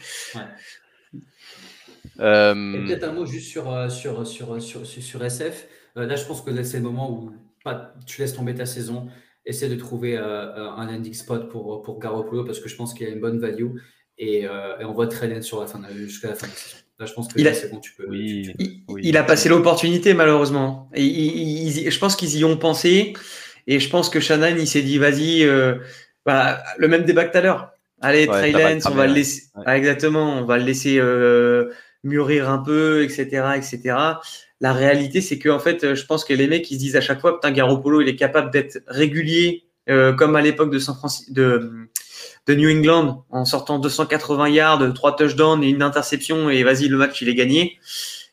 Euh, 2.18 2.86
peut-être 2.86 3.04
un 3.04 3.12
mot 3.12 3.26
juste 3.26 3.48
sur, 3.48 3.90
sur, 3.90 4.26
sur, 4.26 4.60
sur, 4.60 5.24
SF. 5.24 5.66
là, 5.96 6.16
je 6.16 6.24
pense 6.24 6.42
que 6.42 6.62
c'est 6.62 6.76
le 6.76 6.82
moment 6.82 7.10
où 7.10 7.32
pas, 7.64 7.94
tu 8.06 8.20
laisses 8.20 8.34
tomber 8.34 8.54
ta 8.54 8.66
saison. 8.66 9.08
Essaie 9.46 9.68
de 9.68 9.76
trouver 9.76 10.16
un 10.16 10.86
landing 10.86 11.14
spot 11.14 11.48
pour, 11.48 11.82
pour 11.82 11.98
Garoppolo 11.98 12.44
parce 12.44 12.60
que 12.60 12.68
je 12.68 12.76
pense 12.76 12.92
qu'il 12.94 13.06
y 13.06 13.10
a 13.10 13.12
une 13.12 13.20
bonne 13.20 13.38
value 13.38 13.76
et, 14.18 14.46
on 14.80 14.92
voit 14.92 15.06
très 15.06 15.28
net 15.28 15.42
sur 15.42 15.60
la 15.60 15.66
fin 15.66 15.80
jusqu'à 15.94 16.28
la 16.28 16.34
fin 16.34 16.46
de 16.46 16.52
la 16.52 16.58
saison 16.58 16.76
je 17.06 17.12
pense 17.12 17.28
que 17.28 17.38
il 17.38 17.48
a, 17.48 17.52
tu 17.52 17.92
peux. 17.96 18.06
il, 18.12 19.16
a 19.16 19.22
passé 19.22 19.48
l'opportunité, 19.48 20.14
malheureusement. 20.14 20.88
Et 20.94 21.90
je 21.90 21.98
pense 21.98 22.16
qu'ils 22.16 22.36
y 22.36 22.44
ont 22.44 22.56
pensé. 22.56 23.14
Et 23.66 23.78
je 23.78 23.90
pense 23.90 24.08
que 24.10 24.20
Shannon, 24.20 24.56
il 24.58 24.66
s'est 24.66 24.82
dit, 24.82 24.98
vas-y, 24.98 25.44
euh, 25.44 25.76
bah, 26.26 26.62
le 26.78 26.88
même 26.88 27.04
débat 27.04 27.24
que 27.24 27.32
tout 27.32 27.38
à 27.38 27.40
l'heure. 27.40 27.70
Allez, 28.00 28.26
ouais, 28.26 28.78
on 28.86 28.90
va 28.90 29.06
le 29.06 29.12
laisser. 29.12 29.44
Ah, 29.66 29.76
exactement, 29.76 30.38
on 30.38 30.44
va 30.44 30.56
le 30.56 30.64
laisser 30.64 30.98
euh, 30.98 31.70
mûrir 32.02 32.50
un 32.50 32.58
peu, 32.58 33.04
etc., 33.04 33.26
etc. 33.56 33.96
La 34.60 34.72
réalité, 34.72 35.20
c'est 35.20 35.38
que 35.38 35.48
en 35.48 35.58
fait, 35.58 35.94
je 35.94 36.04
pense 36.04 36.24
que 36.24 36.34
les 36.34 36.46
mecs, 36.46 36.70
ils 36.70 36.74
se 36.74 36.80
disent 36.80 36.96
à 36.96 37.00
chaque 37.00 37.20
fois, 37.20 37.34
putain, 37.34 37.50
Garoppolo, 37.50 38.02
il 38.02 38.08
est 38.08 38.16
capable 38.16 38.50
d'être 38.50 38.82
régulier, 38.86 39.64
euh, 39.88 40.12
comme 40.12 40.36
à 40.36 40.42
l'époque 40.42 40.70
de 40.70 40.78
San 40.78 40.94
Francisco, 40.94 41.32
de 42.46 42.54
New 42.54 42.70
England 42.70 43.24
en 43.30 43.44
sortant 43.44 43.78
280 43.78 44.48
yards, 44.48 44.94
trois 44.94 45.16
touchdowns 45.16 45.62
et 45.62 45.68
une 45.68 45.82
interception 45.82 46.50
et 46.50 46.62
vas-y 46.64 46.88
le 46.88 46.96
match 46.96 47.20
il 47.22 47.28
est 47.28 47.34
gagné. 47.34 47.78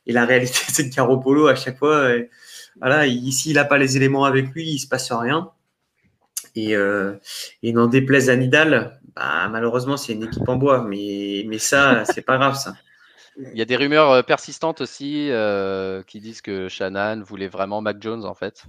Et 0.05 0.13
la 0.13 0.25
réalité 0.25 0.59
c'est 0.67 0.89
que 0.89 0.95
Garoppolo 0.95 1.47
à 1.47 1.55
chaque 1.55 1.77
fois, 1.77 1.95
euh, 1.95 2.23
voilà, 2.79 3.05
ici 3.07 3.51
il 3.51 3.55
n'a 3.55 3.65
pas 3.65 3.77
les 3.77 3.97
éléments 3.97 4.25
avec 4.25 4.47
lui, 4.53 4.69
il 4.69 4.79
se 4.79 4.87
passe 4.87 5.11
rien. 5.11 5.51
Et, 6.55 6.75
euh, 6.75 7.13
n'en 7.63 7.87
déplaise 7.87 8.29
à 8.29 8.35
Nidal, 8.35 8.99
bah, 9.15 9.47
malheureusement 9.49 9.97
c'est 9.97 10.13
une 10.13 10.23
équipe 10.23 10.47
en 10.47 10.55
bois, 10.55 10.83
mais, 10.83 11.45
mais 11.47 11.59
ça 11.59 12.03
c'est 12.05 12.23
pas 12.23 12.37
grave 12.37 12.55
ça. 12.55 12.75
Il 13.37 13.57
y 13.57 13.61
a 13.61 13.65
des 13.65 13.75
rumeurs 13.75 14.11
euh, 14.11 14.21
persistantes 14.23 14.81
aussi 14.81 15.29
euh, 15.29 16.01
qui 16.03 16.19
disent 16.19 16.41
que 16.41 16.67
Shannon 16.69 17.21
voulait 17.21 17.47
vraiment 17.47 17.81
Mac 17.81 18.01
Jones 18.01 18.25
en 18.25 18.33
fait. 18.33 18.65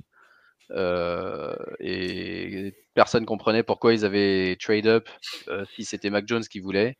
Euh, 0.70 1.56
et 1.80 2.74
personne 2.94 3.24
comprenait 3.24 3.62
pourquoi 3.62 3.94
ils 3.94 4.04
avaient 4.04 4.56
trade 4.60 4.86
up 4.86 5.08
euh, 5.48 5.64
si 5.74 5.84
c'était 5.84 6.10
Mac 6.10 6.26
Jones 6.26 6.44
qui 6.44 6.60
voulait. 6.60 6.98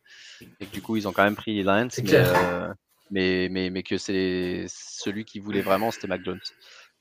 Et 0.61 0.67
du 0.67 0.81
coup, 0.81 0.97
ils 0.97 1.07
ont 1.07 1.13
quand 1.13 1.25
même 1.25 1.37
pris 1.37 1.63
Lance. 1.63 2.01
Euh, 2.09 2.73
mais, 3.11 3.49
mais, 3.51 3.71
mais, 3.71 3.83
que 3.83 3.99
c'est 3.99 4.67
celui 4.69 5.25
qui 5.25 5.39
voulait 5.39 5.61
vraiment, 5.61 5.91
c'était 5.91 6.07
Mac 6.07 6.25
Jones. 6.25 6.41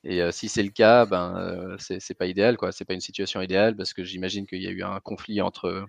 Et 0.04 0.22
si 0.32 0.48
c'est 0.48 0.64
le 0.64 0.70
cas, 0.70 1.06
ben 1.06 1.76
c'est 1.80 2.18
pas 2.18 2.28
idéal, 2.28 2.56
quoi. 2.56 2.72
C'est 2.72 2.86
pas 2.86 2.94
une 2.94 3.02
situation 3.02 3.42
idéale 3.42 3.76
parce 3.76 3.94
que 3.94 4.04
j'imagine 4.04 4.46
qu'il 4.46 4.62
y 4.62 4.68
a 4.68 4.72
eu 4.72 4.84
un 4.84 5.00
conflit 5.00 5.42
entre 5.42 5.86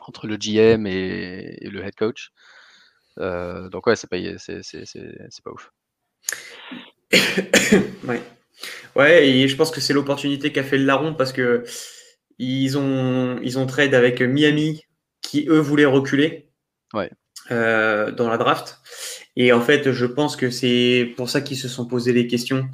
entre 0.00 0.26
le 0.26 0.36
GM 0.36 0.86
et, 0.86 1.58
le 1.62 1.84
head 1.84 1.94
coach. 1.94 2.32
Donc 3.16 3.86
ouais, 3.86 3.96
c'est 3.96 4.08
pas 4.08 4.16
c'est 4.38 5.44
pas 5.44 5.50
ouf. 5.50 5.72
ouais. 8.08 8.22
Ouais, 8.94 9.28
et 9.28 9.48
je 9.48 9.56
pense 9.56 9.70
que 9.70 9.80
c'est 9.80 9.92
l'opportunité 9.92 10.52
qu'a 10.52 10.62
fait 10.62 10.78
le 10.78 10.84
larron 10.84 11.14
parce 11.14 11.32
que 11.32 11.64
ils 12.38 12.78
ont, 12.78 13.38
ils 13.42 13.58
ont 13.58 13.66
trade 13.66 13.94
avec 13.94 14.20
Miami 14.20 14.82
qui 15.22 15.46
eux 15.48 15.58
voulaient 15.58 15.84
reculer 15.84 16.50
ouais. 16.94 17.10
euh, 17.50 18.10
dans 18.10 18.28
la 18.28 18.38
draft. 18.38 18.80
Et 19.36 19.52
en 19.52 19.60
fait, 19.60 19.92
je 19.92 20.06
pense 20.06 20.36
que 20.36 20.50
c'est 20.50 21.12
pour 21.16 21.28
ça 21.28 21.42
qu'ils 21.42 21.58
se 21.58 21.68
sont 21.68 21.86
posé 21.86 22.12
les 22.12 22.26
questions 22.26 22.68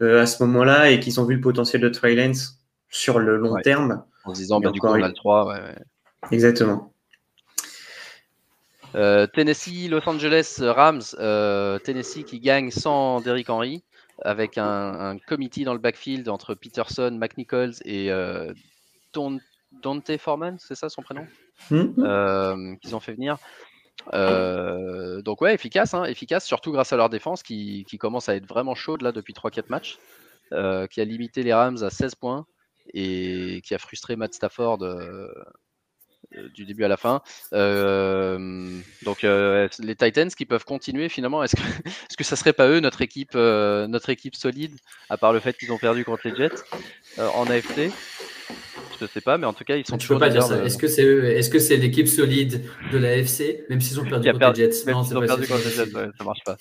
euh, 0.00 0.22
à 0.22 0.26
ce 0.26 0.42
moment-là 0.44 0.90
et 0.90 1.00
qu'ils 1.00 1.20
ont 1.20 1.24
vu 1.24 1.34
le 1.34 1.40
potentiel 1.40 1.82
de 1.82 1.88
Trey 1.90 2.14
Lance 2.14 2.58
sur 2.88 3.18
le 3.18 3.36
long 3.36 3.54
terme. 3.62 4.04
En 4.24 4.34
se 4.34 4.40
disant, 4.40 4.60
bah, 4.60 4.70
du 4.70 4.80
coup, 4.80 4.86
on 4.86 5.02
a 5.02 5.08
le 5.08 5.14
3. 5.14 5.46
Ouais, 5.46 5.74
Exactement. 6.32 6.94
Euh, 8.96 9.26
Tennessee, 9.26 9.88
Los 9.88 10.08
Angeles 10.08 10.58
Rams, 10.60 11.02
euh, 11.18 11.78
Tennessee 11.78 12.24
qui 12.24 12.40
gagne 12.40 12.70
sans 12.70 13.20
Derrick 13.20 13.50
Henry 13.50 13.84
avec 14.22 14.56
un, 14.56 14.64
un 14.66 15.18
committee 15.18 15.64
dans 15.64 15.74
le 15.74 15.78
backfield 15.78 16.28
entre 16.30 16.54
Peterson, 16.54 17.10
McNichols 17.12 17.74
et 17.84 18.10
euh, 18.10 18.54
Dante 19.12 20.16
Foreman, 20.18 20.56
c'est 20.58 20.74
ça 20.74 20.88
son 20.88 21.02
prénom? 21.02 21.26
Hmm. 21.70 21.92
euh, 21.98 22.76
Qu'ils 22.76 22.96
ont 22.96 23.00
fait 23.00 23.12
venir. 23.12 23.36
Donc 24.12 25.42
ouais, 25.42 25.52
efficace, 25.54 25.92
hein, 25.92 26.04
efficace, 26.04 26.46
surtout 26.46 26.72
grâce 26.72 26.94
à 26.94 26.96
leur 26.96 27.10
défense 27.10 27.42
qui, 27.42 27.84
qui 27.86 27.98
commence 27.98 28.30
à 28.30 28.36
être 28.36 28.46
vraiment 28.46 28.74
chaude 28.74 29.02
là 29.02 29.12
depuis 29.12 29.34
3-4 29.34 29.64
matchs, 29.68 29.98
qui 30.50 31.00
a 31.00 31.04
limité 31.04 31.42
les 31.42 31.52
Rams 31.52 31.82
à 31.82 31.90
16 31.90 32.14
points 32.14 32.46
et 32.94 33.60
qui 33.62 33.74
a 33.74 33.78
frustré 33.78 34.16
Matt 34.16 34.32
Stafford 34.32 34.78
du 36.54 36.64
début 36.64 36.84
à 36.84 36.88
la 36.88 36.96
fin. 36.96 37.22
Euh, 37.52 38.68
donc 39.02 39.24
euh, 39.24 39.68
les 39.80 39.94
Titans 39.94 40.30
qui 40.30 40.46
peuvent 40.46 40.64
continuer 40.64 41.08
finalement, 41.08 41.42
est-ce 41.42 41.56
que, 41.56 41.62
est-ce 41.86 42.16
que 42.16 42.24
ça 42.24 42.36
serait 42.36 42.52
pas 42.52 42.68
eux 42.68 42.80
notre 42.80 43.02
équipe, 43.02 43.34
notre 43.34 44.10
équipe 44.10 44.36
solide, 44.36 44.76
à 45.10 45.16
part 45.16 45.32
le 45.32 45.40
fait 45.40 45.56
qu'ils 45.56 45.72
ont 45.72 45.78
perdu 45.78 46.04
contre 46.04 46.28
les 46.28 46.36
Jets 46.36 46.56
en 47.18 47.46
AFC 47.46 47.90
Je 49.00 49.06
sais 49.06 49.20
pas, 49.20 49.38
mais 49.38 49.46
en 49.46 49.52
ça 49.52 49.76
ils 49.76 49.86
sont. 49.86 49.98
Tu 49.98 50.08
peux 50.08 50.18
pas 50.18 50.30
dire 50.30 50.42
ça. 50.42 50.64
Est-ce 50.64 50.78
que 50.78 50.88
c'est 50.88 51.04
Est-ce 51.04 51.50
que 51.50 51.58
c'est 51.58 51.76
l'équipe 51.76 52.08
solide 52.08 52.62
de 52.92 52.98
l'AFC, 52.98 53.64
même 53.68 53.80
s'ils 53.80 54.00
ont 54.00 54.04
perdu 54.04 54.32
contre 54.32 54.52
les 54.52 54.54
Jets? 54.54 54.90
Non, 54.90 55.04
c'est 55.04 55.14
pas 55.14 55.26
perdu 55.26 55.46
contre 55.46 55.64
les 55.64 55.70
Jets, 55.70 55.90
ça 56.18 56.24
marche 56.24 56.44
pas. 56.44 56.56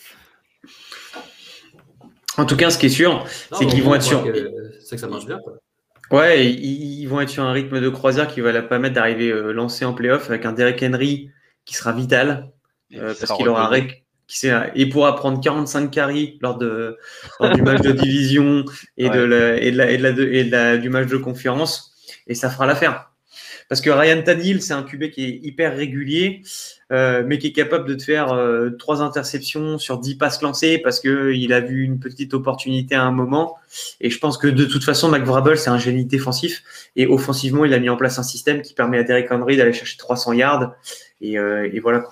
En 2.37 2.45
tout 2.45 2.57
cas, 2.57 2.69
ce 2.69 2.77
qui 2.77 2.87
est 2.87 2.89
sûr, 2.89 3.25
c'est 3.53 3.65
qu'ils 3.65 3.83
vont 3.83 3.95
être 3.95 4.03
sur. 4.03 4.25
C'est 4.81 4.95
que 4.95 5.01
ça 5.01 5.07
marche 5.07 5.25
bien. 5.25 5.39
Quoi. 5.39 5.53
Ouais, 6.11 6.51
ils, 6.51 7.05
vont 7.07 7.19
être 7.21 7.29
sur 7.29 7.43
un 7.43 7.51
rythme 7.51 7.81
de 7.81 7.89
croisière 7.89 8.27
qui 8.27 8.41
va 8.41 8.51
leur 8.51 8.67
permettre 8.67 8.95
d'arriver 8.95 9.31
euh, 9.31 9.51
lancé 9.51 9.85
en 9.85 9.93
playoff 9.93 10.29
avec 10.29 10.45
un 10.45 10.53
Derek 10.53 10.81
Henry 10.83 11.31
qui 11.65 11.73
sera 11.73 11.91
vital 11.93 12.51
euh, 12.93 13.13
parce 13.19 13.31
qu'il 13.33 13.47
aura 13.47 13.71
qui 14.27 14.47
et 14.75 14.89
pourra 14.89 15.15
prendre 15.15 15.39
45 15.39 15.91
carries 15.91 16.39
lors 16.41 16.57
de 16.57 16.97
du 17.53 17.61
match 17.61 17.81
de 17.81 17.91
division 17.91 18.65
et 18.97 19.09
de 19.09 19.19
la, 19.19 19.57
et 19.57 19.71
de 19.71 19.77
la, 19.77 19.91
et 19.91 19.97
de 19.97 20.03
la, 20.03 20.09
et 20.09 20.43
de 20.43 20.51
la, 20.51 20.77
du 20.77 20.89
match 20.89 21.07
de 21.07 21.17
conférence 21.17 21.93
et 22.27 22.33
ça 22.33 22.49
fera 22.49 22.65
l'affaire. 22.65 23.11
Parce 23.69 23.81
que 23.81 23.89
Ryan 23.89 24.21
Tannehill, 24.21 24.61
c'est 24.61 24.73
un 24.73 24.83
QB 24.83 25.09
qui 25.09 25.25
est 25.25 25.39
hyper 25.43 25.75
régulier, 25.75 26.41
euh, 26.91 27.23
mais 27.25 27.39
qui 27.39 27.47
est 27.47 27.51
capable 27.51 27.87
de 27.87 27.95
te 27.95 28.03
faire 28.03 28.31
euh, 28.33 28.71
trois 28.71 29.01
interceptions 29.01 29.77
sur 29.77 29.97
dix 29.97 30.15
passes 30.15 30.41
lancées 30.41 30.77
parce 30.77 30.99
qu'il 30.99 31.51
a 31.53 31.59
vu 31.59 31.83
une 31.83 31.99
petite 31.99 32.33
opportunité 32.33 32.95
à 32.95 33.03
un 33.03 33.11
moment. 33.11 33.57
Et 34.01 34.09
je 34.09 34.19
pense 34.19 34.37
que 34.37 34.47
de 34.47 34.65
toute 34.65 34.83
façon, 34.83 35.09
McVrabble, 35.09 35.57
c'est 35.57 35.69
un 35.69 35.79
génie 35.79 36.05
défensif. 36.05 36.63
Et 36.95 37.07
offensivement, 37.07 37.65
il 37.65 37.73
a 37.73 37.79
mis 37.79 37.89
en 37.89 37.97
place 37.97 38.19
un 38.19 38.23
système 38.23 38.61
qui 38.61 38.73
permet 38.73 38.99
à 38.99 39.03
Derek 39.03 39.31
Henry 39.31 39.57
d'aller 39.57 39.73
chercher 39.73 39.97
300 39.97 40.33
yards. 40.33 40.75
Et, 41.21 41.39
euh, 41.39 41.69
et 41.73 41.79
voilà. 41.79 42.03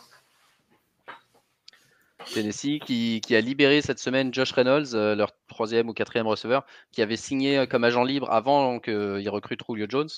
Tennessee 2.33 2.79
qui, 2.83 3.21
qui, 3.21 3.35
a 3.35 3.41
libéré 3.41 3.81
cette 3.81 3.99
semaine 3.99 4.33
Josh 4.33 4.53
Reynolds, 4.53 4.93
leur 4.93 5.33
troisième 5.49 5.89
ou 5.89 5.93
quatrième 5.93 6.25
receveur, 6.25 6.65
qui 6.91 7.01
avait 7.01 7.17
signé 7.17 7.67
comme 7.67 7.83
agent 7.83 8.03
libre 8.03 8.31
avant 8.31 8.79
qu'il 8.79 9.29
recrute 9.29 9.59
Julio 9.67 9.85
Jones 9.89 10.09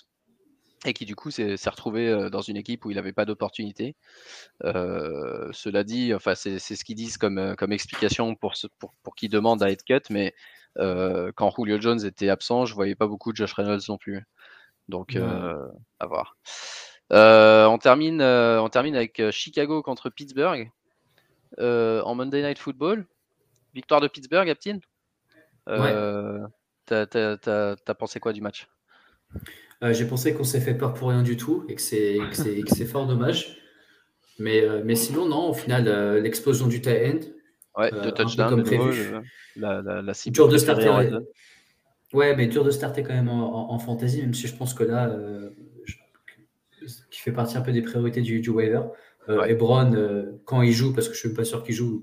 et 0.87 0.93
qui 0.93 1.05
du 1.05 1.15
coup 1.15 1.31
s'est 1.31 1.55
retrouvé 1.65 2.29
dans 2.29 2.41
une 2.41 2.57
équipe 2.57 2.85
où 2.85 2.91
il 2.91 2.95
n'avait 2.95 3.13
pas 3.13 3.25
d'opportunité. 3.25 3.95
Euh, 4.63 5.49
cela 5.53 5.83
dit, 5.83 6.13
enfin, 6.13 6.35
c'est 6.35 6.59
ce 6.59 6.83
qu'ils 6.83 6.95
disent 6.95 7.17
comme, 7.17 7.55
comme 7.57 7.71
explication 7.71 8.35
pour, 8.35 8.55
ce, 8.55 8.67
pour, 8.79 8.93
pour 9.03 9.15
qui 9.15 9.29
demande 9.29 9.61
à 9.63 9.71
être 9.71 9.83
cut, 9.83 10.01
mais 10.09 10.33
euh, 10.77 11.31
quand 11.35 11.51
Julio 11.55 11.79
Jones 11.79 12.05
était 12.05 12.29
absent, 12.29 12.65
je 12.65 12.73
voyais 12.73 12.95
pas 12.95 13.07
beaucoup 13.07 13.31
de 13.31 13.37
Josh 13.37 13.53
Reynolds 13.53 13.81
non 13.89 13.97
plus. 13.97 14.23
Donc, 14.87 15.15
Ouais. 15.15 15.21
euh, 15.21 15.67
à 15.99 16.05
voir. 16.05 16.37
Euh, 17.13 17.65
on, 17.65 17.77
termine, 17.77 18.21
euh, 18.21 18.61
on 18.61 18.69
termine 18.69 18.95
avec 18.95 19.19
euh, 19.19 19.31
Chicago 19.31 19.81
contre 19.81 20.09
Pittsburgh 20.09 20.71
euh, 21.59 22.01
en 22.01 22.15
Monday 22.15 22.41
Night 22.41 22.59
Football. 22.59 23.05
Victoire 23.73 24.01
de 24.01 24.07
Pittsburgh, 24.07 24.49
Aptine 24.49 24.79
euh, 25.67 26.45
t'as- 26.85 27.05
t'as 27.07 27.93
pensé 27.97 28.19
quoi 28.19 28.31
du 28.31 28.41
match? 28.41 28.67
Euh, 29.83 29.93
J'ai 29.93 30.05
pensé 30.05 30.33
qu'on 30.33 30.43
s'est 30.43 30.61
fait 30.61 30.73
peur 30.75 30.93
pour 30.93 31.09
rien 31.09 31.21
du 31.21 31.37
tout 31.37 31.65
et 31.69 31.75
que 31.75 31.81
c'est 31.81 32.17
que 32.29 32.35
c'est- 32.35 32.61
que 32.61 32.69
c'est 32.75 32.85
fort 32.85 33.07
dommage. 33.07 33.57
Mais, 34.39 34.61
euh, 34.63 34.81
mais 34.83 34.95
sinon, 34.95 35.27
non, 35.27 35.49
au 35.49 35.53
final, 35.53 35.87
euh, 35.87 36.19
l'explosion 36.19 36.67
du 36.67 36.81
tight 36.81 37.13
end. 37.15 37.19
Ouais, 37.81 37.91
touchdowns, 38.13 38.49
comme 38.49 38.59
nouveau, 38.61 38.85
prévu. 38.87 39.13
la, 39.57 39.81
la, 39.81 40.01
la 40.01 40.13
cible 40.13 40.33
Dur 40.33 40.47
de 40.47 40.57
starter. 40.57 40.89
ouais. 42.13 42.35
mais 42.37 42.47
dur 42.47 42.63
de 42.63 42.71
starter 42.71 43.03
quand 43.03 43.13
même 43.13 43.27
en, 43.27 43.69
en- 43.71 43.73
en 43.73 43.79
fantasy, 43.79 44.21
même 44.21 44.33
si 44.33 44.47
je 44.47 44.55
pense 44.55 44.73
que 44.73 44.83
là, 44.85 45.13
je- 45.83 45.95
qui 47.11 47.19
fait 47.21 47.31
partie 47.33 47.57
un 47.57 47.61
peu 47.61 47.71
des 47.73 47.81
priorités 47.81 48.21
du, 48.21 48.39
du 48.39 48.49
waiver. 48.49 48.81
Ouais. 49.27 49.51
Ebron, 49.51 49.91
quand 50.45 50.61
il 50.61 50.71
joue, 50.71 50.93
parce 50.93 51.07
que 51.09 51.15
je 51.15 51.19
suis 51.19 51.29
même 51.29 51.35
pas 51.35 51.43
sûr 51.43 51.63
qu'il 51.63 51.75
joue, 51.75 52.01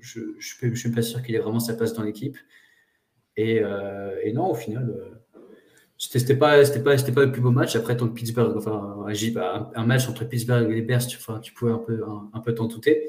je 0.00 0.20
ne 0.20 0.40
suis- 0.40 0.76
suis 0.76 0.90
pas 0.90 1.02
sûr 1.02 1.22
qu'il 1.22 1.34
ait 1.36 1.38
vraiment 1.38 1.60
sa 1.60 1.74
place 1.74 1.92
dans 1.92 2.02
l'équipe. 2.02 2.36
Et, 3.36 3.62
et 4.24 4.32
non, 4.32 4.50
au 4.50 4.54
final, 4.54 4.92
c'était 6.10 6.36
pas, 6.36 6.64
c'était 6.64 6.82
pas, 6.82 6.98
c'était 6.98 7.12
pas 7.12 7.24
le 7.24 7.32
plus 7.32 7.40
beau 7.40 7.50
match. 7.50 7.76
Après, 7.76 7.96
tant 7.96 8.08
que 8.08 8.12
Pittsburgh, 8.12 8.54
enfin, 8.56 9.04
un, 9.06 9.86
match 9.86 10.08
entre 10.08 10.24
Pittsburgh 10.24 10.70
et 10.70 10.74
les 10.74 10.82
Bears, 10.82 11.06
tu, 11.06 11.16
enfin, 11.16 11.38
tu 11.38 11.52
pouvais 11.52 11.72
un 11.72 11.78
peu, 11.78 12.02
un, 12.04 12.28
un 12.34 12.40
peu 12.40 12.54
t'en 12.54 12.66
douter. 12.66 13.08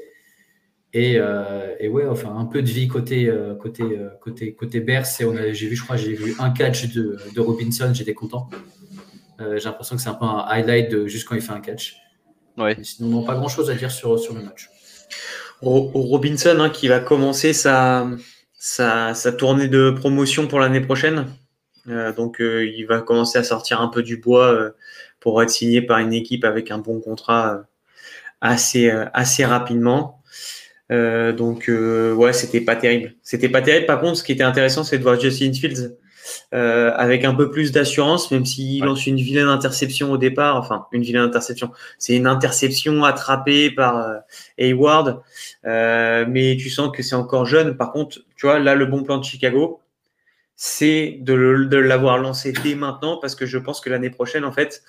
Et, 0.92 1.16
euh, 1.18 1.74
et 1.80 1.88
ouais, 1.88 2.06
enfin, 2.06 2.36
un 2.36 2.44
peu 2.44 2.62
de 2.62 2.68
vie 2.68 2.86
côté, 2.86 3.28
euh, 3.28 3.56
côté, 3.56 3.82
euh, 3.82 4.10
côté, 4.20 4.54
côté 4.54 4.78
Bears. 4.78 5.06
Et 5.18 5.24
on 5.24 5.34
j'ai 5.34 5.66
vu, 5.66 5.74
je 5.74 5.82
crois, 5.82 5.96
j'ai 5.96 6.12
vu 6.12 6.36
un 6.38 6.50
catch 6.50 6.92
de, 6.94 7.18
de 7.34 7.40
Robinson, 7.40 7.90
j'étais 7.92 8.14
content. 8.14 8.48
Euh, 9.40 9.58
j'ai 9.58 9.64
l'impression 9.64 9.96
que 9.96 10.02
c'est 10.02 10.08
un 10.08 10.14
peu 10.14 10.24
un 10.24 10.44
highlight 10.46 10.92
de 10.92 11.08
juste 11.08 11.26
quand 11.28 11.34
il 11.34 11.42
fait 11.42 11.52
un 11.52 11.60
catch. 11.60 11.96
Ouais. 12.56 12.76
Mais 12.78 12.84
sinon, 12.84 13.08
non, 13.08 13.24
pas 13.24 13.34
grand 13.34 13.48
chose 13.48 13.70
à 13.70 13.74
dire 13.74 13.90
sur, 13.90 14.16
sur 14.20 14.34
le 14.34 14.42
match. 14.42 14.70
Ro- 15.60 15.90
Robinson 15.92 16.56
hein, 16.60 16.70
qui 16.70 16.86
va 16.86 17.00
commencer 17.00 17.52
sa, 17.52 18.08
sa, 18.52 19.14
sa 19.14 19.32
tournée 19.32 19.66
de 19.66 19.90
promotion 19.90 20.46
pour 20.46 20.60
l'année 20.60 20.80
prochaine. 20.80 21.26
Euh, 21.88 22.12
donc 22.12 22.40
euh, 22.40 22.64
il 22.66 22.84
va 22.86 23.00
commencer 23.00 23.38
à 23.38 23.44
sortir 23.44 23.80
un 23.80 23.88
peu 23.88 24.02
du 24.02 24.16
bois 24.16 24.46
euh, 24.52 24.70
pour 25.20 25.42
être 25.42 25.50
signé 25.50 25.82
par 25.82 25.98
une 25.98 26.12
équipe 26.14 26.44
avec 26.44 26.70
un 26.70 26.78
bon 26.78 27.00
contrat 27.00 27.54
euh, 27.54 27.58
assez, 28.40 28.90
euh, 28.90 29.04
assez 29.12 29.44
rapidement. 29.44 30.20
Euh, 30.92 31.32
donc 31.32 31.68
euh, 31.68 32.12
ouais, 32.14 32.32
c'était 32.32 32.60
pas 32.60 32.76
terrible. 32.76 33.14
C'était 33.22 33.48
pas 33.48 33.62
terrible. 33.62 33.86
Par 33.86 34.00
contre, 34.00 34.16
ce 34.18 34.22
qui 34.24 34.32
était 34.32 34.42
intéressant, 34.44 34.84
c'est 34.84 34.98
de 34.98 35.02
voir 35.02 35.18
Justin 35.20 35.52
Fields 35.52 35.96
euh, 36.54 36.90
avec 36.96 37.24
un 37.24 37.34
peu 37.34 37.50
plus 37.50 37.70
d'assurance, 37.72 38.30
même 38.30 38.44
s'il 38.46 38.82
Ouais. 38.82 38.86
lance 38.88 39.06
une 39.06 39.16
vilaine 39.16 39.48
interception 39.48 40.10
au 40.12 40.16
départ. 40.18 40.56
Enfin, 40.56 40.86
une 40.92 41.02
vilaine 41.02 41.22
interception. 41.22 41.70
C'est 41.98 42.14
une 42.16 42.26
interception 42.26 43.04
attrapée 43.04 43.70
par 43.70 44.06
Hayward. 44.58 45.20
Euh, 45.66 46.24
mais 46.28 46.56
tu 46.58 46.70
sens 46.70 46.94
que 46.94 47.02
c'est 47.02 47.14
encore 47.14 47.44
jeune. 47.46 47.76
Par 47.76 47.92
contre, 47.92 48.20
tu 48.36 48.46
vois, 48.46 48.58
là, 48.58 48.74
le 48.74 48.86
bon 48.86 49.02
plan 49.02 49.18
de 49.18 49.24
Chicago, 49.24 49.80
c'est 50.56 51.18
de, 51.20 51.34
l'avoir 51.76 52.18
lancé 52.18 52.52
dès 52.52 52.74
maintenant 52.74 53.16
parce 53.18 53.34
que 53.34 53.46
je 53.46 53.58
pense 53.58 53.80
que 53.80 53.90
l'année 53.90 54.10
prochaine, 54.10 54.44
en 54.44 54.52
fait, 54.52 54.82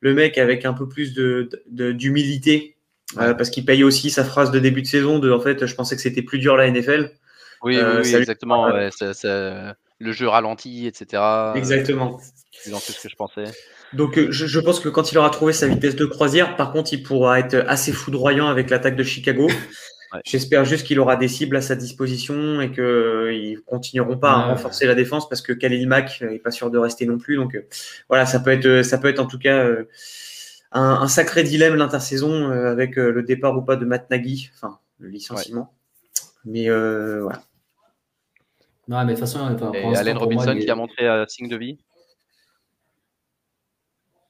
le 0.00 0.14
mec 0.14 0.38
avec 0.38 0.64
un 0.64 0.72
peu 0.72 0.88
plus 0.88 1.12
de, 1.14 1.48
de- 1.70 1.92
d'humilité, 1.92 2.76
euh, 3.18 3.34
parce 3.34 3.50
qu'il 3.50 3.64
paye 3.64 3.82
aussi 3.84 4.10
sa 4.10 4.24
phrase 4.24 4.50
de 4.50 4.58
début 4.58 4.82
de 4.82 4.86
saison 4.86 5.18
de 5.18 5.30
en 5.32 5.40
fait, 5.40 5.66
je 5.66 5.74
pensais 5.74 5.96
que 5.96 6.02
c'était 6.02 6.22
plus 6.22 6.38
dur 6.38 6.56
la 6.56 6.66
NFL. 6.70 7.10
Oui, 7.62 7.76
Euh, 7.76 8.02
oui, 8.02 8.08
lui- 8.08 8.14
exactement. 8.16 8.66
ouais, 8.72 8.90
c'est- 8.92 9.26
le 10.00 10.12
jeu 10.12 10.28
ralenti, 10.28 10.86
etc. 10.86 11.20
Exactement. 11.56 12.20
C'est 12.52 12.70
ce 12.92 13.00
que 13.02 13.08
je 13.08 13.16
pensais. 13.16 13.44
Donc, 13.92 14.16
euh, 14.18 14.28
je, 14.30 14.46
je 14.46 14.60
pense 14.60 14.78
que 14.78 14.88
quand 14.88 15.10
il 15.10 15.18
aura 15.18 15.30
trouvé 15.30 15.52
sa 15.52 15.66
vitesse 15.66 15.96
de 15.96 16.04
croisière, 16.04 16.54
par 16.56 16.70
contre, 16.72 16.92
il 16.92 17.02
pourra 17.02 17.40
être 17.40 17.64
assez 17.66 17.90
foudroyant 17.92 18.46
avec 18.48 18.70
l'attaque 18.70 18.94
de 18.94 19.02
Chicago. 19.02 19.48
Ouais. 20.12 20.20
J'espère 20.24 20.64
juste 20.64 20.86
qu'il 20.86 20.98
aura 21.00 21.16
des 21.16 21.28
cibles 21.28 21.56
à 21.56 21.60
sa 21.60 21.76
disposition 21.76 22.60
et 22.62 22.72
qu'ils 22.72 23.60
continueront 23.66 24.16
pas 24.16 24.30
à 24.32 24.46
renforcer 24.50 24.86
la 24.86 24.94
défense 24.94 25.28
parce 25.28 25.42
que 25.42 25.52
Khalil 25.52 25.86
Mack 25.86 26.22
n'est 26.22 26.38
pas 26.38 26.50
sûr 26.50 26.70
de 26.70 26.78
rester 26.78 27.04
non 27.04 27.18
plus. 27.18 27.36
Donc, 27.36 27.54
euh, 27.54 27.66
voilà, 28.08 28.24
ça 28.24 28.40
peut 28.40 28.50
être, 28.50 28.82
ça 28.82 28.96
peut 28.96 29.08
être 29.08 29.18
en 29.18 29.26
tout 29.26 29.38
cas 29.38 29.58
euh, 29.64 29.84
un, 30.72 30.82
un 30.82 31.08
sacré 31.08 31.42
dilemme 31.42 31.74
l'intersaison 31.74 32.50
euh, 32.50 32.72
avec 32.72 32.98
euh, 32.98 33.10
le 33.12 33.22
départ 33.22 33.56
ou 33.58 33.62
pas 33.62 33.76
de 33.76 33.84
Matt 33.84 34.08
Nagy, 34.10 34.50
enfin, 34.54 34.78
le 34.98 35.08
licenciement. 35.08 35.74
Mais 36.44 36.70
euh, 36.70 37.22
voilà. 37.22 37.42
Non, 38.88 39.04
mais 39.04 39.12
de 39.12 39.18
toute 39.18 39.20
façon, 39.20 39.40
enfin, 39.40 39.72
Et 39.74 39.94
Allen 39.94 40.14
moi, 40.14 40.24
Robinson 40.24 40.54
il 40.56 40.64
qui 40.64 40.70
a 40.70 40.74
montré 40.74 41.06
un 41.06 41.26
signe 41.28 41.48
de 41.50 41.56
vie? 41.58 41.76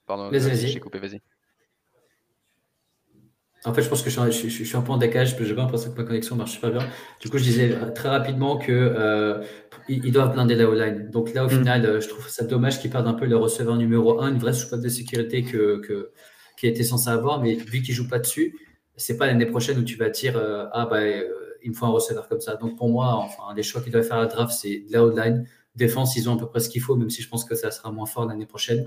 Pardon, 0.07 0.31
Vas-y, 0.31 0.47
euh, 0.47 0.49
vas-y. 0.49 0.69
j'ai 0.69 0.81
coupé, 0.81 0.99
vas-y. 0.99 1.21
En 3.65 3.75
fait, 3.75 3.83
je 3.83 3.89
pense 3.89 4.03
que 4.03 4.11
je 4.11 4.31
suis, 4.31 4.51
je 4.65 4.77
un 4.77 4.83
peu 4.83 4.93
en 4.93 4.99
décalage, 4.99 5.31
parce 5.31 5.41
que 5.41 5.45
j'ai 5.45 5.55
pas 5.55 5.63
l'impression 5.63 5.91
que 5.93 5.97
ma 5.99 6.05
connexion 6.05 6.37
marche 6.37 6.53
super 6.53 6.71
bien. 6.71 6.81
Du 7.21 7.29
coup, 7.29 7.39
je 7.39 7.43
disais 7.43 7.77
très 7.95 8.09
rapidement 8.09 8.57
que 8.57 8.73
euh, 8.73 9.43
ils 9.89 10.13
doivent 10.13 10.33
blinder 10.33 10.55
la 10.55 10.69
O-line. 10.69 11.11
Donc 11.11 11.35
là, 11.35 11.45
au 11.45 11.49
Mm. 11.49 11.51
final, 11.51 11.87
euh, 11.87 12.01
je 12.01 12.09
trouve 12.09 12.29
ça 12.29 12.45
dommage 12.45 12.81
qu'ils 12.81 12.91
perdent 12.91 13.09
un 13.09 13.15
peu 13.15 13.27
le 13.27 13.37
receveur 13.37 13.77
numéro 13.77 14.21
1, 14.21 14.29
une 14.33 14.39
vraie 14.39 14.53
soupape 14.53 14.81
de 14.81 14.89
sécurité 14.89 15.43
que, 15.43 15.81
que, 15.81 16.13
qui 16.59 16.67
était 16.69 16.85
censé 16.85 17.09
avoir, 17.11 17.41
mais 17.43 17.55
vu 17.55 17.83
qu'ils 17.83 17.95
jouent 17.95 18.09
pas 18.09 18.19
dessus, 18.21 18.55
c'est 18.97 19.17
pas 19.17 19.27
l'année 19.27 19.47
prochaine 19.47 19.79
où 19.79 19.83
tu 19.85 19.97
vas 19.97 20.09
dire 20.11 20.37
euh, 20.37 20.67
ah 20.73 20.87
bah 20.87 20.99
euh, 20.99 21.25
il 21.65 21.71
me 21.71 21.75
faut 21.75 21.87
un 21.87 21.91
receveur 21.91 22.29
comme 22.29 22.41
ça. 22.41 22.57
Donc 22.57 22.77
pour 22.77 22.89
moi, 22.89 23.15
enfin, 23.15 23.55
les 23.57 23.63
choix 23.65 23.81
qu'ils 23.81 23.93
doivent 23.93 24.05
faire 24.07 24.17
à 24.19 24.23
la 24.23 24.27
draft, 24.27 24.53
c'est 24.53 24.85
de 24.89 24.93
la 24.93 25.05
O-line. 25.05 25.47
Défense, 25.75 26.17
ils 26.17 26.29
ont 26.29 26.35
à 26.37 26.39
peu 26.39 26.47
près 26.49 26.61
ce 26.61 26.69
qu'il 26.69 26.81
faut, 26.83 26.97
même 26.97 27.11
si 27.11 27.23
je 27.23 27.29
pense 27.29 27.45
que 27.45 27.55
ça 27.55 27.71
sera 27.71 27.91
moins 27.93 28.07
fort 28.07 28.27
l'année 28.27 28.47
prochaine. 28.47 28.87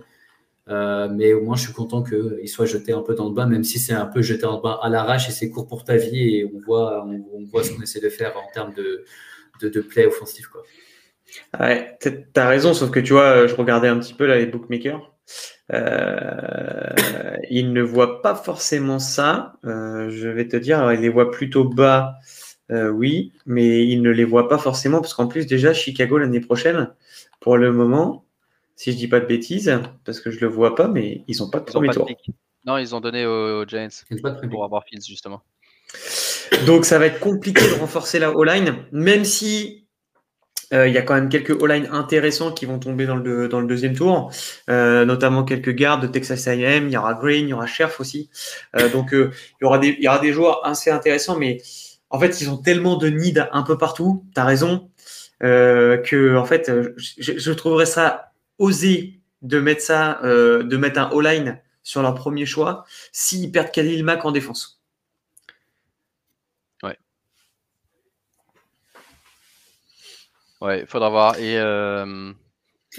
Euh, 0.72 1.10
mais 1.12 1.34
au 1.34 1.44
moins, 1.44 1.56
je 1.56 1.64
suis 1.64 1.74
content 1.74 2.02
qu'il 2.02 2.48
soit 2.48 2.66
jeté 2.66 2.94
un 2.94 3.02
peu 3.02 3.14
dans 3.14 3.28
le 3.28 3.34
bain, 3.36 3.46
même 3.46 3.64
si 3.64 3.78
c'est 3.78 3.94
un 3.94 4.06
peu 4.06 4.22
jeté 4.22 4.44
dans 4.44 4.56
le 4.56 4.62
bain 4.62 4.80
à 4.82 4.90
l'arrache 4.90 5.28
et 5.28 5.32
c'est 5.32 5.50
court 5.50 5.68
pour 5.68 5.84
ta 5.84 5.98
vie 5.98 6.38
et 6.38 6.46
on 6.46 6.60
voit, 6.60 7.06
on, 7.06 7.44
voit 7.46 7.64
ce 7.64 7.72
qu'on 7.72 7.82
essaie 7.82 8.00
de 8.00 8.10
faire 8.10 8.34
en 8.38 8.52
termes 8.54 8.74
de, 8.74 9.04
de, 9.62 9.70
de 9.70 9.82
play 9.82 10.06
offensif. 10.06 10.48
Quoi. 10.48 10.64
Ouais, 11.60 11.98
t'as- 12.34 12.48
raison, 12.48 12.74
sauf 12.74 12.90
que 12.92 13.00
tu 13.00 13.14
vois, 13.14 13.48
je 13.48 13.56
regardais 13.56 13.88
un 13.88 14.00
petit 14.00 14.14
peu 14.14 14.26
les 14.26 14.46
bookmakers. 14.46 15.14
Euh, 15.74 17.36
ils 17.50 17.72
ne 17.74 17.82
voient 17.82 18.22
pas 18.22 18.36
forcément 18.36 19.00
ça. 19.00 19.54
Euh, 19.66 20.10
je 20.10 20.28
vais 20.30 20.48
te 20.48 20.58
dire, 20.58 20.92
ils 20.94 21.02
les 21.02 21.10
voient 21.10 21.32
plutôt 21.32 21.66
bas, 21.66 22.16
euh, 22.72 22.90
oui, 22.90 23.34
mais 23.46 23.86
ils 23.86 24.02
ne 24.02 24.10
les 24.10 24.26
voient 24.26 24.48
pas 24.48 24.58
forcément 24.58 25.02
parce 25.02 25.14
qu'en 25.14 25.28
plus, 25.28 25.48
déjà, 25.48 25.74
Chicago 25.74 26.18
l'année 26.18 26.42
prochaine, 26.42 26.94
pour 27.40 27.58
le 27.58 27.72
moment, 27.72 28.26
si 28.76 28.92
je 28.92 28.98
dis 28.98 29.08
pas 29.08 29.20
de 29.20 29.26
bêtises, 29.26 29.80
parce 30.06 30.20
que 30.20 30.32
je 30.32 30.40
le 30.40 30.48
vois 30.48 30.76
pas, 30.76 30.88
mais 30.88 31.24
ils 31.28 31.44
ont 31.44 31.50
pas 31.50 31.60
de 31.60 31.66
Ils 31.68 31.72
premier 31.74 31.88
pas 31.88 31.94
tour. 31.94 32.08
Non, 32.66 32.78
ils 32.78 32.94
ont 32.94 33.02
donné 33.02 33.26
aux, 33.26 33.62
aux 33.62 33.66
Giants 33.66 33.90
pour 34.50 34.64
avoir 34.64 34.84
Fields, 34.86 35.06
justement. 35.08 35.42
Donc 36.66 36.86
ça 36.86 37.00
va 37.00 37.08
être 37.08 37.20
compliqué 37.20 37.62
de 37.62 37.80
renforcer 37.80 38.20
la 38.20 38.32
O-line, 38.32 38.76
même 38.92 39.26
si 39.26 39.88
euh, 40.74 40.88
il 40.88 40.94
y 40.94 40.98
a 40.98 41.02
quand 41.02 41.16
même 41.16 41.30
quelques 41.30 41.60
O-line 41.62 41.88
intéressants 41.92 42.52
qui 42.52 42.66
vont 42.66 42.80
tomber 42.80 43.06
dans 43.06 43.16
le, 43.16 43.48
dans 43.48 43.60
le 43.60 43.68
deuxième 43.68 43.96
tour, 43.96 44.32
euh, 44.70 45.06
notamment 45.06 45.44
quelques 45.44 45.74
gardes 45.74 46.02
de 46.02 46.08
Texas 46.08 46.48
A&M, 46.48 46.88
il 46.88 46.94
y 46.94 46.98
aura 46.98 47.14
Green, 47.16 47.48
il 47.48 47.50
y 47.50 47.54
aura 47.54 47.66
Scherf 47.66 48.00
aussi. 48.00 48.30
Euh, 48.78 48.90
donc 48.90 49.14
euh, 49.14 49.32
il, 49.60 49.64
y 49.64 49.66
aura 49.66 49.80
des, 49.80 49.90
il 49.90 50.04
y 50.04 50.08
aura 50.08 50.20
des 50.20 50.32
joueurs 50.32 50.66
assez 50.66 50.92
intéressants, 50.92 51.38
mais 51.38 51.62
en 52.10 52.20
fait 52.20 52.42
ils 52.42 52.50
ont 52.50 52.58
tellement 52.58 52.96
de 52.96 53.10
need 53.10 53.50
un 53.52 53.64
peu 53.64 53.78
partout, 53.78 54.26
tu 54.34 54.40
as 54.40 54.46
raison, 54.46 54.90
euh, 55.44 55.98
que 55.98 56.38
en 56.38 56.46
fait 56.46 56.72
je, 56.98 57.34
je 57.38 57.52
trouverais 57.52 57.86
ça 57.86 58.31
osé 58.62 59.20
de 59.42 59.60
mettre 59.60 59.82
ça, 59.82 60.20
euh, 60.24 60.64
de 60.64 60.78
mettre 60.78 61.00
un 61.00 61.10
O-line 61.12 61.60
sur 61.84 62.02
leur 62.02 62.14
premier 62.16 62.46
choix 62.46 62.86
s'ils 63.12 63.52
perdent 63.52 63.72
Khalil 63.72 64.04
Mack 64.04 64.24
en 64.26 64.32
défense. 64.32 64.82
Ouais, 70.62 70.86
faudra 70.88 71.10
voir. 71.10 71.40
Et, 71.40 71.58
euh, 71.58 72.32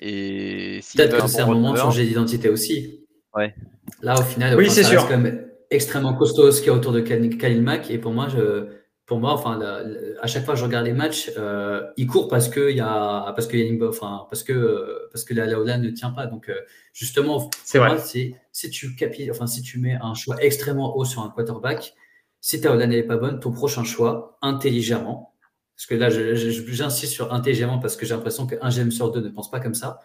et 0.01 0.81
Peut-être 0.97 1.17
que 1.17 1.23
un 1.23 1.29
c'est 1.29 1.45
bon 1.45 1.53
un 1.53 1.55
moment 1.55 1.73
de 1.73 1.79
changer 1.79 2.05
d'identité 2.05 2.49
aussi. 2.49 3.07
Ouais. 3.35 3.55
Là, 4.03 4.19
au 4.19 4.23
final, 4.25 4.57
Oui, 4.57 4.65
enfin, 4.65 4.75
c'est 4.75 4.85
sûr. 4.85 5.07
quand 5.07 5.17
même 5.17 5.49
extrêmement 5.71 6.15
costaud 6.15 6.51
ce 6.51 6.59
qu'il 6.59 6.67
y 6.67 6.71
a 6.71 6.75
autour 6.75 6.93
de 6.93 7.01
Khalil 7.01 7.39
Khalil 7.39 7.63
Mack. 7.63 7.89
Et 7.91 7.99
pour 7.99 8.13
moi, 8.13 8.27
je, 8.29 8.67
pour 9.13 9.21
moi 9.21 9.33
enfin, 9.35 9.59
la- 9.59 9.83
la- 9.83 10.23
à 10.23 10.27
chaque 10.27 10.47
fois 10.47 10.55
que 10.55 10.61
je 10.61 10.65
regarde 10.65 10.87
les 10.87 10.95
matchs, 10.95 11.31
euh, 11.37 11.83
il 11.99 12.07
court 12.07 12.29
parce 12.29 12.49
que 12.49 12.71
il 12.71 12.77
y 12.79 12.81
a, 12.81 13.31
parce 13.37 13.47
que, 13.47 13.59
il 13.59 13.63
y 13.63 13.67
a 13.69 13.71
une- 13.71 13.85
enfin, 13.85 14.27
parce 14.31 14.43
que, 14.43 14.55
euh, 14.55 15.09
parce 15.13 15.25
que 15.25 15.35
la, 15.35 15.45
la 15.45 15.61
O-line 15.61 15.83
ne 15.83 15.91
tient 15.91 16.09
pas. 16.13 16.25
Donc, 16.27 16.49
euh, 16.49 16.55
justement, 16.95 17.51
C'est 17.63 17.79
vrai. 17.79 17.99
c'est 17.99 18.35
si 18.53 18.71
tu 18.71 18.95
capi- 18.97 19.31
enfin, 19.31 19.47
si 19.47 19.61
tu 19.61 19.79
mets 19.79 19.99
un 20.01 20.15
choix 20.15 20.37
extrêmement 20.43 20.97
haut 20.97 21.05
sur 21.05 21.21
un 21.21 21.29
quarterback, 21.29 21.93
si 22.41 22.59
ta 22.63 22.73
O-line 22.73 22.89
n'est 22.89 23.03
pas 23.03 23.19
bonne, 23.19 23.39
ton 23.39 23.53
prochain 23.53 23.85
choix, 23.85 24.39
intelligemment, 24.41 25.35
parce 25.77 25.85
que 25.85 25.95
là, 25.95 26.09
j'insiste 26.09 27.13
sur 27.13 27.35
intelligemment 27.35 27.79
parce 27.81 27.97
que 27.97 28.07
j'ai 28.07 28.15
l'impression 28.15 28.47
qu'un 28.47 28.71
GM 28.71 28.91
sur 28.91 29.11
deux 29.11 29.21
ne 29.21 29.29
pense 29.29 29.51
pas 29.51 29.61
comme 29.61 29.75
ça. 29.75 30.01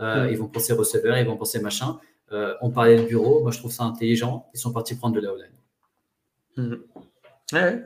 Euh, 0.00 0.26
Mm. 0.26 0.30
Ils 0.32 0.38
vont 0.38 0.48
penser 0.48 0.72
receveur, 0.72 1.16
ils 1.16 1.26
vont 1.26 1.36
penser 1.36 1.60
machin. 1.60 1.98
On 2.60 2.70
parlait 2.70 2.96
de 2.96 3.06
bureau, 3.06 3.40
moi 3.42 3.52
je 3.52 3.58
trouve 3.58 3.70
ça 3.72 3.84
intelligent. 3.84 4.48
Ils 4.52 4.58
sont 4.58 4.72
partis 4.72 4.96
prendre 4.96 5.14
de 5.14 5.20
la 5.20 5.32
O-line. 5.32 5.58
Mhm. 6.56 6.80
Ouais, 7.52 7.82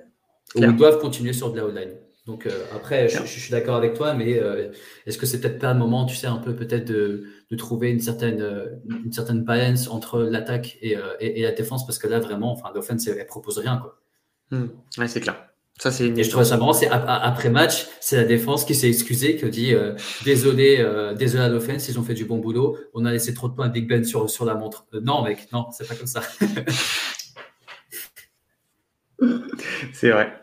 Ou 0.55 0.59
Clair. 0.59 0.71
ils 0.71 0.77
doivent 0.77 0.99
continuer 0.99 1.33
sur 1.33 1.51
de 1.53 1.57
la 1.57 1.67
O-line. 1.67 1.93
Donc 2.27 2.47
euh, 2.47 2.65
après, 2.73 3.09
je, 3.09 3.25
suis 3.25 3.51
d'accord 3.51 3.75
avec 3.75 3.95
toi, 3.95 4.15
mais 4.15 4.39
euh, 4.39 4.71
est-ce 5.07 5.19
que 5.19 5.27
c'est 5.27 5.41
peut-être 5.41 5.59
pas 5.59 5.71
un 5.71 5.75
moment, 5.75 6.07
tu 6.07 6.15
sais, 6.15 6.29
un 6.29 6.37
peu 6.37 6.55
peut-être 6.55 6.87
de, 6.87 7.25
trouver 7.59 7.91
une 7.91 8.01
certaine, 8.01 8.41
euh, 8.41 8.67
une 9.05 9.13
certaine 9.13 9.43
balance 9.43 9.89
entre 9.89 10.23
l'attaque 10.23 10.79
et, 10.81 10.97
et, 11.21 11.43
la 11.43 11.51
défense? 11.51 11.85
Parce 11.85 11.99
que 11.99 12.07
là, 12.07 12.21
vraiment, 12.21 12.53
enfin, 12.53 12.71
l'offense, 12.75 13.07
elle, 13.09 13.27
propose 13.27 13.59
rien. 13.59 13.79
Quoi. 13.79 13.99
Hmm. 14.51 14.69
Ouais, 14.99 15.09
c'est 15.09 15.21
clair. 15.21 15.49
Ça, 15.81 15.91
c'est 15.91 16.07
Et 16.07 16.23
je 16.23 16.31
trouve 16.31 16.45
ça 16.45 16.57
marrant, 16.59 16.75
c'est 16.75 16.89
après 16.89 17.51
match, 17.51 17.89
c'est 17.99 18.17
la 18.17 18.25
défense 18.25 18.65
qui 18.65 18.75
s'est 18.77 18.89
excusée, 18.89 19.37
qui 19.37 19.51
dit 19.51 19.75
désolé, 20.25 20.87
désolé 21.19 21.43
à 21.43 21.49
l'offense, 21.49 21.89
ils 21.89 21.99
ont 21.99 22.05
fait 22.05 22.15
du 22.15 22.25
bon 22.25 22.39
boulot, 22.39 22.77
on 22.95 23.05
a 23.05 23.11
laissé 23.11 23.35
trop 23.35 23.49
de 23.49 23.55
points 23.55 23.67
à 23.67 23.71
Big 23.71 23.89
Ben 23.89 24.05
sur, 24.05 24.31
sur 24.31 24.45
la 24.45 24.55
montre. 24.55 24.87
non, 24.93 25.25
mec, 25.25 25.49
non, 25.51 25.67
c'est 25.73 25.89
pas 25.89 25.95
comme 25.97 26.07
ça. 26.07 26.21
c'est 29.95 30.11
vrai. 30.11 30.42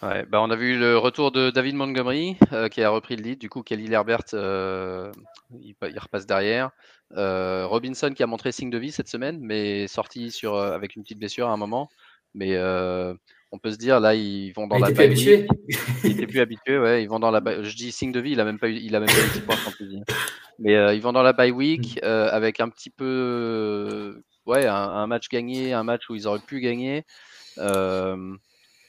Ouais, 0.00 0.24
bah 0.26 0.40
on 0.40 0.50
a 0.50 0.54
vu 0.54 0.78
le 0.78 0.96
retour 0.96 1.32
de 1.32 1.50
David 1.50 1.74
Montgomery 1.74 2.36
euh, 2.52 2.68
qui 2.68 2.82
a 2.82 2.90
repris 2.90 3.16
le 3.16 3.22
lead. 3.22 3.38
Du 3.40 3.50
coup, 3.50 3.62
Kelly 3.62 3.92
Herbert, 3.92 4.22
euh, 4.32 5.10
il, 5.60 5.74
repasse 5.98 6.24
derrière. 6.24 6.70
Euh, 7.16 7.66
Robinson 7.66 8.12
qui 8.14 8.22
a 8.22 8.28
montré 8.28 8.52
signe 8.52 8.70
de 8.70 8.78
vie 8.78 8.92
cette 8.92 9.08
semaine, 9.08 9.38
mais 9.40 9.88
sorti 9.88 10.30
sur, 10.30 10.56
avec 10.56 10.94
une 10.94 11.02
petite 11.02 11.18
blessure 11.18 11.48
à 11.48 11.52
un 11.52 11.56
moment. 11.56 11.88
Mais 12.32 12.56
on 13.50 13.58
peut 13.58 13.72
se 13.72 13.76
dire, 13.76 13.98
là, 13.98 14.14
ils 14.14 14.52
vont 14.52 14.68
dans 14.68 14.78
la 14.78 14.92
bye 14.92 15.08
week. 15.08 15.48
Il 16.04 16.12
était 16.12 16.26
plus 16.28 16.40
habitué, 16.40 16.78
ouais. 16.78 17.02
Ils 17.02 17.08
vont 17.08 17.18
dans 17.18 17.32
la 17.32 17.42
Je 17.62 17.74
dis 17.74 17.90
signe 17.90 18.12
de 18.12 18.20
vie, 18.20 18.32
il 18.32 18.40
a 18.40 18.44
même 18.44 18.60
pas 18.60 18.68
eu, 18.68 18.74
il 18.74 18.94
a 18.94 19.00
même 19.00 19.08
pas 19.08 19.36
eu 19.36 19.40
de 19.40 19.44
points 19.44 19.56
Mais 20.60 20.96
ils 20.96 21.02
vont 21.02 21.12
dans 21.12 21.22
la 21.22 21.32
bye 21.32 21.50
week 21.50 21.98
mm. 22.00 22.06
avec 22.06 22.60
un 22.60 22.68
petit 22.68 22.90
peu, 22.90 24.22
ouais, 24.46 24.64
un, 24.66 24.74
un, 24.74 25.08
match 25.08 25.28
gagné, 25.28 25.72
un 25.72 25.82
match 25.82 26.08
où 26.08 26.14
ils 26.14 26.28
auraient 26.28 26.38
pu 26.38 26.60
gagner 26.60 27.04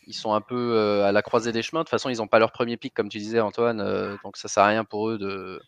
ils 0.09 0.15
sont 0.15 0.33
un 0.33 0.41
peu 0.41 0.73
euh, 0.75 1.05
à 1.05 1.11
la 1.11 1.21
croisée 1.21 1.51
des 1.51 1.61
chemins. 1.61 1.81
De 1.81 1.83
toute 1.83 1.91
façon, 1.91 2.09
ils 2.09 2.17
n'ont 2.17 2.27
pas 2.27 2.39
leur 2.39 2.51
premier 2.51 2.77
pic, 2.77 2.95
comme 2.95 3.09
tu 3.09 3.19
disais, 3.19 3.39
Antoine. 3.39 3.79
Euh, 3.79 4.17
donc, 4.23 4.37
ça 4.37 4.47
sert 4.47 4.63
à 4.63 4.67
rien 4.67 4.83
pour 4.83 5.07
eux 5.07 5.19
de, 5.19 5.61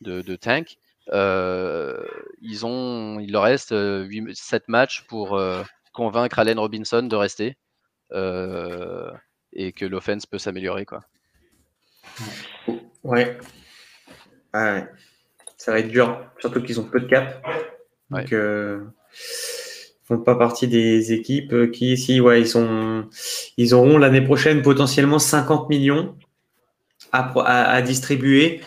de, 0.00 0.36
tank. 0.36 0.78
Euh, 1.12 2.04
ils 2.42 2.66
ont, 2.66 3.20
il 3.20 3.30
leur 3.30 3.44
reste 3.44 3.72
8, 3.72 4.34
7 4.34 4.66
matchs 4.66 5.06
pour 5.06 5.40
convaincre 5.92 6.40
Allen 6.40 6.58
Robinson 6.58 7.02
de 7.02 7.16
rester 7.16 7.56
et 8.10 9.72
que 9.72 9.86
l'offense 9.86 10.26
peut 10.26 10.38
s'améliorer. 10.38 10.84
Quoi. 10.84 11.00
Ouais. 13.04 13.38
Ça 14.52 15.72
va 15.72 15.78
être 15.78 15.88
dur, 15.88 16.28
surtout 16.40 16.62
qu'ils 16.62 16.80
ont 16.80 16.84
peu 16.84 16.98
de 17.00 17.06
cap. 17.06 17.46
Donc, 18.10 18.34
font 20.08 20.18
pas 20.18 20.34
partie 20.34 20.66
des 20.66 21.12
équipes 21.12 21.52
euh, 21.52 21.66
qui, 21.66 21.96
si, 21.98 22.20
ouais, 22.20 22.40
ils, 22.40 22.48
sont, 22.48 23.06
ils 23.58 23.74
auront 23.74 23.98
l'année 23.98 24.22
prochaine 24.22 24.62
potentiellement 24.62 25.18
50 25.18 25.68
millions 25.68 26.16
à, 27.12 27.30
à, 27.72 27.82
distribuer, 27.82 28.60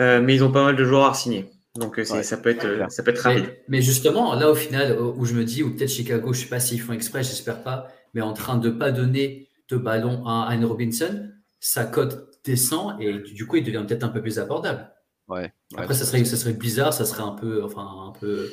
euh, 0.00 0.20
mais 0.20 0.34
ils 0.34 0.44
ont 0.44 0.50
pas 0.50 0.64
mal 0.64 0.76
de 0.76 0.84
joueurs 0.84 1.10
à 1.10 1.14
signer. 1.14 1.48
Donc 1.76 1.98
euh, 1.98 2.04
ça, 2.04 2.36
peut 2.36 2.50
être, 2.50 2.90
ça 2.90 3.02
peut 3.02 3.12
être 3.12 3.20
rapide. 3.20 3.56
Mais, 3.68 3.80
justement, 3.80 4.34
là 4.34 4.50
au 4.50 4.54
final, 4.54 4.98
où 5.00 5.24
je 5.24 5.34
me 5.34 5.44
dis, 5.44 5.62
ou 5.62 5.74
peut-être 5.74 5.88
Chicago, 5.88 6.32
je 6.32 6.40
sais 6.40 6.48
pas 6.48 6.60
s'ils 6.60 6.80
font 6.80 6.92
exprès, 6.92 7.22
j'espère 7.22 7.62
pas, 7.62 7.88
mais 8.12 8.20
en 8.20 8.34
train 8.34 8.58
de 8.58 8.68
pas 8.68 8.90
donner 8.90 9.48
de 9.70 9.76
ballon 9.76 10.26
à 10.26 10.48
Anne 10.48 10.64
Robinson, 10.64 11.28
sa 11.60 11.84
cote 11.84 12.28
descend 12.44 13.00
et 13.00 13.20
du 13.20 13.46
coup 13.46 13.56
il 13.56 13.64
devient 13.64 13.84
peut-être 13.86 14.02
un 14.02 14.08
peu 14.08 14.20
plus 14.20 14.38
abordable. 14.38 14.90
Ouais, 15.28 15.52
Après, 15.76 15.94
ça 15.94 16.04
serait, 16.04 16.24
ça 16.24 16.36
serait 16.36 16.52
bizarre, 16.52 16.92
ça 16.92 17.06
serait 17.06 17.22
un 17.22 17.32
peu, 17.32 17.62
enfin, 17.62 17.88
un 18.08 18.12
peu 18.18 18.50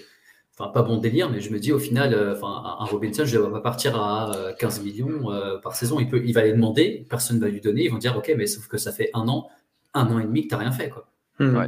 enfin 0.60 0.72
pas 0.72 0.82
bon 0.82 0.98
délire, 0.98 1.30
mais 1.30 1.40
je 1.40 1.52
me 1.52 1.60
dis 1.60 1.72
au 1.72 1.80
final, 1.80 2.14
euh, 2.14 2.36
enfin 2.36 2.78
un 2.80 2.86
Robinson, 2.86 3.24
je 3.26 3.38
ne 3.38 3.44
vais 3.44 3.52
pas 3.52 3.62
partir 3.62 4.02
à 4.02 4.32
15 4.60 4.80
euh, 4.80 4.84
millions 4.84 5.32
euh, 5.32 5.58
par 5.58 5.76
saison. 5.76 6.00
Il, 6.00 6.08
peut, 6.08 6.22
il 6.24 6.34
va 6.34 6.44
les 6.44 6.52
demander, 6.52 7.06
personne 7.10 7.38
ne 7.38 7.42
va 7.42 7.48
lui 7.48 7.62
donner. 7.62 7.84
Ils 7.86 7.92
vont 7.92 7.98
dire, 7.98 8.18
ok, 8.18 8.34
mais 8.38 8.46
sauf 8.46 8.68
que 8.68 8.78
ça 8.78 8.92
fait 8.92 9.10
un 9.14 9.28
an, 9.28 9.50
un 9.94 10.08
an 10.08 10.20
et 10.20 10.24
demi 10.24 10.44
que 10.44 10.50
tu 10.50 10.56
n'as 10.56 10.62
rien 10.62 10.72
fait. 10.72 10.90
Quoi. 10.90 11.08
Mmh. 11.40 11.56
Ouais. 11.56 11.68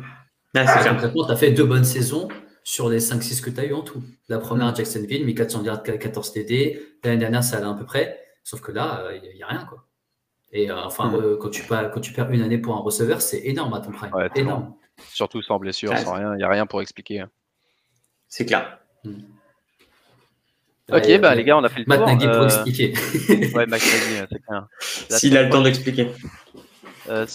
concrètement, 0.54 1.26
tu 1.26 1.32
as 1.32 1.36
fait 1.36 1.52
deux 1.52 1.64
bonnes 1.64 1.86
saisons 1.86 2.28
sur 2.64 2.90
les 2.90 3.00
5-6 3.00 3.42
que 3.42 3.50
tu 3.50 3.60
as 3.60 3.66
eu 3.66 3.74
en 3.74 3.82
tout. 3.82 4.04
La 4.28 4.40
première 4.40 4.68
à 4.68 4.74
Jacksonville, 4.74 5.26
1400 5.26 5.64
yards, 5.64 5.84
14 5.84 6.34
TD. 6.34 6.82
L'année 7.04 7.18
dernière, 7.18 7.44
ça 7.44 7.58
allait 7.58 7.68
à 7.68 7.74
peu 7.74 7.86
près. 7.86 8.20
Sauf 8.44 8.60
que 8.62 8.72
là, 8.72 9.06
il 9.16 9.36
n'y 9.36 9.44
a, 9.44 9.48
rien. 9.48 9.66
Quoi. 9.66 9.86
Et 10.52 10.70
enfin, 10.70 11.08
mmh. 11.08 11.38
quand, 11.40 11.50
tu 11.50 11.64
perds, 11.64 11.92
quand 11.92 12.02
tu 12.02 12.12
perds 12.12 12.30
une 12.32 12.42
année 12.42 12.58
pour 12.58 12.76
un 12.76 12.82
receveur, 12.82 13.22
c'est 13.22 13.40
énorme 13.46 13.74
à 13.74 13.80
ton 13.80 13.92
prime. 13.92 14.12
énorme. 14.36 14.74
Surtout 15.14 15.42
sans 15.42 15.58
blessure, 15.60 15.98
sans 15.98 16.14
rien. 16.14 16.34
Il 16.34 16.38
n'y 16.38 16.44
a 16.44 16.50
rien 16.50 16.66
pour 16.66 16.82
expliquer. 16.82 17.22
Hein. 17.22 17.30
C'est 18.28 18.46
clair. 18.46 18.81
Hmm. 19.04 19.22
Ok, 20.92 21.20
bah 21.20 21.36
les 21.36 21.44
gars, 21.44 21.58
on 21.58 21.64
a 21.64 21.70
fait 21.70 21.80
le 21.80 21.86
Matt 21.88 22.00
tour. 22.00 22.18
Pour 22.18 22.42
euh, 22.42 22.46
expliquer. 22.46 22.94
ouais, 23.56 23.66
Matt 23.66 23.82
Nagy, 23.82 24.28
c'est 24.30 24.40
clair. 24.44 24.68
S'il 24.80 25.38
a 25.38 25.44
le 25.44 25.50
temps 25.50 25.62
d'expliquer. 25.62 26.12
Euh, 27.10 27.26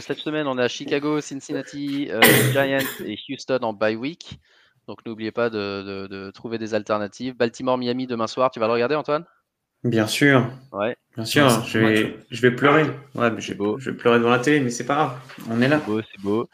cette 0.00 0.18
semaine, 0.18 0.46
on 0.46 0.58
a 0.58 0.68
Chicago, 0.68 1.20
Cincinnati, 1.20 2.08
euh, 2.10 2.20
Giants 2.52 2.78
et 3.04 3.18
Houston 3.28 3.58
en 3.62 3.72
bye 3.72 3.96
week. 3.96 4.38
Donc 4.86 5.04
n'oubliez 5.04 5.32
pas 5.32 5.50
de, 5.50 6.06
de, 6.08 6.30
trouver 6.30 6.58
des 6.58 6.74
alternatives. 6.74 7.34
Baltimore, 7.34 7.78
Miami 7.78 8.06
demain 8.06 8.28
soir. 8.28 8.50
Tu 8.50 8.60
vas 8.60 8.66
le 8.66 8.72
regarder, 8.74 8.94
Antoine? 8.94 9.24
Bien 9.86 10.06
sûr. 10.06 10.50
Ouais. 10.72 10.96
Bien 11.16 11.24
sûr, 11.24 11.48
je 11.64 11.78
vais, 11.78 12.16
je 12.30 12.42
vais 12.42 12.50
pleurer. 12.50 12.84
Ouais, 13.14 13.30
mais 13.30 13.40
je, 13.40 13.54
beau. 13.54 13.78
je 13.78 13.90
vais 13.90 13.96
pleurer 13.96 14.18
devant 14.18 14.30
la 14.30 14.38
télé, 14.38 14.60
mais 14.60 14.68
c'est 14.68 14.84
pas 14.84 14.94
grave. 14.94 15.18
On 15.48 15.62
est 15.62 15.68
là. 15.68 15.78
C'est 15.80 15.86
beau, 15.86 16.00
c'est 16.02 16.22
beau. 16.22 16.48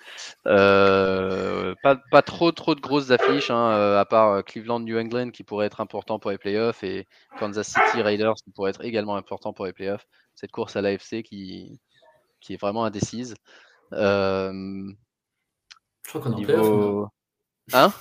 Euh, 0.47 1.75
pas, 1.83 1.97
pas, 2.13 2.23
trop, 2.23 2.53
trop 2.53 2.77
de 2.77 2.81
grosses 2.81 3.11
affiches, 3.11 3.51
hein, 3.51 3.71
euh, 3.73 3.99
à 3.99 4.05
part 4.05 4.31
euh, 4.31 4.43
Cleveland, 4.43 4.81
New 4.81 4.97
England 4.97 5.31
qui 5.31 5.43
pourrait 5.43 5.67
être 5.67 5.81
important 5.81 6.21
pour 6.21 6.31
les 6.31 6.39
playoffs 6.39 6.85
et 6.85 7.09
Kansas 7.41 7.67
City 7.67 8.03
Raiders 8.03 8.35
qui 8.45 8.53
pourrait 8.53 8.71
être 8.71 8.85
également 8.85 9.17
important 9.17 9.53
pour 9.53 9.67
les 9.67 9.73
playoffs. 9.73 10.07
Cette 10.37 10.53
course 10.53 10.77
à 10.77 10.83
l'AFC 10.83 11.23
qui, 11.25 11.81
qui 12.41 12.55
est 12.55 12.61
vraiment 12.61 12.85
indécise. 12.85 13.35
je 13.91 14.93
crois 16.07 16.21
qu'on 16.21 16.39
est 16.39 16.55
en 16.55 17.11
Hein? 17.73 17.93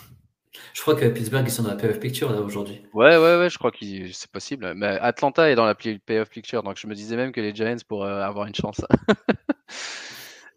Je 0.74 0.82
crois 0.82 0.96
que 0.96 1.06
Pittsburgh, 1.06 1.44
ils 1.46 1.52
sont 1.52 1.64
dans 1.64 1.70
la 1.70 1.76
playoff 1.76 2.00
picture 2.00 2.32
là 2.32 2.42
aujourd'hui. 2.42 2.82
Ouais, 2.94 3.18
ouais, 3.18 3.38
ouais, 3.38 3.50
je 3.50 3.58
crois 3.58 3.72
que 3.72 3.78
c'est 4.12 4.32
possible. 4.32 4.74
Mais 4.76 4.98
Atlanta 5.00 5.50
est 5.50 5.56
dans 5.56 5.66
la 5.66 5.76
playoff 5.76 6.30
picture, 6.30 6.64
donc 6.64 6.78
je 6.78 6.88
me 6.88 6.96
disais 6.96 7.16
même 7.16 7.32
que 7.32 7.42
les 7.42 7.54
Giants 7.54 7.78
pourraient 7.88 8.22
avoir 8.22 8.48
une 8.48 8.56
chance. 8.56 8.82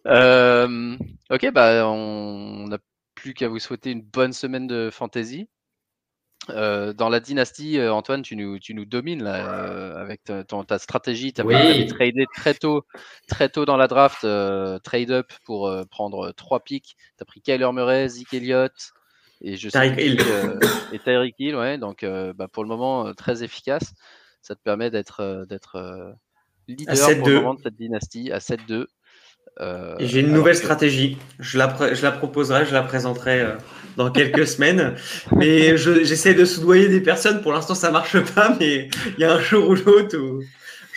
Euh, 0.07 0.99
ok, 1.31 1.51
bah 1.53 1.89
on 1.89 2.69
n'a 2.69 2.79
plus 3.15 3.33
qu'à 3.33 3.49
vous 3.49 3.59
souhaiter 3.59 3.91
une 3.91 4.03
bonne 4.03 4.35
semaine 4.35 4.67
de 4.67 4.91
fantasy. 4.93 5.49
Euh, 6.51 6.93
dans 6.93 7.09
la 7.09 7.21
dynastie, 7.21 7.79
euh, 7.79 7.91
Antoine, 7.91 8.21
tu 8.21 8.37
nous, 8.37 8.59
tu 8.59 8.75
nous 8.75 8.85
domines 8.85 9.23
là, 9.23 9.97
avec 9.99 10.23
ta, 10.25 10.45
ta 10.45 10.79
stratégie. 10.79 11.33
Tu 11.33 11.41
as, 11.41 11.87
tradé 11.87 12.27
très 12.35 12.53
tôt, 12.53 12.85
très 13.29 13.49
tôt 13.49 13.65
dans 13.65 13.79
la 13.79 13.89
draft, 13.89 14.27
trade 14.83 15.11
up 15.11 15.33
pour 15.47 15.75
prendre 15.91 16.33
trois 16.33 16.61
picks. 16.61 16.97
Tu 17.17 17.23
as 17.23 17.25
pris 17.25 17.41
Kyler 17.41 17.73
Murray, 17.73 18.09
Zeke 18.09 18.35
Elliott, 18.35 18.93
et 19.41 19.57
je 19.57 19.69
Tyreek 19.69 19.99
Hill. 19.99 20.19
Euh, 20.21 20.59
et 20.93 20.99
Tyreek 20.99 21.35
Hill, 21.39 21.57
ouais. 21.57 21.79
Donc, 21.79 22.03
euh, 22.03 22.33
bah, 22.33 22.49
pour 22.49 22.63
le 22.63 22.69
moment, 22.69 23.07
euh, 23.07 23.13
très 23.13 23.43
efficace. 23.43 23.95
Ça 24.43 24.55
te 24.55 24.61
permet 24.63 24.91
d'être 24.91 25.47
d'être 25.49 26.15
leader 26.69 27.19
pour 27.19 27.29
le 27.29 27.35
moment 27.37 27.55
de 27.55 27.61
cette 27.63 27.77
dynastie 27.77 28.31
à 28.31 28.41
7-2. 28.41 28.87
et 29.99 30.07
j'ai 30.07 30.21
une 30.21 30.33
nouvelle 30.33 30.57
stratégie. 30.57 31.17
Je 31.39 31.57
la, 31.57 31.95
je 31.95 32.03
la 32.03 32.13
proposerai, 32.13 32.67
je 32.67 32.75
la 32.75 32.83
présenterai 32.83 33.55
dans 33.97 34.11
quelques 34.11 34.47
semaines. 34.55 34.97
Mais 35.35 35.79
j'essaie 35.79 36.35
de 36.35 36.45
soudoyer 36.45 36.89
des 36.89 37.01
personnes. 37.01 37.41
Pour 37.41 37.55
l'instant, 37.55 37.75
ça 37.75 37.91
marche 37.91 38.21
pas, 38.35 38.55
mais 38.61 38.91
il 39.17 39.21
y 39.21 39.25
a 39.25 39.33
un 39.33 39.41
jour 39.41 39.67
ou 39.71 39.75
l'autre 39.75 40.19
où 40.19 40.43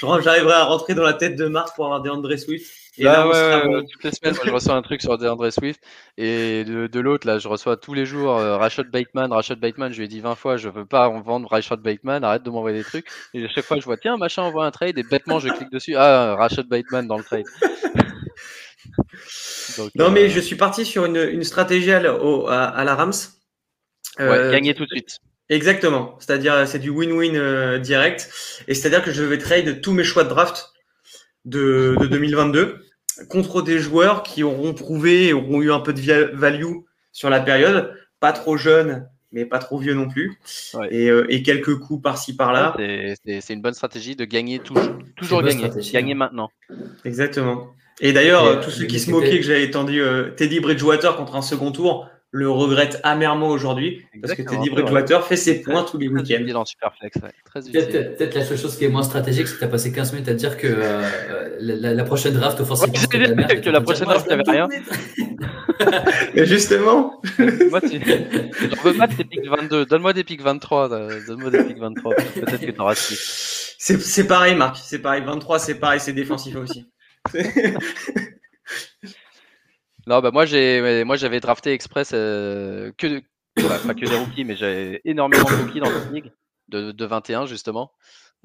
j'arriverai 0.01 0.53
à 0.53 0.65
rentrer 0.65 0.93
dans 0.93 1.03
la 1.03 1.13
tête 1.13 1.37
de 1.37 1.47
Marc 1.47 1.73
pour 1.75 1.85
avoir 1.85 2.01
des 2.01 2.09
André 2.09 2.37
Swift. 2.37 2.69
Et 2.97 3.03
là, 3.03 3.27
ouais, 3.27 3.83
toutes 3.91 4.03
les 4.03 4.11
semaines, 4.11 4.35
je 4.43 4.49
reçois 4.49 4.73
un 4.73 4.81
truc 4.81 5.01
sur 5.01 5.17
DeAndre 5.17 5.51
Swift. 5.51 5.81
Et 6.17 6.63
de, 6.63 6.99
l'autre, 6.99 7.27
là, 7.27 7.37
je 7.37 7.47
reçois 7.47 7.77
tous 7.77 7.93
les 7.93 8.05
jours 8.05 8.37
euh, 8.37 8.57
Rashad 8.57 8.89
Bateman. 8.89 9.31
Rashad 9.31 9.59
Bateman, 9.59 9.91
je 9.91 9.99
lui 9.99 10.05
ai 10.05 10.07
dit 10.07 10.19
20 10.19 10.35
fois, 10.35 10.57
je 10.57 10.69
veux 10.69 10.85
pas 10.85 11.07
en 11.07 11.21
vendre 11.21 11.47
Rashad 11.47 11.79
Bateman, 11.79 12.23
arrête 12.23 12.43
de 12.43 12.49
m'envoyer 12.49 12.79
des 12.79 12.83
trucs. 12.83 13.07
Et 13.33 13.45
à 13.45 13.49
chaque 13.49 13.65
fois, 13.65 13.79
je 13.79 13.85
vois, 13.85 13.97
tiens, 13.97 14.17
machin 14.17 14.41
envoie 14.41 14.65
un 14.65 14.71
trade. 14.71 14.97
Et 14.97 15.03
bêtement, 15.03 15.39
je 15.39 15.49
clique 15.49 15.71
dessus. 15.71 15.95
Ah, 15.95 16.35
Rashad 16.35 16.67
Bateman 16.67 17.07
dans 17.07 17.17
le 17.17 17.23
trade. 17.23 17.45
non, 19.95 20.09
mais 20.09 20.23
euh, 20.23 20.29
je 20.29 20.39
suis 20.39 20.55
parti 20.55 20.83
sur 20.83 21.05
une, 21.05 21.17
une 21.17 21.43
stratégie 21.43 21.91
à, 21.91 21.99
à, 21.99 22.83
la 22.83 22.95
Rams. 22.95 23.13
Euh, 24.19 24.51
gagner 24.51 24.73
tout 24.73 24.85
de 24.85 24.89
suite. 24.89 25.19
Exactement. 25.49 26.17
C'est-à-dire, 26.19 26.67
c'est 26.67 26.79
du 26.79 26.89
win-win 26.89 27.77
direct. 27.77 28.29
Et 28.67 28.73
c'est-à-dire 28.73 29.03
que 29.03 29.11
je 29.11 29.23
vais 29.23 29.37
trade 29.37 29.81
tous 29.81 29.93
mes 29.93 30.03
choix 30.03 30.23
de 30.23 30.29
draft 30.29 30.71
de, 31.45 31.95
de 31.99 32.07
2022 32.07 32.86
contre 33.29 33.61
des 33.61 33.79
joueurs 33.79 34.23
qui 34.23 34.43
auront 34.43 34.73
prouvé 34.73 35.27
et 35.27 35.33
auront 35.33 35.61
eu 35.61 35.71
un 35.71 35.79
peu 35.79 35.93
de 35.93 36.35
value 36.35 36.75
sur 37.11 37.29
la 37.29 37.39
période, 37.39 37.93
pas 38.19 38.31
trop 38.31 38.57
jeunes, 38.57 39.07
mais 39.31 39.45
pas 39.45 39.59
trop 39.59 39.77
vieux 39.77 39.93
non 39.93 40.07
plus, 40.07 40.39
et, 40.89 41.09
euh, 41.09 41.25
et, 41.29 41.43
quelques 41.43 41.77
coups 41.79 42.01
par-ci 42.01 42.35
par-là. 42.35 42.75
c'est 42.77 43.53
une 43.53 43.61
bonne 43.61 43.73
stratégie 43.73 44.15
de 44.15 44.25
gagner 44.25 44.59
toujours, 44.59 44.97
toujours 45.15 45.43
gagner, 45.43 45.69
gagner 45.91 46.13
maintenant. 46.13 46.49
Exactement. 47.03 47.73
Et 47.99 48.13
d'ailleurs, 48.13 48.61
tous 48.61 48.69
ceux 48.69 48.85
qui 48.85 48.99
se 48.99 49.09
moquaient 49.09 49.39
que 49.39 49.45
j'avais 49.45 49.71
tendu 49.71 50.01
euh, 50.01 50.29
Teddy 50.31 50.59
Bridgewater 50.59 51.15
contre 51.15 51.35
un 51.35 51.41
second 51.41 51.71
tour, 51.71 52.07
le 52.31 52.49
regrette 52.49 52.99
amèrement 53.03 53.47
aujourd'hui 53.47 54.05
parce 54.21 54.35
que 54.35 54.41
Teddy 54.41 54.69
Bridgewater 54.69 55.25
fait 55.25 55.37
ses 55.37 55.61
points 55.61 55.83
tous 55.83 55.97
les 55.97 56.09
week-ends. 56.09 56.43
dans 56.51 56.65
Superflex, 56.65 57.17
Peut-être 57.53 58.35
la 58.35 58.43
seule 58.43 58.57
chose 58.57 58.77
qui 58.77 58.85
est 58.85 58.89
moins 58.89 59.03
stratégique, 59.03 59.47
c'est 59.47 59.55
que 59.55 59.59
tu 59.59 59.65
as 59.65 59.69
passé 59.69 59.91
15 59.91 60.13
minutes 60.13 60.27
à 60.27 60.33
dire 60.33 60.57
que 60.57 60.67
euh, 60.67 61.55
la, 61.59 62.03
prochaine 62.03 62.33
draft 62.33 62.59
offensive. 62.59 62.91
Que 63.07 63.69
la 63.69 63.81
prochaine 63.81 64.05
draft, 64.05 64.25
il 64.27 64.33
avait 64.33 64.43
rien. 64.51 64.67
Mais 66.35 66.45
justement. 66.45 67.21
Moi, 67.69 67.81
tu... 67.81 67.99
J'en 67.99 68.81
veux 68.83 68.93
pas 68.93 69.07
de 69.07 69.13
tes 69.13 69.23
pics 69.23 69.47
22. 69.47 69.85
Donne-moi 69.85 70.13
des 70.13 70.23
pics 70.23 70.41
23. 70.41 70.89
Donne-moi 71.27 71.49
des 71.49 71.63
pics 71.63 71.79
23. 71.79 72.15
Peut-être 72.15 72.59
que 72.59 72.71
tu 72.71 72.81
auras 72.81 72.95
C'est 72.95 74.27
pareil, 74.27 74.55
Marc. 74.55 74.77
C'est 74.77 74.99
pareil. 74.99 75.23
23, 75.23 75.59
c'est 75.59 75.75
pareil. 75.75 75.99
C'est 75.99 76.13
défensif 76.13 76.55
aussi. 76.57 76.85
Non, 80.07 80.21
bah 80.21 80.31
moi 80.31 80.45
j'ai, 80.45 81.03
moi 81.03 81.17
j'avais 81.17 81.41
drafté 81.41 81.73
express 81.73 82.11
euh, 82.13 82.93
que, 82.97 83.21
que 83.57 84.05
des 84.05 84.17
rookies, 84.17 84.45
mais 84.45 84.55
j'avais 84.55 85.01
énormément 85.03 85.43
de 85.43 85.55
rookies 85.65 85.81
dans 85.81 85.87
cette 85.87 86.13
ligue 86.13 86.31
de, 86.69 86.93
de 86.93 87.05
21 87.05 87.45
justement 87.45 87.91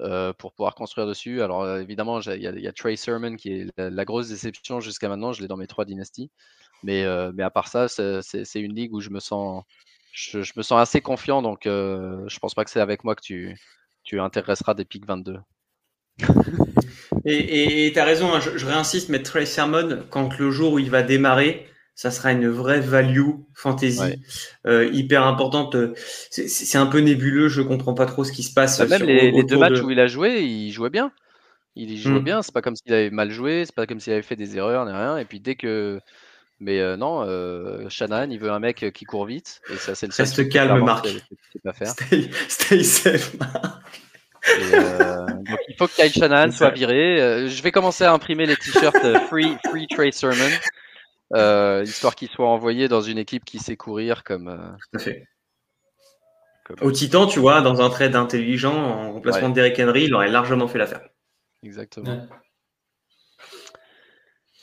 euh, 0.01 0.33
pour 0.33 0.51
pouvoir 0.51 0.75
construire 0.75 1.07
dessus. 1.07 1.41
Alors 1.41 1.61
euh, 1.63 1.79
évidemment, 1.79 2.19
il 2.19 2.41
y, 2.41 2.67
a 2.67 2.73
Trey 2.73 2.97
Sermon 2.97 3.37
qui 3.37 3.53
est 3.53 3.67
la, 3.77 4.03
grosse 4.03 4.27
déception 4.27 4.81
jusqu'à 4.81 5.07
maintenant. 5.07 5.31
Je 5.31 5.41
l'ai 5.41 5.47
dans 5.47 5.55
mes 5.55 5.67
trois 5.67 5.85
dynasties, 5.85 6.29
mais 6.83 7.05
à 7.05 7.49
part 7.49 7.69
ça, 7.69 7.87
c'est 7.87 8.59
une 8.61 8.75
ligue 8.75 8.93
où 8.93 8.99
je 8.99 9.09
me 9.09 9.21
sens, 9.21 9.63
je, 10.11 10.39
me 10.57 10.63
sens 10.63 10.81
assez 10.81 10.99
confiant. 10.99 11.41
Donc 11.41 11.61
je 11.63 12.39
pense 12.39 12.53
pas 12.55 12.65
que 12.65 12.71
c'est 12.71 12.81
avec 12.81 13.05
moi 13.05 13.15
que 13.15 13.21
tu 13.23 13.57
tu 14.03 14.19
intéresseras 14.19 14.73
des 14.73 14.83
pics 14.83 15.07
22. 15.07 15.39
Et 17.25 17.91
tu 17.93 17.99
as 17.99 18.05
raison, 18.05 18.33
hein, 18.33 18.39
je, 18.39 18.65
réinsiste, 18.65 19.09
mais 19.09 19.21
Trey 19.21 19.45
Sermon, 19.45 20.03
quand 20.09 20.37
le 20.37 20.51
jour 20.51 20.73
où 20.73 20.79
il 20.79 20.89
va 20.89 21.03
démarrer, 21.03 21.67
ça 21.95 22.11
sera 22.11 22.31
une 22.31 22.49
vraie 22.49 22.79
value 22.79 23.29
fantasy 23.53 24.21
euh, 24.65 24.89
hyper 24.91 25.25
importante. 25.25 25.75
C'est 26.29 26.77
un 26.77 26.87
peu 26.87 26.99
nébuleux, 26.99 27.47
je 27.47 27.61
comprends 27.61 27.93
pas 27.93 28.05
trop 28.05 28.23
ce 28.23 28.31
qui 28.31 28.43
se 28.43 28.53
passe. 28.53 28.79
Bah, 28.79 28.87
même 28.87 29.03
les, 29.07 29.43
deux 29.43 29.57
matchs 29.57 29.81
où 29.81 29.91
il 29.91 29.99
a 29.99 30.07
joué, 30.07 30.41
il 30.41 30.71
jouait 30.71 30.89
bien. 30.89 31.11
Il 31.75 31.97
jouait 31.97 32.19
hmm. 32.19 32.23
bien, 32.23 32.41
c'est 32.43 32.53
pas 32.53 32.61
comme 32.61 32.75
s'il 32.75 32.93
avait 32.93 33.09
mal 33.09 33.31
joué, 33.31 33.63
c'est 33.65 33.73
pas 33.73 33.87
comme 33.87 33.99
s'il 33.99 34.13
avait 34.13 34.21
fait 34.21 34.35
des 34.35 34.57
erreurs, 34.57 34.85
ni 34.85 34.91
rien. 34.91 35.17
Et 35.17 35.25
puis 35.25 35.39
dès 35.39 35.55
que. 35.55 35.99
Mais 36.59 36.79
euh, 36.79 36.95
non, 36.95 37.23
euh, 37.23 37.89
Shannon, 37.89 38.29
il 38.29 38.39
veut 38.39 38.51
un 38.51 38.59
mec 38.59 38.91
qui 38.93 39.05
court 39.05 39.25
vite. 39.25 39.61
Et 39.71 39.75
ça, 39.75 39.95
c'est 39.95 40.07
le 40.07 40.13
Reste 40.15 40.49
calme, 40.49 40.83
Marc. 40.83 41.07
Stay, 41.83 42.29
stay 42.47 42.83
safe, 42.83 43.33
Marc. 43.39 43.81
Euh, 44.49 45.25
donc 45.25 45.59
il 45.67 45.75
faut 45.77 45.87
que 45.87 45.95
Kyle 45.95 46.11
Shanahan 46.11 46.51
soit 46.51 46.71
viré. 46.71 47.21
Euh, 47.21 47.47
je 47.47 47.63
vais 47.63 47.71
commencer 47.71 48.03
à 48.03 48.11
imprimer 48.11 48.45
les 48.45 48.55
t-shirts 48.55 48.95
euh, 49.03 49.19
Free, 49.27 49.57
free 49.69 49.87
Trade 49.87 50.13
Sermon, 50.13 51.81
histoire 51.83 52.15
qu'ils 52.15 52.29
soient 52.29 52.49
envoyés 52.49 52.87
dans 52.87 53.01
une 53.01 53.17
équipe 53.17 53.45
qui 53.45 53.59
sait 53.59 53.77
courir 53.77 54.23
comme. 54.23 54.77
Tout 54.91 54.97
à 54.97 54.99
fait. 54.99 55.27
Au 56.81 56.91
Titan, 56.91 57.27
tu 57.27 57.39
vois, 57.39 57.61
dans 57.61 57.81
un 57.81 57.89
trade 57.89 58.15
intelligent, 58.15 58.73
en 58.73 59.13
remplacement 59.13 59.49
de 59.49 59.55
Derrick 59.55 59.77
Henry, 59.79 60.05
il 60.05 60.13
aurait 60.13 60.29
largement 60.29 60.67
fait 60.67 60.77
l'affaire. 60.77 61.01
Exactement. 61.61 62.25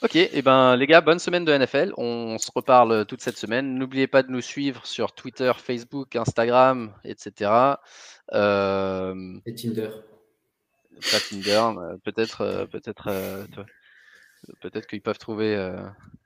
Ok, 0.03 0.15
et 0.15 0.31
eh 0.33 0.41
ben 0.41 0.75
les 0.75 0.87
gars, 0.87 1.01
bonne 1.01 1.19
semaine 1.19 1.45
de 1.45 1.55
NFL. 1.55 1.93
On 1.95 2.39
se 2.39 2.49
reparle 2.55 3.05
toute 3.05 3.21
cette 3.21 3.37
semaine. 3.37 3.77
N'oubliez 3.77 4.07
pas 4.07 4.23
de 4.23 4.31
nous 4.31 4.41
suivre 4.41 4.87
sur 4.87 5.11
Twitter, 5.13 5.51
Facebook, 5.55 6.15
Instagram, 6.15 6.91
etc. 7.03 7.51
Euh, 8.33 9.39
Et 9.45 9.53
Tinder. 9.55 9.89
Pas 11.11 11.19
Tinder, 11.19 11.97
peut-être, 12.03 12.41
euh, 12.41 12.65
peut-être, 12.65 13.07
euh, 13.07 13.45
peut-être 14.61 14.87
qu'ils 14.87 15.01
peuvent 15.01 15.17
trouver. 15.17 15.55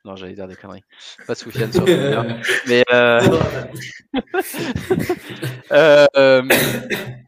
Non, 0.03 0.15
j'allais 0.15 0.33
dire 0.33 0.47
des 0.47 0.55
conneries. 0.55 0.83
Pas 1.25 1.35
Soufiane 1.35 1.71
sur 1.71 1.85
Tinder, 1.85 2.21
mais. 2.67 2.83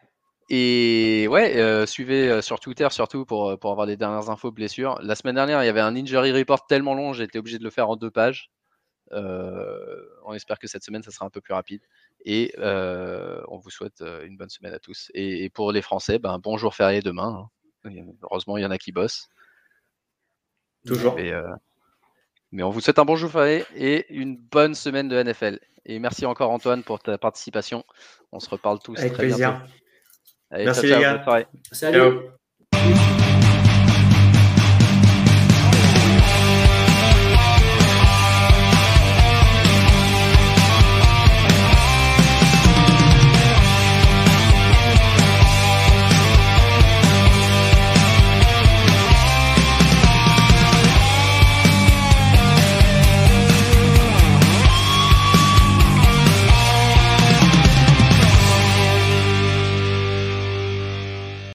Et 0.50 1.28
ouais, 1.30 1.86
suivez 1.88 2.42
sur 2.42 2.62
Twitter 2.62 2.88
surtout 2.92 3.26
pour, 3.26 3.60
pour 3.60 3.72
avoir 3.72 3.86
les 3.86 3.98
dernières 3.98 4.30
infos 4.30 4.50
blessures. 4.50 4.98
La 5.02 5.16
semaine 5.16 5.36
dernière, 5.36 5.62
il 5.62 5.66
y 5.66 5.70
avait 5.70 5.82
un 5.82 5.94
injury 5.94 6.32
report 6.32 6.68
tellement 6.68 6.94
long, 6.94 7.12
j'ai 7.12 7.26
été 7.26 7.38
obligé 7.38 7.58
de 7.58 7.66
le 7.66 7.70
faire 7.70 7.90
en 7.90 7.98
deux 7.98 8.12
pages. 8.12 8.50
on 9.12 10.34
espère 10.34 10.58
que 10.60 10.68
cette 10.68 10.84
semaine, 10.84 11.04
ça 11.04 11.12
sera 11.12 11.26
un 11.26 11.30
peu 11.30 11.42
plus 11.42 11.54
rapide. 11.54 11.82
Et 12.26 12.54
on 12.58 13.58
vous 13.58 13.70
souhaite 13.70 14.02
une 14.02 14.38
bonne 14.38 14.50
semaine 14.50 14.74
à 14.74 14.80
tous. 14.80 15.12
Et, 15.14 15.50
pour 15.50 15.72
les 15.72 15.82
Français, 15.82 16.20
ben, 16.20 16.40
bonjour 16.40 16.76
férié 16.76 17.02
demain. 17.02 17.50
Hein. 17.86 17.92
Heureusement, 18.24 18.58
il 18.58 18.64
y 18.64 18.66
en 18.66 18.72
a 18.72 18.78
qui 18.78 18.92
bossent. 18.92 19.30
Toujours. 20.86 21.18
mais 22.52 22.64
on 22.64 22.70
vous 22.70 22.80
souhaite 22.80 23.00
un 23.00 23.06
bon 23.06 23.18
jour 23.18 23.30
férié 23.30 23.66
et 23.76 24.06
une 24.14 24.38
bonne 24.38 24.74
semaine 24.74 25.10
de 25.10 25.22
NFL. 25.22 25.60
Et 25.86 26.00
merci 26.00 26.26
encore 26.26 26.52
Antoine 26.52 26.84
pour 26.84 27.00
ta 27.00 27.18
participation. 27.18 27.84
On 28.32 28.40
se 28.40 28.50
reparle 28.50 28.80
tous 28.80 28.98
Avec 29.00 29.14
très 29.14 29.24
plaisir. 29.24 29.52
bientôt. 29.52 29.74
Allez, 30.52 30.66
merci 30.66 30.88
les 30.88 31.00
gars. 31.00 31.48
Salut. 31.72 32.20